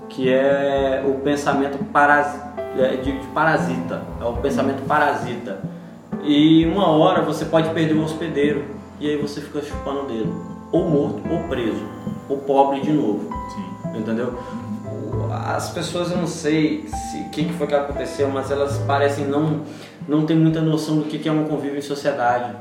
que 0.08 0.28
é 0.32 1.04
o 1.06 1.14
pensamento 1.20 1.78
parasi- 1.92 2.40
é, 2.78 2.96
de, 2.96 3.12
de 3.12 3.26
parasita. 3.28 4.02
É 4.20 4.24
o 4.24 4.32
pensamento 4.34 4.82
parasita. 4.86 5.60
E 6.22 6.64
uma 6.66 6.88
hora 6.88 7.22
você 7.22 7.44
pode 7.44 7.68
perder 7.70 7.94
o 7.94 8.02
hospedeiro. 8.02 8.64
E 9.00 9.08
aí 9.08 9.16
você 9.16 9.40
fica 9.40 9.60
chupando 9.62 10.02
o 10.02 10.06
dedo. 10.06 10.32
Ou 10.72 10.88
morto, 10.88 11.20
ou 11.30 11.40
preso. 11.48 11.82
Ou 12.28 12.38
pobre 12.38 12.80
de 12.80 12.92
novo. 12.92 13.28
Sim. 13.54 13.98
Entendeu? 13.98 14.34
As 15.32 15.70
pessoas, 15.70 16.10
eu 16.10 16.18
não 16.18 16.26
sei 16.26 16.86
se 16.86 17.18
o 17.18 17.30
que, 17.30 17.44
que 17.44 17.52
foi 17.52 17.66
que 17.66 17.74
aconteceu, 17.74 18.28
mas 18.28 18.50
elas 18.50 18.78
parecem 18.78 19.26
não, 19.26 19.62
não 20.08 20.26
ter 20.26 20.34
muita 20.34 20.60
noção 20.60 20.98
do 20.98 21.04
que, 21.04 21.18
que 21.18 21.28
é 21.28 21.32
um 21.32 21.44
convívio 21.44 21.78
em 21.78 21.82
sociedade. 21.82 22.54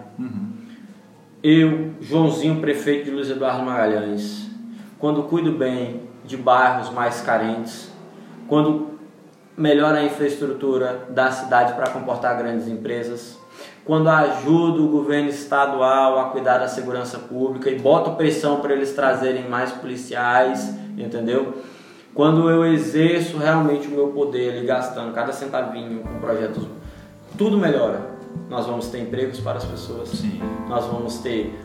Eu, 1.42 1.92
Joãozinho, 2.00 2.62
prefeito 2.62 3.06
de 3.06 3.12
Luiz 3.12 3.30
Eduardo 3.30 3.64
Magalhães, 3.64 4.48
quando 4.98 5.24
cuido 5.24 5.52
bem 5.52 6.02
de 6.24 6.38
bairros 6.38 6.90
mais 6.90 7.20
carentes, 7.22 7.92
quando 8.48 8.94
melhora 9.58 10.00
a 10.00 10.04
infraestrutura 10.04 11.06
da 11.10 11.32
cidade 11.32 11.74
para 11.74 11.90
comportar 11.90 12.38
grandes 12.38 12.68
empresas, 12.68 13.38
quando 13.86 14.10
ajudo 14.10 14.86
o 14.86 14.90
governo 14.90 15.30
estadual 15.30 16.20
a 16.20 16.30
cuidar 16.30 16.60
da 16.60 16.68
segurança 16.68 17.20
pública 17.20 17.70
e 17.70 17.78
boto 17.78 18.12
pressão 18.12 18.62
para 18.62 18.74
eles 18.74 18.94
trazerem 18.94 19.50
mais 19.50 19.72
policiais, 19.72 20.74
entendeu? 20.98 21.54
Quando 22.14 22.50
eu 22.50 22.66
exerço 22.66 23.38
realmente 23.38 23.88
o 23.88 23.92
meu 23.92 24.08
poder 24.10 24.52
ali 24.58 24.66
gastando 24.66 25.12
cada 25.14 25.34
centavinho 25.34 26.02
com 26.02 26.20
projetos, 26.20 26.64
tudo 27.38 27.58
melhora. 27.58 28.02
Nós 28.50 28.66
vamos 28.68 28.88
ter 28.88 29.00
empregos 29.00 29.40
para 29.40 29.58
as 29.58 29.66
pessoas, 29.66 30.10
Sim. 30.10 30.40
nós 30.70 30.86
vamos 30.86 31.18
ter 31.20 31.60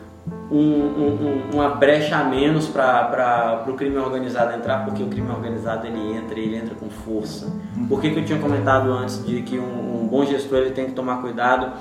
um- 0.51 0.57
um- 0.57 1.17
um- 1.51 1.55
uma 1.55 1.69
brecha 1.69 2.17
a 2.17 2.23
menos 2.23 2.67
para 2.67 3.63
o 3.67 3.73
crime 3.73 3.97
organizado 3.97 4.53
entrar, 4.55 4.85
porque 4.85 5.01
o 5.03 5.07
crime 5.07 5.29
organizado 5.29 5.85
ele 5.85 6.13
entra, 6.17 6.39
ele 6.39 6.55
entra 6.55 6.73
com 6.75 6.89
força. 6.89 7.51
Por 7.87 8.01
que, 8.01 8.09
que 8.11 8.19
eu 8.19 8.25
tinha 8.25 8.39
comentado 8.39 8.91
antes 8.91 9.23
de 9.25 9.41
que 9.43 9.57
um, 9.59 10.03
um 10.03 10.07
bom 10.07 10.25
gestor 10.25 10.59
ele 10.59 10.71
tem 10.71 10.85
que 10.87 10.91
tomar 10.93 11.21
cuidado 11.21 11.73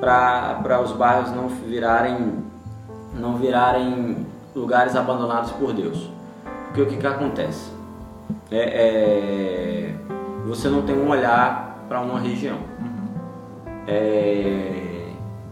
para 0.00 0.80
os 0.80 0.92
bairros 0.92 1.30
não 1.32 1.48
virarem, 1.48 2.34
não 3.18 3.36
virarem 3.36 4.26
lugares 4.54 4.94
abandonados 4.96 5.50
por 5.52 5.72
Deus? 5.72 6.08
Porque 6.66 6.82
o 6.82 6.86
que, 6.86 6.96
que 6.96 7.06
acontece? 7.06 7.70
É, 8.52 8.58
é, 8.58 9.94
você 10.46 10.68
não 10.68 10.82
tem 10.82 10.94
um 10.94 11.08
olhar 11.08 11.84
para 11.88 12.00
uma 12.00 12.20
região. 12.20 12.58
É, 13.86 15.08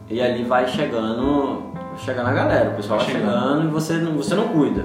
e 0.08 0.20
ali 0.20 0.44
vai 0.44 0.68
chegando, 0.68 1.72
chegando 1.96 2.28
a 2.28 2.32
galera, 2.32 2.70
o 2.70 2.74
pessoal 2.74 2.98
vai 2.98 3.08
Vai 3.08 3.20
chegando, 3.20 3.40
chegando. 3.40 3.64
e 3.68 3.70
você 3.72 3.94
não, 3.94 4.12
você 4.12 4.34
não 4.34 4.48
cuida. 4.48 4.84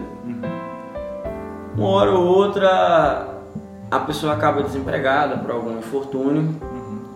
Uma 1.78 1.88
hora 1.90 2.12
ou 2.12 2.26
outra 2.26 3.36
a 3.92 4.00
pessoa 4.00 4.34
acaba 4.34 4.64
desempregada 4.64 5.38
por 5.38 5.52
algum 5.52 5.78
infortúnio 5.78 6.56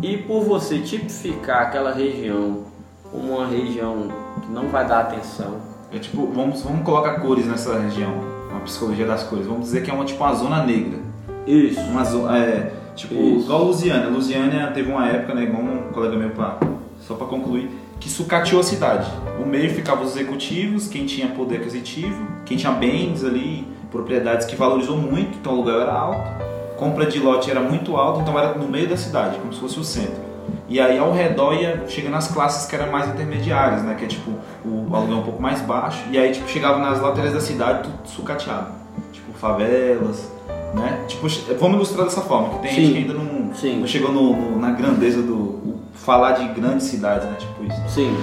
e 0.02 0.18
por 0.18 0.43
você 0.43 0.80
tipificar 0.80 1.64
aquela 1.64 1.91
região 1.93 2.66
como 3.12 3.38
uma 3.38 3.47
região 3.47 4.08
que 4.41 4.52
não 4.52 4.68
vai 4.68 4.86
dar 4.86 5.00
atenção. 5.02 5.58
É 5.91 5.97
tipo, 5.97 6.28
vamos, 6.28 6.62
vamos 6.62 6.84
colocar 6.84 7.20
cores 7.22 7.47
nessa 7.47 7.80
região, 7.80 8.14
uma 8.60 8.66
psicologia 8.66 9.05
das 9.05 9.24
cores. 9.24 9.45
Vamos 9.47 9.64
dizer 9.66 9.84
que 9.84 9.89
é 9.89 9.93
uma 9.93 10.05
tipo 10.05 10.24
uma 10.24 10.34
zona 10.34 10.64
negra. 10.64 10.99
Isso. 11.47 11.80
Uma 11.82 12.03
zo- 12.03 12.30
é, 12.30 12.72
tipo, 12.95 13.14
Isso. 13.16 13.45
igual 13.45 13.64
Lusiana. 13.64 14.07
Lusiana 14.10 14.68
teve 14.72 14.91
uma 14.91 15.07
época, 15.07 15.34
né, 15.34 15.43
igual 15.43 15.64
um 15.64 15.91
colega 15.91 16.16
meu, 16.16 16.30
pra, 16.32 16.57
só 17.01 17.16
para 17.16 17.28
concluir, 17.28 17.70
que 17.99 18.10
sucateou 18.10 18.60
a 18.62 18.64
cidade. 18.64 19.10
No 19.39 19.45
meio 19.45 19.70
ficavam 19.74 20.03
os 20.05 20.12
executivos, 20.16 20.88
quem 20.88 21.05
tinha 21.05 21.28
poder 21.30 21.57
aquisitivo, 21.57 22.22
quem 22.45 22.55
tinha 22.57 22.72
bens 22.72 23.24
ali, 23.24 23.68
propriedades 23.91 24.45
que 24.45 24.55
valorizou 24.55 24.97
muito, 24.97 25.38
então 25.39 25.53
o 25.53 25.55
aluguel 25.55 25.82
era 25.82 25.93
alto. 25.93 26.30
Compra 26.78 27.05
de 27.07 27.20
lote 27.20 27.49
era 27.51 27.60
muito 27.60 27.97
alta, 27.97 28.22
então 28.22 28.38
era 28.39 28.53
no 28.53 28.68
meio 28.68 28.88
da 28.88 28.95
cidade, 28.95 29.38
como 29.39 29.51
se 29.51 29.60
fosse 29.60 29.80
o 29.80 29.84
centro. 29.84 30.30
E 30.70 30.80
aí 30.80 30.97
ao 30.97 31.12
redor 31.12 31.53
ia 31.55 31.84
chegando 31.88 32.16
as 32.16 32.28
classes 32.28 32.70
que 32.70 32.76
eram 32.76 32.91
mais 32.91 33.10
intermediárias, 33.10 33.82
né? 33.84 33.95
Que 33.95 34.05
é 34.05 34.07
tipo 34.07 34.32
o 34.70 34.95
aluguel 34.95 35.17
um 35.17 35.24
pouco 35.24 35.41
mais 35.41 35.61
baixo. 35.61 36.03
E 36.11 36.17
aí 36.17 36.32
tipo 36.32 36.47
chegava 36.49 36.80
nas 36.80 36.99
laterais 37.01 37.34
da 37.34 37.39
cidade 37.41 37.84
tudo 37.84 38.07
sucateado. 38.07 38.67
Tipo 39.11 39.34
favelas, 39.34 40.32
né? 40.74 41.03
Tipo, 41.07 41.28
vamos 41.59 41.76
ilustrar 41.78 42.05
dessa 42.05 42.22
forma, 42.22 42.49
que 42.49 42.59
tem 42.59 42.72
Sim. 42.72 42.76
gente 42.82 42.91
que 42.93 42.97
ainda 42.99 43.13
não, 43.13 43.53
Sim. 43.55 43.80
não 43.80 43.88
chegou 43.88 44.11
no- 44.11 44.36
no- 44.36 44.59
na 44.59 44.72
grandeza 44.72 45.22
do 45.22 45.80
falar 45.93 46.34
de 46.34 46.47
grandes 46.49 46.88
cidades, 46.88 47.26
né? 47.26 47.36
Tipo 47.39 47.63
isso. 47.63 47.82
Sim. 47.89 48.15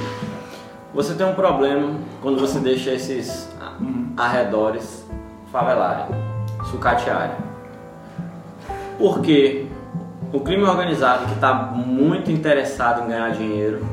Você 0.94 1.14
tem 1.14 1.26
um 1.26 1.34
problema 1.34 1.94
quando 2.22 2.38
você 2.40 2.58
deixa 2.58 2.90
esses 2.90 3.48
Uhum. 3.80 4.12
arredores 4.16 5.04
favelarem, 5.52 6.06
sucatearem. 6.70 7.36
Porque 8.98 9.66
o 10.32 10.40
crime 10.40 10.62
organizado 10.64 11.26
que 11.26 11.34
está 11.34 11.52
muito 11.54 12.30
interessado 12.30 13.04
em 13.04 13.08
ganhar 13.08 13.30
dinheiro, 13.30 13.84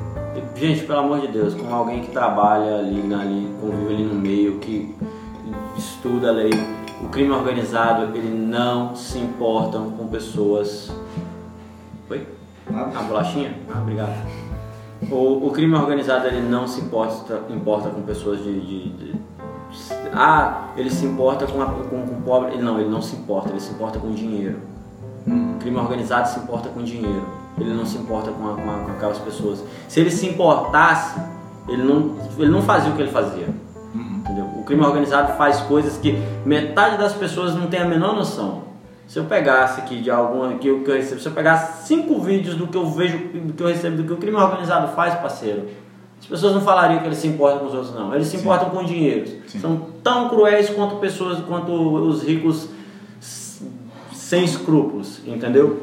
gente, 0.56 0.84
pelo 0.86 1.00
amor 1.00 1.22
de 1.22 1.28
Deus, 1.28 1.54
como 1.54 1.74
alguém 1.74 2.02
que 2.02 2.12
trabalha 2.12 2.80
ali, 2.80 3.14
ali, 3.14 3.56
convive 3.62 3.94
ali 3.94 4.04
no 4.04 4.16
meio, 4.16 4.60
que 4.60 4.96
estuda 5.78 6.30
a 6.30 6.32
lei, 6.32 6.52
o 7.02 7.10
crime 7.10 7.32
organizado 7.32 8.16
ele 8.16 8.30
não 8.30 8.96
se 8.96 9.20
importa 9.20 9.78
com 9.78 10.08
pessoas. 10.08 10.92
Oi? 12.10 12.28
A 12.74 13.02
bolachinha? 13.04 13.54
Ah, 13.74 13.80
obrigado. 13.82 14.14
O, 15.12 15.48
o 15.48 15.52
crime 15.52 15.76
organizado 15.76 16.28
ele 16.28 16.42
não 16.42 16.66
se 16.68 16.80
importa, 16.82 17.42
importa 17.50 17.90
com 17.90 18.02
pessoas 18.04 18.42
de, 18.42 18.60
de- 18.62 18.90
de- 18.90 19.16
Ah, 20.14 20.70
ele 20.78 20.90
se 20.90 21.06
importa 21.06 21.46
com, 21.46 21.62
a, 21.62 21.66
com, 21.66 22.08
com 22.08 22.22
pobre. 22.22 22.54
Ele 22.54 22.64
não, 22.64 22.80
ele 22.80 22.90
não 22.90 23.02
se 23.02 23.16
importa, 23.16 23.50
ele 23.50 23.60
se 23.60 23.74
importa 23.74 24.00
com 24.00 24.12
dinheiro. 24.12 24.60
O 25.28 25.58
crime 25.60 25.78
organizado 25.78 26.28
se 26.30 26.40
importa 26.40 26.70
com 26.70 26.82
dinheiro. 26.84 27.26
Ele 27.60 27.74
não 27.74 27.86
se 27.86 27.98
importa 27.98 28.32
com, 28.32 28.50
a- 28.50 28.56
com 28.56 28.70
a- 28.70 28.86
com 28.86 28.92
aquelas 28.92 29.20
pessoas. 29.20 29.64
Se 29.88 30.00
ele 30.00 30.10
se 30.12 30.28
importasse, 30.28 31.20
ele 31.68 31.84
não, 31.84 32.16
ele 32.38 32.50
não 32.50 32.62
fazia 32.62 32.92
o 32.92 32.96
que 32.96 33.02
ele 33.04 33.12
fazia. 33.12 33.48
Entendeu? 33.96 34.46
O 34.58 34.64
crime 34.64 34.82
organizado 34.84 35.34
faz 35.38 35.60
coisas 35.62 35.98
que 35.98 36.18
metade 36.46 36.98
das 36.98 37.14
pessoas 37.14 37.54
não 37.56 37.68
tem 37.68 37.82
a 37.82 37.86
menor 37.86 38.16
noção. 38.16 38.64
Se 39.08 39.20
eu 39.20 39.26
pegasse 39.26 39.82
aqui 39.82 40.02
de 40.02 40.10
alguma 40.10 40.54
que 40.56 40.68
eu, 40.68 40.80
que 40.84 40.90
eu 40.90 40.96
recebo, 40.96 41.20
se 41.22 41.28
eu 41.28 41.34
pegasse 41.34 41.86
cinco 41.88 42.20
vídeos 42.22 42.56
do 42.56 42.66
que 42.68 42.78
eu 42.78 42.86
vejo, 42.90 43.18
do 43.18 43.54
que 43.54 43.62
eu 43.62 43.68
recebo, 43.68 43.98
do 43.98 44.04
que 44.06 44.14
o 44.14 44.18
crime 44.18 44.38
organizado 44.38 44.96
faz, 44.96 45.14
parceiro, 45.16 45.68
as 46.20 46.26
pessoas 46.26 46.54
não 46.56 46.62
falariam 46.62 47.02
que 47.02 47.06
eles 47.08 47.18
se 47.18 47.28
importam 47.28 47.60
com 47.60 47.66
os 47.66 47.74
outros, 47.74 47.94
não. 47.94 48.16
Eles 48.16 48.28
se 48.28 48.38
importam 48.38 48.70
com 48.70 48.84
dinheiro. 48.84 49.30
Sim. 49.46 49.60
São 49.60 49.82
tão 50.02 50.30
cruéis 50.30 50.70
quanto 50.70 50.96
pessoas, 50.96 51.40
quanto 51.42 51.72
os 51.72 52.24
ricos 52.24 52.70
sem 54.14 54.46
escrúpulos, 54.46 55.20
entendeu? 55.28 55.82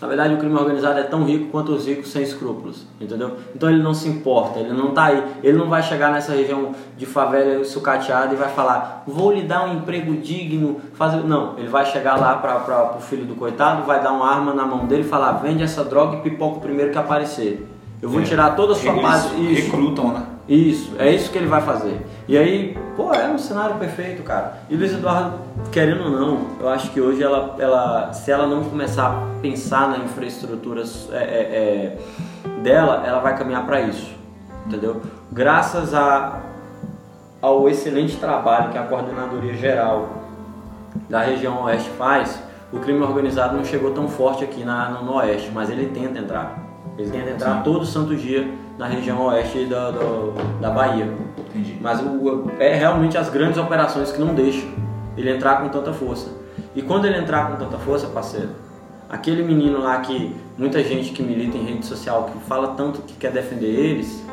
Na 0.00 0.08
verdade, 0.08 0.32
o 0.32 0.38
crime 0.38 0.54
organizado 0.54 0.98
é 0.98 1.02
tão 1.02 1.24
rico 1.24 1.48
quanto 1.50 1.72
os 1.72 1.86
ricos 1.86 2.10
sem 2.10 2.22
escrúpulos, 2.22 2.86
entendeu? 2.98 3.32
Então 3.54 3.68
ele 3.68 3.82
não 3.82 3.92
se 3.92 4.08
importa, 4.08 4.58
ele 4.58 4.72
não 4.72 4.92
tá 4.92 5.04
aí, 5.06 5.22
ele 5.42 5.58
não 5.58 5.68
vai 5.68 5.82
chegar 5.82 6.10
nessa 6.10 6.32
região 6.32 6.72
de 6.96 7.04
favela 7.04 7.62
sucateada 7.64 8.32
e 8.32 8.36
vai 8.36 8.48
falar, 8.48 9.02
vou 9.06 9.30
lhe 9.30 9.42
dar 9.42 9.66
um 9.68 9.74
emprego 9.74 10.14
digno, 10.16 10.80
fazer. 10.94 11.18
Não, 11.24 11.54
ele 11.58 11.68
vai 11.68 11.84
chegar 11.84 12.16
lá 12.18 12.34
para 12.36 12.96
o 12.96 13.00
filho 13.00 13.26
do 13.26 13.34
coitado, 13.34 13.82
vai 13.84 14.02
dar 14.02 14.12
uma 14.12 14.26
arma 14.26 14.54
na 14.54 14.64
mão 14.64 14.86
dele 14.86 15.02
e 15.02 15.06
falar, 15.06 15.32
vende 15.32 15.62
essa 15.62 15.84
droga 15.84 16.16
e 16.16 16.20
pipoca 16.20 16.56
o 16.56 16.60
primeiro 16.60 16.90
que 16.92 16.98
aparecer. 16.98 17.66
Eu 18.00 18.08
vou 18.08 18.22
É. 18.22 18.24
tirar 18.24 18.56
toda 18.56 18.72
a 18.72 18.76
sua 18.76 18.94
base. 18.94 19.28
Isso. 19.38 19.70
recrutam, 19.70 20.12
né? 20.14 20.22
Isso, 20.50 20.96
é 20.98 21.08
isso 21.08 21.30
que 21.30 21.38
ele 21.38 21.46
vai 21.46 21.60
fazer. 21.60 22.04
E 22.26 22.36
aí, 22.36 22.76
pô, 22.96 23.14
é 23.14 23.28
um 23.28 23.38
cenário 23.38 23.76
perfeito, 23.76 24.24
cara. 24.24 24.58
E 24.68 24.74
Luiz 24.74 24.92
Eduardo, 24.92 25.38
querendo 25.70 26.02
ou 26.02 26.10
não, 26.10 26.46
eu 26.58 26.68
acho 26.68 26.90
que 26.90 27.00
hoje 27.00 27.22
ela, 27.22 27.54
ela 27.60 28.12
se 28.12 28.32
ela 28.32 28.48
não 28.48 28.64
começar 28.64 29.10
a 29.10 29.40
pensar 29.40 29.88
na 29.90 29.98
infraestrutura 29.98 30.82
é, 31.12 31.14
é, 31.14 31.18
é, 31.22 31.98
dela, 32.64 33.04
ela 33.06 33.20
vai 33.20 33.38
caminhar 33.38 33.64
para 33.64 33.80
isso, 33.82 34.12
entendeu? 34.66 35.00
Graças 35.30 35.94
a, 35.94 36.40
ao 37.40 37.68
excelente 37.68 38.16
trabalho 38.16 38.72
que 38.72 38.78
a 38.78 38.82
coordenadoria 38.82 39.54
geral 39.54 40.08
da 41.08 41.20
região 41.20 41.62
oeste 41.62 41.90
faz, 41.90 42.42
o 42.72 42.80
crime 42.80 43.00
organizado 43.02 43.56
não 43.56 43.64
chegou 43.64 43.92
tão 43.92 44.08
forte 44.08 44.42
aqui 44.42 44.64
na, 44.64 44.88
no, 44.88 45.04
no 45.04 45.14
oeste, 45.18 45.48
mas 45.54 45.70
ele 45.70 45.90
tenta 45.94 46.18
entrar. 46.18 46.58
Ele 46.98 47.08
tenta 47.08 47.30
entrar 47.30 47.58
Sim. 47.58 47.62
todo 47.62 47.86
santo 47.86 48.16
dia 48.16 48.52
na 48.80 48.86
região 48.86 49.20
oeste 49.26 49.66
da, 49.66 49.90
do- 49.90 50.32
da 50.60 50.70
Bahia. 50.70 51.12
Entendi. 51.50 51.76
Mas 51.80 52.00
o- 52.00 52.50
é 52.58 52.74
realmente 52.74 53.16
as 53.18 53.28
grandes 53.28 53.58
operações 53.58 54.10
que 54.10 54.18
não 54.20 54.34
deixam 54.34 54.68
ele 55.16 55.30
entrar 55.30 55.60
com 55.60 55.68
tanta 55.68 55.92
força. 55.92 56.30
E 56.74 56.82
quando 56.82 57.04
ele 57.04 57.18
entrar 57.18 57.50
com 57.50 57.56
tanta 57.64 57.78
força, 57.78 58.06
parceiro, 58.08 58.48
Aquele 59.08 59.42
menino 59.42 59.80
lá 59.80 59.98
que 59.98 60.36
muita 60.56 60.84
gente 60.84 61.10
que 61.10 61.20
milita 61.20 61.56
em 61.56 61.64
rede 61.64 61.84
social, 61.84 62.30
que 62.32 62.38
fala 62.46 62.68
tanto 62.76 63.02
que 63.02 63.14
quer 63.14 63.32
defender 63.32 63.66
eles, 63.66 64.24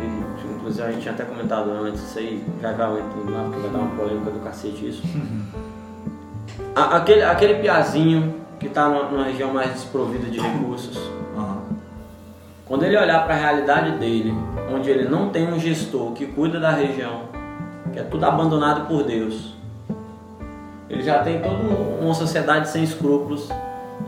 e, 0.00 0.54
inclusive 0.54 0.86
a 0.86 0.92
gente 0.92 1.00
tinha 1.02 1.12
até 1.12 1.24
comentado 1.24 1.68
antes, 1.72 2.00
isso 2.02 2.20
aí 2.20 2.40
já 2.60 2.72
já 2.72 2.88
entro 2.90 3.28
lá, 3.32 3.42
porque 3.42 3.58
vai 3.58 3.70
dar 3.70 3.78
uma 3.80 3.96
polêmica 3.96 4.30
do 4.30 4.38
cacete 4.38 4.88
isso. 4.90 5.02
A- 6.74 6.98
aquele, 6.98 7.22
aquele 7.24 7.54
piazinho 7.54 8.34
que 8.60 8.68
tá 8.68 8.88
numa, 8.88 9.10
numa 9.10 9.24
região 9.24 9.52
mais 9.52 9.72
desprovida 9.72 10.30
de 10.30 10.38
recursos. 10.38 10.96
Quando 12.72 12.84
ele 12.84 12.96
olhar 12.96 13.22
para 13.26 13.34
a 13.34 13.38
realidade 13.38 13.98
dele, 13.98 14.32
onde 14.74 14.88
ele 14.88 15.06
não 15.06 15.28
tem 15.28 15.46
um 15.46 15.60
gestor 15.60 16.12
que 16.12 16.24
cuida 16.24 16.58
da 16.58 16.70
região, 16.70 17.24
que 17.92 17.98
é 17.98 18.02
tudo 18.02 18.24
abandonado 18.24 18.88
por 18.88 19.02
Deus, 19.04 19.52
ele 20.88 21.02
já 21.02 21.18
tem 21.18 21.38
toda 21.42 21.54
um- 21.54 21.98
uma 22.02 22.14
sociedade 22.14 22.70
sem 22.70 22.82
escrúpulos, 22.82 23.50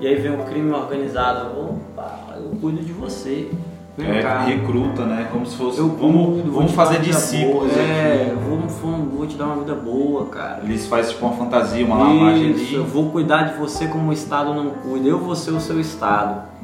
e 0.01 0.07
aí 0.07 0.15
vem 0.15 0.33
o 0.35 0.45
crime 0.45 0.71
organizado, 0.73 1.51
opa, 1.61 2.21
eu 2.39 2.57
cuido 2.59 2.83
de 2.83 2.91
você, 2.91 3.51
vem 3.99 4.11
É, 4.11 4.23
cá. 4.23 4.39
recruta, 4.45 5.05
né? 5.05 5.29
Como 5.31 5.45
se 5.45 5.57
fosse. 5.59 5.79
Eu 5.79 5.89
vamos 5.91 6.41
vou 6.45 6.53
vamos 6.55 6.73
fazer 6.73 7.01
discípulos 7.01 7.71
boa, 7.71 7.83
aqui. 7.83 7.91
É, 7.91 8.35
vou, 8.49 8.59
vou, 8.61 8.93
vou 9.19 9.27
te 9.27 9.37
dar 9.37 9.45
uma 9.45 9.57
vida 9.57 9.75
boa, 9.75 10.25
cara. 10.31 10.63
Eles 10.65 10.87
fazem 10.87 11.13
tipo 11.13 11.27
uma 11.27 11.37
fantasia, 11.37 11.85
uma 11.85 11.99
lavagem 11.99 12.53
Isso, 12.53 12.77
eu 12.77 12.83
ali. 12.85 12.91
vou 12.91 13.11
cuidar 13.11 13.43
de 13.43 13.59
você 13.59 13.87
como 13.89 14.09
o 14.09 14.13
Estado 14.15 14.55
não 14.55 14.71
cuida. 14.71 15.07
Eu 15.07 15.19
vou 15.19 15.37
ser 15.37 15.51
o 15.51 15.61
seu 15.61 15.79
Estado. 15.79 16.55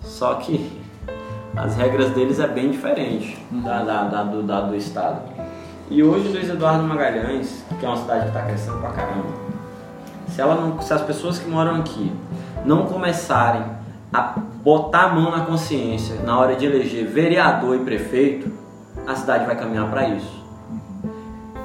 Só 0.00 0.34
que 0.36 0.77
as 1.62 1.76
regras 1.76 2.10
deles 2.10 2.38
é 2.38 2.46
bem 2.46 2.70
diferente 2.70 3.38
da, 3.50 3.82
da, 3.82 4.04
da- 4.04 4.22
do, 4.24 4.42
da 4.42 4.60
do 4.62 4.76
Estado. 4.76 5.20
E 5.90 6.02
hoje 6.02 6.28
Luiz 6.28 6.48
Eduardo 6.48 6.84
Magalhães, 6.84 7.64
que 7.80 7.86
é 7.86 7.88
uma 7.88 7.96
cidade 7.96 8.22
que 8.22 8.28
está 8.28 8.42
crescendo 8.42 8.78
pra 8.78 8.90
caramba, 8.90 9.26
se, 10.28 10.40
ela 10.40 10.54
não, 10.54 10.80
se 10.82 10.92
as 10.92 11.02
pessoas 11.02 11.38
que 11.38 11.48
moram 11.48 11.76
aqui 11.76 12.12
não 12.64 12.86
começarem 12.86 13.62
a 14.12 14.34
botar 14.62 15.04
a 15.04 15.08
mão 15.14 15.30
na 15.30 15.44
consciência 15.44 16.16
na 16.22 16.38
hora 16.38 16.54
de 16.56 16.66
eleger 16.66 17.06
vereador 17.06 17.76
e 17.76 17.78
prefeito, 17.80 18.50
a 19.06 19.14
cidade 19.14 19.46
vai 19.46 19.56
caminhar 19.56 19.88
para 19.90 20.08
isso. 20.08 20.38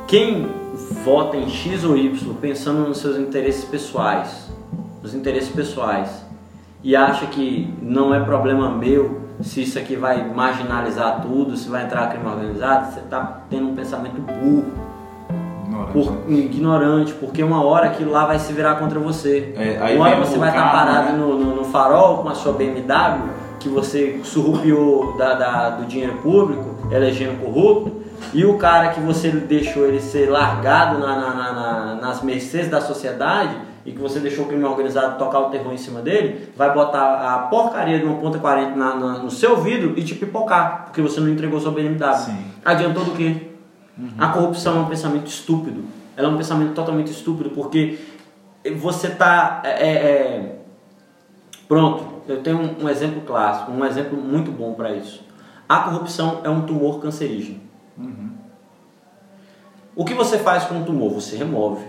Quem 0.08 0.48
vota 1.04 1.36
em 1.36 1.50
X 1.50 1.84
ou 1.84 1.98
Y 1.98 2.34
pensando 2.36 2.88
nos 2.88 3.00
seus 3.00 3.18
interesses 3.18 3.66
pessoais, 3.66 4.50
nos 5.02 5.14
interesses 5.14 5.50
pessoais, 5.50 6.24
e 6.84 6.96
acha 6.96 7.26
que 7.28 7.74
não 7.82 8.14
é 8.14 8.20
problema 8.22 8.70
meu 8.70 9.23
se 9.44 9.62
isso 9.64 9.78
aqui 9.78 9.96
vai 9.96 10.24
marginalizar 10.34 11.22
tudo, 11.22 11.56
se 11.58 11.70
vai 11.70 11.84
entrar 11.84 12.08
crime 12.10 12.26
organizado, 12.26 12.92
você 12.94 13.00
está 13.00 13.42
tendo 13.50 13.68
um 13.70 13.76
pensamento 13.76 14.20
burro, 14.22 14.66
Ignorante. 15.68 15.94
por, 15.94 16.32
ignorante, 16.32 17.14
porque 17.14 17.44
uma 17.44 17.64
hora 17.64 17.88
aquilo 17.88 18.12
lá 18.12 18.26
vai 18.26 18.40
se 18.40 18.54
virar 18.54 18.76
contra 18.76 19.00
você. 19.00 19.54
É, 19.58 19.96
uma 19.96 20.06
hora 20.08 20.16
você 20.18 20.38
vai 20.38 20.50
estar 20.50 20.62
carro, 20.62 20.78
parado 20.78 21.12
né? 21.14 21.18
no, 21.18 21.38
no- 21.38 21.56
no 21.58 21.64
farol 21.66 22.20
com 22.20 22.30
a 22.30 22.36
sua 22.36 22.54
BMW, 22.54 23.30
que 23.60 23.70
você 23.70 24.20
surrupiou 24.24 25.18
da, 25.18 25.34
da- 25.34 25.70
do 25.72 25.86
dinheiro 25.86 26.14
público, 26.18 26.88
elegendo 26.92 27.42
corrupto, 27.44 28.04
e 28.34 28.46
o 28.46 28.58
cara 28.58 28.90
que 28.90 29.00
você 29.00 29.30
deixou 29.30 29.86
ele 29.86 30.00
ser 30.00 30.30
largado 30.30 31.00
na- 31.00 31.16
na- 31.16 31.34
na- 31.54 31.96
nas 32.02 32.22
mercês 32.22 32.70
da 32.70 32.80
sociedade 32.82 33.56
e 33.86 33.92
que 33.92 34.00
você 34.00 34.20
deixou 34.20 34.46
o 34.46 34.48
crime 34.48 34.64
organizado 34.64 35.18
tocar 35.18 35.40
o 35.40 35.50
terror 35.50 35.74
em 35.74 35.78
cima 35.78 36.02
dele, 36.02 36.50
vai 36.56 36.74
botar 36.74 37.16
a 37.34 37.38
porcaria 37.48 38.00
de 38.00 38.06
uma 38.06 38.16
ponta 38.16 38.40
40 38.40 38.76
na- 38.76 38.96
na- 38.96 39.18
no 39.20 39.30
seu 39.30 39.58
vidro 39.62 39.94
e 39.98 40.04
te 40.04 40.16
pipocar, 40.16 40.86
porque 40.86 41.02
você 41.02 41.20
não 41.20 41.30
entregou 41.30 41.60
sua 41.60 41.72
BMW. 41.72 42.14
Sim. 42.16 42.38
Adiantou 42.64 43.04
do 43.04 43.12
quê? 43.12 43.48
A 44.18 44.30
corrupção 44.30 44.78
é 44.78 44.80
um 44.80 44.86
pensamento 44.86 45.28
estúpido. 45.28 45.84
Ela 46.16 46.28
é 46.28 46.32
um 46.32 46.38
pensamento 46.38 46.74
totalmente 46.74 47.12
estúpido, 47.12 47.50
porque 47.52 48.00
você 48.78 49.10
tá. 49.10 49.62
é, 49.64 49.70
é, 49.70 49.94
é, 49.94 50.56
Pronto, 51.68 52.06
eu 52.28 52.42
tenho 52.42 52.58
um, 52.60 52.86
um 52.86 52.90
exemplo 52.90 53.22
clássico, 53.22 53.72
um 53.72 53.84
exemplo 53.86 54.18
muito 54.18 54.52
bom 54.52 54.74
para 54.74 54.92
isso. 54.92 55.24
A 55.68 55.80
corrupção 55.80 56.42
é 56.44 56.50
um 56.50 56.62
tumor 56.62 57.00
cancerígeno. 57.02 57.60
O 59.96 60.04
que 60.06 60.14
você 60.14 60.38
faz 60.40 60.66
com 60.66 60.82
o 60.82 60.86
tumor? 60.86 61.12
Você 61.14 61.36
remove, 61.38 61.86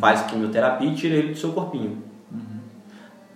faz 0.00 0.22
quimioterapia 0.22 0.88
e 0.90 0.94
tira 0.94 1.14
ele 1.16 1.32
do 1.32 1.38
seu 1.38 1.52
corpinho. 1.52 1.98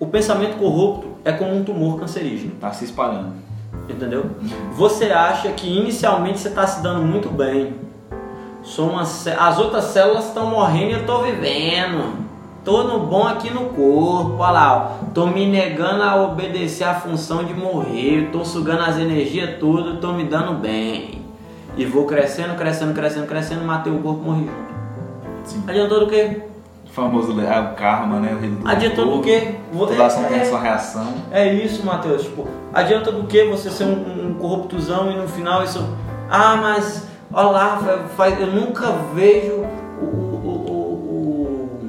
O 0.01 0.07
pensamento 0.07 0.57
corrupto 0.59 1.09
é 1.25 1.33
como 1.33 1.57
um 1.57 1.65
tumor 1.65 1.99
cancerígeno. 1.99 2.53
Tá 2.61 2.71
se 2.73 2.85
espalhando. 2.85 3.33
Entendeu? 3.89 4.27
Você 4.73 5.07
acha 5.07 5.49
que 5.51 5.67
inicialmente 5.67 6.39
você 6.39 6.49
está 6.49 6.67
se 6.67 6.83
dando 6.83 7.03
muito 7.05 7.29
bem. 7.29 7.75
Sou 8.63 8.91
uma 8.91 9.05
cé- 9.05 9.37
As 9.39 9.59
outras 9.59 9.85
células 9.85 10.27
estão 10.29 10.47
morrendo 10.51 10.91
e 10.91 10.93
eu 10.95 11.01
estou 11.01 11.23
vivendo. 11.23 12.29
Tô 12.65 12.85
no 12.85 13.07
bom 13.07 13.27
aqui 13.27 13.51
no 13.53 13.67
corpo, 13.71 14.37
olha 14.39 14.51
lá, 14.51 14.99
ó. 15.03 15.07
tô 15.15 15.27
me 15.27 15.47
negando 15.47 16.03
a 16.03 16.23
obedecer 16.23 16.85
a 16.85 16.95
função 16.95 17.45
de 17.45 17.55
morrer, 17.55 18.29
tô 18.31 18.45
sugando 18.45 18.83
as 18.83 18.99
energias 18.99 19.59
tudo, 19.59 19.99
tô 20.01 20.13
me 20.13 20.25
dando 20.25 20.53
bem. 20.61 21.23
E 21.79 21.87
vou 21.87 22.05
crescendo, 22.05 22.57
crescendo, 22.57 22.93
crescendo, 22.93 23.27
crescendo, 23.27 23.65
matei 23.65 23.91
o 23.93 24.01
corpo, 24.01 24.23
morri 24.23 24.41
junto. 24.41 24.78
Sim. 25.49 25.63
Adiantou 25.67 26.01
do 26.01 26.07
quê? 26.09 26.43
O 26.87 26.91
famoso 26.91 27.35
ah, 27.41 27.71
o 27.73 27.77
karma, 27.77 28.21
né? 28.21 28.35
O 28.35 28.39
rei 28.39 28.51
do 28.51 28.69
Adiantou 28.69 29.05
do 29.07 29.11
fogo. 29.13 29.23
quê? 29.25 29.55
Toda 29.73 30.07
ação 30.07 30.25
é- 30.25 30.29
tem 30.29 30.39
a 30.39 30.43
é- 30.43 30.45
sua 30.45 30.61
reação. 30.61 31.15
É 31.31 31.53
isso, 31.55 31.85
Matheus. 31.87 32.23
Tipo, 32.23 32.47
adianta 32.73 33.11
do 33.13 33.25
que 33.25 33.45
você 33.45 33.71
ser 33.71 33.85
um, 33.85 34.29
um 34.31 34.35
corruptuzão 34.35 35.11
e 35.11 35.17
no 35.17 35.27
final 35.29 35.63
isso. 35.65 35.85
Ah, 36.31 36.57
mas 36.57 37.07
olha 37.33 37.49
lá, 37.49 37.79
eu 38.39 38.47
nunca 38.49 38.93
vejo 39.15 39.65
o, 40.03 40.05
o- 40.05 40.49
o- 41.09 41.89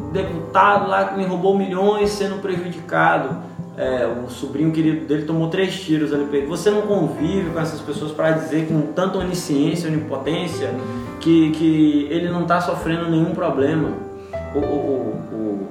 o 0.00 0.04
deputado 0.12 0.88
lá 0.88 1.04
que 1.06 1.16
me 1.16 1.24
roubou 1.24 1.56
milhões 1.56 2.10
sendo 2.10 2.40
prejudicado. 2.40 3.36
É, 3.82 4.06
o 4.06 4.28
sobrinho 4.28 4.70
querido 4.72 5.06
dele 5.06 5.22
tomou 5.22 5.48
três 5.48 5.80
tiros 5.80 6.12
ali. 6.12 6.44
Você 6.46 6.70
não 6.70 6.82
convive 6.82 7.48
com 7.48 7.58
essas 7.60 7.80
pessoas 7.80 8.12
para 8.12 8.32
dizer 8.32 8.66
com 8.68 8.82
tanta 8.92 9.16
onisciência, 9.16 9.88
onipotência, 9.88 10.70
que, 11.18 11.50
que 11.52 12.06
ele 12.10 12.28
não 12.28 12.42
está 12.42 12.60
sofrendo 12.60 13.08
nenhum 13.10 13.32
problema. 13.34 13.88
O- 14.54 14.58
o- 14.58 15.22
o- 15.32 15.68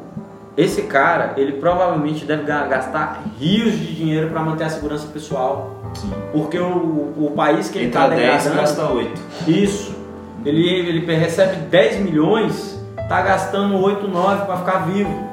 esse 0.58 0.82
cara, 0.84 1.34
ele 1.38 1.54
provavelmente 1.54 2.26
deve 2.26 2.44
ga- 2.46 2.66
gastar 2.66 3.24
rios 3.40 3.74
de 3.74 3.94
dinheiro 3.94 4.30
para 4.32 4.42
manter 4.42 4.64
a 4.64 4.70
segurança 4.70 5.06
pessoal. 5.14 5.76
Sim. 5.94 6.12
Porque 6.32 6.58
o, 6.58 7.14
o 7.16 7.32
país 7.36 7.70
que 7.70 7.78
ele 7.78 7.88
está 7.90 8.08
10 8.08 8.20
degradando... 8.44 8.56
gasta 8.56 8.86
8. 8.92 9.22
Isso. 9.48 9.96
Ele, 10.44 10.68
ele 10.68 11.16
recebe 11.16 11.58
10 11.68 12.00
milhões, 12.02 12.84
tá 13.08 13.22
gastando 13.22 13.78
8, 13.80 14.08
9 14.08 14.46
para 14.46 14.58
ficar 14.58 14.80
vivo. 14.88 15.29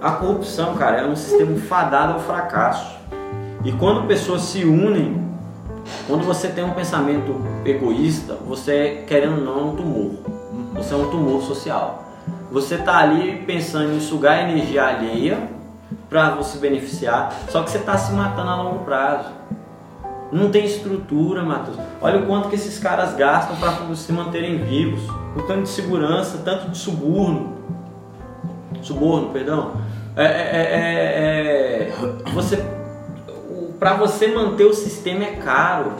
A 0.00 0.12
corrupção, 0.12 0.76
cara, 0.76 1.02
é 1.02 1.06
um 1.06 1.14
sistema 1.14 1.58
fadado 1.58 2.14
ao 2.14 2.20
fracasso. 2.20 2.98
E 3.62 3.70
quando 3.72 4.06
pessoas 4.06 4.40
se 4.42 4.64
unem, 4.64 5.28
quando 6.06 6.24
você 6.24 6.48
tem 6.48 6.64
um 6.64 6.70
pensamento 6.70 7.38
egoísta, 7.66 8.34
você, 8.46 9.04
querendo 9.06 9.38
ou 9.38 9.44
não, 9.44 9.60
é 9.60 9.62
um 9.62 9.76
tumor. 9.76 10.10
Você 10.74 10.94
é 10.94 10.96
um 10.96 11.10
tumor 11.10 11.42
social. 11.42 12.04
Você 12.50 12.78
tá 12.78 12.96
ali 12.96 13.44
pensando 13.46 13.94
em 13.94 14.00
sugar 14.00 14.48
energia 14.48 14.86
alheia 14.86 15.50
para 16.08 16.30
você 16.30 16.56
beneficiar, 16.56 17.34
só 17.50 17.62
que 17.62 17.70
você 17.70 17.80
tá 17.80 17.98
se 17.98 18.12
matando 18.12 18.48
a 18.48 18.56
longo 18.56 18.84
prazo. 18.84 19.28
Não 20.32 20.50
tem 20.50 20.64
estrutura, 20.64 21.42
Matheus. 21.42 21.76
Olha 22.00 22.20
o 22.20 22.26
quanto 22.26 22.48
que 22.48 22.54
esses 22.54 22.78
caras 22.78 23.14
gastam 23.16 23.56
para 23.56 23.94
se 23.94 24.12
manterem 24.12 24.64
vivos. 24.64 25.02
O 25.36 25.42
tanto 25.42 25.64
de 25.64 25.68
segurança, 25.68 26.40
tanto 26.42 26.70
de 26.70 26.78
suborno. 26.78 27.59
Suborno, 28.82 29.30
perdão. 29.30 29.72
É, 30.16 30.24
é, 30.24 30.28
é, 30.28 31.88
é, 31.88 31.92
você, 32.32 32.62
para 33.78 33.94
você 33.94 34.28
manter 34.28 34.64
o 34.64 34.74
sistema 34.74 35.24
é 35.24 35.32
caro. 35.36 35.92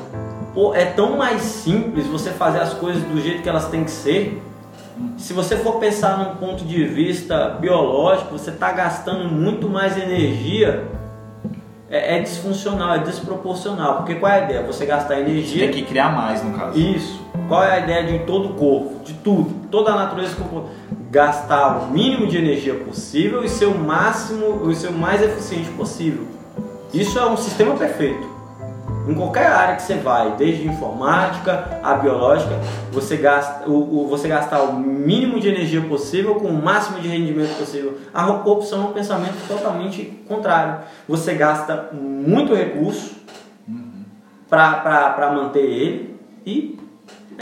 Pô, 0.52 0.74
é 0.74 0.85
tão 0.85 1.16
mais 1.16 1.43
simples 1.43 2.07
você 2.07 2.31
fazer 2.31 2.59
as 2.59 2.74
coisas 2.74 3.02
do 3.05 3.20
jeito 3.20 3.43
que 3.43 3.48
elas 3.48 3.69
têm 3.69 3.85
que 3.85 3.90
ser. 3.90 4.43
Se 5.16 5.32
você 5.32 5.57
for 5.57 5.78
pensar 5.78 6.19
num 6.19 6.35
ponto 6.36 6.65
de 6.65 6.85
vista 6.85 7.57
biológico, 7.61 8.32
você 8.32 8.51
está 8.51 8.73
gastando 8.73 9.28
muito 9.28 9.69
mais 9.69 9.97
energia. 9.97 10.85
É, 11.89 12.19
é 12.19 12.20
disfuncional, 12.20 12.94
é 12.94 12.98
desproporcional. 12.98 13.98
Porque 13.98 14.16
qual 14.16 14.31
é 14.31 14.40
a 14.40 14.44
ideia? 14.44 14.62
Você 14.65 14.85
gastar 14.85 15.20
energia. 15.20 15.66
Tem 15.66 15.73
que 15.73 15.82
criar 15.82 16.11
mais, 16.11 16.43
no 16.43 16.57
caso. 16.57 16.78
Isso. 16.78 17.20
Qual 17.48 17.65
é 17.65 17.73
a 17.73 17.78
ideia 17.81 18.05
de 18.05 18.24
todo 18.27 18.51
o 18.51 18.55
corpo, 18.55 19.05
de 19.05 19.15
tudo, 19.15 19.69
toda 19.70 19.93
a 19.93 19.97
natureza 19.97 20.36
gastar 21.11 21.78
o 21.82 21.91
mínimo 21.91 22.27
de 22.27 22.39
energia 22.39 22.74
possível 22.74 23.43
e 23.45 23.49
ser 23.49 23.66
o 23.66 23.77
máximo, 23.77 24.70
e 24.70 24.74
ser 24.77 24.89
o 24.89 24.93
mais 24.93 25.20
eficiente 25.23 25.69
possível. 25.70 26.24
Isso 26.95 27.19
é 27.19 27.27
um 27.27 27.37
sistema 27.37 27.74
perfeito. 27.77 28.28
Em 29.09 29.15
qualquer 29.15 29.47
área 29.47 29.77
que 29.77 29.82
você 29.82 29.95
vai, 29.95 30.37
desde 30.37 30.69
informática 30.69 31.81
a 31.82 31.95
biológica, 31.95 32.53
você 32.93 33.16
gasta 33.16 33.69
o, 33.69 34.05
o- 34.05 34.09
você 34.09 34.28
gastar 34.28 34.62
o 34.62 34.74
mínimo 34.78 35.41
de 35.41 35.49
energia 35.49 35.81
possível 35.81 36.35
com 36.37 36.49
o 36.49 36.62
máximo 36.62 37.01
de 37.01 37.09
rendimento 37.09 37.57
possível. 37.59 37.99
A 38.15 38.24
corrupção 38.35 38.82
é 38.82 38.85
um 38.87 38.93
pensamento 38.93 39.37
totalmente 39.49 40.05
contrário. 40.28 40.81
Você 41.09 41.35
gasta 41.35 41.89
muito 41.93 42.55
recurso 42.55 43.16
para 44.49 45.32
manter 45.35 45.65
ele 45.65 46.16
e 46.45 46.78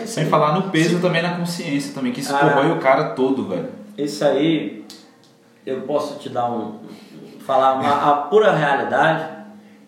é 0.02 0.06
Sem 0.06 0.24
aí. 0.24 0.30
falar 0.30 0.54
no 0.54 0.70
peso 0.70 1.00
também 1.00 1.22
na 1.22 1.36
consciência 1.36 1.92
também, 1.94 2.12
que 2.12 2.20
isso 2.20 2.34
Ah. 2.34 2.38
corrói 2.38 2.70
o 2.72 2.78
cara 2.78 3.10
todo, 3.10 3.44
velho. 3.48 3.68
Isso 3.96 4.24
aí, 4.24 4.84
eu 5.66 5.82
posso 5.82 6.18
te 6.18 6.28
dar 6.28 6.50
um. 6.50 6.78
falar 7.40 7.74
uma, 7.74 8.10
a 8.10 8.12
pura 8.28 8.52
realidade. 8.52 9.38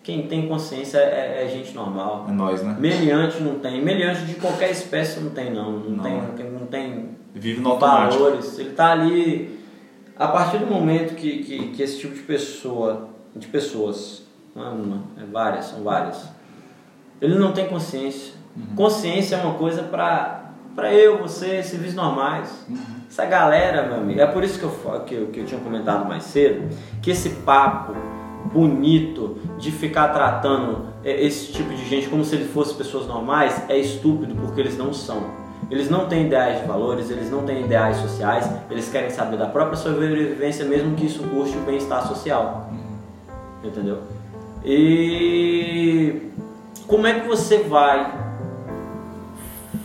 Quem 0.03 0.23
tem 0.27 0.47
consciência 0.47 0.97
é, 0.97 1.43
é 1.45 1.47
gente 1.47 1.75
normal. 1.75 2.25
É 2.27 2.31
nós, 2.31 2.63
né? 2.63 2.75
Meliante 2.79 3.39
não 3.43 3.59
tem. 3.59 3.83
Meliante 3.83 4.21
de 4.25 4.33
qualquer 4.33 4.71
espécie 4.71 5.19
não 5.19 5.29
tem, 5.29 5.53
não. 5.53 5.71
Não, 5.73 5.89
Não. 5.91 6.03
tem. 6.35 6.51
Não 6.51 6.65
tem 6.65 7.09
Vive 7.35 7.61
no 7.61 7.69
automático. 7.71 8.23
valores. 8.23 8.57
Ele 8.57 8.71
tá 8.71 8.91
ali. 8.93 9.59
A 10.17 10.27
partir 10.27 10.57
do 10.57 10.65
momento 10.65 11.13
que, 11.15 11.43
que, 11.43 11.67
que 11.69 11.83
esse 11.83 11.99
tipo 11.99 12.15
de 12.15 12.21
pessoa, 12.21 13.09
de 13.35 13.45
pessoas, 13.47 14.23
não 14.55 14.65
é 14.65 14.69
uma, 14.69 15.03
é 15.19 15.25
várias, 15.31 15.65
são 15.65 15.83
várias, 15.83 16.29
ele 17.21 17.35
não 17.39 17.51
tem 17.53 17.67
consciência. 17.67 18.33
Consciência 18.75 19.35
é 19.35 19.43
uma 19.43 19.55
coisa 19.55 19.83
para 19.83 20.41
para 20.75 20.93
eu, 20.93 21.17
você, 21.17 21.61
civis 21.63 21.93
normais. 21.93 22.65
Essa 23.09 23.25
galera, 23.25 23.87
meu 23.87 23.97
amigo, 23.97 24.21
é 24.21 24.25
por 24.25 24.43
isso 24.43 24.57
que 24.57 24.63
eu, 24.63 25.01
que, 25.01 25.13
eu, 25.13 25.27
que 25.27 25.39
eu 25.41 25.45
tinha 25.45 25.59
comentado 25.59 26.07
mais 26.07 26.23
cedo, 26.23 26.73
que 27.01 27.11
esse 27.11 27.29
papo 27.29 27.93
bonito 28.53 29.37
de 29.57 29.71
ficar 29.71 30.09
tratando 30.09 30.87
é, 31.03 31.23
esse 31.23 31.51
tipo 31.51 31.69
de 31.69 31.85
gente 31.87 32.09
como 32.09 32.23
se 32.23 32.35
eles 32.35 32.51
fossem 32.51 32.75
pessoas 32.75 33.07
normais 33.07 33.63
é 33.69 33.77
estúpido 33.77 34.35
porque 34.35 34.61
eles 34.61 34.77
não 34.77 34.93
são. 34.93 35.41
Eles 35.69 35.89
não 35.89 36.07
têm 36.07 36.25
ideais 36.25 36.61
de 36.61 36.67
valores, 36.67 37.09
eles 37.09 37.29
não 37.29 37.43
têm 37.43 37.63
ideais 37.63 37.97
sociais, 37.97 38.49
eles 38.69 38.89
querem 38.89 39.09
saber 39.09 39.37
da 39.37 39.45
própria 39.45 39.77
sobrevivência, 39.77 40.65
mesmo 40.65 40.95
que 40.95 41.05
isso 41.05 41.23
custe 41.23 41.57
o 41.57 41.61
bem-estar 41.61 42.07
social. 42.07 42.69
Entendeu? 43.63 43.99
E 44.65 46.29
como 46.87 47.07
é 47.07 47.19
que 47.19 47.27
você 47.27 47.59
vai 47.59 48.20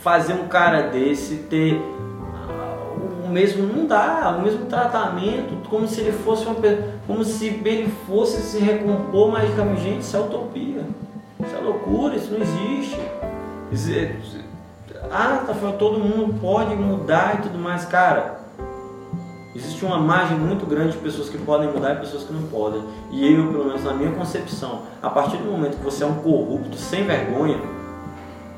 fazer 0.01 0.33
um 0.33 0.47
cara 0.47 0.83
desse 0.83 1.35
ter 1.49 1.81
ah, 2.33 3.25
o 3.25 3.29
mesmo 3.29 3.65
não 3.65 3.85
dá, 3.85 4.35
o 4.37 4.41
mesmo 4.43 4.65
tratamento, 4.65 5.67
como 5.69 5.87
se 5.87 6.01
ele 6.01 6.11
fosse 6.11 6.45
uma 6.45 6.55
como 7.05 7.23
se 7.23 7.47
ele 7.47 7.91
fosse 8.07 8.41
se 8.41 8.59
recompor 8.59 9.31
magicamente, 9.31 9.81
gente, 9.81 10.01
isso 10.01 10.17
é 10.17 10.19
utopia. 10.19 10.85
Isso 11.45 11.55
é 11.55 11.59
loucura, 11.59 12.15
isso 12.15 12.31
não 12.31 12.41
existe. 12.41 12.99
Ah, 15.11 15.43
tá 15.45 15.53
falando, 15.53 15.77
todo 15.77 15.99
mundo 15.99 16.33
pode 16.41 16.75
mudar 16.75 17.39
e 17.39 17.41
tudo 17.43 17.57
mais, 17.57 17.85
cara. 17.85 18.37
Existe 19.55 19.83
uma 19.85 19.97
margem 19.97 20.37
muito 20.37 20.65
grande 20.65 20.91
de 20.91 20.97
pessoas 20.97 21.29
que 21.29 21.37
podem 21.37 21.71
mudar 21.71 21.93
e 21.93 21.99
pessoas 21.99 22.23
que 22.23 22.33
não 22.33 22.43
podem. 22.43 22.83
E 23.11 23.33
eu, 23.33 23.47
pelo 23.47 23.65
menos 23.65 23.83
na 23.83 23.93
minha 23.93 24.11
concepção, 24.11 24.83
a 25.01 25.09
partir 25.09 25.37
do 25.37 25.45
momento 25.45 25.77
que 25.77 25.83
você 25.83 26.03
é 26.03 26.07
um 26.07 26.15
corrupto 26.15 26.75
sem 26.77 27.05
vergonha, 27.05 27.59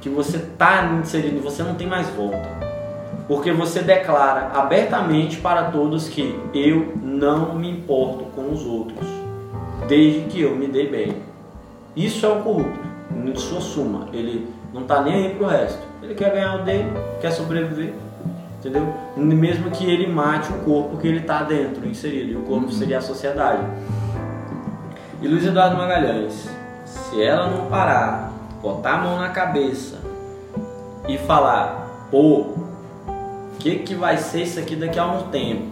que 0.02 0.10
você 0.10 0.38
está 0.38 0.86
inserido, 0.86 1.42
você 1.42 1.64
não 1.64 1.76
tem 1.76 1.88
mais 1.88 2.08
volta. 2.10 2.48
Porque 3.28 3.52
você 3.52 3.82
declara 3.82 4.52
abertamente 4.54 5.38
para 5.38 5.66
todos 5.66 6.10
que 6.10 6.40
eu 6.54 6.94
não 7.02 7.54
me 7.54 7.70
importo 7.70 8.26
com 8.36 8.52
os 8.52 8.66
outros, 8.66 9.08
desde 9.88 10.22
que 10.22 10.42
eu 10.42 10.56
me 10.56 10.68
dê 10.68 10.88
bem. 10.88 11.18
Isso 11.96 12.26
é 12.26 12.30
o 12.30 12.42
corrupto, 12.42 12.80
em 13.26 13.36
sua 13.36 13.62
suma. 13.62 14.08
Ele 14.14 14.48
não 14.74 14.82
está 14.82 15.02
nem 15.02 15.14
aí 15.14 15.36
pro 15.36 15.48
resto. 15.48 15.80
Ele 16.02 16.16
quer 16.16 16.32
ganhar 16.32 16.56
o 16.56 16.64
dele, 16.64 16.92
quer 17.22 17.32
sobreviver, 17.32 17.94
entendeu? 18.58 18.92
Mesmo 19.16 19.70
que 19.70 19.86
ele 19.86 20.08
mate 20.08 20.52
o 20.52 20.58
corpo 20.60 20.98
que 20.98 21.08
ele 21.08 21.20
está 21.20 21.44
dentro, 21.44 21.88
inserido, 21.88 22.32
e 22.32 22.36
o 22.36 22.42
corpo 22.44 22.72
seria 22.72 22.98
a 22.98 23.02
sociedade. 23.02 23.62
E 25.22 25.28
Luiz 25.28 25.46
Eduardo 25.46 25.78
Magalhães, 25.78 26.50
se 26.86 27.22
ela 27.22 27.48
não 27.48 27.66
parar, 27.68 28.32
botar 28.62 28.94
a 28.94 28.98
mão 29.00 29.18
na 29.20 29.30
cabeça 29.30 29.98
e 31.08 31.18
falar, 31.18 32.08
pô, 32.12 32.42
o 32.42 33.58
que, 33.60 33.78
que 33.80 33.96
vai 33.96 34.18
ser 34.18 34.44
isso 34.44 34.60
aqui 34.60 34.76
daqui 34.76 35.00
a 35.00 35.06
um 35.06 35.24
tempo? 35.30 35.64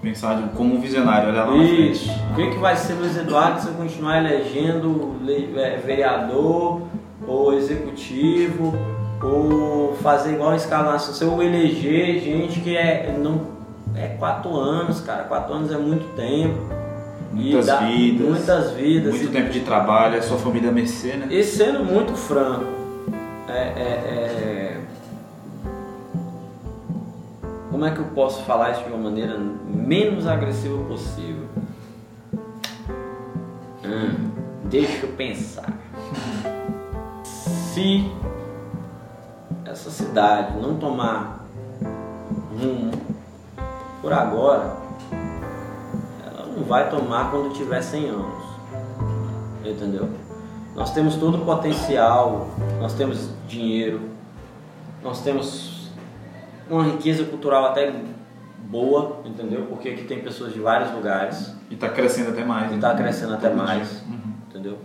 Pensar 0.00 0.34
de- 0.36 0.48
como 0.56 0.74
um 0.74 0.80
visionário, 0.80 1.28
olhar 1.28 1.44
lá. 1.46 1.56
Isso. 1.56 2.10
O 2.32 2.34
que, 2.34 2.50
que 2.50 2.58
vai 2.58 2.76
ser 2.76 2.94
Luiz 2.94 3.16
Eduardo 3.16 3.60
se 3.60 3.68
eu 3.68 3.74
continuar 3.74 4.18
elegendo 4.18 5.14
le- 5.22 5.52
é, 5.56 5.76
vereador 5.76 6.82
ou 7.26 7.52
executivo 7.54 8.74
ou 9.22 9.94
fazer 10.02 10.32
igual 10.32 10.50
a 10.50 10.56
escalação? 10.56 11.14
Se 11.14 11.22
eu 11.22 11.40
eleger 11.40 12.20
gente 12.20 12.60
que 12.60 12.76
é 12.76 13.16
não 13.16 13.52
é 13.94 14.08
quatro 14.18 14.56
anos, 14.56 15.00
cara, 15.00 15.22
quatro 15.24 15.54
anos 15.54 15.70
é 15.70 15.76
muito 15.78 16.14
tempo. 16.16 16.58
Muitas 17.32 17.66
dá 17.66 17.78
vidas. 17.78 18.28
Muitas 18.28 18.70
vidas. 18.72 19.10
Muito 19.14 19.24
E- 19.28 19.32
tempo 19.32 19.50
de 19.50 19.60
trabalho, 19.60 20.18
a 20.18 20.22
sua 20.22 20.38
família 20.38 20.68
a 20.70 20.72
mercê, 20.72 21.14
né? 21.14 21.26
e 21.30 21.42
sendo 21.42 21.84
muito 21.84 22.14
franco, 22.14 22.66
é, 23.48 23.52
é- 23.52 24.76
é- 24.76 24.80
como 27.70 27.84
é 27.86 27.90
que 27.90 27.98
eu 28.00 28.04
posso 28.14 28.42
falar 28.44 28.72
isso 28.72 28.82
de 28.84 28.88
uma 28.90 28.98
maneira 29.10 29.38
menos 29.66 30.26
agressiva 30.26 30.76
possível? 30.84 31.46
Hum, 33.84 34.30
deixa 34.64 35.06
eu 35.06 35.12
pensar. 35.14 35.72
Se 37.24 38.10
essa 39.64 39.90
cidade 39.90 40.58
não 40.58 40.76
tomar 40.76 41.46
rumo 42.60 42.92
por 44.02 44.12
agora, 44.12 44.76
não 46.56 46.64
vai 46.64 46.88
tomar 46.90 47.30
quando 47.30 47.52
tiver 47.52 47.80
100 47.80 48.08
anos. 48.08 48.44
Entendeu? 49.64 50.08
Nós 50.74 50.92
temos 50.92 51.16
todo 51.16 51.36
o 51.36 51.44
potencial, 51.44 52.48
nós 52.80 52.94
temos 52.94 53.28
dinheiro, 53.46 54.00
nós 55.02 55.20
temos 55.22 55.90
uma 56.68 56.84
riqueza 56.84 57.24
cultural 57.24 57.66
até 57.66 57.92
boa, 58.58 59.20
entendeu? 59.24 59.66
Porque 59.68 59.90
aqui 59.90 60.04
tem 60.04 60.20
pessoas 60.20 60.54
de 60.54 60.60
vários 60.60 60.90
lugares 60.92 61.54
E 61.70 61.76
tá 61.76 61.88
crescendo 61.90 62.30
até 62.30 62.44
mais. 62.44 62.66
e 62.66 62.70
né? 62.70 62.74
está 62.76 62.94
crescendo 62.94 63.34
até 63.34 63.48
Todo 63.48 63.58
mais. 63.58 64.02
Uhum. 64.02 64.32
entendeu? 64.48 64.78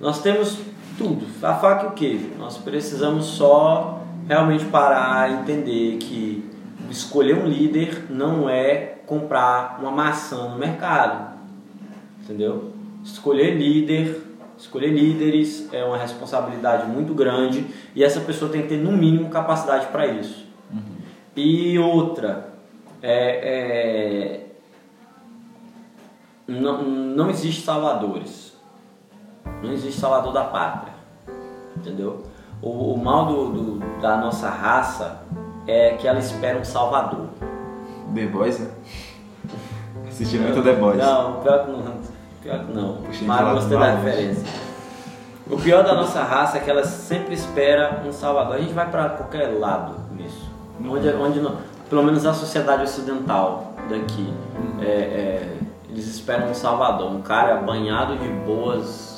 Nós 0.00 0.22
temos 0.22 0.58
tudo, 0.96 1.26
a 1.46 1.54
faca 1.54 1.84
e 1.84 1.88
o 1.88 1.92
queijo. 1.92 2.30
Nós 2.38 2.56
precisamos 2.58 3.26
só 3.26 4.00
realmente 4.26 4.64
parar 4.66 5.30
e 5.30 5.34
entender 5.34 5.98
que 5.98 6.50
escolher 6.92 7.36
um 7.36 7.46
líder 7.46 8.06
não 8.10 8.48
é 8.48 8.98
comprar 9.06 9.78
uma 9.80 9.90
maçã 9.90 10.48
no 10.50 10.58
mercado, 10.58 11.38
entendeu? 12.22 12.72
Escolher 13.04 13.56
líder, 13.56 14.22
escolher 14.56 14.90
líderes 14.90 15.68
é 15.72 15.84
uma 15.84 15.96
responsabilidade 15.96 16.86
muito 16.90 17.14
grande 17.14 17.66
e 17.94 18.04
essa 18.04 18.20
pessoa 18.20 18.50
tem 18.50 18.62
que 18.62 18.68
ter 18.68 18.76
no 18.78 18.92
mínimo 18.92 19.28
capacidade 19.28 19.86
para 19.86 20.06
isso. 20.06 20.46
E 21.34 21.78
outra, 21.78 22.52
é, 23.02 24.44
é, 24.46 24.46
não, 26.46 26.82
não 26.82 27.30
existe 27.30 27.62
salvadores. 27.62 28.52
Não 29.62 29.72
existe 29.72 29.98
salvador 29.98 30.32
da 30.32 30.44
pátria. 30.44 30.92
Entendeu? 31.76 32.22
O, 32.60 32.92
o 32.94 33.02
mal 33.02 33.26
do, 33.26 33.46
do- 33.52 34.00
da 34.00 34.16
nossa 34.18 34.48
raça 34.50 35.21
é 35.66 35.90
que 35.90 36.06
ela 36.06 36.18
espera 36.18 36.58
um 36.58 36.64
salvador. 36.64 37.26
The 38.14 38.26
Boys, 38.26 38.58
né? 38.58 38.70
Assisti 40.08 40.38
muito 40.38 40.62
The 40.62 40.74
Boys. 40.74 40.98
Não, 40.98 41.40
pior 41.40 41.64
que 41.64 41.70
não. 41.70 41.82
Pior 42.42 42.58
que 42.64 42.72
não. 42.72 42.96
Puxei 42.98 43.26
Mas 43.26 43.54
gostei 43.54 43.78
da 43.78 43.94
referência. 43.94 44.44
O 45.50 45.56
pior 45.56 45.82
da 45.84 45.94
nossa 45.94 46.22
raça 46.22 46.58
é 46.58 46.60
que 46.60 46.70
ela 46.70 46.84
sempre 46.84 47.34
espera 47.34 48.02
um 48.06 48.12
salvador. 48.12 48.56
A 48.56 48.58
gente 48.58 48.72
vai 48.72 48.88
para 48.90 49.08
qualquer 49.10 49.58
lado 49.58 49.94
nisso. 50.16 50.50
Onde, 50.80 51.08
onde 51.10 51.40
não- 51.40 51.56
pelo 51.88 52.02
menos 52.02 52.24
a 52.24 52.32
sociedade 52.32 52.82
ocidental 52.84 53.72
daqui, 53.88 54.32
é, 54.80 54.84
é, 54.84 55.56
eles 55.90 56.06
esperam 56.06 56.50
um 56.50 56.54
salvador, 56.54 57.10
um 57.10 57.20
cara 57.20 57.56
banhado 57.56 58.16
de 58.16 58.28
boas. 58.28 59.11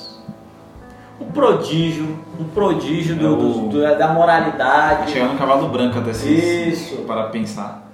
Um 1.20 1.26
prodígio, 1.30 2.18
um 2.40 2.44
prodígio 2.44 3.14
do, 3.16 3.26
É 3.26 3.30
o- 3.30 3.36
do- 3.36 3.68
do- 3.68 3.98
da 3.98 4.08
moralidade. 4.08 5.10
Chegar 5.12 5.28
no 5.28 5.38
cavalo 5.38 5.68
branco 5.68 5.98
até 5.98 6.12
se 6.12 6.28
Isso. 6.28 6.96
para 7.02 7.24
pensar. 7.24 7.88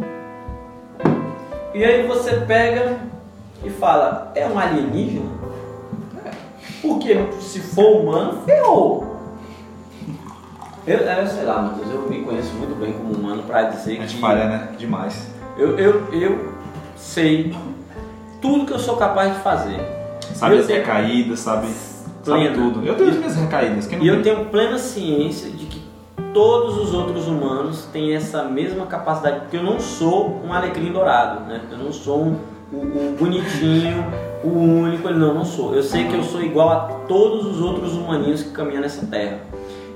E 1.75 1.85
aí 1.85 2.07
você 2.07 2.33
pega 2.47 2.99
e 3.65 3.71
fala, 3.71 4.33
é 4.35 4.47
um 4.47 4.59
alienígena? 4.59 5.31
Porque 6.83 7.15
se 7.41 7.61
for 7.61 8.01
humano, 8.01 8.43
ferrou. 8.45 9.07
Eu, 10.87 10.97
eu 10.99 11.27
sei 11.27 11.45
lá, 11.45 11.61
Matheus, 11.63 11.93
eu 11.93 12.09
me 12.09 12.23
conheço 12.23 12.55
muito 12.55 12.75
bem 12.81 12.93
como 12.95 13.13
humano 13.13 13.43
pra 13.43 13.65
dizer 13.65 13.99
A 13.99 14.01
gente 14.01 14.15
que 14.15 14.21
falha, 14.21 14.47
né? 14.47 14.69
Demais. 14.79 15.27
eu, 15.59 15.79
eu, 15.79 16.13
eu 16.13 16.55
sei 16.97 17.55
tudo 18.41 18.65
que 18.65 18.73
eu 18.73 18.79
sou 18.79 18.97
capaz 18.97 19.35
de 19.35 19.41
fazer. 19.41 19.79
Sabe 20.35 20.59
as 20.59 20.67
tenho- 20.67 20.79
recaídas, 20.81 21.41
sabe, 21.41 21.69
sabe 22.23 22.49
Plena. 22.49 22.55
tudo. 22.57 22.87
Eu 22.87 22.95
tenho 22.97 23.11
as 23.11 23.17
minhas 23.17 23.37
recaídas. 23.37 23.87
Quem 23.87 23.99
não 23.99 24.05
E 24.05 24.09
eu 24.09 24.23
tem? 24.23 24.35
tenho 24.35 24.45
plena 24.47 24.79
ciência 24.79 25.51
de 25.51 25.67
que 25.67 25.81
todos 26.33 26.79
os 26.79 26.95
outros 26.95 27.27
humanos 27.27 27.87
têm 27.93 28.15
essa 28.15 28.45
mesma 28.45 28.87
capacidade, 28.87 29.41
porque 29.41 29.57
eu 29.57 29.63
não 29.63 29.81
sou 29.81 30.41
um 30.45 30.53
alecrim 30.53 30.93
dourado, 30.93 31.41
né? 31.47 31.61
Eu 31.71 31.79
não 31.79 31.93
sou 31.93 32.23
um, 32.23 32.37
o, 32.73 32.77
o 32.77 33.17
bonitinho, 33.19 34.05
o 34.45 34.49
único, 34.49 35.09
não, 35.11 35.29
eu 35.29 35.35
não 35.35 35.45
sou. 35.45 35.75
Eu 35.75 35.83
sei 35.83 36.07
que 36.07 36.15
eu 36.15 36.23
sou 36.23 36.41
igual 36.43 36.71
a 36.71 36.79
todos 37.09 37.47
os 37.47 37.61
outros 37.61 37.95
humaninhos 37.95 38.43
que 38.43 38.51
caminham 38.51 38.83
nessa 38.83 39.05
terra. 39.07 39.39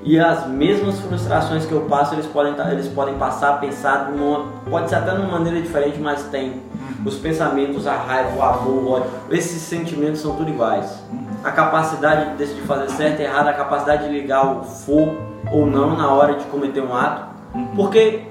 E 0.07 0.19
as 0.19 0.47
mesmas 0.47 1.01
frustrações 1.01 1.65
que 1.65 1.73
eu 1.73 1.83
passo, 1.83 2.15
eles 2.15 2.27
podem, 2.27 2.55
eles 2.73 2.89
podem 2.89 3.15
passar, 3.15 3.59
pensar, 3.59 4.11
de 4.13 4.21
uma, 4.21 4.45
pode 4.69 4.91
ser 4.91 4.97
até 4.97 5.13
de 5.13 5.21
uma 5.23 5.31
maneira 5.39 5.61
diferente, 5.63 5.99
mas 5.99 6.25
tem. 6.25 6.61
Os 7.07 7.17
pensamentos, 7.17 7.87
a 7.87 7.95
raiva, 7.97 8.37
o 8.37 8.43
amor, 8.43 8.83
o 8.83 8.91
ódio, 8.93 9.11
esses 9.31 9.61
sentimentos 9.63 10.21
são 10.21 10.35
tudo 10.37 10.51
iguais. 10.51 11.03
A 11.45 11.53
capacidade 11.53 12.31
de 12.31 12.37
decidir 12.37 12.63
fazer 12.63 12.91
certo 12.91 13.21
e 13.21 13.25
errado, 13.25 13.49
a 13.49 13.53
capacidade 13.53 14.05
de 14.05 14.11
ligar 14.11 14.47
o 14.47 14.65
fogo 14.65 15.15
ou 15.53 15.67
não 15.67 15.95
na 15.95 16.11
hora 16.11 16.35
de 16.35 16.45
cometer 16.47 16.81
um 16.81 16.95
ato. 16.95 17.27
Porque 17.77 18.23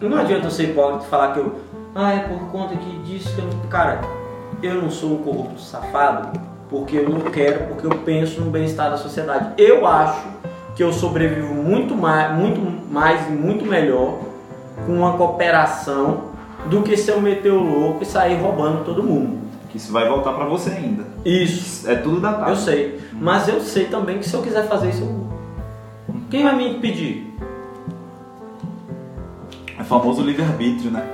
não 0.00 0.18
adianta 0.18 0.46
eu 0.46 0.50
ser 0.50 0.70
hipócrita 0.70 1.04
e 1.04 1.08
falar 1.08 1.32
que 1.32 1.38
eu, 1.38 1.60
ah, 1.94 2.12
é 2.12 2.18
por 2.20 2.50
conta 2.50 2.74
que 2.76 2.98
disso 2.98 3.32
que 3.34 3.40
eu. 3.40 3.48
Cara, 3.70 4.00
eu 4.60 4.82
não 4.82 4.90
sou 4.90 5.12
um 5.12 5.22
corrupto 5.22 5.60
safado 5.60 6.38
porque 6.68 6.96
eu 6.96 7.08
não 7.08 7.20
quero, 7.20 7.68
porque 7.68 7.86
eu 7.86 7.90
penso 8.04 8.40
no 8.40 8.50
bem-estar 8.50 8.90
da 8.90 8.96
sociedade. 8.96 9.52
Eu 9.56 9.86
acho 9.86 10.26
que 10.74 10.82
eu 10.82 10.92
sobrevivo 10.92 11.54
muito 11.54 11.94
mais, 11.94 12.36
muito 12.36 12.60
mais 12.92 13.26
e 13.28 13.30
muito 13.30 13.64
melhor 13.64 14.18
com 14.84 14.92
uma 14.92 15.16
cooperação 15.16 16.24
do 16.66 16.82
que 16.82 16.96
se 16.96 17.10
eu 17.10 17.20
meter 17.20 17.52
o 17.52 17.62
louco 17.62 18.02
e 18.02 18.06
sair 18.06 18.36
roubando 18.40 18.84
todo 18.84 19.02
mundo. 19.02 19.38
Que 19.70 19.76
isso 19.76 19.92
vai 19.92 20.08
voltar 20.08 20.32
pra 20.32 20.44
você 20.44 20.70
ainda. 20.70 21.04
Isso, 21.28 21.88
É 21.90 21.94
tudo 21.96 22.20
datado. 22.20 22.50
eu 22.50 22.56
sei. 22.56 23.00
Mas 23.12 23.48
eu 23.48 23.60
sei 23.60 23.86
também 23.86 24.18
que 24.18 24.28
se 24.28 24.34
eu 24.34 24.42
quiser 24.42 24.66
fazer 24.68 24.90
isso, 24.90 25.02
eu 25.02 25.06
vou. 25.06 25.28
Quem 26.30 26.42
vai 26.42 26.56
me 26.56 26.76
impedir? 26.76 27.34
É 29.78 29.84
famoso 29.84 30.22
livre-arbítrio, 30.22 30.90
né? 30.90 31.04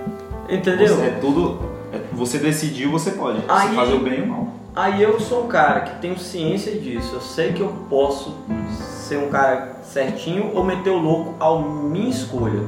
Entendeu? 0.49 0.89
Você, 0.97 1.03
é 1.03 1.11
tudo. 1.21 1.59
é- 1.93 2.01
você 2.13 2.39
decidiu, 2.39 2.91
você 2.91 3.13
pode. 3.13 3.39
Se 3.41 3.45
Aí- 3.49 3.75
fazer 3.75 3.95
o 3.95 4.01
bem 4.01 4.21
ou 4.21 4.27
o 4.27 4.31
mal. 4.31 4.49
Aí 4.77 5.03
eu 5.03 5.21
sou 5.21 5.45
um 5.45 5.49
cara 5.49 5.81
que 5.81 6.01
tenho 6.01 6.19
ciência 6.19 6.73
disso. 6.79 7.15
Eu 7.15 7.21
sei 7.21 7.53
que 7.53 7.61
eu 7.61 7.73
posso 7.89 8.35
ser 8.79 9.19
um 9.19 9.29
cara 9.29 9.77
certinho 9.85 10.51
ou 10.55 10.65
meter 10.65 10.91
o 10.91 10.99
louco 10.99 11.35
ao 11.39 11.63
minha 11.63 12.09
escolha. 12.11 12.61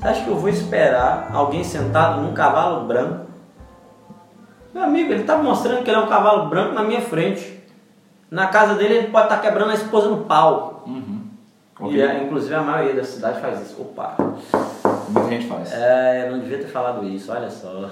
Você 0.00 0.08
acha 0.08 0.24
que 0.24 0.30
eu 0.30 0.36
vou 0.36 0.48
esperar 0.48 1.30
alguém 1.32 1.62
sentado 1.62 2.20
num 2.22 2.32
cavalo 2.32 2.86
branco? 2.88 3.27
Meu 4.78 4.86
amigo, 4.86 5.12
ele 5.12 5.24
tá 5.24 5.36
mostrando 5.36 5.82
que 5.82 5.90
ele 5.90 5.96
é 5.96 6.00
um 6.00 6.06
cavalo 6.06 6.48
branco 6.48 6.72
na 6.72 6.84
minha 6.84 7.00
frente. 7.00 7.58
Na 8.30 8.46
casa 8.46 8.76
dele 8.76 8.94
ele 8.94 9.08
pode 9.08 9.24
estar 9.24 9.38
quebrando 9.38 9.72
a 9.72 9.74
esposa 9.74 10.08
no 10.08 10.18
pau. 10.18 10.84
Ok. 11.80 11.96
E, 11.96 12.00
é, 12.00 12.22
inclusive 12.22 12.54
a 12.54 12.62
maioria 12.62 12.94
da 12.94 13.02
cidade 13.02 13.40
faz 13.40 13.60
isso. 13.60 13.82
Opa, 13.82 14.14
Muita 15.08 15.30
gente 15.30 15.48
faz. 15.48 15.72
é, 15.72 16.26
eu 16.26 16.30
não 16.30 16.38
devia 16.38 16.58
ter 16.58 16.68
falado 16.68 17.04
isso, 17.04 17.32
olha 17.32 17.50
só. 17.50 17.90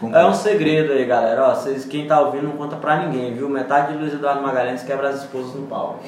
Concordo. 0.00 0.26
É 0.26 0.30
um 0.30 0.32
segredo 0.32 0.94
aí, 0.94 1.04
galera. 1.04 1.48
Ó, 1.48 1.54
vocês, 1.54 1.84
quem 1.84 2.06
tá 2.06 2.18
ouvindo 2.18 2.44
não 2.44 2.56
conta 2.56 2.76
pra 2.76 2.96
ninguém, 2.96 3.34
viu? 3.34 3.50
Metade 3.50 3.92
de 3.92 3.98
Luiz 3.98 4.14
Eduardo 4.14 4.40
Magalhães 4.40 4.82
quebra 4.82 5.10
as 5.10 5.16
esposas 5.16 5.54
no 5.54 5.66
pau. 5.66 6.00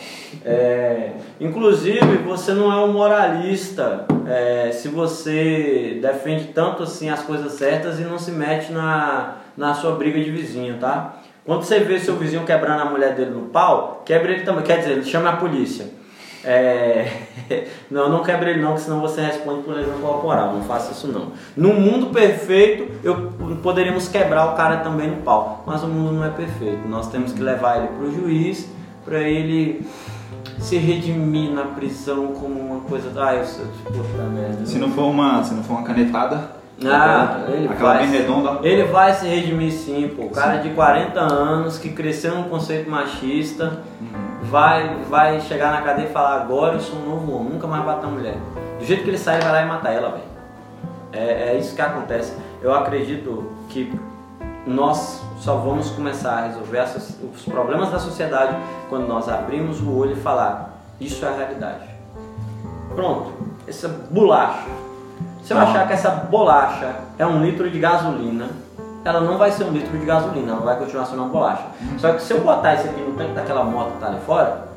É, 0.43 1.12
inclusive, 1.39 2.16
você 2.24 2.55
não 2.55 2.73
é 2.73 2.82
um 2.82 2.94
moralista 2.94 4.06
é, 4.27 4.73
se 4.73 4.89
você 4.89 5.98
defende 6.01 6.47
tanto 6.55 6.82
assim 6.82 7.10
as 7.10 7.20
coisas 7.20 7.52
certas 7.52 8.01
e 8.01 8.05
não 8.05 8.19
se 8.19 8.31
mete 8.31 8.73
na, 8.73 9.41
na 9.56 9.74
sua 9.74 9.92
briga 9.92 10.22
de 10.22 10.30
vizinho, 10.30 10.78
tá? 10.78 11.16
Quando 11.44 11.64
você 11.64 11.80
vê 11.80 11.98
seu 11.98 12.16
vizinho 12.16 12.44
quebrando 12.44 12.82
a 12.82 12.84
mulher 12.84 13.14
dele 13.14 13.30
no 13.30 13.46
pau, 13.46 14.02
quebra 14.04 14.32
ele 14.32 14.44
também. 14.44 14.62
Quer 14.62 14.78
dizer, 14.78 14.92
ele 14.92 15.04
chama 15.04 15.30
a 15.30 15.36
polícia. 15.36 15.86
É... 16.44 17.10
Não, 17.90 18.08
não 18.08 18.22
quebre 18.22 18.50
ele 18.50 18.62
não, 18.62 18.70
porque 18.70 18.84
senão 18.84 19.00
você 19.00 19.20
responde 19.20 19.62
por 19.62 19.74
lesão 19.74 19.98
corporal. 20.00 20.54
Não 20.54 20.62
faça 20.62 20.92
isso 20.92 21.06
não. 21.08 21.32
No 21.54 21.74
mundo 21.74 22.06
perfeito, 22.06 22.90
eu 23.04 23.32
poderíamos 23.62 24.08
quebrar 24.08 24.46
o 24.46 24.56
cara 24.56 24.78
também 24.78 25.08
no 25.08 25.16
pau. 25.18 25.62
Mas 25.66 25.82
o 25.82 25.86
mundo 25.86 26.12
não 26.12 26.24
é 26.24 26.30
perfeito. 26.30 26.88
Nós 26.88 27.10
temos 27.10 27.32
que 27.32 27.42
levar 27.42 27.78
ele 27.78 27.88
pro 27.88 28.10
juiz 28.10 28.68
para 29.04 29.20
ele 29.20 29.86
se 30.58 30.78
redimir 30.78 31.50
na 31.50 31.64
prisão 31.64 32.28
como 32.28 32.58
uma 32.58 32.80
coisa. 32.80 33.12
Ah, 33.16 33.34
eu 33.34 33.44
sou 33.44 33.66
tipo 33.66 34.02
merda. 34.32 34.64
Se 34.64 34.78
não 34.78 34.90
for 34.90 35.04
uma, 35.04 35.44
se 35.44 35.52
não 35.52 35.62
for 35.62 35.74
uma 35.74 35.82
canetada, 35.82 36.61
Ah, 36.90 37.44
ele 37.48 37.68
aquela 37.68 37.94
vai, 37.94 37.98
bem 38.06 38.10
redonda. 38.10 38.59
Ele 38.62 38.84
vai 38.84 39.12
se 39.14 39.26
redimir 39.26 39.72
sim, 39.72 40.09
pô. 40.16 40.22
O 40.24 40.30
cara 40.30 40.59
de 40.59 40.70
40 40.70 41.20
anos 41.20 41.78
que 41.78 41.90
cresceu 41.90 42.34
num 42.34 42.44
conceito 42.44 42.88
machista 42.90 43.80
vai, 44.42 44.96
vai 45.09 45.40
chegar 45.40 45.72
na 45.72 45.82
cadeia 45.82 46.06
e 46.06 46.12
falar 46.12 46.42
agora 46.42 46.74
eu 46.74 46.80
sou 46.80 46.98
um 46.98 47.09
novo 47.10 47.32
homem, 47.36 47.52
nunca 47.54 47.66
mais 47.66 47.84
bater 47.84 48.06
uma 48.06 48.16
mulher. 48.16 48.36
Do 48.78 48.84
jeito 48.84 49.02
que 49.04 49.10
ele 49.10 49.18
sai, 49.18 49.40
vai 49.40 49.52
lá 49.52 49.62
e 49.62 49.66
matar 49.66 49.92
ela, 49.92 50.10
velho. 50.10 50.22
É, 51.12 51.50
é 51.52 51.59
isso 51.59 51.74
que 51.74 51.82
acontece. 51.82 52.32
Eu 52.60 52.74
acredito 52.74 53.52
que 53.68 53.92
nós 54.66 55.22
só 55.38 55.56
vamos 55.56 55.90
começar 55.90 56.32
a 56.38 56.46
resolver 56.46 56.78
a 56.78 56.86
so- 56.86 57.26
os 57.34 57.42
problemas 57.44 57.90
da 57.90 57.98
sociedade 57.98 58.56
quando 58.88 59.06
nós 59.09 59.28
abrimos 59.28 59.80
o 59.80 59.96
olho 59.96 60.12
e 60.12 60.16
falar 60.16 60.78
isso 61.00 61.24
é 61.24 61.28
a 61.28 61.32
realidade. 61.36 61.84
Pronto, 62.94 63.32
essa 63.66 63.88
bolacha. 64.10 64.66
Se 65.52 65.58
eu 65.58 65.60
achar 65.60 65.86
que 65.86 65.92
essa 65.92 66.10
bolacha 66.10 66.94
é 67.18 67.26
um 67.26 67.42
litro 67.42 67.68
de 67.68 67.78
gasolina, 67.78 68.48
ela 69.04 69.20
não 69.20 69.36
vai 69.36 69.50
ser 69.50 69.64
um 69.64 69.70
litro 69.70 69.98
de 69.98 70.06
gasolina, 70.06 70.52
ela 70.52 70.60
vai 70.62 70.78
continuar 70.78 71.04
sendo 71.04 71.22
uma 71.22 71.28
bolacha. 71.28 71.64
Só 71.98 72.10
que 72.12 72.22
se 72.22 72.32
eu 72.32 72.40
botar 72.40 72.74
isso 72.74 72.88
aqui 72.88 73.00
no 73.02 73.12
tanque 73.16 73.32
daquela 73.32 73.62
moto 73.62 73.92
que 73.92 73.98
tá 73.98 74.06
ali 74.06 74.20
fora, 74.24 74.68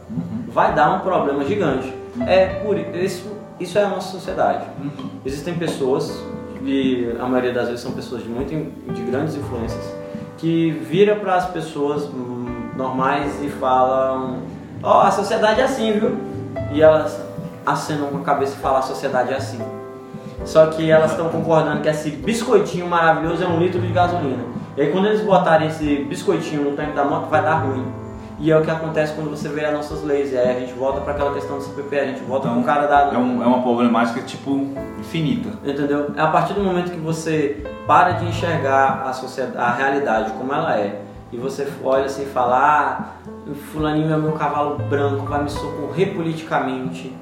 vai 0.49 0.73
dar 0.73 0.95
um 0.95 0.99
problema 0.99 1.45
gigante. 1.45 1.93
É 2.27 2.45
por 2.65 2.77
isso, 2.77 3.31
isso 3.57 3.77
é 3.77 3.84
a 3.84 3.88
nossa 3.88 4.11
sociedade. 4.11 4.65
Existem 5.26 5.53
pessoas, 5.53 6.22
e 6.61 7.15
a 7.22 7.26
maioria 7.26 7.53
das 7.53 7.68
vezes 7.68 7.81
são 7.81 7.93
pessoas 7.93 8.23
de 8.23 8.27
muito 8.27 8.49
de 8.93 9.02
grandes 9.03 9.35
influências, 9.35 9.95
que 10.38 10.72
vira 10.72 11.15
para 11.15 11.35
as 11.35 11.45
pessoas 11.45 12.03
hum, 12.03 12.72
normais 12.76 13.41
e 13.41 13.47
falam: 13.47 14.39
"Ó, 14.84 15.03
a 15.03 15.11
sociedade 15.11 15.61
é 15.61 15.64
assim, 15.64 15.93
viu?" 15.93 16.18
E 16.73 16.81
elas 16.81 17.18
acenam 17.65 18.07
com 18.07 18.18
a 18.18 18.22
cabeça 18.22 18.56
e 18.57 18.60
falam: 18.60 18.80
"A 18.80 18.81
sociedade 18.81 19.31
é 19.31 19.38
assim". 19.38 19.60
Só 20.44 20.68
que 20.68 20.90
elas 20.91 21.12
estão 21.12 21.30
concordando 21.30 21.82
que 21.82 21.90
esse 21.90 22.12
biscoitinho 22.12 22.88
maravilhoso 22.88 23.44
é 23.44 23.48
um 23.48 23.57
litro 23.60 23.80
de 23.80 23.88
gasolina. 23.88 24.44
E 24.76 24.82
aí 24.82 24.91
quando 24.91 25.06
eles 25.07 25.22
botarem 25.22 25.68
esse 25.68 26.06
biscoitinho 26.10 26.70
no 26.70 26.76
tanque 26.76 26.91
da 26.91 27.03
moto 27.06 27.30
vai 27.30 27.41
dar 27.41 27.56
ruim. 27.56 27.86
E 28.38 28.52
é 28.52 28.57
o 28.60 28.62
que 28.62 28.70
acontece 28.70 29.14
quando 29.14 29.30
você 29.30 29.48
vê 29.48 29.64
as 29.64 29.74
nossas 29.74 30.03
leis. 30.03 30.34
E 30.34 30.38
aí 30.38 30.57
a 30.57 30.60
gente 30.60 30.74
volta 30.74 30.99
para 30.99 31.14
aquela 31.14 31.34
questão 31.34 31.57
do 31.57 31.64
CPP, 31.64 31.98
a 31.99 32.06
gente 32.06 32.20
volta 32.24 32.49
com 32.49 32.60
o 32.60 32.64
cara 32.66 32.86
da. 32.86 33.14
É, 33.14 33.18
um- 33.18 33.41
é 33.41 33.48
uma 33.48 33.62
problemática 33.62 34.22
tipo 34.24 34.72
infinita. 34.99 35.49
Entendeu? 35.64 36.12
É 36.18 36.22
a 36.22 36.28
partir 36.28 36.53
do 36.53 36.62
momento 36.62 36.91
que 36.91 36.99
você 36.99 37.66
para 37.88 38.12
de 38.12 38.26
enxergar 38.26 39.03
a, 39.07 39.14
sociedade, 39.14 39.57
a 39.57 39.72
realidade 39.72 40.32
como 40.34 40.53
ela 40.53 40.76
é 40.78 40.99
e 41.32 41.38
você 41.38 41.66
olha 41.82 42.06
assim 42.06 42.24
e 42.24 42.26
fala: 42.26 42.57
ah, 42.57 43.30
Fulaninho 43.72 44.14
é 44.14 44.18
meu 44.18 44.34
cavalo 44.34 44.80
branco, 44.90 45.26
vai 45.28 45.41
me 45.41 45.49
socorrer 45.49 46.14
politicamente. 46.14 47.16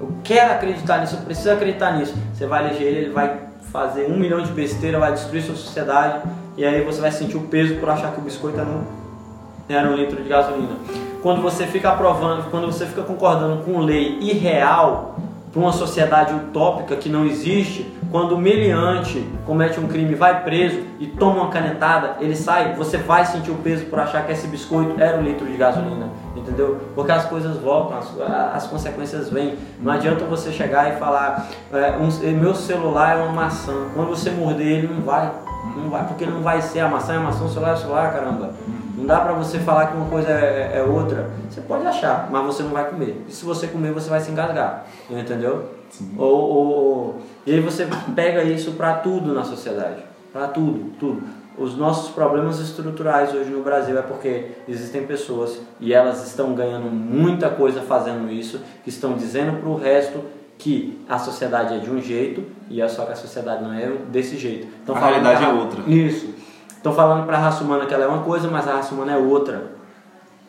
Eu 0.00 0.12
quero 0.22 0.52
acreditar 0.52 0.98
nisso, 0.98 1.16
eu 1.16 1.20
preciso 1.22 1.50
acreditar 1.50 1.92
nisso. 1.92 2.14
Você 2.32 2.46
vai 2.46 2.64
eleger 2.64 2.86
ele, 2.86 2.98
ele 2.98 3.10
vai 3.10 3.40
fazer 3.72 4.10
um 4.10 4.16
milhão 4.16 4.42
de 4.42 4.52
besteira, 4.52 4.98
vai 4.98 5.12
destruir 5.12 5.42
sua 5.42 5.56
sociedade 5.56 6.22
e 6.56 6.64
aí 6.64 6.82
você 6.82 7.00
vai 7.00 7.10
sentir 7.10 7.36
o 7.36 7.42
peso 7.42 7.76
por 7.76 7.88
achar 7.90 8.12
que 8.12 8.20
o 8.20 8.22
biscoito 8.22 8.58
era 8.58 8.68
um, 8.68 8.84
era 9.68 9.88
um 9.88 9.94
litro 9.94 10.22
de 10.22 10.28
gasolina. 10.28 10.76
Quando 11.22 11.42
você 11.42 11.66
fica 11.66 11.90
aprovando, 11.90 12.50
quando 12.50 12.66
você 12.66 12.86
fica 12.86 13.02
concordando 13.02 13.62
com 13.64 13.80
lei 13.80 14.18
irreal 14.20 15.16
para 15.52 15.60
uma 15.60 15.72
sociedade 15.72 16.34
utópica 16.34 16.96
que 16.96 17.08
não 17.08 17.24
existe, 17.24 17.90
quando 18.10 18.32
o 18.34 18.38
meliante 18.38 19.26
comete 19.46 19.78
um 19.80 19.86
crime, 19.88 20.14
vai 20.14 20.42
preso 20.42 20.80
e 20.98 21.06
toma 21.06 21.42
uma 21.42 21.48
canetada, 21.50 22.16
ele 22.20 22.34
sai, 22.36 22.74
você 22.74 22.96
vai 22.96 23.24
sentir 23.26 23.50
o 23.50 23.54
peso 23.56 23.84
por 23.86 23.98
achar 23.98 24.24
que 24.26 24.32
esse 24.32 24.46
biscoito 24.46 25.00
era 25.00 25.18
um 25.18 25.22
litro 25.22 25.46
de 25.46 25.56
gasolina, 25.56 26.08
entendeu? 26.36 26.78
Porque 26.94 27.12
as 27.12 27.24
coisas 27.26 27.56
voltam, 27.58 27.98
as, 27.98 28.08
as 28.54 28.66
consequências 28.66 29.28
vêm. 29.30 29.56
Não 29.80 29.92
adianta 29.92 30.24
você 30.24 30.50
chegar 30.52 30.94
e 30.94 30.98
falar, 30.98 31.48
é, 31.72 31.92
um- 31.98 32.32
meu 32.38 32.54
celular 32.54 33.16
é 33.18 33.22
uma 33.22 33.32
maçã, 33.32 33.74
quando 33.94 34.08
você 34.08 34.30
morder 34.30 34.66
ele 34.78 34.88
não 34.94 35.02
vai, 35.02 35.30
não 35.76 35.90
vai, 35.90 36.06
porque 36.06 36.24
não 36.26 36.40
vai 36.40 36.60
ser 36.62 36.80
a 36.80 36.88
maçã, 36.88 37.14
é 37.14 37.16
a 37.16 37.20
maçã, 37.20 37.44
o 37.44 37.48
celular 37.48 37.70
é 37.70 37.74
o 37.74 37.78
celular, 37.78 38.12
caramba. 38.12 38.50
Não 38.98 39.06
dá 39.06 39.20
pra 39.20 39.32
você 39.32 39.58
falar 39.60 39.86
que 39.86 39.96
uma 39.96 40.06
coisa 40.06 40.28
é, 40.30 40.72
é 40.78 40.82
outra. 40.82 41.30
Você 41.48 41.60
pode 41.60 41.86
achar, 41.86 42.28
mas 42.30 42.44
você 42.44 42.62
não 42.62 42.70
vai 42.70 42.88
comer. 42.90 43.22
E 43.28 43.32
se 43.32 43.44
você 43.44 43.66
comer, 43.68 43.92
você 43.92 44.10
vai 44.10 44.20
se 44.20 44.30
engasgar. 44.30 44.86
Entendeu? 45.08 45.70
Ou, 46.18 46.26
ou- 46.26 46.66
ou- 46.66 47.16
e 47.46 47.52
aí 47.52 47.60
você 47.60 47.86
pega 48.14 48.42
isso 48.42 48.72
pra 48.72 48.94
tudo 48.94 49.32
na 49.32 49.44
sociedade. 49.44 50.02
Pra 50.32 50.48
tudo, 50.48 50.90
tudo. 50.98 51.22
Os 51.56 51.76
nossos 51.76 52.10
problemas 52.10 52.60
estruturais 52.60 53.34
hoje 53.34 53.50
no 53.50 53.62
Brasil 53.62 53.98
é 53.98 54.02
porque 54.02 54.48
existem 54.68 55.04
pessoas 55.04 55.60
e 55.80 55.92
elas 55.94 56.24
estão 56.26 56.54
ganhando 56.54 56.88
muita 56.90 57.48
coisa 57.48 57.80
fazendo 57.80 58.30
isso, 58.30 58.60
que 58.84 58.90
estão 58.90 59.14
dizendo 59.14 59.58
pro 59.60 59.74
resto 59.76 60.20
que 60.56 61.00
a 61.08 61.18
sociedade 61.18 61.74
é 61.74 61.78
de 61.78 61.90
um 61.90 62.00
jeito 62.00 62.42
e 62.68 62.80
é 62.82 62.88
só 62.88 63.04
que 63.04 63.12
a 63.12 63.16
sociedade 63.16 63.62
não 63.62 63.72
é 63.72 63.90
desse 64.08 64.36
jeito. 64.36 64.66
Estão 64.80 64.94
A 64.94 64.98
realidade 65.00 65.44
pra- 65.44 65.48
é 65.48 65.52
outra. 65.52 65.80
Isso. 65.88 66.34
Estão 66.78 66.92
falando 66.92 67.26
para 67.26 67.36
a 67.36 67.40
raça 67.40 67.64
humana 67.64 67.86
que 67.86 67.92
ela 67.92 68.04
é 68.04 68.06
uma 68.06 68.22
coisa, 68.22 68.48
mas 68.48 68.68
a 68.68 68.74
raça 68.74 68.94
humana 68.94 69.12
é 69.12 69.16
outra. 69.16 69.72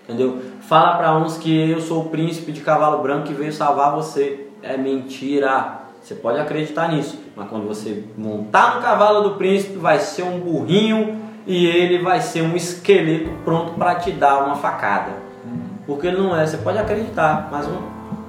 Entendeu? 0.03 0.39
Fala 0.61 0.95
para 0.95 1.17
uns 1.17 1.39
que 1.39 1.71
eu 1.71 1.81
sou 1.81 2.03
o 2.03 2.09
príncipe 2.09 2.51
de 2.51 2.61
cavalo 2.61 3.01
branco 3.01 3.23
que 3.23 3.33
veio 3.33 3.51
salvar 3.51 3.95
você. 3.95 4.47
É 4.61 4.77
mentira. 4.77 5.79
Você 5.99 6.13
pode 6.13 6.39
acreditar 6.39 6.89
nisso, 6.89 7.19
mas 7.35 7.49
quando 7.49 7.67
você 7.67 8.05
montar 8.15 8.75
no 8.75 8.81
cavalo 8.81 9.27
do 9.27 9.35
príncipe, 9.37 9.77
vai 9.77 9.97
ser 9.99 10.21
um 10.21 10.39
burrinho 10.39 11.19
e 11.47 11.65
ele 11.65 12.03
vai 12.03 12.21
ser 12.21 12.43
um 12.43 12.55
esqueleto 12.55 13.31
pronto 13.43 13.73
para 13.73 13.95
te 13.95 14.11
dar 14.11 14.43
uma 14.43 14.55
facada. 14.55 15.11
Porque 15.87 16.11
não 16.11 16.35
é, 16.35 16.45
você 16.45 16.57
pode 16.57 16.77
acreditar, 16.77 17.49
mas 17.51 17.67
um 17.67 17.81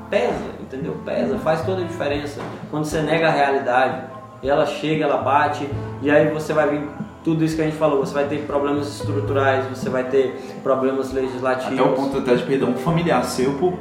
pesa, 0.09 0.55
entendeu? 0.59 0.97
Pesa, 1.05 1.39
faz 1.39 1.62
toda 1.66 1.82
a 1.82 1.85
diferença. 1.85 2.40
Quando 2.70 2.86
você 2.86 3.02
nega 3.02 3.28
a 3.28 3.31
realidade, 3.31 4.05
ela 4.43 4.64
chega, 4.64 5.05
ela 5.05 5.18
bate, 5.18 5.68
e 6.01 6.10
aí 6.10 6.28
você 6.28 6.55
vai 6.55 6.68
vir 6.68 6.89
tudo 7.22 7.44
isso 7.44 7.55
que 7.56 7.62
a 7.62 7.64
gente 7.66 7.76
falou, 7.76 7.98
você 8.01 8.14
vai 8.14 8.24
ter 8.24 8.47
problemas 8.47 8.88
estruturais, 8.88 9.64
você 9.66 9.90
vai 9.90 10.05
ter 10.05 10.40
problemas 10.62 11.12
legislativos. 11.12 11.78
Até 11.78 11.82
o 11.82 11.92
ponto 11.92 12.18
até 12.18 12.34
de 12.34 12.42
perder 12.44 12.64
um 12.64 12.74
familiar 12.74 13.22
seu 13.24 13.52
por, 13.55 13.74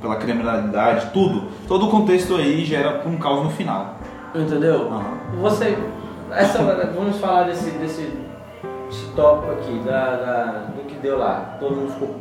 pela 0.00 0.16
criminalidade, 0.16 1.10
tudo. 1.12 1.48
Todo 1.66 1.86
o 1.86 1.90
contexto 1.90 2.36
aí 2.36 2.64
gera 2.64 3.02
um 3.06 3.16
caos 3.16 3.44
no 3.44 3.50
final. 3.50 3.96
Entendeu? 4.34 4.90
Aham. 4.90 5.18
Você. 5.40 5.76
Essa, 6.30 6.62
vamos 6.94 7.18
falar 7.18 7.44
desse, 7.44 7.70
desse, 7.72 8.10
desse 8.88 9.06
tópico 9.14 9.52
aqui, 9.52 9.78
da, 9.84 10.16
da- 10.16 10.64
do 10.74 10.82
que 10.86 10.94
deu 10.96 11.18
lá. 11.18 11.56
Todo 11.60 11.76
mundo 11.76 11.92
ficou 11.92 12.16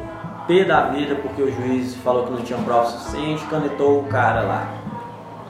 pé 0.48 0.66
da 0.66 0.88
vida 0.88 1.16
porque 1.16 1.42
o 1.42 1.52
juiz 1.52 1.96
falou 1.96 2.26
que 2.26 2.32
não 2.32 2.42
tinha 2.42 2.60
prova 2.60 2.86
suficiente, 2.88 3.46
canetou 3.46 4.00
o 4.00 4.04
cara 4.04 4.42
lá. 4.42 4.68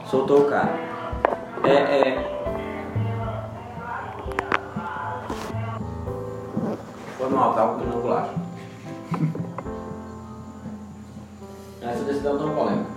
Soltou 0.06 0.42
o 0.42 0.44
cara. 0.44 0.74
É. 1.64 1.72
é... 1.74 2.31
Foi 7.32 7.40
mal, 7.40 7.54
tava 7.54 7.78
comendo 7.78 8.02
bolacha. 8.02 8.34
Essa 11.80 12.04
decisão 12.04 12.36
tão 12.36 12.54
polêmica. 12.54 12.90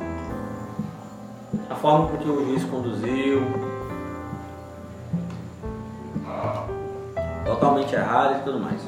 A 1.69 1.75
forma 1.75 2.09
com 2.09 2.17
que 2.17 2.27
o 2.27 2.45
juiz 2.45 2.65
conduziu. 2.65 3.41
Totalmente 7.45 7.95
errado 7.95 8.35
e 8.35 8.39
tudo 8.43 8.59
mais. 8.59 8.81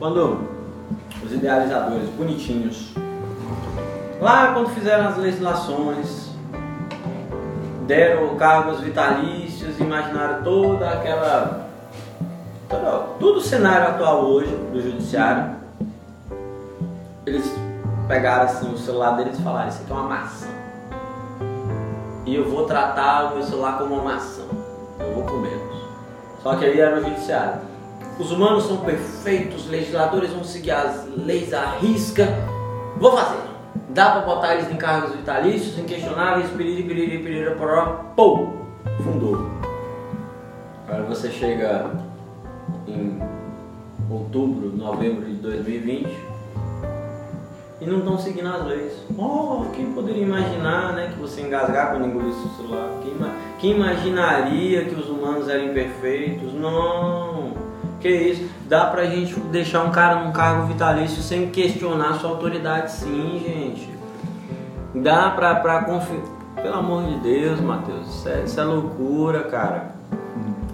Quando 0.00 0.40
os 1.24 1.32
idealizadores 1.32 2.08
bonitinhos, 2.10 2.94
lá 4.20 4.54
quando 4.54 4.70
fizeram 4.70 5.06
as 5.06 5.18
legislações, 5.18 6.32
deram 7.86 8.34
cargos 8.34 8.80
vitalícios, 8.80 9.78
imaginaram 9.78 10.42
toda 10.42 10.90
aquela. 10.90 11.65
Toda- 12.68 13.06
todo 13.18 13.36
o 13.38 13.40
cenário 13.40 13.88
atual 13.88 14.24
hoje 14.24 14.54
do 14.72 14.80
judiciário, 14.80 15.56
eles 17.24 17.52
pegaram 18.08 18.44
assim 18.44 18.72
o 18.72 18.78
celular 18.78 19.12
deles 19.16 19.38
e 19.38 19.42
falaram, 19.42 19.68
isso 19.68 19.82
aqui 19.82 19.90
é 19.92 19.94
uma 19.94 20.08
maçã. 20.08 20.46
E 22.24 22.34
eu 22.34 22.48
vou 22.48 22.64
tratar 22.66 23.32
o 23.32 23.34
meu 23.36 23.44
celular 23.44 23.78
como 23.78 23.94
uma 23.94 24.14
maçã. 24.14 24.42
Eu 24.98 25.14
vou 25.14 25.24
comê-los. 25.24 25.76
Só 26.42 26.56
que 26.56 26.64
aí 26.64 26.80
era 26.80 26.98
o 26.98 27.04
judiciário. 27.04 27.60
Os 28.18 28.30
humanos 28.32 28.64
são 28.66 28.78
perfeitos, 28.78 29.64
os 29.64 29.70
legisladores 29.70 30.32
vão 30.32 30.42
seguir 30.42 30.70
as 30.72 31.06
leis 31.16 31.52
à 31.52 31.66
risca. 31.78 32.26
Vou 32.96 33.16
fazer. 33.16 33.38
Dá 33.90 34.10
pra 34.10 34.20
botar 34.22 34.54
eles 34.54 34.70
em 34.70 34.76
cargos 34.76 35.14
vitalícios, 35.14 35.78
inquestionáveis, 35.78 36.50
piriri, 36.50 36.82
piriri, 36.82 37.18
piriri, 37.18 37.54
poró, 37.56 38.00
pô! 38.16 38.48
Fundou. 39.04 39.46
Agora 40.88 41.02
você 41.04 41.30
chega 41.30 41.90
em 42.88 43.18
outubro, 44.10 44.76
novembro 44.76 45.26
de 45.26 45.34
2020 45.34 46.36
e 47.80 47.86
não 47.86 47.98
estão 47.98 48.18
seguindo 48.18 48.48
as 48.48 48.64
leis. 48.64 48.92
Oh, 49.18 49.66
quem 49.74 49.92
poderia 49.92 50.22
imaginar 50.22 50.94
né, 50.94 51.10
que 51.12 51.20
você 51.20 51.42
engasgar 51.42 51.90
quando 51.90 52.06
engolisse 52.06 52.38
o 52.38 52.56
celular? 52.56 52.88
Quem, 53.02 53.12
quem 53.58 53.76
imaginaria 53.76 54.84
que 54.84 54.94
os 54.94 55.08
humanos 55.08 55.48
eram 55.48 55.66
imperfeitos? 55.66 56.54
Não! 56.54 57.52
Que 58.00 58.08
isso? 58.08 58.48
Dá 58.68 58.86
pra 58.86 59.04
gente 59.04 59.38
deixar 59.40 59.82
um 59.84 59.90
cara 59.90 60.24
num 60.24 60.32
cargo 60.32 60.66
vitalício 60.66 61.22
sem 61.22 61.50
questionar 61.50 62.14
sua 62.14 62.30
autoridade, 62.30 62.92
sim, 62.92 63.42
gente. 63.44 63.90
Dá 64.94 65.30
pra, 65.30 65.56
pra 65.56 65.84
confiar. 65.84 66.36
Pelo 66.54 66.74
amor 66.74 67.04
de 67.04 67.18
Deus, 67.18 67.60
Matheus, 67.60 68.08
isso 68.08 68.28
é, 68.28 68.42
isso 68.42 68.58
é 68.58 68.64
loucura, 68.64 69.44
cara. 69.44 69.95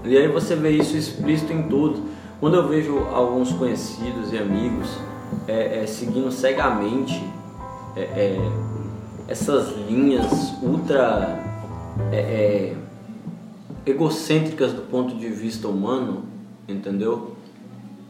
E 0.05 0.16
aí 0.16 0.27
você 0.29 0.57
vê 0.57 0.70
isso 0.70 0.97
explícito 0.97 1.53
em 1.53 1.62
tudo. 1.65 2.03
Quando 2.41 2.57
eu 2.57 2.66
vejo 2.66 2.99
alguns 3.12 3.53
conhecidos 3.53 4.33
e 4.33 4.39
amigos 4.39 4.99
é, 5.47 5.83
é, 5.83 5.87
seguindo 5.87 6.31
cegamente 6.33 7.23
é, 7.97 8.01
é, 8.01 8.51
essas 9.29 9.77
linhas 9.89 10.55
ultra 10.61 11.39
é, 12.11 12.16
é, 12.16 12.77
egocêntricas 13.87 14.73
do 14.73 14.83
ponto 14.83 15.15
de 15.15 15.29
vista 15.29 15.69
humano, 15.69 16.24
entendeu? 16.66 17.37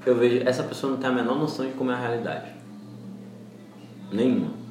Eu 0.05 0.17
vejo 0.17 0.49
essa 0.49 0.63
pessoa 0.63 0.93
não 0.93 0.99
tem 0.99 1.11
a 1.11 1.13
menor 1.13 1.39
noção 1.39 1.67
de 1.67 1.73
como 1.73 1.91
é 1.91 1.95
a 1.95 1.99
realidade. 1.99 2.51
Nenhuma. 4.11 4.63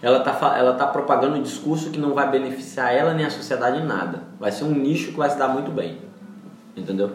Ela 0.00 0.20
tá, 0.20 0.56
ela 0.58 0.74
tá 0.74 0.86
propagando 0.86 1.36
um 1.36 1.42
discurso 1.42 1.90
que 1.90 1.98
não 1.98 2.14
vai 2.14 2.30
beneficiar 2.30 2.92
ela 2.94 3.14
nem 3.14 3.24
a 3.24 3.30
sociedade 3.30 3.80
em 3.80 3.86
nada. 3.86 4.22
Vai 4.38 4.52
ser 4.52 4.64
um 4.64 4.70
nicho 4.72 5.12
que 5.12 5.16
vai 5.16 5.30
se 5.30 5.38
dar 5.38 5.48
muito 5.48 5.70
bem. 5.70 5.98
Entendeu? 6.76 7.10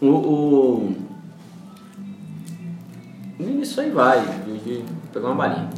O, 0.00 0.06
o... 0.06 0.96
Isso 3.60 3.80
aí 3.80 3.90
vai, 3.90 4.20
de, 4.44 4.84
pegar 5.12 5.28
uma 5.28 5.36
balinha. 5.36 5.70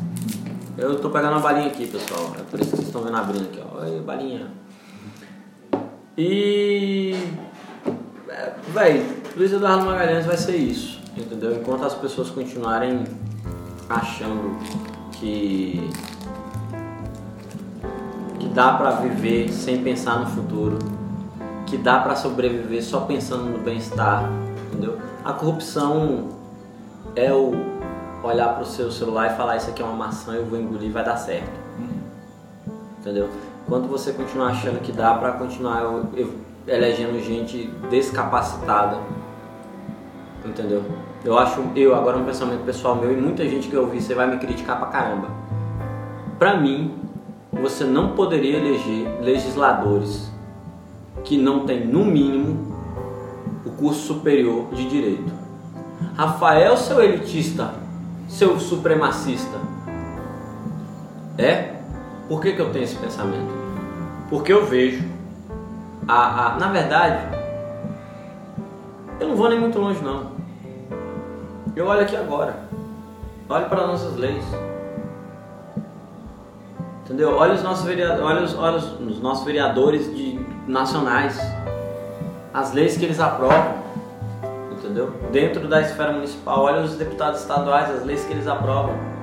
Eu 0.76 0.98
tô 0.98 1.10
pegando 1.10 1.32
uma 1.32 1.40
balinha 1.40 1.68
aqui, 1.68 1.86
pessoal. 1.86 2.32
É 2.38 2.42
por 2.42 2.58
isso 2.58 2.70
que 2.70 2.76
vocês 2.76 2.88
estão 2.88 3.02
vendo 3.02 3.16
abrindo 3.16 3.44
aqui, 3.44 3.60
ó. 3.60 3.82
Oi, 3.82 4.00
balinha. 4.00 4.50
E. 6.16 7.14
É, 8.28 8.52
véi, 8.72 9.06
Luiz 9.36 9.52
Eduardo 9.52 9.84
Magalhães 9.84 10.26
vai 10.26 10.36
ser 10.36 10.56
isso, 10.56 11.00
entendeu? 11.16 11.56
Enquanto 11.56 11.84
as 11.84 11.94
pessoas 11.94 12.30
continuarem 12.30 13.04
achando 13.88 14.58
que. 15.12 15.90
que 18.40 18.48
dá 18.48 18.74
pra 18.74 18.92
viver 18.92 19.52
sem 19.52 19.82
pensar 19.82 20.18
no 20.20 20.26
futuro, 20.26 20.78
que 21.66 21.76
dá 21.76 21.98
pra 22.00 22.14
sobreviver 22.14 22.82
só 22.84 23.00
pensando 23.00 23.44
no 23.44 23.58
bem-estar, 23.58 24.28
entendeu? 24.70 24.98
A 25.24 25.32
corrupção 25.32 26.28
é 27.16 27.32
o 27.32 27.52
olhar 28.22 28.54
pro 28.56 28.64
seu 28.64 28.90
celular 28.90 29.32
e 29.32 29.36
falar 29.36 29.56
isso 29.56 29.70
aqui 29.70 29.82
é 29.82 29.84
uma 29.84 29.94
maçã, 29.94 30.34
eu 30.34 30.44
vou 30.46 30.58
engolir, 30.58 30.90
vai 30.92 31.04
dar 31.04 31.16
certo. 31.16 31.50
Entendeu? 33.00 33.28
Quando 33.68 33.88
você 33.88 34.12
continuar 34.12 34.48
achando 34.48 34.80
que 34.80 34.92
dá 34.92 35.14
pra 35.14 35.32
continuar 35.32 35.82
eu- 35.82 36.06
eu- 36.16 36.34
elegendo 36.66 37.22
gente 37.22 37.66
descapacitada, 37.90 38.96
entendeu? 40.44 40.82
Eu 41.22 41.38
acho, 41.38 41.62
eu 41.76 41.94
agora 41.94 42.16
um 42.16 42.24
pensamento 42.24 42.64
pessoal 42.64 42.96
meu 42.96 43.12
e 43.12 43.16
muita 43.16 43.46
gente 43.46 43.68
que 43.68 43.74
eu 43.74 43.82
ouvi, 43.82 44.00
você 44.00 44.14
vai 44.14 44.26
me 44.26 44.38
criticar 44.38 44.78
pra 44.78 44.88
caramba. 44.88 45.28
Pra 46.38 46.56
mim, 46.56 46.94
você 47.52 47.84
não 47.84 48.10
poderia 48.10 48.56
eleger 48.58 49.06
legisladores 49.22 50.30
que 51.24 51.38
não 51.38 51.66
têm 51.66 51.86
no 51.86 52.04
mínimo 52.04 52.74
o 53.64 53.70
curso 53.70 54.06
superior 54.06 54.66
de 54.72 54.88
direito. 54.88 55.32
Rafael, 56.14 56.76
seu 56.76 57.02
elitista, 57.02 57.74
seu 58.28 58.60
supremacista, 58.60 59.58
é? 61.38 61.74
Por 62.28 62.40
que, 62.40 62.52
que 62.52 62.60
eu 62.60 62.70
tenho 62.70 62.84
esse 62.84 62.96
pensamento? 62.96 63.52
Porque 64.30 64.52
eu 64.52 64.64
vejo, 64.64 65.04
a, 66.06 66.54
a, 66.54 66.58
na 66.58 66.68
verdade, 66.68 67.36
eu 69.18 69.28
não 69.28 69.36
vou 69.36 69.48
nem 69.48 69.58
muito 69.58 69.78
longe 69.78 70.02
não. 70.02 70.32
Eu 71.74 71.86
olho 71.86 72.02
aqui 72.02 72.16
agora, 72.16 72.68
olho 73.48 73.68
para 73.68 73.86
nossas 73.86 74.16
leis, 74.16 74.44
entendeu? 77.04 77.34
Olha 77.34 77.54
os 77.54 77.62
nossos 77.62 77.84
vereadores, 77.84 78.54
os, 78.54 79.00
os 79.00 79.20
nossos 79.20 79.44
vereadores 79.44 80.14
de 80.14 80.43
nacionais, 80.66 81.38
as 82.52 82.72
leis 82.72 82.96
que 82.96 83.04
eles 83.04 83.20
aprovam, 83.20 83.74
entendeu? 84.72 85.12
Dentro 85.32 85.68
da 85.68 85.80
esfera 85.80 86.12
municipal, 86.12 86.62
olha 86.62 86.82
os 86.82 86.94
deputados 86.96 87.40
estaduais, 87.40 87.90
as 87.90 88.04
leis 88.04 88.24
que 88.24 88.32
eles 88.32 88.46
aprovam 88.46 89.14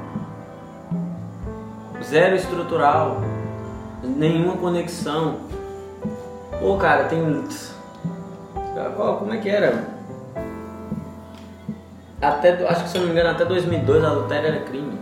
zero 2.03 2.35
estrutural, 2.35 3.21
nenhuma 4.03 4.57
conexão. 4.57 5.37
Pô, 6.59 6.77
cara, 6.77 7.05
tem. 7.05 7.21
Como 9.19 9.33
é 9.33 9.37
que 9.37 9.49
era? 9.49 9.85
Até, 12.21 12.67
acho 12.67 12.83
que 12.83 12.89
se 12.89 12.97
eu 12.97 13.01
não 13.01 13.07
me 13.07 13.13
engano, 13.13 13.31
até 13.31 13.45
2002 13.45 14.03
adultério 14.03 14.49
era 14.49 14.59
crime. 14.61 14.99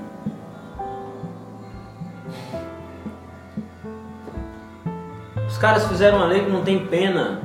Caras 5.60 5.88
fizeram 5.88 6.18
uma 6.18 6.26
lei 6.28 6.44
que 6.46 6.50
não 6.52 6.62
tem 6.64 6.86
pena, 6.88 7.40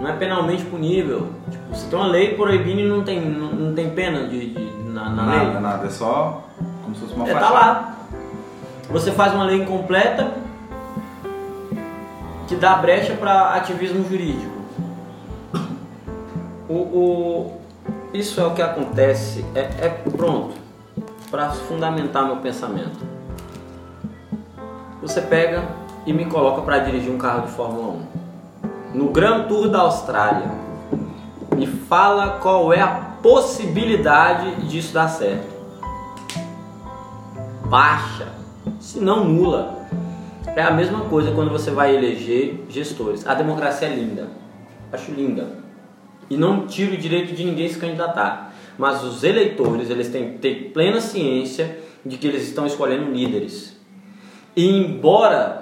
não 0.00 0.08
é 0.08 0.12
penalmente 0.14 0.64
punível. 0.64 1.28
Tipo, 1.50 1.74
você 1.74 1.86
tem 1.88 1.98
uma 1.98 2.08
lei 2.08 2.34
proibindo 2.34 2.80
e 2.80 2.88
não 2.88 3.02
tem, 3.04 3.20
não, 3.20 3.52
não 3.52 3.74
tem 3.74 3.90
pena 3.90 4.26
de, 4.26 4.50
de- 4.54 4.70
na, 4.90 5.08
na 5.10 5.26
lei. 5.36 5.46
Nada, 5.46 5.60
nada. 5.60 5.86
É 5.86 5.90
só 5.90 6.42
como 6.82 6.94
se 6.94 7.02
fosse 7.02 7.14
uma 7.14 7.28
É, 7.28 7.34
tá 7.34 7.50
lá. 7.50 7.96
Você 8.90 9.12
faz 9.12 9.32
uma 9.34 9.44
lei 9.44 9.62
incompleta 9.62 10.32
que 12.48 12.56
dá 12.56 12.74
brecha 12.76 13.14
para 13.14 13.54
ativismo 13.54 14.04
jurídico. 14.08 14.58
O, 16.68 16.74
o- 16.74 17.60
isso 18.12 18.40
é 18.40 18.46
o 18.46 18.52
que 18.52 18.62
acontece. 18.62 19.44
É, 19.54 19.60
é 19.60 19.88
pronto 20.16 20.54
para 21.30 21.50
fundamentar 21.50 22.24
meu 22.26 22.36
pensamento. 22.38 22.98
Você 25.00 25.20
pega 25.20 25.62
e 26.06 26.12
me 26.12 26.24
coloca 26.26 26.62
para 26.62 26.78
dirigir 26.78 27.10
um 27.10 27.18
carro 27.18 27.46
de 27.46 27.52
Fórmula 27.52 27.98
1. 28.94 28.98
No 28.98 29.10
Grand 29.10 29.44
Tour 29.44 29.68
da 29.68 29.80
Austrália, 29.80 30.50
me 31.56 31.66
fala 31.66 32.38
qual 32.40 32.72
é 32.72 32.80
a 32.80 32.88
possibilidade 33.22 34.66
disso 34.66 34.94
dar 34.94 35.08
certo. 35.08 35.48
Baixa, 37.66 38.28
se 38.80 38.98
não 38.98 39.24
nula. 39.24 39.78
É 40.56 40.62
a 40.62 40.70
mesma 40.70 41.00
coisa 41.02 41.30
quando 41.32 41.50
você 41.50 41.70
vai 41.70 41.94
eleger 41.94 42.64
gestores. 42.68 43.26
A 43.26 43.34
democracia 43.34 43.86
é 43.86 43.94
linda, 43.94 44.28
acho 44.92 45.12
linda. 45.12 45.48
E 46.28 46.36
não 46.36 46.66
tiro 46.66 46.94
o 46.94 46.96
direito 46.96 47.34
de 47.34 47.44
ninguém 47.44 47.68
se 47.68 47.78
candidatar. 47.78 48.52
Mas 48.78 49.04
os 49.04 49.22
eleitores, 49.22 49.90
eles 49.90 50.08
têm 50.08 50.32
que 50.32 50.38
ter 50.38 50.70
plena 50.72 51.00
ciência 51.00 51.78
de 52.04 52.16
que 52.16 52.26
eles 52.26 52.48
estão 52.48 52.66
escolhendo 52.66 53.12
líderes. 53.12 53.76
E 54.56 54.66
embora 54.66 55.59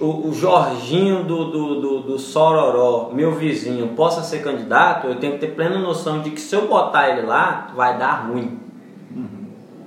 o, 0.00 0.28
o 0.28 0.34
Jorginho 0.34 1.24
do, 1.24 1.50
do, 1.50 1.80
do, 1.80 2.00
do 2.02 2.18
Sororó, 2.18 3.10
meu 3.12 3.34
vizinho, 3.34 3.88
possa 3.88 4.22
ser 4.22 4.42
candidato, 4.42 5.06
eu 5.06 5.16
tenho 5.16 5.34
que 5.34 5.38
ter 5.40 5.54
plena 5.54 5.78
noção 5.78 6.20
de 6.20 6.30
que 6.30 6.40
se 6.40 6.54
eu 6.54 6.68
botar 6.68 7.08
ele 7.08 7.22
lá, 7.22 7.72
vai 7.74 7.98
dar 7.98 8.28
ruim. 8.28 8.58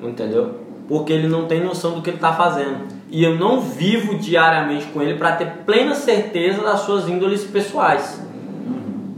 Entendeu? 0.02 0.56
Porque 0.88 1.14
ele 1.14 1.28
não 1.28 1.46
tem 1.46 1.64
noção 1.64 1.92
do 1.94 2.02
que 2.02 2.10
ele 2.10 2.18
está 2.18 2.34
fazendo. 2.34 2.88
E 3.10 3.24
eu 3.24 3.38
não 3.38 3.62
vivo 3.62 4.18
diariamente 4.18 4.88
com 4.88 5.02
ele 5.02 5.18
para 5.18 5.34
ter 5.34 5.64
plena 5.66 5.94
certeza 5.94 6.64
das 6.64 6.82
suas 6.82 7.08
índoles 7.08 7.44
pessoais. 7.44 8.22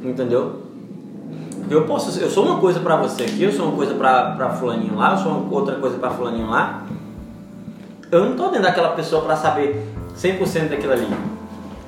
Entendeu? 0.04 0.64
Eu 1.70 1.86
posso, 1.86 2.20
eu 2.20 2.30
sou 2.30 2.46
uma 2.46 2.60
coisa 2.60 2.80
para 2.82 2.98
você 2.98 3.24
aqui, 3.24 3.44
eu 3.44 3.52
sou 3.52 3.68
uma 3.68 3.76
coisa 3.76 3.96
para 3.96 4.50
fulaninho 4.52 4.96
lá, 4.96 5.12
eu 5.14 5.18
sou 5.18 5.48
outra 5.50 5.76
coisa 5.76 5.98
para 5.98 6.12
fulaninho 6.12 6.50
lá. 6.50 6.84
Eu 8.12 8.26
não 8.26 8.36
tô 8.36 8.50
dentro 8.50 8.64
daquela 8.64 8.90
pessoa 8.90 9.24
para 9.24 9.36
saber 9.36 9.93
100% 10.16 10.70
daquilo 10.70 10.94
ali. 10.94 11.08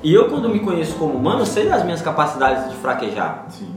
E 0.02 0.12
eu 0.14 0.28
quando 0.28 0.48
me 0.48 0.60
conheço 0.60 0.94
como 0.96 1.14
humano, 1.14 1.44
sei 1.44 1.68
das 1.68 1.84
minhas 1.84 2.02
capacidades 2.02 2.70
de 2.70 2.76
fraquejar. 2.76 3.46
Sim. 3.48 3.74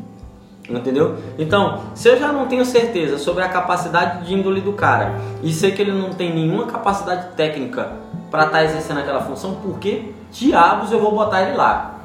Entendeu? 0.69 1.17
Então, 1.37 1.79
se 1.95 2.07
eu 2.09 2.19
já 2.19 2.31
não 2.31 2.45
tenho 2.45 2.63
certeza 2.63 3.17
sobre 3.17 3.43
a 3.43 3.49
capacidade 3.49 4.25
de 4.27 4.35
índole 4.35 4.61
do 4.61 4.73
cara 4.73 5.15
e 5.41 5.51
sei 5.51 5.71
que 5.71 5.81
ele 5.81 5.91
não 5.91 6.11
tem 6.11 6.33
nenhuma 6.33 6.67
capacidade 6.67 7.35
técnica 7.35 7.93
para 8.29 8.45
estar 8.45 8.59
tá 8.59 8.63
exercendo 8.63 8.99
aquela 8.99 9.21
função, 9.21 9.55
por 9.55 9.79
que 9.79 10.13
diabos 10.31 10.91
eu 10.91 10.99
vou 10.99 11.11
botar 11.11 11.41
ele 11.41 11.57
lá? 11.57 11.95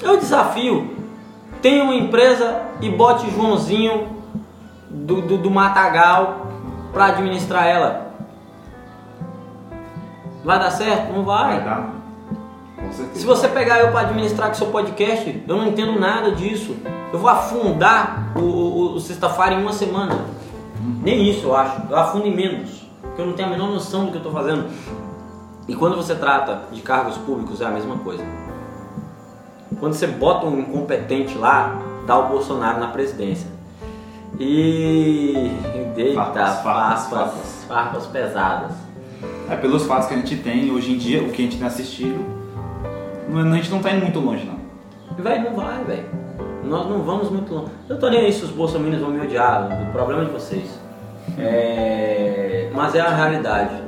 Eu 0.00 0.16
desafio, 0.16 0.94
tenha 1.60 1.82
uma 1.82 1.94
empresa 1.94 2.62
e 2.80 2.88
bote 2.88 3.28
Joãozinho 3.32 4.08
do, 4.88 5.20
do, 5.22 5.38
do 5.38 5.50
Matagal 5.50 6.46
para 6.92 7.06
administrar 7.06 7.66
ela. 7.66 8.13
Vai 10.44 10.58
dar 10.58 10.70
certo? 10.70 11.12
Não 11.12 11.24
vai. 11.24 11.54
Vai 11.54 11.64
dar. 11.64 11.90
Com 12.76 12.92
certeza. 12.92 13.18
Se 13.18 13.26
você 13.26 13.48
pegar 13.48 13.80
eu 13.80 13.90
para 13.90 14.00
administrar 14.00 14.48
com 14.48 14.54
seu 14.54 14.66
podcast, 14.66 15.44
eu 15.48 15.56
não 15.56 15.66
entendo 15.66 15.98
nada 15.98 16.32
disso. 16.32 16.76
Eu 17.12 17.18
vou 17.18 17.30
afundar 17.30 18.32
o, 18.36 18.40
o, 18.40 18.94
o 18.94 19.00
sexta-feira 19.00 19.54
em 19.54 19.62
uma 19.62 19.72
semana. 19.72 20.26
Nem 21.02 21.30
isso 21.30 21.46
eu 21.46 21.56
acho. 21.56 21.80
Eu 21.88 21.96
afundo 21.96 22.26
em 22.26 22.34
menos. 22.34 22.84
Porque 23.00 23.22
eu 23.22 23.26
não 23.26 23.32
tenho 23.32 23.48
a 23.48 23.50
menor 23.52 23.70
noção 23.70 24.04
do 24.04 24.10
que 24.10 24.16
eu 24.18 24.22
estou 24.22 24.32
fazendo. 24.32 24.66
E 25.66 25.74
quando 25.74 25.96
você 25.96 26.14
trata 26.14 26.64
de 26.70 26.82
cargos 26.82 27.16
públicos 27.16 27.62
é 27.62 27.64
a 27.64 27.70
mesma 27.70 27.96
coisa. 27.98 28.22
Quando 29.80 29.94
você 29.94 30.06
bota 30.06 30.46
um 30.46 30.58
incompetente 30.60 31.38
lá, 31.38 31.80
dá 32.06 32.18
o 32.18 32.28
Bolsonaro 32.28 32.80
na 32.80 32.88
presidência. 32.88 33.48
E. 34.38 35.50
Eita, 35.96 36.14
Farpas, 36.14 36.62
farpas, 36.62 37.06
farpas, 37.06 37.64
farpas 37.66 38.06
pesadas. 38.06 38.83
É, 39.50 39.56
pelos 39.56 39.84
fatos 39.86 40.08
que 40.08 40.14
a 40.14 40.16
gente 40.16 40.36
tem 40.36 40.70
hoje 40.70 40.92
em 40.92 40.96
dia, 40.98 41.22
o 41.22 41.30
que 41.30 41.42
a 41.42 41.44
gente 41.44 41.58
tem 41.58 41.66
assistido, 41.66 42.24
é- 43.30 43.40
a 43.40 43.54
gente 43.56 43.70
não 43.70 43.80
tá 43.80 43.90
indo 43.90 44.02
muito 44.02 44.18
longe, 44.18 44.44
não. 44.46 44.64
Velho, 45.22 45.44
não 45.44 45.54
vai, 45.54 45.84
velho. 45.84 46.04
Nós 46.64 46.88
não 46.88 47.02
vamos 47.02 47.30
muito 47.30 47.52
longe. 47.52 47.70
Eu 47.88 47.98
tô 47.98 48.08
nem 48.08 48.20
aí 48.20 48.32
se 48.32 48.42
os 48.42 48.50
bolsominions 48.50 49.02
vão 49.02 49.10
me 49.10 49.20
odiar, 49.20 49.68
o 49.88 49.92
problema 49.92 50.22
é 50.22 50.24
de 50.24 50.32
vocês. 50.32 50.78
É... 51.38 52.70
Mas 52.74 52.94
é 52.94 53.00
a 53.00 53.14
realidade. 53.14 53.84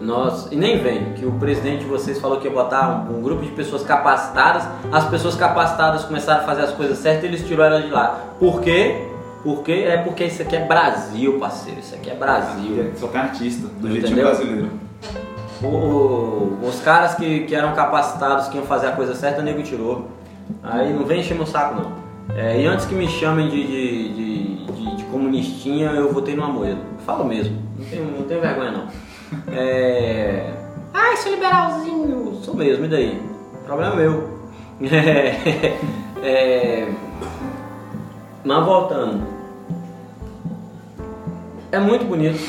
Nós, 0.00 0.50
e 0.50 0.56
nem 0.56 0.78
vem, 0.78 1.12
que 1.12 1.26
o 1.26 1.32
presidente 1.32 1.80
de 1.80 1.84
vocês 1.84 2.18
falou 2.18 2.38
que 2.38 2.48
ia 2.48 2.52
botar 2.52 3.06
um, 3.10 3.18
um 3.18 3.22
grupo 3.22 3.42
de 3.42 3.50
pessoas 3.50 3.82
capacitadas, 3.82 4.66
as 4.90 5.04
pessoas 5.08 5.34
capacitadas 5.34 6.04
começaram 6.04 6.40
a 6.42 6.44
fazer 6.44 6.62
as 6.62 6.72
coisas 6.72 6.98
certas 6.98 7.24
e 7.24 7.26
eles 7.26 7.46
tiraram 7.46 7.76
elas 7.76 7.86
de 7.86 7.92
lá. 7.92 8.18
Por 8.38 8.60
quê? 8.62 9.09
Porque 9.42 9.72
é 9.72 9.96
porque 9.98 10.24
isso 10.24 10.42
aqui 10.42 10.56
é 10.56 10.64
Brasil, 10.66 11.38
parceiro. 11.38 11.80
Isso 11.80 11.94
aqui 11.94 12.10
é 12.10 12.14
Brasil. 12.14 12.92
Só 12.96 13.08
tem 13.08 13.20
artista, 13.20 13.66
do 13.68 13.88
Entendeu? 13.88 13.92
jeitinho 14.02 14.26
brasileiro. 14.26 14.70
O- 15.62 15.66
o- 15.66 16.58
os 16.66 16.80
caras 16.80 17.14
que, 17.14 17.40
que 17.40 17.54
eram 17.54 17.74
capacitados, 17.74 18.48
que 18.48 18.56
iam 18.56 18.66
fazer 18.66 18.88
a 18.88 18.92
coisa 18.92 19.14
certa, 19.14 19.40
o 19.40 19.44
nego 19.44 19.62
tirou. 19.62 20.08
Aí 20.62 20.92
não 20.92 21.04
vem 21.04 21.20
encher 21.20 21.34
meu 21.36 21.46
saco, 21.46 21.80
não. 21.80 21.92
É, 22.36 22.60
e 22.60 22.66
antes 22.66 22.86
que 22.86 22.94
me 22.94 23.08
chamem 23.08 23.48
de, 23.48 23.66
de, 23.66 24.14
de, 24.14 24.66
de- 24.66 24.96
de 24.96 25.04
comunistinha, 25.04 25.90
eu 25.90 26.12
votei 26.12 26.34
no 26.36 26.44
Amoedo. 26.44 26.80
Falo 27.04 27.24
mesmo, 27.24 27.56
não 27.78 27.84
tenho, 27.86 28.04
não 28.04 28.22
tenho 28.24 28.40
vergonha, 28.40 28.70
não. 28.72 28.86
É... 29.52 30.50
Ai, 30.94 31.16
seu 31.16 31.32
liberalzinho! 31.32 32.38
Sou 32.42 32.54
mesmo, 32.54 32.84
e 32.84 32.88
daí? 32.88 33.20
O 33.54 33.64
problema 33.64 33.94
é 33.94 33.96
meu. 33.96 34.40
É, 34.82 35.76
é, 36.22 36.88
Mas 38.44 38.64
voltando. 38.64 39.26
É 41.70 41.78
muito 41.78 42.04
bonito 42.04 42.40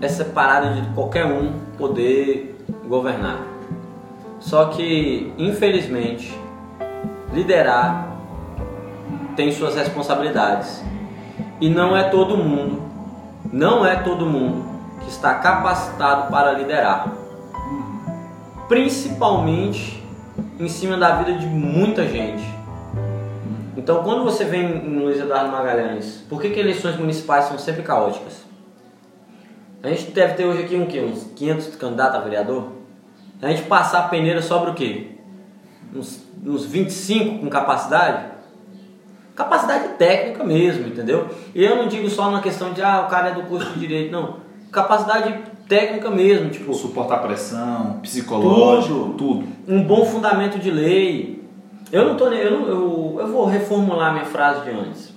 essa 0.00 0.24
parada 0.24 0.72
de 0.72 0.88
qualquer 0.94 1.26
um 1.26 1.52
poder 1.76 2.58
governar. 2.88 3.42
Só 4.40 4.66
que, 4.66 5.32
infelizmente, 5.36 6.36
liderar 7.32 8.08
tem 9.36 9.52
suas 9.52 9.74
responsabilidades. 9.74 10.82
E 11.60 11.68
não 11.68 11.96
é 11.96 12.04
todo 12.04 12.36
mundo, 12.36 12.82
não 13.52 13.84
é 13.84 13.96
todo 13.96 14.24
mundo 14.24 14.64
que 15.00 15.10
está 15.10 15.34
capacitado 15.34 16.30
para 16.30 16.52
liderar. 16.52 17.12
Principalmente 18.68 20.02
em 20.58 20.68
cima 20.68 20.96
da 20.96 21.16
vida 21.16 21.38
de 21.38 21.46
muita 21.46 22.06
gente. 22.06 22.59
Então, 23.80 24.02
quando 24.02 24.24
você 24.24 24.44
vem 24.44 24.62
em 24.62 24.98
Luiz 24.98 25.18
Eduardo 25.18 25.50
Magalhães, 25.50 26.22
por 26.28 26.38
que, 26.38 26.50
que 26.50 26.60
eleições 26.60 26.98
municipais 26.98 27.46
são 27.46 27.58
sempre 27.58 27.82
caóticas? 27.82 28.44
A 29.82 29.88
gente 29.88 30.10
deve 30.10 30.34
ter 30.34 30.44
hoje 30.44 30.64
aqui 30.64 30.76
um, 30.76 30.84
quê? 30.84 31.00
uns 31.00 31.24
500 31.34 31.76
candidatos 31.76 32.16
a 32.16 32.20
vereador. 32.20 32.72
A 33.40 33.48
gente 33.48 33.62
passar 33.62 34.00
a 34.00 34.08
peneira 34.08 34.42
sobra 34.42 34.70
o 34.70 34.74
quê? 34.74 35.12
Uns, 35.96 36.22
uns 36.44 36.66
25 36.66 37.38
com 37.38 37.48
capacidade? 37.48 38.26
Capacidade 39.34 39.94
técnica 39.94 40.44
mesmo, 40.44 40.86
entendeu? 40.86 41.30
E 41.54 41.64
eu 41.64 41.76
não 41.76 41.88
digo 41.88 42.10
só 42.10 42.30
na 42.30 42.42
questão 42.42 42.74
de, 42.74 42.82
ah, 42.82 43.06
o 43.06 43.10
cara 43.10 43.30
é 43.30 43.32
do 43.32 43.44
curso 43.44 43.72
de 43.72 43.80
direito, 43.80 44.12
não. 44.12 44.40
Capacidade 44.70 45.40
técnica 45.66 46.10
mesmo, 46.10 46.50
tipo, 46.50 46.74
Suportar 46.74 47.22
pressão, 47.22 47.98
psicológico, 48.02 49.14
tudo. 49.16 49.46
um 49.66 49.82
bom 49.82 50.04
fundamento 50.04 50.58
de 50.58 50.70
lei. 50.70 51.39
Eu 51.92 52.04
não 52.06 52.16
tô 52.16 52.28
nem, 52.30 52.38
eu, 52.40 52.68
eu, 52.68 53.16
eu 53.20 53.28
vou 53.28 53.46
reformular 53.46 54.12
minha 54.12 54.24
frase 54.24 54.62
de 54.64 54.70
antes. 54.70 55.12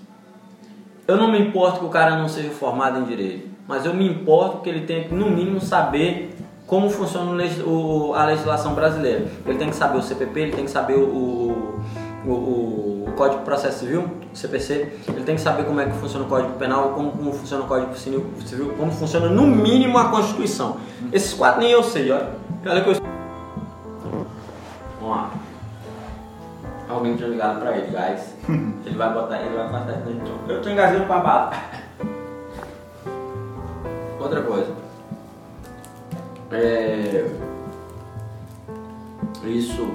Eu 1.07 1.17
não 1.17 1.31
me 1.31 1.39
importo 1.39 1.79
que 1.79 1.85
o 1.85 1.89
cara 1.89 2.17
não 2.17 2.27
seja 2.27 2.49
formado 2.49 2.99
em 2.99 3.03
direito, 3.03 3.47
mas 3.67 3.85
eu 3.85 3.93
me 3.93 4.07
importo 4.07 4.59
que 4.59 4.69
ele 4.69 4.81
tenha 4.81 5.03
que, 5.03 5.13
no 5.13 5.29
mínimo, 5.29 5.59
saber 5.61 6.35
como 6.65 6.89
funciona 6.89 7.29
o 7.65 8.13
a 8.15 8.25
legislação 8.25 8.73
brasileira. 8.73 9.25
Ele 9.45 9.57
tem 9.57 9.69
que 9.69 9.75
saber 9.75 9.97
o 9.97 10.01
CPP, 10.01 10.39
ele 10.39 10.51
tem 10.53 10.65
que 10.65 10.71
saber 10.71 10.95
o, 10.95 11.03
o, 11.05 11.81
o- 12.25 13.03
o 13.07 13.11
Código 13.15 13.39
de 13.39 13.45
Processo 13.45 13.79
Civil, 13.81 14.09
o 14.33 14.35
CPC, 14.35 14.73
ele 15.09 15.23
tem 15.23 15.35
que 15.35 15.41
saber 15.41 15.65
como 15.65 15.79
é 15.79 15.85
que 15.85 15.91
funciona 15.97 16.25
o 16.25 16.27
Código 16.27 16.53
Penal, 16.53 16.89
como, 16.95 17.11
como 17.11 17.31
funciona 17.33 17.63
o 17.63 17.67
Código 17.67 17.95
Civil, 17.95 18.25
como 18.77 18.91
funciona, 18.91 19.27
no 19.29 19.45
mínimo, 19.45 19.99
a 19.99 20.05
Constituição. 20.09 20.77
Esses 21.11 21.33
quatro 21.33 21.59
nem 21.61 21.69
eu 21.69 21.83
sei, 21.83 22.09
olha. 22.11 22.29
Olha 22.65 22.81
que 22.81 22.89
eu 22.89 23.12
Alguém 26.93 27.15
tinha 27.15 27.29
ligado 27.29 27.59
pra 27.59 27.75
ele, 27.75 27.87
guys. 27.87 28.35
ele 28.85 28.95
vai 28.95 29.11
botar, 29.11 29.41
ele 29.41 29.55
vai 29.55 29.67
botar 29.67 29.93
isso. 30.09 30.39
Eu 30.47 30.61
tô 30.61 30.69
engasgando 30.69 31.07
pra 31.07 31.19
bala. 31.19 31.51
Outra 34.21 34.43
coisa. 34.43 34.71
É... 36.51 37.27
Isso. 39.43 39.89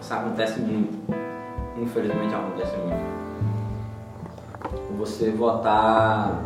Isso 0.00 0.14
acontece 0.14 0.60
muito. 0.60 0.96
Infelizmente 1.76 2.32
acontece 2.32 2.76
muito. 2.76 3.04
Você 4.98 5.32
votar. 5.32 6.40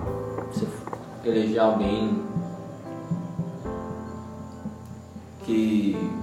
Você 0.50 0.66
eleger 1.22 1.60
alguém 1.60 2.24
que 5.44 6.19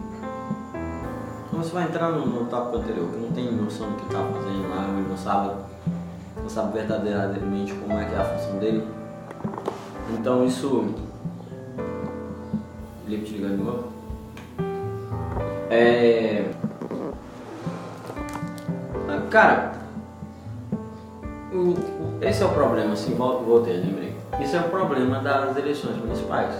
você 1.57 1.71
vai 1.71 1.83
entrar 1.83 2.09
no, 2.11 2.25
no 2.25 2.45
tópico 2.45 2.77
anterior, 2.77 3.09
que 3.09 3.17
não 3.17 3.31
tem 3.31 3.51
noção 3.51 3.89
do 3.89 3.95
que 3.97 4.05
está 4.05 4.19
fazendo 4.19 4.69
lá, 4.69 4.85
ele 4.89 5.07
não 5.09 5.17
sabe, 5.17 5.51
não 6.41 6.49
sabe 6.49 6.73
verdadeiramente 6.73 7.73
como 7.73 7.93
é 7.99 8.05
que 8.05 8.13
é 8.15 8.17
a 8.17 8.23
função 8.23 8.59
dele. 8.59 8.87
Então 10.13 10.45
isso 10.45 10.85
Felipe 13.05 13.25
te 13.25 13.33
ligando 13.33 13.57
de 13.57 13.63
novo? 13.63 13.83
É. 15.69 16.45
Cara, 19.29 19.73
o- 21.53 21.75
esse 22.21 22.41
é 22.41 22.45
o 22.45 22.49
problema, 22.49 22.93
assim, 22.93 23.13
vol- 23.15 23.41
voltei, 23.43 23.77
lembrei. 23.77 24.15
Esse 24.39 24.55
é 24.55 24.59
o 24.61 24.69
problema 24.69 25.19
das 25.19 25.57
eleições 25.57 25.97
municipais. 25.97 26.55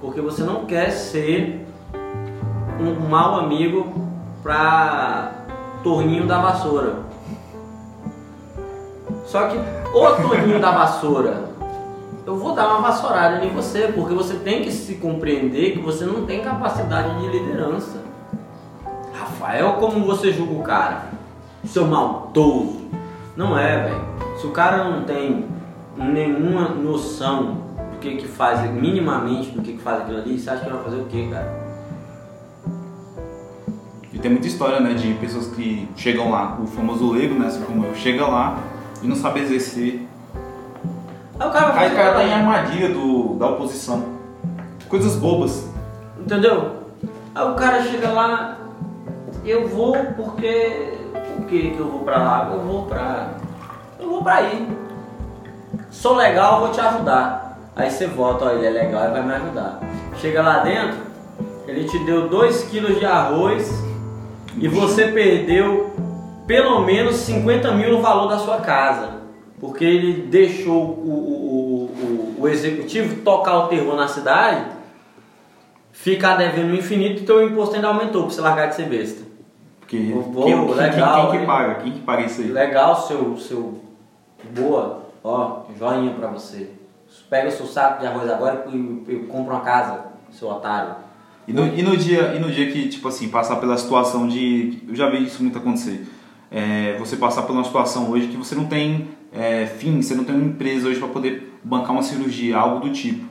Porque 0.00 0.20
você 0.20 0.42
não 0.44 0.64
quer 0.66 0.90
ser 0.90 1.66
um 2.80 3.08
mau 3.08 3.40
amigo 3.40 3.92
pra 4.42 5.32
torninho 5.82 6.26
da 6.26 6.40
vassoura. 6.40 6.96
Só 9.26 9.48
que, 9.48 9.56
ô 9.94 10.28
torninho 10.28 10.60
da 10.60 10.70
vassoura, 10.72 11.44
eu 12.26 12.36
vou 12.36 12.54
dar 12.54 12.68
uma 12.68 12.80
vassourada 12.80 13.44
em 13.44 13.50
você, 13.50 13.88
porque 13.88 14.14
você 14.14 14.34
tem 14.34 14.62
que 14.62 14.70
se 14.70 14.96
compreender 14.96 15.72
que 15.72 15.78
você 15.78 16.04
não 16.04 16.26
tem 16.26 16.42
capacidade 16.42 17.18
de 17.20 17.28
liderança. 17.28 18.02
Rafael, 19.12 19.74
como 19.74 20.04
você 20.04 20.32
julga 20.32 20.52
o 20.52 20.62
cara? 20.62 21.06
Seu 21.64 21.86
maldoso. 21.86 22.82
Não 23.36 23.58
é, 23.58 23.84
velho. 23.84 24.04
Se 24.38 24.46
o 24.46 24.50
cara 24.50 24.84
não 24.84 25.04
tem 25.04 25.46
nenhuma 25.96 26.68
noção 26.68 27.62
do 27.92 27.98
que 28.00 28.16
que 28.16 28.28
faz, 28.28 28.70
minimamente 28.70 29.50
do 29.50 29.62
que 29.62 29.72
que 29.72 29.82
faz 29.82 30.02
aquilo 30.02 30.18
ali, 30.18 30.38
você 30.38 30.50
acha 30.50 30.64
que 30.64 30.70
vai 30.70 30.82
fazer 30.82 30.96
o 30.96 31.06
quê, 31.06 31.28
cara? 31.30 31.61
E 34.22 34.22
tem 34.22 34.30
muita 34.30 34.46
história, 34.46 34.78
né, 34.78 34.94
de 34.94 35.14
pessoas 35.14 35.48
que 35.48 35.88
chegam 35.96 36.30
lá, 36.30 36.56
o 36.62 36.66
famoso 36.66 37.10
leigo, 37.10 37.34
né, 37.34 37.48
assim 37.48 37.62
como 37.62 37.84
eu, 37.84 37.94
chega 37.96 38.24
lá 38.24 38.56
e 39.02 39.08
não 39.08 39.16
sabe 39.16 39.40
exercer. 39.40 40.06
Aí 41.40 41.48
o 41.48 41.50
cara 41.50 41.74
Aí 41.74 41.92
o 41.92 41.96
cara 41.96 42.14
tá 42.14 42.22
em 42.22 42.32
armadilha 42.32 42.88
do, 42.90 43.34
da 43.34 43.48
oposição. 43.48 44.04
Coisas 44.88 45.16
bobas. 45.16 45.66
Entendeu? 46.20 46.76
Aí 47.34 47.48
o 47.48 47.54
cara 47.54 47.82
chega 47.82 48.10
lá, 48.10 48.58
eu 49.44 49.66
vou 49.66 49.96
porque. 50.16 50.98
Por 51.34 51.46
que 51.46 51.70
que 51.70 51.78
eu 51.78 51.88
vou 51.88 52.00
pra 52.00 52.18
lá? 52.18 52.50
Eu 52.52 52.60
vou 52.60 52.84
pra. 52.84 53.30
Eu 53.98 54.08
vou 54.08 54.22
pra 54.22 54.34
aí. 54.34 54.68
Sou 55.90 56.14
legal, 56.14 56.60
vou 56.60 56.70
te 56.70 56.80
ajudar. 56.80 57.58
Aí 57.74 57.90
você 57.90 58.06
volta, 58.06 58.44
ó, 58.44 58.50
ele 58.50 58.66
é 58.66 58.70
legal, 58.70 59.02
ele 59.04 59.12
vai 59.14 59.22
me 59.22 59.32
ajudar. 59.32 59.80
Chega 60.20 60.42
lá 60.42 60.58
dentro, 60.58 60.98
ele 61.66 61.88
te 61.88 61.98
deu 62.04 62.28
2 62.28 62.64
quilos 62.64 63.00
de 63.00 63.06
arroz 63.06 63.90
e 64.62 64.68
você 64.68 65.08
perdeu 65.08 65.90
pelo 66.46 66.80
menos 66.80 67.16
50 67.16 67.72
mil 67.72 67.92
no 67.92 68.00
valor 68.02 68.28
da 68.28 68.38
sua 68.38 68.58
casa. 68.60 69.20
Porque 69.60 69.84
ele 69.84 70.22
deixou 70.22 70.82
o, 70.82 71.08
o, 71.08 72.36
o, 72.38 72.42
o 72.42 72.48
executivo 72.48 73.22
tocar 73.22 73.58
o 73.58 73.68
terror 73.68 73.94
na 73.94 74.08
cidade 74.08 74.66
ficar 75.92 76.36
devendo 76.36 76.68
no 76.70 76.74
infinito 76.74 77.22
e 77.22 77.26
teu 77.26 77.46
imposto 77.46 77.74
ainda 77.76 77.88
aumentou 77.88 78.22
pra 78.24 78.30
você 78.32 78.40
largar 78.40 78.68
de 78.68 78.74
ser 78.74 78.86
besta. 78.88 79.22
Porque 79.78 79.98
Pô, 80.32 80.42
quem, 80.44 80.66
quem- 80.66 80.74
legal, 80.74 81.20
quem 81.22 81.30
que 81.30 81.36
hein? 81.38 81.46
paga? 81.46 81.74
Quem 81.76 81.92
que 81.92 82.00
paga 82.00 82.22
isso 82.22 82.40
aí? 82.40 82.48
Legal 82.48 82.96
seu, 82.96 83.36
seu 83.36 83.80
boa, 84.50 85.02
ó, 85.22 85.60
joinha 85.78 86.12
pra 86.14 86.28
você. 86.28 86.70
Pega 87.28 87.48
o 87.48 87.52
seu 87.52 87.66
saco 87.66 88.00
de 88.00 88.06
arroz 88.06 88.28
agora 88.30 88.64
e, 88.68 88.76
e 89.08 89.26
compra 89.30 89.54
uma 89.54 89.62
casa, 89.62 90.00
seu 90.32 90.48
otário. 90.48 90.94
E 91.46 91.52
no, 91.52 91.66
e 91.66 91.82
no 91.82 91.96
dia, 91.96 92.34
e 92.36 92.38
no 92.38 92.50
dia 92.50 92.70
que, 92.70 92.88
tipo 92.88 93.08
assim, 93.08 93.28
passar 93.28 93.56
pela 93.56 93.76
situação 93.76 94.28
de. 94.28 94.78
Eu 94.88 94.94
já 94.94 95.08
vi 95.10 95.24
isso 95.24 95.42
muito 95.42 95.58
acontecer. 95.58 96.06
É, 96.50 96.96
você 96.98 97.16
passar 97.16 97.42
por 97.42 97.52
uma 97.52 97.64
situação 97.64 98.10
hoje 98.10 98.28
que 98.28 98.36
você 98.36 98.54
não 98.54 98.66
tem 98.66 99.08
é, 99.32 99.66
fim, 99.66 100.02
você 100.02 100.14
não 100.14 100.24
tem 100.24 100.34
uma 100.34 100.44
empresa 100.44 100.88
hoje 100.88 100.98
para 100.98 101.08
poder 101.08 101.58
bancar 101.64 101.92
uma 101.92 102.02
cirurgia, 102.02 102.58
algo 102.58 102.86
do 102.86 102.92
tipo. 102.92 103.24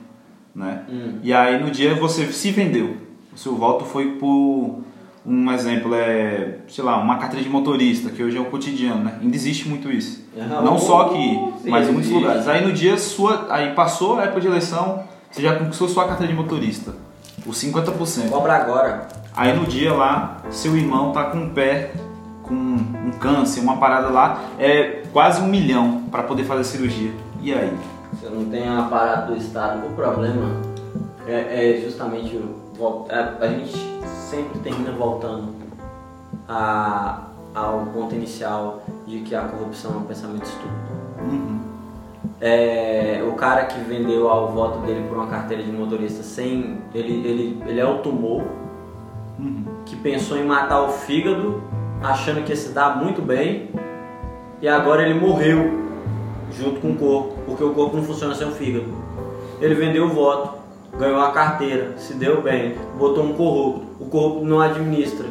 Né? 0.54 0.82
Hum. 0.90 1.18
E 1.22 1.32
aí 1.32 1.62
no 1.62 1.70
dia 1.70 1.94
você 1.94 2.26
se 2.32 2.50
vendeu. 2.50 2.96
O 3.32 3.38
seu 3.38 3.54
voto 3.54 3.84
foi 3.84 4.16
por 4.16 4.82
um 5.24 5.50
exemplo, 5.52 5.94
é, 5.94 6.58
sei 6.68 6.82
lá, 6.82 6.98
uma 6.98 7.16
carteira 7.16 7.44
de 7.44 7.48
motorista, 7.48 8.10
que 8.10 8.22
hoje 8.22 8.36
é 8.36 8.40
o 8.40 8.46
cotidiano, 8.46 9.04
né? 9.04 9.18
Ainda 9.22 9.36
existe 9.36 9.68
muito 9.68 9.90
isso. 9.90 10.26
Não 10.36 10.76
só 10.78 11.02
aqui, 11.02 11.38
sim, 11.62 11.70
mas 11.70 11.88
em 11.88 11.92
muitos 11.92 12.10
existe. 12.10 12.14
lugares. 12.14 12.48
Aí 12.48 12.66
no 12.66 12.72
dia 12.72 12.98
sua. 12.98 13.46
Aí 13.48 13.72
passou 13.72 14.18
a 14.18 14.24
época 14.24 14.40
de 14.40 14.48
eleição, 14.48 15.04
você 15.30 15.40
já 15.40 15.54
conquistou 15.54 15.88
sua 15.88 16.06
carteira 16.08 16.32
de 16.32 16.38
motorista. 16.38 16.92
Os 17.46 17.62
50%. 17.62 18.30
Cobra 18.30 18.54
agora. 18.54 19.08
Aí 19.34 19.52
no 19.52 19.66
dia 19.66 19.92
lá, 19.92 20.38
seu 20.50 20.76
irmão 20.76 21.12
tá 21.12 21.24
com 21.24 21.38
um 21.38 21.50
pé 21.50 21.92
com 22.42 22.54
um 22.54 23.10
câncer, 23.18 23.60
uma 23.60 23.78
parada 23.78 24.08
lá, 24.08 24.42
é 24.58 25.04
quase 25.12 25.40
um 25.40 25.46
milhão 25.46 26.02
para 26.10 26.24
poder 26.24 26.44
fazer 26.44 26.64
cirurgia. 26.64 27.12
E 27.40 27.52
aí? 27.52 27.72
Você 28.12 28.28
não 28.28 28.44
tem 28.44 28.68
um 28.68 28.80
aparato 28.80 29.32
do 29.32 29.38
Estado. 29.38 29.86
O 29.86 29.92
problema 29.94 30.50
é, 31.26 31.76
é 31.76 31.80
justamente 31.80 32.36
o 32.36 32.62
a, 33.10 33.44
a 33.44 33.48
gente 33.48 33.76
sempre 34.30 34.58
termina 34.60 34.90
voltando 34.92 35.54
a, 36.48 37.26
ao 37.54 37.86
ponto 37.86 38.14
inicial 38.14 38.82
de 39.06 39.20
que 39.20 39.34
a 39.34 39.42
corrupção 39.42 39.94
é 39.94 39.96
um 39.98 40.04
pensamento 40.04 40.44
estúpido. 40.44 40.74
Uhum. 41.20 41.61
É, 42.44 43.24
o 43.26 43.34
cara 43.34 43.66
que 43.66 43.78
vendeu 43.78 44.26
o 44.26 44.48
voto 44.48 44.80
dele 44.80 45.06
por 45.08 45.16
uma 45.16 45.28
carteira 45.28 45.62
de 45.62 45.70
motorista 45.70 46.24
sem. 46.24 46.78
Ele, 46.92 47.26
ele, 47.26 47.62
ele 47.66 47.80
automou, 47.80 48.42
Uhum. 49.38 49.64
que 49.86 49.96
pensou 49.96 50.36
em 50.36 50.44
matar 50.44 50.82
o 50.82 50.88
fígado, 50.88 51.62
achando 52.02 52.44
que 52.44 52.50
ia 52.50 52.56
se 52.56 52.70
dar 52.70 53.02
muito 53.02 53.22
bem, 53.22 53.70
e 54.60 54.68
agora 54.68 55.02
ele 55.02 55.18
morreu 55.18 55.80
junto 56.52 56.80
com 56.80 56.90
o 56.90 56.96
corpo, 56.96 57.34
porque 57.46 57.64
o 57.64 57.72
corpo 57.72 57.96
não 57.96 58.04
funciona 58.04 58.34
sem 58.34 58.46
o 58.46 58.50
fígado. 58.50 58.86
Ele 59.60 59.74
vendeu 59.74 60.04
o 60.04 60.08
voto, 60.08 60.58
ganhou 60.98 61.20
a 61.20 61.32
carteira, 61.32 61.94
se 61.96 62.14
deu 62.14 62.42
bem, 62.42 62.74
botou 62.98 63.24
um 63.24 63.32
corrupto, 63.32 63.86
o 63.98 64.06
corrupto 64.06 64.44
não 64.44 64.60
administra. 64.60 65.26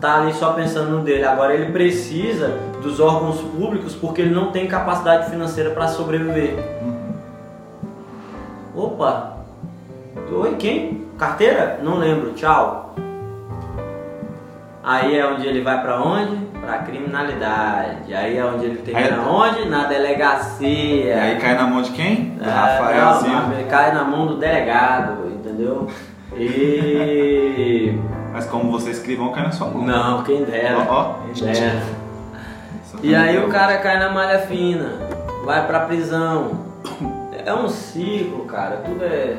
Tá 0.00 0.20
ali 0.20 0.32
só 0.34 0.52
pensando 0.52 0.90
no 0.90 1.02
dele. 1.02 1.24
Agora 1.24 1.54
ele 1.54 1.72
precisa 1.72 2.58
dos 2.82 3.00
órgãos 3.00 3.40
públicos 3.40 3.94
porque 3.94 4.20
ele 4.22 4.34
não 4.34 4.50
tem 4.50 4.66
capacidade 4.66 5.30
financeira 5.30 5.70
para 5.70 5.88
sobreviver. 5.88 6.54
Opa! 8.74 9.36
Oi, 10.30 10.54
quem? 10.56 11.06
Carteira? 11.18 11.80
Não 11.82 11.96
lembro, 11.96 12.32
tchau. 12.34 12.94
Aí 14.84 15.18
é 15.18 15.26
onde 15.26 15.46
ele 15.46 15.62
vai 15.62 15.80
pra 15.80 16.00
onde? 16.00 16.36
Pra 16.60 16.78
criminalidade. 16.78 18.12
Aí 18.14 18.36
é 18.36 18.44
onde 18.44 18.66
ele 18.66 18.76
termina 18.78 19.16
Aí- 19.16 19.28
onde? 19.28 19.68
Na 19.68 19.84
delegacia. 19.86 20.68
E 21.06 21.12
aí 21.12 21.36
cai 21.40 21.54
na 21.56 21.66
mão 21.66 21.80
de 21.82 21.90
quem? 21.92 22.36
Do 22.36 22.44
É, 22.44 22.50
Rafaelzinho. 22.50 23.32
não, 23.32 23.64
cai 23.68 23.94
na 23.94 24.04
mão 24.04 24.26
do 24.26 24.36
delegado, 24.36 25.26
entendeu? 25.34 25.88
E. 26.36 27.98
Mas 28.36 28.44
como 28.44 28.70
você 28.70 28.90
escrivão, 28.90 29.32
cai 29.32 29.44
na 29.44 29.50
sua 29.50 29.68
mão. 29.68 29.82
Não, 29.82 30.22
quem 30.22 30.44
dera. 30.44 30.86
Ó, 30.90 30.92
ó. 30.92 31.14
Quem 31.32 31.42
dera. 31.42 31.82
E 33.02 33.14
aí 33.14 33.42
o 33.42 33.48
cara 33.48 33.78
cai 33.78 33.98
na 33.98 34.10
malha 34.10 34.40
fina, 34.40 34.92
vai 35.42 35.66
pra 35.66 35.86
prisão. 35.86 36.66
É 37.32 37.54
um 37.54 37.66
ciclo, 37.66 38.44
cara. 38.44 38.82
Tudo 38.84 39.02
é. 39.06 39.38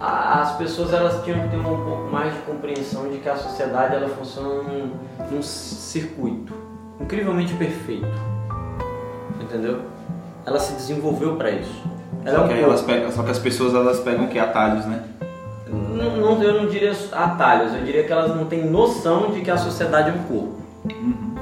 As 0.00 0.56
pessoas 0.56 0.94
elas 0.94 1.22
tinham 1.24 1.40
que 1.40 1.48
ter 1.48 1.58
um 1.58 1.62
pouco 1.62 2.10
mais 2.10 2.32
de 2.32 2.40
compreensão 2.40 3.10
de 3.10 3.18
que 3.18 3.28
a 3.28 3.36
sociedade 3.36 3.96
ela 3.96 4.08
funciona 4.08 4.62
num, 4.62 4.92
num 5.30 5.42
circuito 5.42 6.54
incrivelmente 6.98 7.52
perfeito. 7.52 8.08
Entendeu? 9.38 9.82
Ela 10.46 10.58
se 10.58 10.72
desenvolveu 10.72 11.36
pra 11.36 11.50
isso. 11.50 11.84
Ela 12.24 12.34
Só 12.34 12.42
é 12.44 12.46
um 12.46 12.48
que, 12.48 12.62
elas 12.62 12.80
pegam, 12.80 13.12
só 13.12 13.22
que 13.22 13.30
as 13.30 13.38
pessoas 13.38 13.74
elas 13.74 14.00
pegam 14.00 14.26
que 14.28 14.38
atalhos, 14.38 14.86
né? 14.86 15.04
Não, 15.92 16.16
não- 16.16 16.42
eu 16.42 16.62
não 16.62 16.68
diria 16.68 16.92
atalhos, 17.12 17.74
eu 17.74 17.82
diria 17.84 18.04
que 18.04 18.12
elas 18.12 18.34
não 18.34 18.44
têm 18.46 18.64
noção 18.64 19.30
de 19.30 19.40
que 19.40 19.50
a 19.50 19.56
sociedade 19.56 20.10
é 20.10 20.12
um 20.12 20.22
corpo. 20.24 20.54
Uhum. 20.90 21.34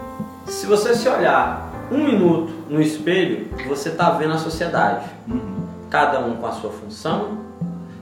Se 0.47 0.66
você 0.66 0.94
se 0.94 1.09
olhar 1.09 1.70
um 1.90 2.05
minuto 2.05 2.52
no 2.68 2.81
espelho, 2.81 3.48
você 3.68 3.89
está 3.90 4.10
vendo 4.10 4.35
a 4.35 4.39
sociedade. 4.39 5.06
Uhum. 5.28 5.60
Cada 5.89 6.20
um 6.20 6.36
com 6.36 6.47
a 6.47 6.52
sua 6.52 6.70
função, 6.70 7.39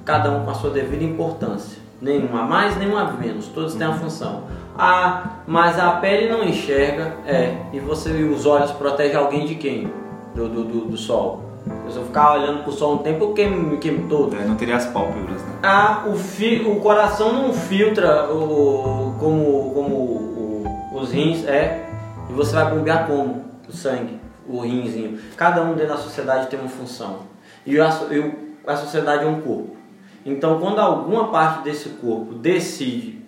cada 0.04 0.30
um 0.30 0.44
com 0.44 0.50
a 0.50 0.54
sua 0.54 0.70
devida 0.70 1.04
importância. 1.04 1.78
Nenhuma 2.00 2.42
mais, 2.42 2.76
nenhuma 2.76 3.04
menos. 3.12 3.46
Todos 3.48 3.74
têm 3.74 3.86
a 3.86 3.92
função. 3.94 4.44
Ah, 4.78 5.38
mas 5.46 5.78
a 5.78 5.90
pele 5.92 6.30
não 6.30 6.44
enxerga. 6.44 7.14
É. 7.26 7.56
E 7.72 7.80
você 7.80 8.10
os 8.22 8.46
olhos 8.46 8.70
protegem 8.72 9.16
alguém 9.16 9.46
de 9.46 9.56
quem? 9.56 9.92
Do, 10.34 10.48
do, 10.48 10.64
do, 10.64 10.80
do 10.86 10.96
sol. 10.96 11.47
Se 11.90 11.96
eu 11.96 12.04
ficar 12.04 12.34
olhando 12.34 12.62
pro 12.62 12.72
sol 12.72 12.94
um 12.94 12.98
tempo, 12.98 13.24
eu 13.24 13.32
queimo, 13.32 13.56
me 13.70 13.76
queimo 13.78 14.08
todo. 14.08 14.36
É, 14.36 14.44
não 14.44 14.56
teria 14.56 14.76
as 14.76 14.86
pálpebras, 14.86 15.42
né? 15.42 15.58
Ah, 15.62 16.04
o, 16.06 16.14
fi, 16.16 16.62
o 16.66 16.76
coração 16.80 17.32
não 17.32 17.52
filtra 17.52 18.30
o, 18.32 19.14
como, 19.18 19.70
como 19.74 19.94
o- 19.96 20.64
os 20.94 21.10
rins, 21.12 21.44
é. 21.46 21.86
E 22.28 22.32
você 22.32 22.54
vai 22.54 22.70
bombear 22.74 23.06
como? 23.06 23.44
O 23.68 23.72
sangue, 23.72 24.18
o 24.48 24.60
rinzinho. 24.60 25.18
Cada 25.36 25.62
um 25.62 25.74
dentro 25.74 25.88
da 25.88 25.96
sociedade 25.96 26.46
tem 26.48 26.58
uma 26.58 26.68
função. 26.68 27.20
E 27.66 27.78
a, 27.80 27.90
e 28.10 28.18
o- 28.18 28.34
a 28.66 28.76
sociedade 28.76 29.24
é 29.24 29.26
um 29.26 29.40
corpo. 29.40 29.76
Então, 30.24 30.58
quando 30.60 30.78
alguma 30.78 31.28
parte 31.28 31.62
desse 31.64 31.90
corpo 31.90 32.34
decide, 32.34 33.18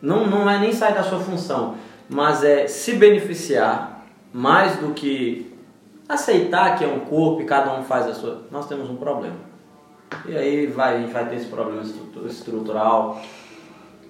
não, 0.00 0.26
não 0.26 0.48
é 0.48 0.58
nem 0.58 0.72
sair 0.72 0.94
da 0.94 1.02
sua 1.02 1.18
função, 1.18 1.74
mas 2.08 2.42
é 2.44 2.66
se 2.66 2.94
beneficiar 2.94 4.04
mais 4.32 4.76
do 4.76 4.92
que 4.92 5.49
aceitar 6.10 6.76
que 6.76 6.84
é 6.84 6.88
um 6.88 7.00
corpo 7.00 7.42
e 7.42 7.44
cada 7.44 7.78
um 7.78 7.84
faz 7.84 8.06
a 8.06 8.14
sua. 8.14 8.42
Nós 8.50 8.66
temos 8.66 8.90
um 8.90 8.96
problema. 8.96 9.36
E 10.26 10.36
aí 10.36 10.66
vai, 10.66 10.96
a 10.96 11.00
gente 11.00 11.12
vai 11.12 11.28
ter 11.28 11.36
esse 11.36 11.46
problema 11.46 11.82
estrutu- 11.82 12.26
estrutural 12.26 13.20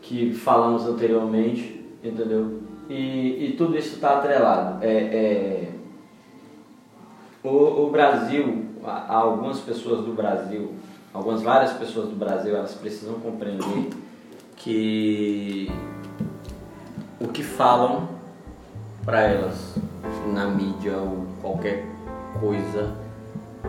que 0.01 0.33
falamos 0.33 0.87
anteriormente, 0.87 1.85
entendeu? 2.03 2.61
E, 2.89 3.47
e 3.47 3.55
tudo 3.57 3.77
isso 3.77 3.95
está 3.95 4.19
atrelado. 4.19 4.83
É, 4.83 4.89
é, 4.89 5.73
o, 7.45 7.87
o 7.87 7.91
Brasil, 7.91 8.67
algumas 9.09 9.61
pessoas 9.61 10.05
do 10.05 10.13
Brasil, 10.13 10.73
algumas 11.13 11.43
várias 11.43 11.73
pessoas 11.75 12.09
do 12.09 12.17
Brasil, 12.17 12.57
elas 12.57 12.75
precisam 12.75 13.15
compreender 13.21 13.91
que 14.57 15.71
o 17.21 17.29
que 17.29 17.43
falam 17.43 18.09
para 19.05 19.21
elas 19.23 19.79
na 20.33 20.47
mídia 20.47 20.97
ou 20.97 21.27
qualquer 21.41 21.85
coisa 22.39 22.95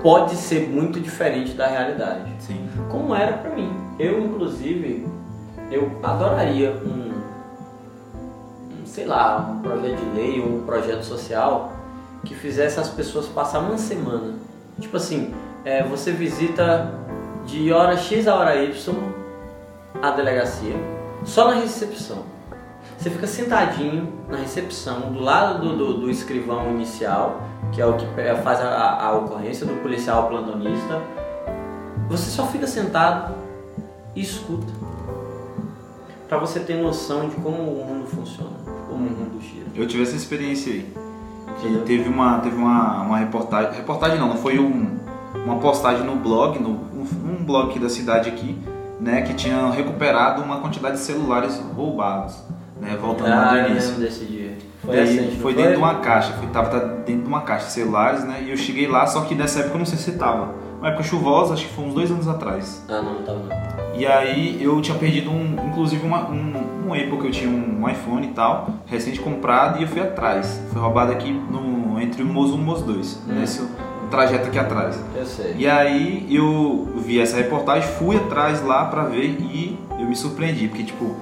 pode 0.02 0.36
ser 0.36 0.70
muito 0.70 1.00
diferente 1.00 1.54
da 1.54 1.68
realidade 1.68 2.32
Sim. 2.40 2.68
como 2.90 3.14
era 3.14 3.34
pra 3.34 3.52
mim. 3.52 3.72
Eu, 4.00 4.20
inclusive, 4.20 5.08
eu 5.70 5.92
adoraria 6.02 6.72
um, 6.72 7.12
um, 8.72 8.86
sei 8.86 9.06
lá, 9.06 9.40
um 9.52 9.62
projeto 9.62 9.98
de 9.98 10.20
lei 10.20 10.40
ou 10.40 10.60
um 10.60 10.66
projeto 10.66 11.04
social 11.04 11.74
que 12.26 12.34
fizesse 12.36 12.80
as 12.80 12.90
pessoas 12.90 13.28
passar 13.28 13.60
uma 13.60 13.78
semana. 13.78 14.36
Tipo 14.80 14.98
assim, 14.98 15.34
é, 15.66 15.84
você 15.84 16.12
visita 16.12 16.94
de 17.46 17.72
hora 17.72 17.98
X 17.98 18.28
a 18.28 18.36
hora 18.36 18.56
Y 18.56 18.96
a 20.02 20.12
delegacia, 20.12 20.76
só 21.26 21.48
na 21.48 21.60
recepção. 21.60 22.24
Você 23.02 23.10
fica 23.10 23.26
sentadinho 23.26 24.14
na 24.30 24.38
recepção, 24.38 25.12
do 25.12 25.20
lado 25.22 25.60
do, 25.60 25.76
do, 25.76 25.94
do 26.02 26.10
escrivão 26.12 26.70
inicial, 26.70 27.42
que 27.72 27.82
é 27.82 27.86
o 27.86 27.98
que 27.98 28.06
faz 28.44 28.60
a, 28.62 29.08
a- 29.08 29.18
ocorrência 29.18 29.66
do 29.66 29.74
policial 29.82 30.28
plantonista. 30.28 31.02
Você 32.10 32.30
só 32.30 32.46
fica 32.46 32.68
sentado 32.68 33.34
e 34.16 34.22
escuta. 34.22 34.72
Pra 36.30 36.38
você 36.38 36.60
ter 36.60 36.76
noção 36.80 37.28
de 37.28 37.38
como 37.38 37.58
o 37.58 37.84
mundo 37.88 38.06
funciona, 38.08 38.52
como 38.88 39.08
o 39.08 39.10
mundo 39.10 39.42
gira. 39.42 39.66
Eu 39.74 39.88
tive 39.88 40.04
essa 40.04 40.16
experiência 40.16 40.72
aí. 40.72 40.94
Que 41.60 41.80
teve 41.80 42.08
uma, 42.08 42.38
teve 42.38 42.56
uma, 42.56 43.02
uma 43.02 43.18
reportagem. 43.18 43.74
Reportagem 43.74 44.20
não, 44.20 44.28
não 44.30 44.38
foi 44.38 44.60
um, 44.60 45.00
uma 45.44 45.58
postagem 45.58 46.06
no 46.06 46.18
blog, 46.18 46.60
no, 46.60 46.70
um, 46.70 47.44
blog 47.44 47.80
da 47.80 47.90
cidade 47.90 48.30
aqui, 48.30 48.62
né? 49.00 49.24
Que 49.24 49.34
tinha 49.34 49.72
recuperado 49.72 50.44
uma 50.44 50.60
quantidade 50.60 50.98
de 50.98 51.02
celulares 51.02 51.60
roubados. 51.76 52.61
Né, 52.82 52.98
voltando 53.00 53.30
lá 53.30 53.50
Ah, 53.50 53.54
do 53.54 53.58
eu 53.60 53.70
início. 53.70 53.94
desse 53.96 54.26
dia. 54.26 54.58
Foi 54.84 54.96
Daí 54.96 55.06
recente, 55.06 55.36
foi 55.40 55.54
dentro 55.54 55.72
de 55.74 55.78
uma 55.78 55.96
caixa, 56.00 56.34
foi, 56.34 56.48
tava 56.48 56.80
dentro 57.06 57.22
de 57.22 57.28
uma 57.28 57.42
caixa 57.42 57.68
de 57.68 57.72
celulares, 57.74 58.24
né? 58.24 58.44
E 58.46 58.50
eu 58.50 58.58
cheguei 58.58 58.88
lá, 58.88 59.06
só 59.06 59.22
que 59.22 59.36
nessa 59.36 59.60
época 59.60 59.76
eu 59.76 59.80
não 59.80 59.86
sei 59.86 60.00
se 60.00 60.12
tava. 60.14 60.56
Uma 60.80 60.88
época 60.88 61.04
chuvosa, 61.04 61.54
acho 61.54 61.68
que 61.68 61.74
foi 61.76 61.86
uns 61.86 61.94
dois 61.94 62.10
anos 62.10 62.28
atrás. 62.28 62.84
Ah, 62.90 63.02
não, 63.04 63.14
não 63.14 63.22
tava 63.22 63.38
não. 63.38 63.96
E 63.96 64.08
aí 64.08 64.58
eu 64.64 64.82
tinha 64.82 64.98
perdido 64.98 65.30
um, 65.30 65.56
inclusive 65.68 66.04
uma, 66.04 66.28
um, 66.28 66.88
um 66.88 66.94
Apple 66.96 67.18
que 67.20 67.28
eu 67.28 67.32
tinha 67.32 67.50
um, 67.52 67.88
iPhone 67.88 68.26
e 68.26 68.32
tal, 68.32 68.68
recente 68.88 69.20
comprado, 69.20 69.78
e 69.80 69.84
eu 69.84 69.88
fui 69.88 70.02
atrás. 70.02 70.60
Foi 70.74 70.82
roubado 70.82 71.12
aqui 71.12 71.32
no, 71.32 72.02
entre 72.02 72.24
o 72.24 72.26
Mozo 72.26 72.56
1 72.56 72.58
e 72.58 72.62
o 72.62 72.64
Mozo 72.66 72.86
2, 72.86 73.16
Hum. 73.30 73.34
nesse 73.40 73.64
trajeto 74.10 74.48
aqui 74.48 74.58
atrás. 74.58 75.00
Eu 75.16 75.26
sei. 75.28 75.54
E 75.56 75.68
aí 75.70 76.26
eu 76.36 76.90
vi 76.98 77.20
essa 77.22 77.38
reportagem, 77.38 77.88
fui 78.00 78.16
atrás 78.16 78.66
lá 78.66 78.86
pra 78.86 79.04
ver 79.04 79.38
e 79.40 79.78
eu 80.00 80.06
me 80.08 80.16
surpreendi, 80.16 80.68
porque 80.68 80.84
tipo, 80.84 81.16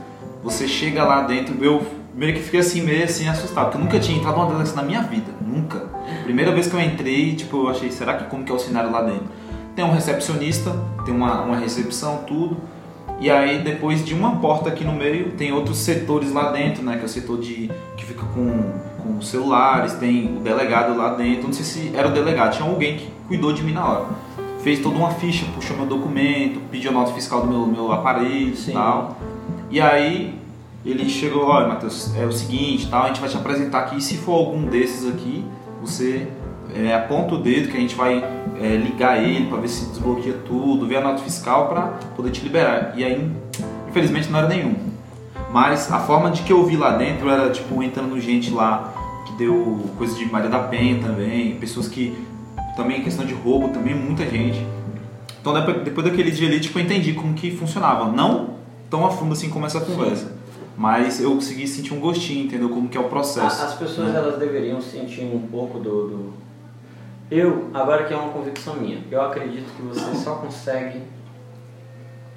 você 0.50 0.68
chega 0.68 1.04
lá 1.04 1.22
dentro, 1.22 1.56
eu 1.64 1.86
meio 2.14 2.34
que 2.34 2.42
fiquei 2.42 2.60
assim, 2.60 2.82
meio 2.82 3.04
assim 3.04 3.28
assustado, 3.28 3.66
porque 3.66 3.78
eu 3.78 3.82
nunca 3.82 4.00
tinha 4.00 4.18
entrado 4.18 4.36
numa 4.36 4.48
delegacia 4.48 4.76
na 4.76 4.84
minha 4.84 5.02
vida, 5.02 5.32
nunca. 5.42 5.86
Primeira 6.24 6.52
vez 6.52 6.68
que 6.68 6.74
eu 6.74 6.82
entrei, 6.82 7.36
tipo, 7.36 7.58
eu 7.58 7.70
achei, 7.70 7.92
será 7.92 8.16
que 8.16 8.26
como 8.26 8.44
que 8.44 8.52
é 8.52 8.56
o 8.56 8.60
cenário 8.60 8.92
lá 8.92 9.02
dentro? 9.02 9.28
Tem 9.76 9.86
um 9.86 9.92
recepcionista, 9.92 10.76
tem 11.06 11.14
uma, 11.14 11.42
uma 11.42 11.58
recepção, 11.58 12.24
tudo. 12.28 12.58
E 13.22 13.30
aí 13.30 13.60
depois 13.60 14.04
de 14.04 14.14
uma 14.14 14.38
porta 14.38 14.70
aqui 14.70 14.84
no 14.84 14.94
meio, 14.94 15.32
tem 15.32 15.52
outros 15.52 15.78
setores 15.78 16.32
lá 16.32 16.52
dentro, 16.52 16.84
né? 16.84 16.96
Que 16.96 17.04
é 17.04 17.06
o 17.06 17.10
setor 17.10 17.40
de 17.40 17.70
que 17.96 18.06
fica 18.06 18.26
com, 18.26 18.74
com 19.02 19.22
celulares, 19.22 19.94
tem 19.94 20.38
o 20.38 20.40
delegado 20.40 20.98
lá 20.98 21.14
dentro. 21.16 21.48
Não 21.48 21.54
sei 21.54 21.66
se 21.66 21.92
era 21.96 22.08
o 22.08 22.12
delegado, 22.12 22.56
tinha 22.56 22.68
alguém 22.68 22.98
que 22.98 23.10
cuidou 23.28 23.54
de 23.54 23.62
mim 23.62 23.74
na 23.74 23.86
hora. 23.86 24.06
Fez 24.64 24.80
toda 24.80 24.98
uma 24.98 25.12
ficha, 25.12 25.46
puxou 25.54 25.78
meu 25.78 25.86
documento, 25.86 26.60
pediu 26.72 26.92
a 26.92 26.94
nota 26.94 27.14
fiscal 27.14 27.42
do 27.42 27.48
meu, 27.48 27.66
meu 27.66 27.92
aparelho 27.92 28.54
e 28.56 28.72
tal. 28.72 29.18
E 29.70 29.80
aí 29.80 30.39
ele 30.86 31.10
chegou, 31.10 31.46
olha 31.46 31.68
Matheus, 31.68 32.16
é 32.16 32.26
o 32.26 32.32
seguinte, 32.32 32.88
tal, 32.90 33.04
a 33.04 33.08
gente 33.08 33.20
vai 33.20 33.30
te 33.30 33.38
apresentar 33.38 33.80
aqui, 33.80 34.02
se 34.02 34.18
for 34.18 34.34
algum 34.34 34.66
desses 34.66 35.08
aqui, 35.08 35.44
você 35.82 36.28
é, 36.74 36.94
aponta 36.94 37.36
o 37.36 37.38
dedo 37.38 37.70
que 37.70 37.78
a 37.78 37.80
gente 37.80 37.96
vai 37.96 38.24
é, 38.62 38.76
ligar 38.78 39.22
ele 39.22 39.48
para 39.48 39.58
ver 39.58 39.68
se 39.68 39.86
desbloqueia 39.88 40.36
tudo, 40.46 40.88
ver 40.88 40.98
a 40.98 41.02
nota 41.02 41.22
fiscal 41.22 41.68
para 41.68 41.82
poder 42.16 42.32
te 42.32 42.42
liberar. 42.42 42.94
E 42.96 43.04
aí, 43.04 43.30
infelizmente, 43.90 44.30
não 44.30 44.40
era 44.40 44.48
nenhum. 44.48 44.76
Mas 45.52 45.92
a 45.92 46.00
forma 46.00 46.30
de 46.30 46.44
que 46.44 46.54
eu 46.54 46.66
vi 46.66 46.78
lá 46.78 46.92
dentro 46.92 47.30
era 47.30 47.50
tipo 47.50 47.82
entrando 47.82 48.20
gente 48.20 48.52
lá 48.52 48.94
que 49.26 49.34
deu 49.34 49.90
coisa 49.98 50.16
de 50.16 50.26
Maria 50.26 50.50
da 50.50 50.60
Penha 50.60 51.02
também, 51.02 51.56
pessoas 51.56 51.88
que 51.88 52.16
também 52.76 53.02
questão 53.02 53.26
de 53.26 53.34
roubo 53.34 53.70
também 53.70 53.96
muita 53.96 54.26
gente. 54.30 54.64
Então 55.42 55.54
depois, 55.54 55.84
depois 55.84 56.08
daquele 56.08 56.30
dia 56.30 56.48
ali, 56.48 56.60
tipo, 56.60 56.78
eu 56.78 56.84
entendi 56.84 57.14
como 57.14 57.34
que 57.34 57.52
funcionava. 57.52 58.12
Não 58.12 58.60
tão 58.90 59.06
a 59.06 59.12
fundo 59.12 59.34
assim 59.34 59.50
como 59.50 59.66
essa 59.66 59.80
conversa. 59.80 60.39
Mas 60.80 61.20
eu 61.20 61.32
consegui 61.36 61.68
sentir 61.68 61.94
um 61.94 62.00
gostinho, 62.00 62.46
entendeu? 62.46 62.70
Como 62.70 62.88
que 62.88 62.98
é 62.98 63.02
o 63.02 63.10
processo. 63.10 63.62
As 63.62 63.74
pessoas 63.74 64.16
elas 64.16 64.40
deveriam 64.40 64.80
sentir 64.80 65.26
um 65.26 65.46
pouco 65.52 65.78
do, 65.78 66.08
do- 66.08 66.34
Eu, 67.30 67.70
agora 67.74 68.06
que 68.06 68.14
é 68.14 68.16
uma 68.18 68.32
convicção 68.32 68.76
minha, 68.76 69.04
eu 69.12 69.22
acredito 69.22 69.66
que 69.76 69.82
você 69.82 70.16
só 70.16 70.36
consegue. 70.36 71.02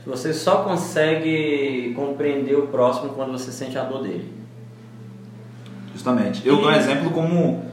Você 0.05 0.35
só 0.35 0.65
consegue 0.65 1.93
compreender 1.95 2.57
o 2.57 2.67
próximo 2.67 3.11
quando 3.11 3.31
você 3.31 3.53
sente 3.53 3.79
a 3.79 3.85
dor 3.85 4.03
dele. 4.03 4.29
Justamente. 5.93 6.45
Eu 6.45 6.57
dou 6.57 6.69
um 6.69 6.73
exemplo 6.75 7.11
como 7.13 7.65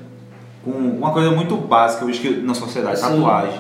com 0.64 0.70
uma 0.72 1.12
coisa 1.12 1.32
muito 1.32 1.56
básica 1.58 2.06
hoje 2.06 2.20
que 2.20 2.30
na 2.42 2.54
sociedade, 2.54 3.00
Sim. 3.00 3.08
tatuagem. 3.08 3.60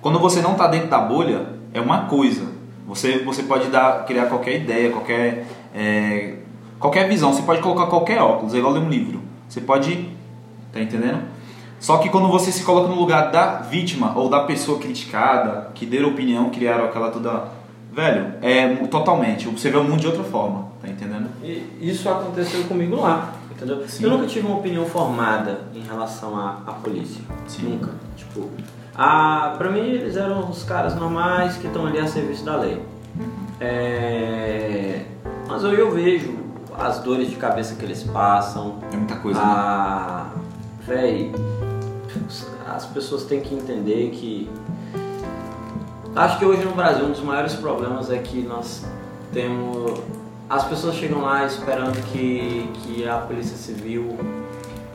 Quando 0.00 0.18
você 0.18 0.40
não 0.40 0.52
está 0.52 0.68
dentro 0.68 0.88
da 0.88 1.00
bolha, 1.00 1.44
é 1.74 1.80
uma 1.82 2.06
coisa. 2.06 2.46
Você, 2.86 3.18
você 3.18 3.42
pode 3.42 3.68
dar, 3.68 4.06
criar 4.06 4.26
qualquer 4.26 4.56
ideia, 4.62 4.90
qualquer, 4.90 5.44
é, 5.74 6.34
qualquer 6.78 7.08
visão. 7.08 7.32
Você 7.32 7.42
pode 7.42 7.60
colocar 7.60 7.86
qualquer 7.86 8.20
óculos, 8.20 8.54
é 8.54 8.58
igual 8.58 8.72
ler 8.72 8.80
um 8.80 8.88
livro. 8.88 9.22
Você 9.48 9.60
pode. 9.60 10.08
Tá 10.72 10.80
entendendo? 10.80 11.22
Só 11.80 11.98
que 11.98 12.08
quando 12.08 12.28
você 12.28 12.50
se 12.50 12.64
coloca 12.64 12.88
no 12.88 12.96
lugar 12.96 13.30
da 13.30 13.60
vítima 13.60 14.12
ou 14.16 14.28
da 14.28 14.40
pessoa 14.40 14.78
criticada, 14.78 15.70
que 15.74 15.86
deram 15.86 16.10
opinião, 16.10 16.50
criaram 16.50 16.84
aquela 16.84 17.10
toda. 17.10 17.56
Velho, 17.92 18.34
é 18.42 18.76
totalmente. 18.86 19.48
Você 19.48 19.70
vê 19.70 19.76
o 19.76 19.84
mundo 19.84 20.00
de 20.00 20.06
outra 20.06 20.22
forma, 20.24 20.68
tá 20.80 20.88
entendendo? 20.88 21.28
E 21.42 21.64
isso 21.80 22.08
aconteceu 22.08 22.64
comigo 22.64 22.96
lá, 22.96 23.32
entendeu? 23.50 23.88
Sim. 23.88 24.04
Eu 24.04 24.10
nunca 24.10 24.26
tive 24.26 24.46
uma 24.46 24.58
opinião 24.58 24.84
formada 24.84 25.62
em 25.74 25.80
relação 25.80 26.36
à, 26.36 26.62
à 26.66 26.72
polícia. 26.72 27.22
Sim. 27.46 27.70
Nunca. 27.70 27.92
Tipo, 28.16 28.50
ah, 28.94 29.54
pra 29.56 29.70
mim 29.70 29.80
eles 29.80 30.16
eram 30.16 30.50
os 30.50 30.62
caras 30.64 30.94
normais 30.96 31.56
que 31.56 31.66
estão 31.66 31.86
ali 31.86 31.98
a 31.98 32.06
serviço 32.06 32.44
da 32.44 32.56
lei. 32.56 32.82
É, 33.60 35.02
Mas 35.48 35.64
eu, 35.64 35.72
eu 35.72 35.90
vejo 35.90 36.36
as 36.78 37.00
dores 37.00 37.30
de 37.30 37.36
cabeça 37.36 37.74
que 37.74 37.84
eles 37.84 38.02
passam. 38.04 38.78
É 38.92 38.96
muita 38.96 39.16
coisa, 39.16 39.40
né? 39.40 39.46
Ah, 39.48 40.30
véi, 40.86 41.32
as 42.68 42.86
pessoas 42.86 43.24
têm 43.24 43.40
que 43.40 43.54
entender 43.54 44.10
que. 44.10 44.50
Acho 46.14 46.38
que 46.38 46.44
hoje 46.44 46.64
no 46.64 46.72
Brasil 46.72 47.06
um 47.06 47.10
dos 47.10 47.20
maiores 47.20 47.54
problemas 47.54 48.10
é 48.10 48.18
que 48.18 48.42
nós 48.42 48.84
temos. 49.32 50.00
As 50.50 50.64
pessoas 50.64 50.94
chegam 50.94 51.22
lá 51.22 51.44
esperando 51.44 52.00
que, 52.12 52.70
que 52.82 53.06
a 53.06 53.18
Polícia 53.18 53.56
Civil 53.56 54.16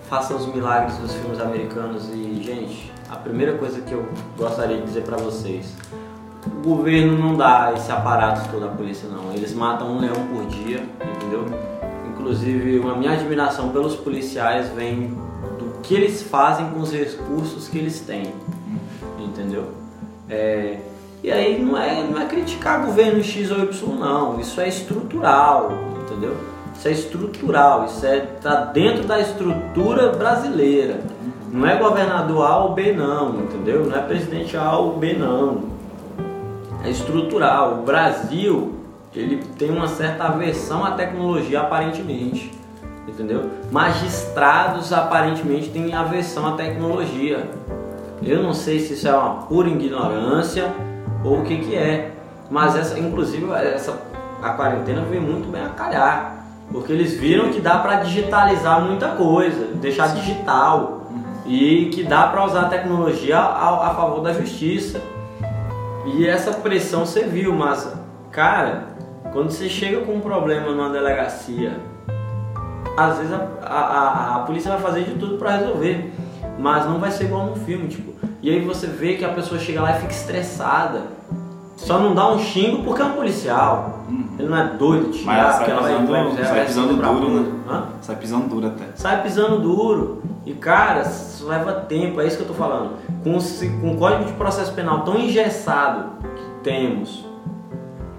faça 0.10 0.36
os 0.36 0.46
milagres 0.48 0.98
dos 0.98 1.14
filmes 1.14 1.40
americanos 1.40 2.10
e, 2.10 2.42
gente, 2.44 2.92
a 3.10 3.16
primeira 3.16 3.58
coisa 3.58 3.82
que 3.82 3.92
eu 3.92 4.08
gostaria 4.38 4.78
de 4.78 4.84
dizer 4.84 5.04
pra 5.04 5.18
vocês: 5.18 5.76
o 6.46 6.76
governo 6.76 7.18
não 7.18 7.36
dá 7.36 7.74
esse 7.76 7.92
aparato 7.92 8.50
todo 8.52 8.66
à 8.66 8.70
polícia, 8.70 9.08
não. 9.10 9.34
Eles 9.34 9.54
matam 9.54 9.96
um 9.96 10.00
leão 10.00 10.16
por 10.34 10.46
dia, 10.46 10.84
entendeu? 11.16 11.46
Inclusive, 12.12 12.82
a 12.88 12.96
minha 12.96 13.12
admiração 13.12 13.70
pelos 13.70 13.96
policiais 13.96 14.70
vem 14.70 15.18
do 15.58 15.80
que 15.82 15.94
eles 15.94 16.22
fazem 16.24 16.70
com 16.70 16.80
os 16.80 16.92
recursos 16.92 17.68
que 17.68 17.78
eles 17.78 18.00
têm, 18.02 18.34
entendeu? 19.20 19.70
É, 20.30 20.80
e 21.24 21.32
aí 21.32 21.64
não 21.64 21.78
é, 21.78 22.04
não 22.04 22.22
é 22.22 22.26
criticar 22.26 22.86
governo 22.86 23.24
X 23.24 23.52
ou 23.52 23.60
Y, 23.60 23.96
não. 23.96 24.40
Isso 24.40 24.60
é 24.60 24.68
estrutural, 24.68 25.72
entendeu? 26.02 26.36
Isso 26.76 26.88
é 26.88 26.92
estrutural, 26.92 27.86
isso 27.86 28.06
é 28.06 28.20
tá 28.42 28.66
dentro 28.66 29.04
da 29.04 29.20
estrutura 29.20 30.12
brasileira. 30.12 31.02
Não 31.52 31.68
é 31.68 31.78
governador 31.78 32.46
A 32.46 32.58
ou 32.64 32.74
B, 32.74 32.94
não, 32.94 33.42
entendeu? 33.42 33.86
Não 33.86 33.96
é 33.96 34.02
presidente 34.02 34.58
A 34.58 34.76
ou 34.76 34.98
B, 34.98 35.14
não. 35.14 35.73
É 36.84 36.90
estrutural. 36.90 37.80
O 37.80 37.84
Brasil, 37.84 38.74
ele 39.16 39.38
tem 39.58 39.70
uma 39.70 39.88
certa 39.88 40.26
aversão 40.26 40.84
à 40.84 40.92
tecnologia, 40.92 41.62
aparentemente. 41.62 42.52
Entendeu? 43.08 43.50
Magistrados, 43.72 44.92
aparentemente, 44.92 45.70
têm 45.70 45.94
aversão 45.94 46.48
à 46.48 46.52
tecnologia. 46.54 47.50
Eu 48.22 48.42
não 48.42 48.54
sei 48.54 48.80
se 48.80 48.94
isso 48.94 49.08
é 49.08 49.16
uma 49.16 49.44
pura 49.44 49.70
ignorância 49.70 50.74
ou 51.24 51.40
o 51.40 51.44
que 51.44 51.58
que 51.58 51.76
é. 51.76 52.12
Mas 52.50 52.76
essa, 52.76 53.00
inclusive, 53.00 53.52
essa 53.52 53.98
a 54.42 54.50
quarentena 54.50 55.02
veio 55.10 55.22
muito 55.22 55.50
bem 55.50 55.64
a 55.64 55.70
calhar, 55.70 56.46
porque 56.70 56.92
eles 56.92 57.14
viram 57.14 57.50
que 57.50 57.62
dá 57.62 57.78
para 57.80 58.02
digitalizar 58.02 58.82
muita 58.82 59.10
coisa, 59.10 59.68
deixar 59.76 60.08
digital 60.08 61.08
e 61.46 61.90
que 61.94 62.04
dá 62.04 62.28
para 62.28 62.46
usar 62.46 62.62
a 62.64 62.70
tecnologia 62.70 63.38
a, 63.38 63.88
a 63.88 63.96
favor 63.96 64.22
da 64.22 64.34
justiça. 64.34 65.02
E 66.06 66.28
essa 66.28 66.52
pressão 66.52 67.06
você 67.06 67.24
viu, 67.24 67.54
mas 67.54 67.92
cara, 68.32 68.88
quando 69.32 69.52
você 69.52 69.70
chega 69.70 70.02
com 70.02 70.14
um 70.14 70.20
problema 70.22 70.72
numa 70.72 70.90
delegacia, 70.90 71.80
às 72.98 73.18
vezes 73.18 73.34
a, 73.34 73.48
a, 73.62 73.80
a, 73.80 74.36
a 74.36 74.40
polícia 74.40 74.72
vai 74.72 74.82
fazer 74.82 75.04
de 75.04 75.16
tudo 75.16 75.38
para 75.38 75.58
resolver, 75.58 76.14
mas 76.60 76.86
não 76.86 77.00
vai 77.00 77.12
ser 77.12 77.26
igual 77.26 77.46
no 77.46 77.56
filme, 77.56 77.88
tipo. 77.88 78.14
E 78.42 78.50
aí 78.50 78.60
você 78.60 78.88
vê 78.88 79.16
que 79.16 79.24
a 79.24 79.30
pessoa 79.30 79.60
chega 79.60 79.82
lá 79.82 79.92
e 79.92 80.02
fica 80.02 80.12
estressada. 80.12 81.04
Só 81.78 81.98
não 82.00 82.14
dá 82.14 82.32
um 82.32 82.40
xingo 82.40 82.84
porque 82.84 83.02
é 83.02 83.06
um 83.06 83.14
policial. 83.14 84.04
Ele 84.38 84.48
não 84.48 84.58
é 84.58 84.68
doido 84.68 85.12
de 85.12 85.24
Mas 85.24 85.38
xingar, 85.38 85.52
sai 85.52 85.58
porque 85.58 85.72
ela 85.72 85.82
pisando, 85.82 86.12
vai, 86.12 86.24
vai, 86.24 86.44
sai 86.44 86.56
vai 86.56 86.66
pisando 86.66 86.98
pra 86.98 87.12
duro, 87.12 87.30
né? 87.30 87.52
Hã? 87.68 87.84
Sai 88.02 88.16
pisando 88.18 88.48
duro 88.48 88.68
até. 88.68 88.86
sai 88.96 89.24
pisando 89.24 89.60
duro. 89.60 90.22
E 90.46 90.54
cara, 90.54 91.04
isso 91.44 91.48
leva 91.48 91.74
tempo, 91.74 92.22
é 92.22 92.28
isso 92.28 92.38
que 92.38 92.44
eu 92.44 92.48
tô 92.48 92.54
falando. 92.54 92.94
Com, 93.24 93.38
com 93.82 93.92
o 93.92 93.98
código 93.98 94.26
de 94.26 94.34
processo 94.34 94.74
penal 94.74 95.02
tão 95.02 95.18
engessado 95.18 96.12
que 96.22 96.64
temos, 96.64 97.26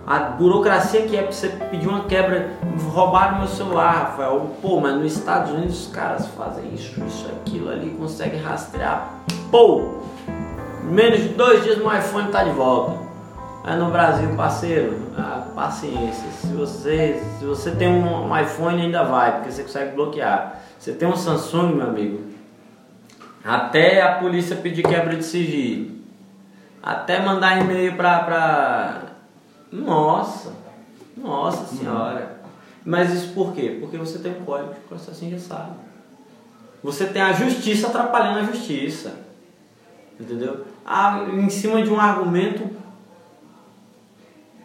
a 0.06 0.18
burocracia 0.18 1.02
que 1.02 1.16
é 1.16 1.22
pra 1.22 1.32
você 1.32 1.48
pedir 1.48 1.88
uma 1.88 2.04
quebra, 2.04 2.50
roubaram 2.92 3.38
meu 3.38 3.48
celular, 3.48 3.92
Rafael. 3.92 4.50
Pô, 4.60 4.80
mas 4.80 4.96
nos 4.96 5.16
Estados 5.16 5.50
Unidos 5.50 5.86
os 5.86 5.92
caras 5.92 6.26
fazem 6.28 6.74
isso, 6.74 7.02
isso, 7.06 7.26
aquilo 7.28 7.70
ali, 7.70 7.90
conseguem 7.98 8.40
rastrear. 8.40 9.08
Pô! 9.50 9.94
Menos 10.82 11.20
de 11.20 11.28
dois 11.28 11.64
dias 11.64 11.78
meu 11.78 11.96
iPhone 11.96 12.30
tá 12.30 12.44
de 12.44 12.50
volta. 12.50 13.02
Aí 13.64 13.78
no 13.78 13.90
Brasil, 13.90 14.28
parceiro, 14.36 14.98
ah, 15.16 15.46
paciência. 15.54 16.28
Se 16.38 16.48
você, 16.48 17.22
se 17.38 17.46
você 17.46 17.70
tem 17.70 17.88
um 17.88 18.38
iPhone 18.38 18.82
ainda 18.82 19.02
vai, 19.04 19.36
porque 19.36 19.50
você 19.50 19.62
consegue 19.62 19.94
bloquear. 19.94 20.60
Você 20.78 20.92
tem 20.92 21.08
um 21.08 21.16
Samsung, 21.16 21.76
meu 21.76 21.86
amigo. 21.86 22.33
Até 23.44 24.00
a 24.00 24.14
polícia 24.14 24.56
pedir 24.56 24.82
quebra 24.82 25.16
de 25.16 25.24
sigilo. 25.24 25.98
Até 26.82 27.20
mandar 27.20 27.60
e-mail 27.60 27.94
pra, 27.94 28.20
pra. 28.20 29.02
Nossa! 29.70 30.52
Nossa 31.16 31.76
senhora! 31.76 32.40
Mas 32.84 33.12
isso 33.12 33.34
por 33.34 33.52
quê? 33.52 33.76
Porque 33.80 33.98
você 33.98 34.18
tem 34.18 34.32
um 34.32 34.44
código 34.44 34.74
de 34.74 34.80
processo 34.80 35.24
engessado. 35.24 35.72
Você 36.82 37.06
tem 37.06 37.20
a 37.20 37.32
justiça 37.32 37.88
atrapalhando 37.88 38.40
a 38.40 38.44
justiça. 38.44 39.14
Entendeu? 40.18 40.64
Ah, 40.84 41.26
em 41.32 41.48
cima 41.50 41.82
de 41.82 41.90
um 41.90 42.00
argumento. 42.00 42.70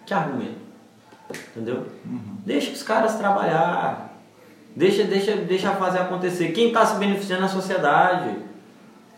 Que 0.06 0.14
argumento? 0.14 0.60
Entendeu? 1.52 1.86
Deixa 2.46 2.72
os 2.72 2.84
caras 2.84 3.16
trabalhar. 3.16 4.14
Deixa, 4.76 5.04
deixa, 5.04 5.36
deixa 5.38 5.72
fazer 5.76 6.00
acontecer. 6.00 6.52
Quem 6.52 6.68
está 6.68 6.86
se 6.86 6.98
beneficiando 6.98 7.44
é 7.44 7.46
a 7.46 7.50
sociedade. 7.50 8.49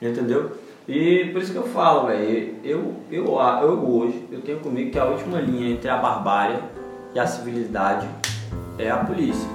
Entendeu? 0.01 0.57
E 0.87 1.29
por 1.31 1.41
isso 1.41 1.51
que 1.51 1.57
eu 1.57 1.67
falo, 1.67 2.07
velho. 2.07 2.55
Eu, 2.63 2.95
eu, 3.11 3.25
eu 3.25 3.87
hoje, 3.87 4.27
eu 4.31 4.41
tenho 4.41 4.59
comigo 4.59 4.91
que 4.91 4.99
a 4.99 5.05
última 5.05 5.39
linha 5.39 5.69
entre 5.69 5.89
a 5.89 5.97
barbárie 5.97 6.57
e 7.13 7.19
a 7.19 7.27
civilidade 7.27 8.07
é 8.79 8.89
a 8.89 8.97
polícia. 8.97 9.47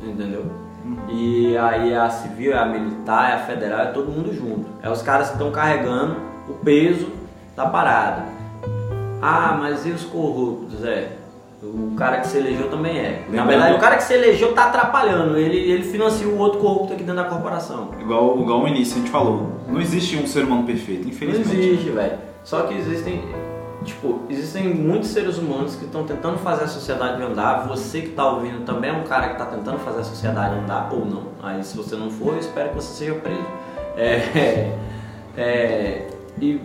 Entendeu? 0.00 0.46
E 1.08 1.56
aí 1.56 1.94
a 1.94 2.08
civil, 2.08 2.52
é 2.52 2.58
a 2.58 2.64
militar, 2.64 3.30
é 3.30 3.34
a 3.34 3.38
federal, 3.38 3.80
é 3.80 3.86
todo 3.86 4.10
mundo 4.10 4.32
junto. 4.32 4.66
É 4.82 4.88
os 4.88 5.02
caras 5.02 5.28
que 5.28 5.32
estão 5.34 5.50
carregando 5.50 6.16
o 6.48 6.54
peso 6.54 7.10
da 7.56 7.66
parada. 7.66 8.24
Ah, 9.20 9.56
mas 9.58 9.84
e 9.84 9.90
os 9.90 10.04
corruptos? 10.04 10.84
É. 10.84 11.25
O 11.62 11.94
cara 11.96 12.20
que 12.20 12.26
se 12.28 12.36
elegeu 12.36 12.68
também 12.68 12.98
é. 12.98 13.24
Na 13.28 13.42
Lembrando- 13.44 13.48
verdade, 13.48 13.74
o 13.76 13.78
cara 13.80 13.96
que 13.96 14.02
se 14.04 14.12
elegeu 14.14 14.52
tá 14.54 14.66
atrapalhando. 14.66 15.38
Ele, 15.38 15.56
ele 15.56 15.82
financia 15.84 16.28
o 16.28 16.38
outro 16.38 16.60
corrupto 16.60 16.92
aqui 16.92 17.02
dentro 17.02 17.22
da 17.22 17.28
corporação. 17.28 17.90
Igual, 18.00 18.38
igual 18.38 18.60
no 18.60 18.68
início 18.68 18.96
a 18.96 18.98
gente 18.98 19.10
falou, 19.10 19.52
não 19.66 19.80
existe 19.80 20.16
um 20.18 20.26
ser 20.26 20.44
humano 20.44 20.64
perfeito, 20.64 21.04
Não 21.04 21.08
infelizmente. 21.10 21.56
existe, 21.58 21.90
velho. 21.90 22.18
Só 22.44 22.60
que 22.62 22.74
existem, 22.74 23.24
tipo, 23.84 24.20
existem 24.28 24.68
muitos 24.74 25.08
seres 25.08 25.38
humanos 25.38 25.74
que 25.76 25.86
estão 25.86 26.04
tentando 26.04 26.36
fazer 26.38 26.64
a 26.64 26.68
sociedade 26.68 27.22
andar. 27.22 27.66
Você 27.68 28.02
que 28.02 28.10
tá 28.10 28.30
ouvindo 28.30 28.64
também 28.66 28.90
é 28.90 28.92
um 28.92 29.04
cara 29.04 29.28
que 29.28 29.32
está 29.32 29.46
tentando 29.46 29.78
fazer 29.78 30.00
a 30.00 30.04
sociedade 30.04 30.54
andar 30.56 30.90
ou 30.92 31.06
não. 31.06 31.22
Aí 31.42 31.64
se 31.64 31.74
você 31.76 31.96
não 31.96 32.10
for, 32.10 32.34
eu 32.34 32.38
espero 32.40 32.68
que 32.68 32.74
você 32.76 32.92
seja 32.98 33.14
preso. 33.14 33.40
É, 33.96 34.72
é, 35.36 36.06
e 36.40 36.60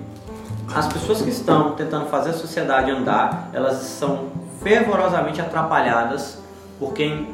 as 0.76 0.88
pessoas 0.92 1.22
que 1.22 1.30
estão 1.30 1.72
tentando 1.72 2.08
fazer 2.08 2.32
a 2.32 2.34
sociedade 2.34 2.92
andar, 2.92 3.50
elas 3.54 3.76
são 3.78 4.41
fervorosamente 4.62 5.42
atrapalhadas 5.42 6.42
por 6.80 6.94
quem 6.94 7.28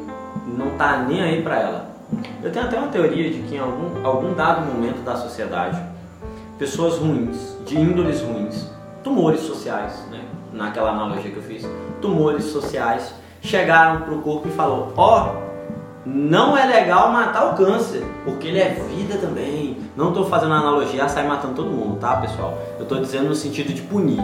não 0.46 0.72
tá 0.78 0.98
nem 0.98 1.22
aí 1.22 1.42
para 1.42 1.60
ela. 1.60 1.86
Eu 2.42 2.52
tenho 2.52 2.66
até 2.66 2.78
uma 2.78 2.88
teoria 2.88 3.30
de 3.30 3.40
que 3.40 3.56
em 3.56 3.60
algum, 3.60 4.06
algum 4.06 4.34
dado 4.34 4.66
momento 4.66 5.04
da 5.04 5.16
sociedade, 5.16 5.82
pessoas 6.58 6.98
ruins, 6.98 7.58
de 7.66 7.78
índoles 7.78 8.22
ruins, 8.22 8.70
tumores 9.04 9.42
sociais, 9.42 10.06
né? 10.10 10.22
naquela 10.54 10.92
analogia 10.92 11.30
que 11.30 11.38
eu 11.38 11.44
fiz, 11.44 11.68
tumores 12.02 12.46
sociais, 12.46 13.14
chegaram 13.42 14.02
pro 14.02 14.20
corpo 14.20 14.48
e 14.48 14.52
falou: 14.52 14.94
ó, 14.96 15.36
não 16.06 16.58
é 16.58 16.66
legal 16.66 17.12
matar 17.12 17.52
o 17.52 17.56
câncer, 17.56 18.06
porque 18.24 18.48
ele 18.48 18.60
é 18.60 18.70
vida 18.70 19.18
também. 19.18 19.78
Não 19.96 20.10
estou 20.10 20.26
fazendo 20.26 20.54
analogia 20.54 21.04
a 21.04 21.10
sair 21.10 21.28
matando 21.28 21.56
todo 21.56 21.70
mundo, 21.70 22.00
tá, 22.00 22.16
pessoal? 22.18 22.58
Eu 22.78 22.84
estou 22.84 23.00
dizendo 23.00 23.30
no 23.30 23.36
sentido 23.36 23.74
de 23.74 23.82
punir, 23.82 24.24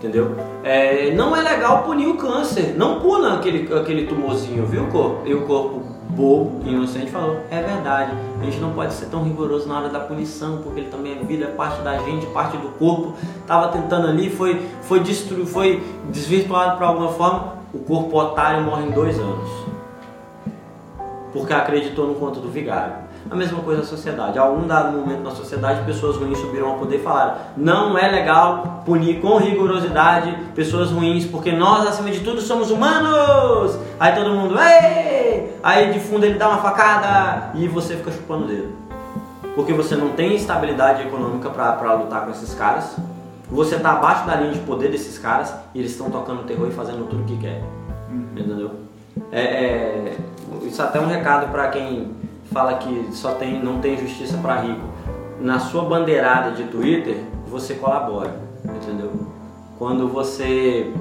entendeu? 0.00 0.34
É, 0.64 1.12
não 1.12 1.36
é 1.36 1.42
legal 1.42 1.82
punir 1.82 2.08
o 2.08 2.16
câncer. 2.16 2.74
Não 2.76 2.98
puna 3.00 3.34
aquele, 3.34 3.72
aquele 3.72 4.06
tumorzinho, 4.06 4.64
viu, 4.66 4.86
corpo? 4.86 5.28
E 5.28 5.34
o 5.34 5.42
corpo 5.46 5.82
bobo, 6.08 6.66
inocente, 6.66 7.10
falou: 7.10 7.36
é 7.50 7.62
verdade, 7.62 8.12
a 8.40 8.44
gente 8.44 8.58
não 8.58 8.72
pode 8.72 8.94
ser 8.94 9.06
tão 9.06 9.22
rigoroso 9.22 9.68
na 9.68 9.78
hora 9.78 9.88
da 9.90 10.00
punição, 10.00 10.58
porque 10.58 10.80
ele 10.80 10.90
também 10.90 11.12
é 11.12 11.24
vida, 11.24 11.44
é 11.44 11.48
parte 11.48 11.82
da 11.82 11.98
gente, 11.98 12.26
parte 12.26 12.56
do 12.56 12.68
corpo. 12.70 13.14
Tava 13.46 13.68
tentando 13.68 14.08
ali, 14.08 14.30
foi, 14.30 14.60
foi, 14.82 15.00
destru, 15.00 15.46
foi 15.46 15.82
desvirtuado 16.08 16.78
por 16.78 16.84
alguma 16.84 17.12
forma. 17.12 17.60
O 17.72 17.78
corpo 17.78 18.18
otário 18.18 18.64
morre 18.64 18.86
em 18.86 18.90
dois 18.90 19.16
anos 19.18 19.70
porque 21.32 21.52
acreditou 21.52 22.06
no 22.06 22.14
conto 22.14 22.40
do 22.40 22.48
vigário. 22.48 22.94
A 23.30 23.36
mesma 23.36 23.60
coisa 23.60 23.82
na 23.82 23.86
sociedade. 23.86 24.38
A 24.38 24.42
algum 24.42 24.66
dado 24.66 24.98
momento 24.98 25.22
na 25.22 25.30
sociedade, 25.30 25.84
pessoas 25.84 26.16
ruins 26.16 26.36
subiram 26.38 26.70
ao 26.70 26.78
poder 26.78 26.96
e 26.96 27.02
falaram: 27.02 27.34
não 27.56 27.96
é 27.96 28.08
legal 28.08 28.82
punir 28.84 29.20
com 29.20 29.36
rigorosidade 29.36 30.36
pessoas 30.54 30.90
ruins, 30.90 31.26
porque 31.26 31.52
nós, 31.52 31.86
acima 31.86 32.10
de 32.10 32.20
tudo, 32.20 32.40
somos 32.40 32.72
humanos. 32.72 33.78
Aí 34.00 34.12
todo 34.16 34.30
mundo, 34.30 34.56
ei! 34.58 35.54
Aí 35.62 35.92
de 35.92 36.00
fundo 36.00 36.26
ele 36.26 36.38
dá 36.38 36.48
uma 36.48 36.58
facada 36.58 37.52
e 37.54 37.68
você 37.68 37.94
fica 37.94 38.10
chupando 38.10 38.46
o 38.46 38.48
dedo. 38.48 38.72
Porque 39.54 39.72
você 39.72 39.94
não 39.94 40.08
tem 40.10 40.34
estabilidade 40.34 41.02
econômica 41.02 41.50
para 41.50 41.94
lutar 41.94 42.24
com 42.24 42.32
esses 42.32 42.52
caras. 42.54 42.96
Você 43.48 43.76
está 43.76 43.92
abaixo 43.92 44.26
da 44.26 44.36
linha 44.36 44.52
de 44.52 44.60
poder 44.60 44.90
desses 44.90 45.18
caras 45.18 45.54
e 45.72 45.78
eles 45.78 45.92
estão 45.92 46.10
tocando 46.10 46.44
terror 46.44 46.66
e 46.68 46.72
fazendo 46.72 47.08
tudo 47.08 47.22
o 47.22 47.26
que 47.26 47.36
quer. 47.36 47.62
Entendeu? 48.36 48.72
É, 49.30 49.40
é, 49.42 50.16
isso 50.64 50.82
até 50.82 50.98
é 50.98 51.02
um 51.02 51.06
recado 51.06 51.50
para 51.50 51.68
quem 51.68 52.19
fala 52.52 52.74
que 52.74 53.08
só 53.12 53.32
tem, 53.32 53.62
não 53.62 53.80
tem 53.80 53.98
justiça 53.98 54.36
para 54.38 54.56
rico. 54.60 54.82
Na 55.40 55.58
sua 55.58 55.84
bandeirada 55.84 56.50
de 56.52 56.64
Twitter, 56.64 57.16
você 57.46 57.74
colabora, 57.74 58.34
entendeu? 58.64 59.10
Quando 59.78 60.08
você 60.08 60.92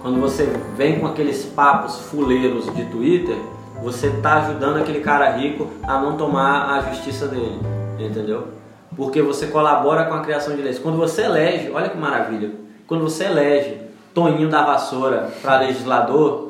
quando 0.00 0.18
você 0.18 0.46
vem 0.76 0.98
com 0.98 1.06
aqueles 1.06 1.44
papos 1.44 1.98
fuleiros 1.98 2.74
de 2.74 2.86
Twitter, 2.86 3.36
você 3.82 4.08
tá 4.22 4.38
ajudando 4.38 4.78
aquele 4.78 5.00
cara 5.00 5.30
rico 5.32 5.68
a 5.82 6.00
não 6.00 6.16
tomar 6.16 6.70
a 6.70 6.80
justiça 6.90 7.26
dele, 7.26 7.60
entendeu? 7.98 8.48
Porque 8.96 9.20
você 9.20 9.48
colabora 9.48 10.06
com 10.06 10.14
a 10.14 10.20
criação 10.20 10.56
de 10.56 10.62
leis. 10.62 10.78
Quando 10.78 10.96
você 10.96 11.22
elege, 11.22 11.70
olha 11.70 11.90
que 11.90 11.98
maravilha, 11.98 12.50
quando 12.86 13.02
você 13.02 13.24
elege 13.24 13.78
Toninho 14.14 14.48
da 14.48 14.64
Vassoura 14.64 15.28
para 15.42 15.60
legislador, 15.60 16.49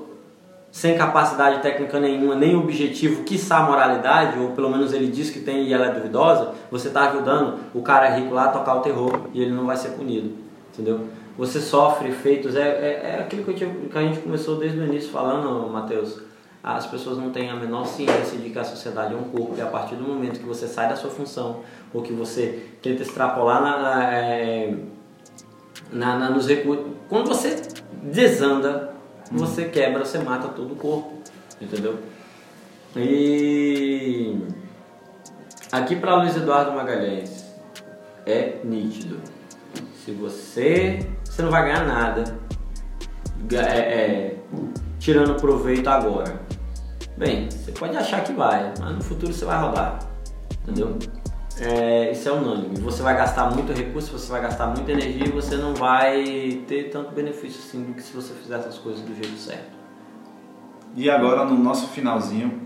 sem 0.72 0.96
capacidade 0.96 1.60
técnica 1.62 1.98
nenhuma, 1.98 2.34
nem 2.36 2.54
objetivo, 2.54 3.24
quiçá 3.24 3.60
moralidade, 3.62 4.38
ou 4.38 4.50
pelo 4.52 4.70
menos 4.70 4.92
ele 4.92 5.08
diz 5.08 5.28
que 5.30 5.40
tem 5.40 5.64
e 5.64 5.72
ela 5.72 5.86
é 5.86 5.90
duvidosa, 5.92 6.52
você 6.70 6.88
está 6.88 7.08
ajudando 7.10 7.58
o 7.74 7.82
cara 7.82 8.08
rico 8.10 8.32
lá 8.32 8.44
a 8.44 8.48
tocar 8.48 8.76
o 8.76 8.80
terror 8.80 9.22
e 9.34 9.42
ele 9.42 9.50
não 9.52 9.66
vai 9.66 9.76
ser 9.76 9.90
punido, 9.90 10.32
entendeu? 10.72 11.00
Você 11.36 11.60
sofre 11.60 12.10
efeitos, 12.10 12.54
é, 12.54 12.60
é, 12.68 13.16
é 13.16 13.20
aquilo 13.20 13.42
que, 13.44 13.54
tinha- 13.54 13.70
que 13.90 13.98
a 13.98 14.02
gente 14.02 14.20
começou 14.20 14.56
desde 14.58 14.78
o 14.78 14.84
início 14.84 15.10
falando, 15.10 15.68
Matheus. 15.70 16.20
As 16.62 16.86
pessoas 16.86 17.16
não 17.16 17.30
têm 17.30 17.48
a 17.48 17.56
menor 17.56 17.86
ciência 17.86 18.36
de 18.38 18.50
que 18.50 18.58
a 18.58 18.64
sociedade 18.64 19.14
é 19.14 19.16
um 19.16 19.22
corpo 19.24 19.54
e 19.56 19.62
a 19.62 19.66
partir 19.66 19.94
do 19.94 20.04
momento 20.06 20.38
que 20.38 20.44
você 20.46 20.66
sai 20.68 20.90
da 20.90 20.94
sua 20.94 21.08
função 21.10 21.60
ou 21.94 22.02
que 22.02 22.12
você 22.12 22.66
tenta 22.82 23.00
extrapolar 23.02 23.62
na, 23.62 23.78
na, 23.78 24.12
é, 24.14 24.74
na- 25.90 26.30
nos 26.30 26.46
recursos. 26.46 26.84
Quando 27.08 27.28
você 27.28 27.62
desanda, 28.02 28.89
você 29.30 29.66
quebra, 29.66 30.04
você 30.04 30.18
mata 30.18 30.48
todo 30.48 30.72
o 30.72 30.76
corpo, 30.76 31.18
entendeu? 31.60 31.98
E 32.96 34.36
aqui 35.70 35.94
para 35.96 36.16
Luiz 36.16 36.36
Eduardo 36.36 36.72
Magalhães 36.72 37.44
é 38.26 38.58
nítido. 38.64 39.20
Se 40.04 40.12
você, 40.12 41.06
você 41.24 41.42
não 41.42 41.50
vai 41.50 41.64
ganhar 41.64 41.86
nada 41.86 42.24
é, 43.52 43.56
é, 43.56 44.36
tirando 44.98 45.40
proveito 45.40 45.88
agora. 45.88 46.40
Bem, 47.16 47.50
você 47.50 47.72
pode 47.72 47.96
achar 47.96 48.24
que 48.24 48.32
vai, 48.32 48.72
mas 48.80 48.94
no 48.94 49.02
futuro 49.02 49.32
você 49.32 49.44
vai 49.44 49.60
rodar. 49.60 49.98
Entendeu? 50.62 50.98
É, 51.60 52.10
isso 52.10 52.28
é 52.28 52.32
unânime. 52.32 52.80
Você 52.80 53.02
vai 53.02 53.14
gastar 53.16 53.50
muito 53.50 53.72
recurso, 53.72 54.10
você 54.10 54.30
vai 54.32 54.40
gastar 54.40 54.68
muita 54.68 54.90
energia 54.92 55.26
e 55.26 55.30
você 55.30 55.56
não 55.56 55.74
vai 55.74 56.62
ter 56.66 56.90
tanto 56.90 57.12
benefício 57.12 57.60
assim 57.60 57.82
do 57.84 57.92
que 57.92 58.02
se 58.02 58.14
você 58.14 58.32
fizer 58.32 58.58
essas 58.58 58.78
coisas 58.78 59.02
do 59.02 59.14
jeito 59.14 59.36
certo. 59.36 59.78
E 60.96 61.10
agora, 61.10 61.44
no 61.44 61.56
nosso 61.56 61.88
finalzinho, 61.88 62.62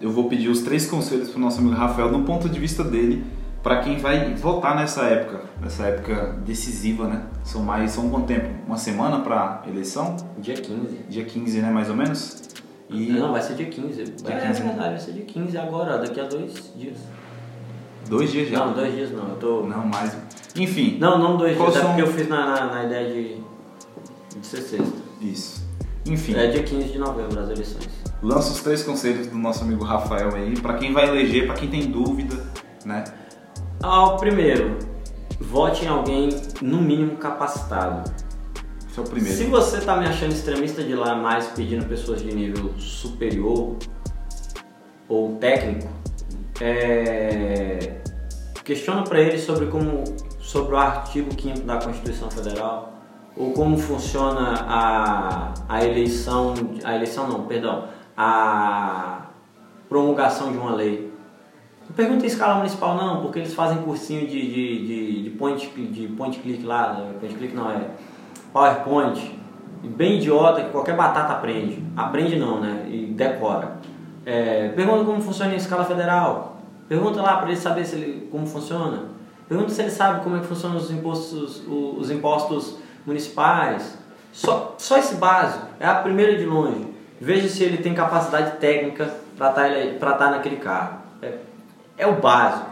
eu 0.00 0.10
vou 0.10 0.28
pedir 0.28 0.48
os 0.48 0.62
três 0.62 0.86
conselhos 0.86 1.28
para 1.28 1.38
o 1.38 1.40
nosso 1.40 1.60
amigo 1.60 1.74
Rafael, 1.74 2.10
do 2.10 2.20
ponto 2.20 2.48
de 2.48 2.58
vista 2.58 2.82
dele, 2.82 3.22
para 3.62 3.80
quem 3.80 3.98
vai 3.98 4.34
votar 4.34 4.74
nessa 4.74 5.02
época, 5.02 5.42
nessa 5.60 5.84
época 5.84 6.38
decisiva, 6.44 7.06
né? 7.06 7.26
São 7.44 7.62
mais, 7.62 7.90
são 7.90 8.08
quanto 8.08 8.26
tempo? 8.26 8.48
Uma 8.66 8.78
semana 8.78 9.20
para 9.20 9.62
eleição? 9.68 10.16
Dia 10.38 10.54
15. 10.54 10.96
Dia 11.08 11.24
15, 11.24 11.60
né, 11.60 11.70
mais 11.70 11.90
ou 11.90 11.94
menos? 11.94 12.42
E 12.88 13.12
Não, 13.12 13.32
vai 13.32 13.42
ser 13.42 13.54
dia 13.54 13.66
15. 13.66 14.04
Dia 14.04 14.34
é 14.34 14.46
15. 14.48 14.62
verdade, 14.62 14.88
vai 14.88 14.98
ser 14.98 15.12
dia 15.12 15.24
15 15.24 15.58
agora, 15.58 15.98
daqui 15.98 16.18
a 16.18 16.24
dois 16.24 16.72
dias. 16.74 16.96
Dois 18.10 18.30
dias 18.30 18.48
já. 18.50 18.58
Não, 18.66 18.72
dois 18.74 18.92
dias 18.94 19.10
não. 19.12 19.28
Eu 19.30 19.36
tô. 19.36 19.62
Não, 19.62 19.86
mais. 19.86 20.16
Enfim, 20.56 20.98
Não, 21.00 21.18
não 21.18 21.36
dois 21.36 21.56
dias, 21.56 21.76
é 21.76 21.80
são- 21.80 21.86
porque 21.88 22.02
eu 22.02 22.06
fiz 22.12 22.28
na, 22.28 22.44
na, 22.46 22.66
na 22.74 22.84
ideia 22.84 23.10
de, 23.12 23.36
de 24.38 24.46
ser 24.46 24.60
sexta. 24.62 24.92
isso. 25.20 25.62
Enfim, 26.06 26.34
É 26.34 26.48
dia 26.48 26.62
15 26.62 26.88
de 26.88 26.98
novembro 26.98 27.38
as 27.38 27.50
eleições. 27.50 27.88
lança 28.22 28.50
os 28.52 28.60
três 28.62 28.82
conselhos 28.82 29.26
do 29.28 29.36
nosso 29.38 29.62
amigo 29.64 29.84
Rafael 29.84 30.34
aí, 30.34 30.58
para 30.60 30.74
quem 30.74 30.92
vai 30.92 31.08
eleger, 31.08 31.46
para 31.46 31.54
quem 31.56 31.68
tem 31.68 31.82
dúvida, 31.90 32.42
né? 32.84 33.04
Ah, 33.82 34.16
primeiro, 34.18 34.76
vote 35.40 35.84
em 35.84 35.88
alguém 35.88 36.30
no 36.62 36.80
mínimo 36.80 37.16
capacitado. 37.16 38.10
Esse 38.90 38.98
é 38.98 39.02
o 39.02 39.04
primeiro. 39.04 39.36
Se 39.38 39.44
você 39.44 39.80
tá 39.82 39.96
me 39.98 40.06
achando 40.06 40.32
extremista 40.32 40.82
de 40.82 40.94
lá 40.94 41.14
mais 41.14 41.46
pedindo 41.48 41.84
pessoas 41.86 42.20
de 42.22 42.34
nível 42.34 42.72
superior 42.78 43.76
ou 45.08 45.36
técnico, 45.36 45.88
é... 46.60 48.00
questiona 48.64 49.02
para 49.02 49.20
ele 49.20 49.38
sobre 49.38 49.66
como 49.66 50.04
sobre 50.40 50.74
o 50.74 50.78
artigo 50.78 51.30
5 51.40 51.60
da 51.60 51.76
Constituição 51.76 52.30
Federal 52.30 52.90
ou 53.36 53.52
como 53.52 53.78
funciona 53.78 54.54
a, 54.68 55.54
a 55.68 55.84
eleição, 55.84 56.54
a 56.84 56.94
eleição 56.94 57.28
não, 57.28 57.44
perdão, 57.44 57.84
a 58.16 59.26
promulgação 59.88 60.52
de 60.52 60.58
uma 60.58 60.74
lei. 60.74 61.10
Não 61.88 61.94
pergunta 61.94 62.24
em 62.24 62.26
escala 62.26 62.56
municipal 62.56 62.96
não, 62.96 63.22
porque 63.22 63.38
eles 63.38 63.54
fazem 63.54 63.78
cursinho 63.78 64.26
de, 64.26 64.40
de, 64.40 64.86
de, 64.86 65.22
de 65.22 65.30
point, 65.30 65.66
de 65.66 66.08
point 66.08 66.38
click 66.38 66.62
lá, 66.64 66.92
né? 66.92 67.14
point 67.18 67.34
click 67.36 67.54
não 67.54 67.70
é 67.70 67.90
PowerPoint, 68.52 69.38
bem 69.82 70.16
idiota 70.18 70.62
que 70.62 70.70
qualquer 70.70 70.96
batata 70.96 71.32
aprende. 71.32 71.82
Aprende 71.96 72.36
não, 72.36 72.60
né? 72.60 72.86
E 72.88 73.06
decora. 73.06 73.78
É, 74.26 74.68
pergunta 74.68 75.04
como 75.04 75.20
funciona 75.20 75.54
em 75.54 75.56
escala 75.56 75.84
federal. 75.84 76.49
Pergunta 76.90 77.22
lá 77.22 77.36
para 77.36 77.50
ele 77.50 77.60
saber 77.60 77.84
se 77.84 77.94
ele, 77.94 78.28
como 78.32 78.44
funciona. 78.44 79.04
Pergunta 79.48 79.70
se 79.70 79.80
ele 79.80 79.92
sabe 79.92 80.24
como 80.24 80.36
é 80.36 80.40
que 80.40 80.46
funcionam 80.46 80.76
os 80.76 80.90
impostos, 80.90 81.62
os 81.68 82.10
impostos 82.10 82.78
municipais. 83.06 83.96
Só, 84.32 84.74
só 84.76 84.98
esse 84.98 85.14
básico. 85.14 85.68
É 85.78 85.86
a 85.86 85.94
primeira 85.94 86.36
de 86.36 86.44
longe. 86.44 86.88
Veja 87.20 87.48
se 87.48 87.62
ele 87.62 87.76
tem 87.76 87.94
capacidade 87.94 88.58
técnica 88.58 89.14
para 89.38 89.52
estar 89.94 90.30
naquele 90.32 90.56
cargo. 90.56 90.98
É, 91.22 91.38
é 91.96 92.06
o 92.08 92.20
básico 92.20 92.70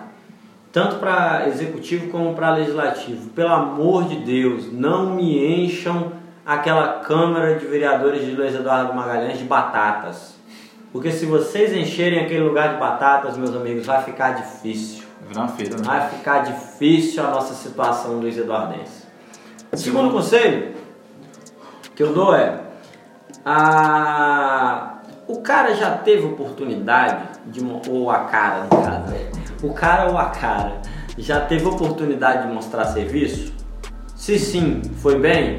tanto 0.73 0.97
para 0.97 1.49
executivo 1.49 2.11
como 2.11 2.35
para 2.35 2.51
legislativo. 2.51 3.31
Pelo 3.31 3.53
amor 3.53 4.05
de 4.05 4.17
Deus, 4.17 4.73
não 4.73 5.15
me 5.15 5.65
encham 5.65 6.13
aquela 6.45 7.01
Câmara 7.01 7.55
de 7.55 7.67
Vereadores 7.67 8.25
de 8.25 8.33
Luiz 8.33 8.55
Eduardo 8.55 8.93
Magalhães 8.95 9.39
de 9.39 9.45
batatas. 9.45 10.38
Porque 10.93 11.13
se 11.13 11.27
vocês 11.27 11.73
encherem 11.73 12.21
aquele 12.21 12.41
lugar 12.41 12.75
de 12.75 12.81
batatas, 12.81 13.37
meus 13.37 13.55
amigos, 13.55 13.87
vai 13.87 14.03
ficar 14.03 14.33
difícil. 14.33 15.05
Vai 15.31 15.49
feira, 15.49 15.77
né? 15.77 15.83
Vai 15.85 16.09
ficar 16.09 16.39
difícil 16.41 17.23
a 17.23 17.31
nossa 17.31 17.55
situação 17.55 18.19
Luiz 18.19 18.39
Eduardense. 18.39 19.07
O 19.71 19.77
segundo 19.77 20.11
conselho 20.11 20.75
que 21.95 22.03
eu 22.03 22.13
dou 22.15 22.35
é 22.35 22.61
a 23.45 24.95
o 25.27 25.43
cara 25.43 25.75
já 25.75 25.91
teve 25.91 26.27
oportunidade 26.27 27.23
de 27.47 27.61
ou 27.91 28.11
a 28.11 28.21
cara 28.21 28.65
no 28.65 28.71
caso, 28.71 29.13
né? 29.13 29.31
o 29.63 29.75
cara 29.75 30.11
ou 30.11 30.17
a 30.17 30.31
cara 30.31 30.81
já 31.19 31.41
teve 31.41 31.67
oportunidade 31.67 32.47
de 32.47 32.55
mostrar 32.55 32.87
serviço? 32.87 33.53
Se 34.17 34.39
sim, 34.39 34.81
foi 35.03 35.19
bem? 35.19 35.59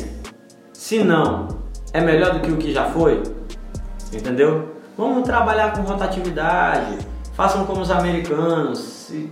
Se 0.73 1.03
não, 1.03 1.47
é 1.93 2.01
melhor 2.01 2.33
do 2.33 2.39
que 2.39 2.51
o 2.51 2.57
que 2.57 2.73
já 2.73 2.85
foi? 2.85 3.21
Entendeu? 4.11 4.78
Vamos 4.99 5.23
trabalhar 5.23 5.71
com 5.71 5.83
rotatividade. 5.83 6.97
Façam 7.31 7.65
como 7.65 7.79
os 7.79 7.89
americanos. 7.89 8.79
Se 8.79 9.31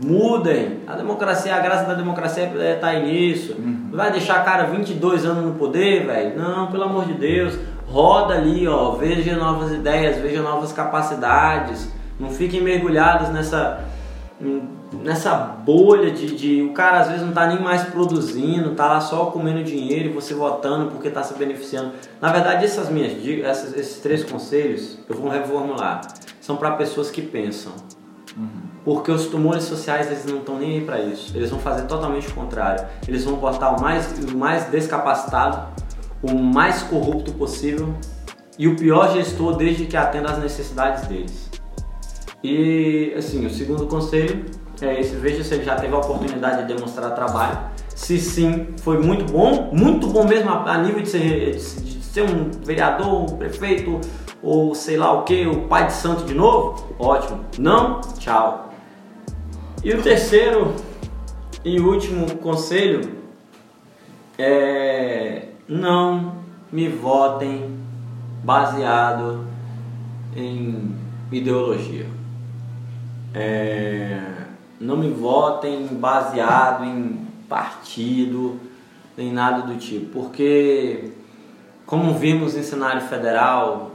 mudem. 0.00 0.78
A 0.86 0.94
democracia, 0.94 1.56
a 1.56 1.58
graça 1.58 1.86
da 1.86 1.94
democracia 1.94 2.44
é 2.44 2.74
estar 2.74 2.86
aí 2.86 3.04
nisso. 3.04 3.56
Vai 3.90 4.12
deixar 4.12 4.44
cara 4.44 4.62
22 4.66 5.26
anos 5.26 5.44
no 5.44 5.54
poder, 5.54 6.06
velho? 6.06 6.38
Não, 6.38 6.68
pelo 6.68 6.84
amor 6.84 7.06
de 7.06 7.14
Deus. 7.14 7.58
Roda 7.88 8.34
ali, 8.34 8.68
ó. 8.68 8.92
Veja 8.92 9.36
novas 9.36 9.72
ideias, 9.72 10.18
veja 10.18 10.40
novas 10.40 10.72
capacidades. 10.72 11.92
Não 12.20 12.30
fiquem 12.30 12.62
mergulhados 12.62 13.28
nessa 13.30 13.80
nessa 14.92 15.34
bolha 15.34 16.10
de, 16.10 16.34
de 16.34 16.62
o 16.62 16.72
cara 16.72 17.00
às 17.00 17.08
vezes 17.08 17.22
não 17.24 17.32
tá 17.32 17.46
nem 17.46 17.60
mais 17.60 17.82
produzindo, 17.84 18.74
tá 18.74 18.86
lá 18.86 19.00
só 19.00 19.26
comendo 19.26 19.62
dinheiro 19.64 20.10
e 20.10 20.12
você 20.12 20.34
votando 20.34 20.90
porque 20.90 21.08
tá 21.10 21.22
se 21.22 21.34
beneficiando. 21.34 21.92
Na 22.20 22.30
verdade, 22.32 22.64
essas 22.64 22.88
minhas 22.88 23.20
dicas, 23.22 23.46
essas- 23.46 23.76
esses 23.76 24.00
três 24.00 24.22
conselhos, 24.24 24.98
eu 25.08 25.16
vou 25.16 25.30
reformular. 25.30 26.00
São 26.40 26.56
para 26.56 26.72
pessoas 26.72 27.10
que 27.10 27.22
pensam. 27.22 27.72
Porque 28.84 29.10
os 29.12 29.26
tumores 29.26 29.64
sociais 29.64 30.08
eles 30.08 30.24
não 30.26 30.38
estão 30.38 30.58
nem 30.58 30.78
aí 30.78 30.80
para 30.84 30.98
isso. 31.00 31.36
Eles 31.36 31.50
vão 31.50 31.58
fazer 31.60 31.82
totalmente 31.86 32.28
o 32.28 32.34
contrário. 32.34 32.84
Eles 33.06 33.24
vão 33.24 33.34
botar 33.36 33.70
o 33.76 33.80
mais, 33.80 34.12
o 34.32 34.36
mais 34.36 34.64
descapacitado, 34.64 35.68
o 36.22 36.34
mais 36.36 36.82
corrupto 36.82 37.32
possível 37.32 37.94
e 38.58 38.66
o 38.66 38.74
pior 38.76 39.12
gestor 39.12 39.56
desde 39.56 39.86
que 39.86 39.96
atenda 39.96 40.32
às 40.32 40.38
necessidades 40.38 41.06
deles. 41.06 41.48
E 42.42 43.14
assim, 43.16 43.46
o 43.46 43.50
segundo 43.50 43.86
conselho 43.86 44.44
é 44.84 45.00
esse: 45.00 45.16
veja 45.16 45.42
se 45.42 45.54
ele 45.54 45.64
já 45.64 45.76
teve 45.76 45.94
a 45.94 45.98
oportunidade 45.98 46.62
de 46.62 46.74
demonstrar 46.74 47.14
trabalho. 47.14 47.58
Se 47.94 48.18
sim, 48.18 48.68
foi 48.82 48.98
muito 48.98 49.30
bom, 49.30 49.70
muito 49.72 50.06
bom 50.06 50.26
mesmo 50.26 50.50
a, 50.50 50.78
nível 50.78 51.02
de 51.02 51.08
ser, 51.08 51.52
de 51.52 52.02
ser 52.02 52.22
um 52.22 52.50
vereador, 52.64 53.30
um 53.30 53.36
prefeito 53.36 54.00
ou 54.42 54.74
sei 54.74 54.96
lá 54.96 55.12
o 55.12 55.22
que, 55.22 55.46
o 55.46 55.68
pai 55.68 55.86
de 55.86 55.92
santo 55.92 56.24
de 56.24 56.34
novo, 56.34 56.94
ótimo. 56.98 57.44
Não, 57.58 58.00
tchau. 58.18 58.72
E 59.84 59.92
o 59.92 60.02
terceiro 60.02 60.74
e 61.64 61.78
último 61.80 62.36
conselho 62.36 63.22
é 64.38 65.48
não 65.68 66.34
me 66.72 66.88
votem 66.88 67.78
baseado 68.42 69.46
em 70.34 70.94
ideologia. 71.30 72.06
É, 73.34 74.20
não 74.82 74.96
me 74.96 75.10
votem 75.10 75.86
baseado 75.86 76.84
em 76.84 77.26
partido, 77.48 78.58
nem 79.16 79.32
nada 79.32 79.62
do 79.62 79.76
tipo, 79.76 80.20
porque 80.22 81.10
como 81.86 82.14
vimos 82.14 82.56
em 82.56 82.62
cenário 82.62 83.02
federal, 83.02 83.92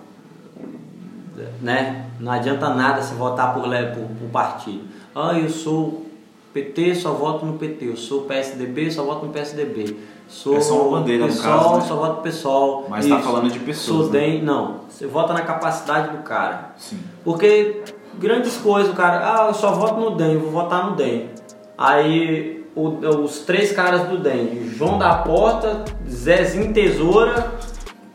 né, 1.61 2.05
não 2.19 2.31
adianta 2.31 2.69
nada 2.73 3.01
se 3.01 3.13
votar 3.13 3.53
por, 3.53 3.67
le- 3.67 3.87
por, 3.87 4.03
por 4.03 4.29
partido. 4.31 4.83
Ah, 5.13 5.33
eu 5.37 5.49
sou 5.49 6.05
PT, 6.53 6.95
só 6.95 7.11
voto 7.13 7.45
no 7.45 7.57
PT. 7.57 7.85
Eu 7.89 7.97
sou 7.97 8.21
PSDB, 8.23 8.89
só 8.91 9.03
voto 9.03 9.25
no 9.25 9.31
PSDB. 9.33 9.97
Sou 10.27 10.57
É 10.57 10.61
só 10.61 10.87
uma 10.87 10.99
bandeira, 10.99 11.25
no 11.25 11.31
PSOL, 11.31 11.43
caso, 11.53 11.75
né? 11.75 11.81
só 11.81 11.95
voto 11.95 12.21
PSOL. 12.21 12.85
Mas 12.89 13.07
tá 13.07 13.15
Isso. 13.15 13.25
falando 13.27 13.49
de 13.51 13.59
pessoas, 13.59 14.05
Sou 14.05 14.13
né? 14.13 14.19
DEM, 14.19 14.41
não. 14.43 14.81
Você 14.89 15.07
vota 15.07 15.33
na 15.33 15.41
capacidade 15.41 16.15
do 16.17 16.23
cara. 16.23 16.71
Sim. 16.77 16.99
Porque 17.23 17.83
grandes 18.19 18.57
coisas, 18.57 18.91
o 18.91 18.95
cara, 18.95 19.21
ah, 19.23 19.47
eu 19.47 19.53
só 19.53 19.71
voto 19.73 19.99
no 19.99 20.15
DEM, 20.15 20.37
vou 20.37 20.51
votar 20.51 20.89
no 20.89 20.95
DEM. 20.95 21.29
Aí 21.77 22.65
o- 22.75 22.99
os 23.23 23.39
três 23.39 23.71
caras 23.71 24.07
do 24.07 24.17
DEM, 24.17 24.69
João 24.69 24.97
da 24.97 25.15
Porta, 25.15 25.85
Zezinho 26.09 26.73
Tesoura, 26.73 27.51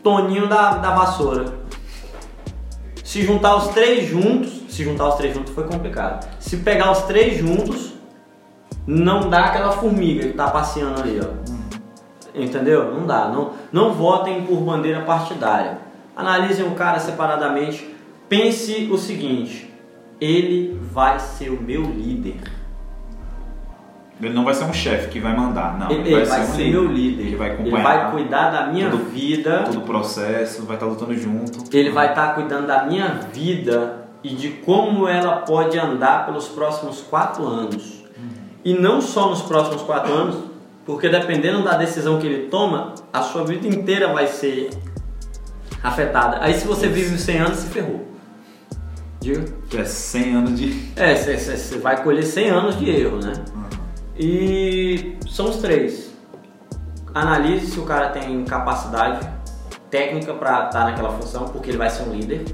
Toninho 0.03 0.49
da, 0.49 0.73
da 0.79 0.91
Vassoura. 0.91 1.45
Se 3.05 3.23
juntar 3.23 3.57
os 3.57 3.69
três 3.69 4.09
juntos, 4.09 4.63
se 4.69 4.83
juntar 4.85 5.09
os 5.09 5.15
três 5.17 5.35
juntos 5.35 5.53
foi 5.55 5.65
complicado. 5.65 6.27
Se 6.41 6.57
pegar 6.59 6.91
os 6.93 7.03
três 7.03 7.39
juntos, 7.39 7.93
não 8.87 9.29
dá 9.29 9.45
aquela 9.47 9.73
formiga 9.73 10.27
que 10.29 10.33
tá 10.35 10.49
passeando 10.51 11.01
ali, 11.01 11.21
ó. 11.23 11.29
Entendeu? 12.35 12.93
Não 12.95 13.07
dá. 13.07 13.29
Não, 13.29 13.51
não 13.71 13.93
votem 13.93 14.43
por 14.47 14.57
bandeira 14.61 15.03
partidária. 15.03 15.79
Analisem 16.17 16.67
o 16.67 16.71
cara 16.75 16.99
separadamente. 16.99 17.95
Pense 18.29 18.89
o 18.91 18.97
seguinte: 18.97 19.72
ele 20.23 20.79
vai 20.93 21.19
ser 21.19 21.49
o 21.51 21.61
meu 21.61 21.83
líder. 21.83 22.37
Ele 24.21 24.33
não 24.35 24.45
vai 24.45 24.55
ser 24.55 24.65
um 24.65 24.73
chefe 24.73 25.09
que 25.09 25.19
vai 25.19 25.37
mandar, 25.37 25.77
não. 25.77 25.91
ele, 25.91 26.13
ele 26.15 26.25
vai, 26.25 26.41
um 26.43 26.47
ser 26.55 26.71
meu 26.71 26.85
líder. 26.87 27.23
Ele 27.27 27.37
vai 27.37 27.49
Ele 27.51 27.55
acompanhar 27.61 27.83
vai 27.83 28.11
cuidar 28.13 28.51
da 28.51 28.67
minha 28.69 28.89
todo- 28.89 29.05
vida. 29.11 29.65
todo 29.65 29.79
o 29.79 29.83
processo, 29.83 30.65
vai 30.65 30.77
estar 30.77 30.87
lutando 30.87 31.17
junto. 31.17 31.65
Ele 31.77 31.91
vai 31.91 32.11
estar 32.11 32.35
cuidando 32.35 32.69
da 32.69 32.85
minha 32.85 33.09
vida 33.33 34.07
e 34.23 34.29
de 34.29 34.51
como 34.51 35.09
ela 35.09 35.39
pode 35.39 35.77
andar 35.77 36.25
pelos 36.27 36.47
próximos 36.47 37.01
quatro 37.01 37.45
anos. 37.45 38.05
E 38.65 38.75
não 38.75 39.01
só 39.01 39.29
nos 39.29 39.43
próximos 39.43 39.83
quatro 39.83 40.13
anos, 40.13 40.37
porque 40.87 41.09
dependendo 41.09 41.65
da 41.65 41.77
decisão 41.77 42.21
que 42.21 42.27
ele 42.29 42.47
toma, 42.49 42.95
a 43.13 43.23
sua 43.23 43.45
vida 43.45 43.67
inteira 43.67 44.13
vai 44.13 44.29
ser 44.29 44.71
afetada. 45.83 46.39
Aí 46.41 46.55
se 46.55 46.65
você 46.65 46.87
vive 46.87 47.19
100 47.19 47.39
anos, 47.41 47.57
se 47.59 47.67
ferrou. 47.71 48.12
Diga. 49.23 49.45
Que 49.71 49.79
é 49.79 49.85
100 49.85 50.35
anos 50.35 50.59
de. 50.59 50.93
É, 50.97 51.15
você 51.15 51.79
vai 51.79 52.03
colher 52.03 52.25
100 52.25 52.51
anos 52.51 52.79
de 52.79 52.91
erro, 52.91 53.19
né? 53.19 53.33
E 54.19 55.17
são 55.31 55.49
os 55.49 55.57
três. 55.59 56.13
Analise 57.15 57.67
se 57.69 57.79
o 57.79 57.85
cara 57.85 58.09
tem 58.09 58.45
capacidade 58.45 59.27
técnica 59.91 60.33
para 60.35 60.67
estar 60.67 60.85
naquela 60.85 61.11
função, 61.11 61.45
porque 61.49 61.71
ele 61.71 61.79
vai 61.79 61.89
ser 61.89 62.03
um 62.03 62.13
líder. 62.13 62.45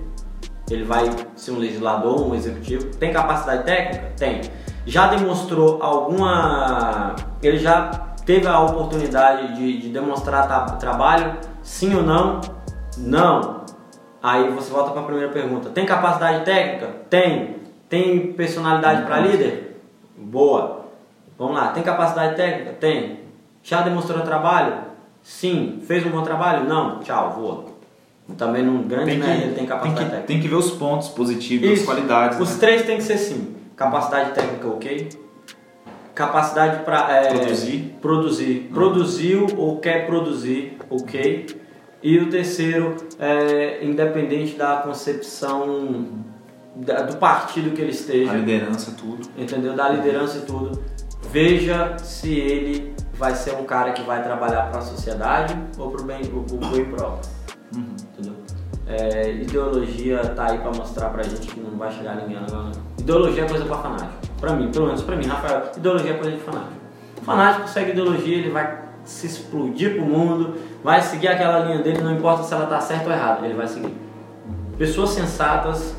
Ele 0.70 0.84
vai 0.84 1.08
ser 1.34 1.52
um 1.52 1.58
legislador, 1.58 2.20
um 2.28 2.34
executivo. 2.34 2.84
Tem 2.96 3.12
capacidade 3.12 3.64
técnica? 3.64 4.12
Tem. 4.16 4.42
Já 4.84 5.06
demonstrou 5.08 5.82
alguma. 5.82 7.16
Ele 7.42 7.58
já 7.58 7.88
teve 8.26 8.46
a 8.46 8.60
oportunidade 8.60 9.56
de, 9.56 9.78
de 9.78 9.88
demonstrar 9.88 10.46
tra- 10.46 10.76
trabalho? 10.76 11.36
Sim 11.62 11.94
ou 11.94 12.02
não? 12.02 12.40
Não. 12.98 13.57
Aí 14.22 14.50
você 14.50 14.70
volta 14.70 14.90
para 14.90 15.02
a 15.02 15.04
primeira 15.04 15.30
pergunta. 15.30 15.70
Tem 15.70 15.86
capacidade 15.86 16.44
técnica? 16.44 16.88
Tem. 17.08 17.56
Tem 17.88 18.32
personalidade 18.32 19.02
para 19.06 19.20
líder? 19.20 19.80
Boa. 20.16 20.86
Vamos 21.38 21.54
lá. 21.54 21.68
Tem 21.68 21.82
capacidade 21.82 22.36
técnica? 22.36 22.72
Tem. 22.72 23.20
Já 23.62 23.82
demonstrou 23.82 24.22
trabalho? 24.22 24.74
Sim. 25.22 25.80
Fez 25.86 26.04
um 26.04 26.10
bom 26.10 26.22
trabalho? 26.22 26.64
Não. 26.64 27.00
Tchau, 27.00 27.32
voa. 27.38 27.64
Também 28.36 28.62
num 28.62 28.82
grande 28.82 29.06
Tem 29.06 29.20
que, 29.20 29.26
tem 29.26 29.54
tem, 29.54 29.66
capacidade 29.66 30.04
que, 30.04 30.10
técnica. 30.10 30.26
tem 30.26 30.40
que 30.40 30.48
ver 30.48 30.54
os 30.56 30.70
pontos 30.72 31.08
positivos, 31.08 31.66
as 31.66 31.78
Isso. 31.78 31.86
qualidades. 31.86 32.38
Os 32.38 32.50
né? 32.50 32.56
três 32.60 32.82
tem 32.82 32.98
que 32.98 33.02
ser 33.02 33.16
sim. 33.16 33.56
Capacidade 33.74 34.32
técnica, 34.32 34.68
ok. 34.68 35.08
Capacidade 36.14 36.84
para 36.84 37.28
Produzir. 37.28 37.94
Produzir. 38.02 38.70
Produziu 38.74 39.46
ou 39.56 39.78
quer 39.78 40.04
produzir, 40.06 40.76
ok. 40.90 41.46
E 42.02 42.18
o 42.18 42.30
terceiro, 42.30 42.94
é, 43.18 43.84
independente 43.84 44.56
da 44.56 44.76
concepção 44.76 46.06
da- 46.76 47.02
do 47.02 47.16
partido 47.16 47.70
que 47.74 47.80
ele 47.80 47.90
A 47.90 47.94
esteja, 47.94 48.32
liderança, 48.34 48.92
tudo. 48.96 49.28
entendeu? 49.36 49.74
Da 49.74 49.88
liderança 49.88 50.38
e 50.38 50.40
tudo. 50.42 50.80
Veja 51.32 51.96
se 51.98 52.32
ele 52.38 52.94
vai 53.14 53.34
ser 53.34 53.54
um 53.56 53.64
cara 53.64 53.92
que 53.92 54.02
vai 54.02 54.22
trabalhar 54.22 54.70
para 54.70 54.78
a 54.78 54.82
sociedade 54.82 55.56
ou 55.76 55.90
para 55.90 56.00
o 56.02 56.04
bem, 56.04 56.22
o, 56.32 56.38
o 56.54 56.68
bem 56.70 56.84
próprio. 56.84 57.28
Entendeu? 57.74 58.34
É, 58.86 59.32
ideologia 59.32 60.18
tá 60.36 60.52
aí 60.52 60.58
para 60.58 60.70
mostrar 60.72 61.10
pra 61.10 61.22
gente 61.24 61.48
que 61.48 61.60
não 61.60 61.76
vai 61.76 61.90
chegar 61.92 62.14
ninguém 62.16 62.38
agora. 62.38 62.70
Ideologia 62.98 63.44
é 63.44 63.48
coisa 63.48 63.64
pra 63.64 63.76
fanático. 63.78 64.12
Pra 64.40 64.52
mim, 64.54 64.70
pelo 64.70 64.86
menos 64.86 65.02
pra 65.02 65.16
mim, 65.16 65.26
Rafael, 65.26 65.72
ideologia 65.76 66.12
é 66.12 66.14
coisa 66.14 66.36
de 66.36 66.42
fanático. 66.42 66.72
O 67.20 67.24
fanático 67.24 67.68
segue 67.68 67.90
ideologia, 67.90 68.38
ele 68.38 68.50
vai 68.50 68.84
se 69.04 69.26
explodir 69.26 69.94
pro 69.96 70.04
mundo, 70.04 70.54
vai 70.82 71.00
seguir 71.02 71.28
aquela 71.28 71.60
linha 71.60 71.82
dele, 71.82 72.00
não 72.00 72.12
importa 72.12 72.42
se 72.42 72.54
ela 72.54 72.66
tá 72.66 72.80
certa 72.80 73.06
ou 73.06 73.12
errada, 73.12 73.46
ele 73.46 73.54
vai 73.54 73.66
seguir. 73.66 73.94
Pessoas 74.76 75.10
sensatas 75.10 75.96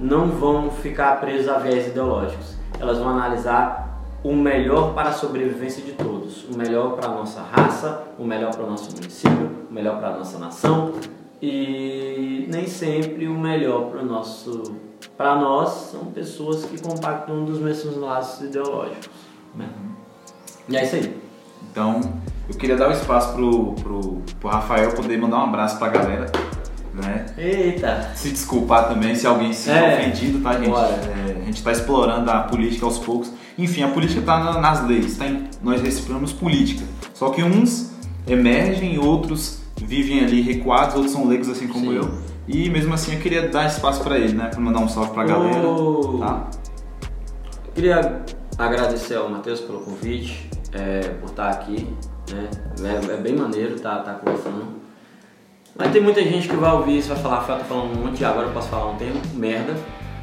não 0.00 0.28
vão 0.28 0.70
ficar 0.70 1.20
presas 1.20 1.48
a 1.48 1.58
viés 1.58 1.88
ideológicos. 1.88 2.56
Elas 2.80 2.98
vão 2.98 3.08
analisar 3.10 4.00
o 4.24 4.34
melhor 4.34 4.94
para 4.94 5.10
a 5.10 5.12
sobrevivência 5.12 5.82
de 5.82 5.92
todos, 5.92 6.44
o 6.48 6.56
melhor 6.56 6.96
para 6.96 7.08
a 7.08 7.14
nossa 7.14 7.42
raça, 7.42 8.04
o 8.18 8.24
melhor 8.24 8.54
para 8.54 8.64
o 8.64 8.70
nosso 8.70 8.90
município, 8.94 9.50
o 9.68 9.72
melhor 9.72 9.98
para 9.98 10.08
a 10.08 10.18
nossa 10.18 10.38
nação 10.38 10.92
e 11.40 12.46
nem 12.48 12.68
sempre 12.68 13.26
o 13.26 13.34
melhor 13.34 13.90
para 13.90 14.00
o 14.00 14.06
nosso 14.06 14.62
para 15.16 15.34
nós 15.34 15.90
são 15.90 16.06
pessoas 16.06 16.64
que 16.64 16.80
compactam 16.80 17.44
dos 17.44 17.58
mesmos 17.58 17.96
laços 17.96 18.46
ideológicos. 18.46 19.10
né? 19.54 19.68
E 20.68 20.76
é 20.76 20.84
isso 20.84 20.96
aí. 20.96 21.20
Então, 21.70 22.00
eu 22.52 22.58
queria 22.58 22.76
dar 22.76 22.88
o 22.88 22.92
espaço 22.92 23.32
pro, 23.34 23.72
pro, 23.74 24.22
pro 24.40 24.48
Rafael 24.48 24.92
poder 24.92 25.16
mandar 25.18 25.38
um 25.38 25.44
abraço 25.44 25.78
pra 25.78 25.88
galera, 25.88 26.30
né? 26.94 27.26
Eita! 27.38 28.10
Se 28.14 28.30
desculpar 28.30 28.88
também 28.88 29.14
se 29.14 29.26
alguém 29.26 29.52
se 29.52 29.70
É. 29.70 29.94
ofendido, 29.98 30.40
tá, 30.40 30.54
gente? 30.54 30.68
Bora. 30.70 30.88
É, 30.88 31.36
a 31.40 31.44
gente 31.44 31.62
tá 31.62 31.72
explorando 31.72 32.30
a 32.30 32.40
política 32.40 32.84
aos 32.84 32.98
poucos. 32.98 33.32
Enfim, 33.58 33.82
a 33.82 33.88
política 33.88 34.20
tá 34.22 34.38
na- 34.38 34.60
nas 34.60 34.86
leis, 34.86 35.16
tá 35.16 35.26
em- 35.26 35.48
nós 35.62 35.80
respiramos 35.82 36.32
política. 36.32 36.84
Só 37.14 37.30
que 37.30 37.42
uns 37.42 37.90
emergem, 38.26 38.98
outros 38.98 39.60
vivem 39.76 40.20
ali 40.24 40.40
recuados, 40.42 40.94
outros 40.94 41.12
são 41.12 41.26
leigos 41.26 41.48
assim 41.48 41.66
como 41.68 41.86
Sim. 41.86 41.96
eu. 41.96 42.10
E 42.48 42.68
mesmo 42.70 42.92
assim 42.94 43.14
eu 43.14 43.20
queria 43.20 43.48
dar 43.48 43.66
espaço 43.66 44.02
pra 44.02 44.18
ele, 44.18 44.34
né? 44.34 44.48
Pra 44.48 44.60
mandar 44.60 44.80
um 44.80 44.88
salve 44.88 45.12
pra 45.12 45.24
galera. 45.24 45.66
Ô. 45.66 46.18
Tá? 46.18 46.46
Queria 47.74 48.22
agradecer 48.58 49.14
ao 49.16 49.28
Matheus 49.30 49.60
pelo 49.60 49.80
convite, 49.80 50.50
é, 50.72 51.00
por 51.20 51.30
estar 51.30 51.48
aqui. 51.50 51.88
Né? 52.32 52.48
É, 52.82 53.14
é 53.14 53.16
bem 53.16 53.36
maneiro 53.36 53.74
estar 53.74 53.98
tá, 53.98 54.14
conversando. 54.14 54.82
Mas 55.76 55.90
tem 55.90 56.02
muita 56.02 56.22
gente 56.22 56.48
que 56.48 56.56
vai 56.56 56.72
ouvir 56.72 56.98
isso 56.98 57.08
vai 57.08 57.18
falar, 57.18 57.40
tá 57.44 57.64
falando 57.64 57.98
um 57.98 58.06
monte 58.06 58.24
agora 58.24 58.46
eu 58.46 58.52
posso 58.52 58.68
falar 58.68 58.90
um 58.90 58.96
termo, 58.96 59.20
merda. 59.34 59.74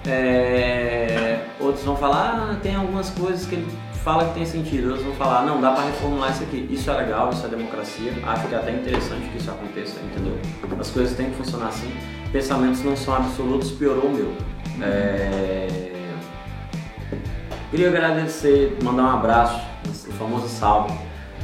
É, 0.07 1.45
outros 1.59 1.83
vão 1.83 1.95
falar, 1.95 2.51
ah, 2.51 2.55
tem 2.61 2.75
algumas 2.75 3.09
coisas 3.09 3.45
que 3.45 3.55
ele 3.55 3.67
fala 4.03 4.25
que 4.25 4.35
tem 4.35 4.45
sentido. 4.45 4.89
Outros 4.89 5.05
vão 5.05 5.15
falar, 5.15 5.45
não, 5.45 5.59
dá 5.59 5.71
pra 5.71 5.83
reformular 5.83 6.31
isso 6.31 6.43
aqui. 6.43 6.67
Isso 6.69 6.89
é 6.89 6.93
legal, 6.93 7.29
isso 7.31 7.45
é 7.45 7.49
democracia. 7.49 8.13
Acho 8.23 8.47
que 8.47 8.55
é 8.55 8.57
até 8.57 8.71
interessante 8.71 9.27
que 9.29 9.37
isso 9.37 9.49
aconteça, 9.49 9.99
entendeu? 9.99 10.37
As 10.79 10.89
coisas 10.91 11.15
têm 11.15 11.31
que 11.31 11.35
funcionar 11.35 11.67
assim. 11.67 11.91
Pensamentos 12.31 12.83
não 12.83 12.95
são 12.95 13.15
absolutos, 13.15 13.71
piorou 13.71 14.05
o 14.05 14.13
meu. 14.13 14.33
É, 14.81 15.89
Queria 17.69 17.89
agradecer, 17.89 18.79
mandar 18.83 19.03
um 19.03 19.11
abraço, 19.11 19.61
o 19.85 20.11
famoso 20.13 20.49
salve, 20.49 20.91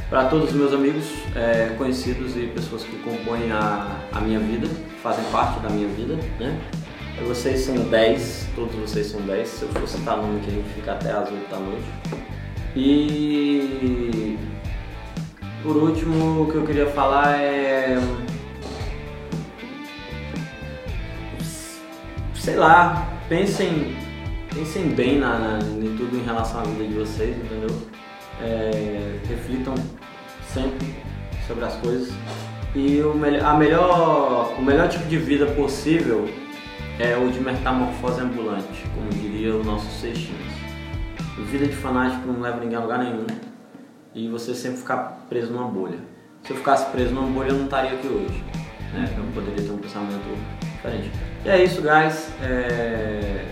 para 0.08 0.26
todos 0.26 0.50
os 0.50 0.54
meus 0.54 0.72
amigos, 0.72 1.04
é, 1.34 1.74
conhecidos 1.76 2.36
e 2.36 2.46
pessoas 2.46 2.84
que 2.84 2.96
compõem 2.98 3.50
a, 3.50 4.00
a 4.12 4.20
minha 4.20 4.38
vida, 4.38 4.68
fazem 5.02 5.24
parte 5.30 5.60
da 5.60 5.68
minha 5.68 5.88
vida, 5.88 6.14
né? 6.38 6.58
Vocês 7.26 7.60
são 7.60 7.76
10, 7.76 8.48
todos 8.54 8.74
vocês 8.74 9.06
são 9.06 9.20
10, 9.22 9.48
se 9.48 9.62
eu 9.62 9.68
for 9.70 9.88
citar 9.88 10.18
nome 10.18 10.40
que 10.40 10.50
a 10.50 10.52
gente 10.52 10.68
fica 10.74 10.92
até 10.92 11.10
às 11.12 11.30
8 11.30 11.50
da 11.50 11.58
noite. 11.58 11.84
E 12.76 14.38
por 15.66 15.76
último, 15.78 16.42
o 16.42 16.46
que 16.48 16.54
eu 16.54 16.64
queria 16.64 16.86
falar 16.86 17.40
é. 17.40 17.98
Sei 22.34 22.54
lá, 22.54 23.08
pensem, 23.28 23.96
pensem 24.54 24.90
bem 24.90 25.18
na, 25.18 25.36
na, 25.36 25.58
em 25.58 25.96
tudo 25.96 26.16
em 26.16 26.24
relação 26.24 26.60
à 26.60 26.62
vida 26.62 26.84
de 26.84 26.94
vocês, 26.94 27.36
entendeu? 27.36 27.76
É, 28.40 29.18
reflitam 29.28 29.74
sempre 30.56 30.94
sobre 31.46 31.64
as 31.64 31.74
coisas. 31.76 32.12
E 32.74 33.00
o, 33.00 33.12
a 33.12 33.54
melhor, 33.54 34.54
o 34.58 34.62
melhor 34.62 34.88
tipo 34.88 35.04
de 35.06 35.18
vida 35.18 35.46
possível 35.46 36.28
é 36.98 37.16
o 37.16 37.30
de 37.30 37.40
metamorfose 37.40 38.22
ambulante, 38.22 38.84
como 38.94 39.08
diria 39.10 39.54
o 39.54 39.62
nosso 39.62 39.86
Seixinhos. 40.00 40.56
Vida 41.50 41.66
de 41.66 41.76
fanático 41.76 42.26
não 42.26 42.40
leva 42.40 42.58
ninguém 42.60 42.76
a 42.76 42.80
lugar 42.80 42.98
nenhum 42.98 43.26
e 44.14 44.28
você 44.28 44.54
sempre 44.54 44.78
ficar 44.78 45.26
preso 45.28 45.52
numa 45.52 45.68
bolha. 45.68 45.98
Se 46.42 46.52
eu 46.52 46.56
ficasse 46.56 46.90
preso 46.90 47.14
numa 47.14 47.28
bolha, 47.28 47.48
eu 47.48 47.56
não 47.56 47.64
estaria 47.64 47.92
aqui 47.92 48.06
hoje. 48.06 48.42
Né? 48.94 49.14
Eu 49.16 49.24
poderia 49.34 49.62
ter 49.62 49.70
um 49.70 49.78
pensamento 49.78 50.38
diferente. 50.62 51.10
E 51.44 51.48
é 51.50 51.62
isso, 51.62 51.82
guys. 51.82 52.30
É, 52.42 53.44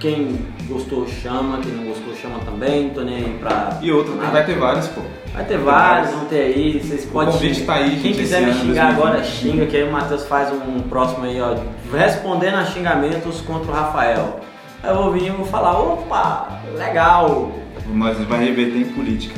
Quem 0.00 0.38
gostou, 0.68 1.06
chama. 1.08 1.58
Quem 1.58 1.72
não 1.72 1.84
gostou, 1.84 2.14
chama 2.14 2.38
também. 2.44 2.90
Tô 2.90 3.02
nem 3.02 3.16
aí 3.16 3.36
pra. 3.40 3.78
E 3.82 3.90
outro, 3.90 4.14
nada. 4.14 4.30
vai 4.30 4.46
ter 4.46 4.56
vários, 4.56 4.86
pô. 4.88 5.00
Vai 5.34 5.44
ter 5.44 5.58
vários, 5.58 6.10
vão 6.12 6.24
ter 6.26 6.40
aí. 6.40 6.80
Vocês 6.80 7.04
podem. 7.06 7.32
convite 7.32 7.54
xingar. 7.60 7.66
tá 7.78 7.84
aí, 7.84 8.00
Quem 8.00 8.12
quiser 8.12 8.42
me 8.42 8.52
xingar 8.52 8.92
2020. 8.92 8.92
agora, 8.94 9.24
xinga, 9.24 9.66
que 9.66 9.76
aí 9.76 9.82
o 9.88 9.92
Matheus 9.92 10.26
faz 10.26 10.52
um 10.52 10.80
próximo 10.82 11.24
aí, 11.24 11.40
ó. 11.40 11.56
Respondendo 11.92 12.54
a 12.56 12.64
xingamentos 12.64 13.40
contra 13.40 13.70
o 13.70 13.74
Rafael. 13.74 14.40
Aí 14.82 14.90
eu 14.90 14.96
vou 15.02 15.12
vir 15.12 15.26
e 15.26 15.30
vou 15.30 15.44
falar, 15.44 15.76
opa, 15.78 16.60
legal. 16.76 17.50
Nós 17.92 18.16
vai 18.24 18.44
reverter 18.44 18.78
em 18.78 18.84
política, 18.84 19.34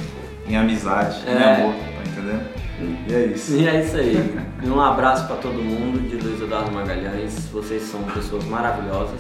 em 0.47 0.57
amizade, 0.57 1.19
em 1.27 1.31
É. 1.31 1.55
amor, 1.55 1.73
tá 1.75 2.11
entendendo? 2.11 2.43
E 3.09 3.15
é 3.15 3.25
isso. 3.27 3.57
E 3.57 3.67
é 3.69 3.81
isso 3.81 3.97
aí. 3.97 4.41
Um 4.63 4.79
abraço 4.79 5.27
pra 5.27 5.37
todo 5.37 5.55
mundo 5.55 6.07
de 6.07 6.17
Luiz 6.17 6.43
Eduardo 6.43 6.71
Magalhães. 6.71 7.49
Vocês 7.51 7.83
são 7.85 8.03
pessoas 8.03 8.45
maravilhosas. 8.45 9.19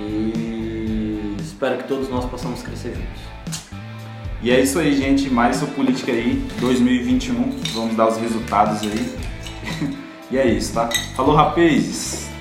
E 0.00 1.36
espero 1.40 1.78
que 1.78 1.88
todos 1.88 2.08
nós 2.08 2.24
possamos 2.26 2.62
crescer 2.62 2.94
juntos. 2.94 3.36
E 4.42 4.50
é 4.50 4.60
isso 4.60 4.78
aí, 4.78 4.96
gente. 4.96 5.30
Mais 5.30 5.56
sobre 5.56 5.74
política 5.74 6.12
aí, 6.12 6.44
2021. 6.60 7.58
Vamos 7.74 7.96
dar 7.96 8.08
os 8.08 8.18
resultados 8.18 8.82
aí. 8.82 9.16
e 10.30 10.38
é 10.38 10.46
isso, 10.46 10.74
tá? 10.74 10.88
Falou, 11.16 11.34
rapazes! 11.34 12.35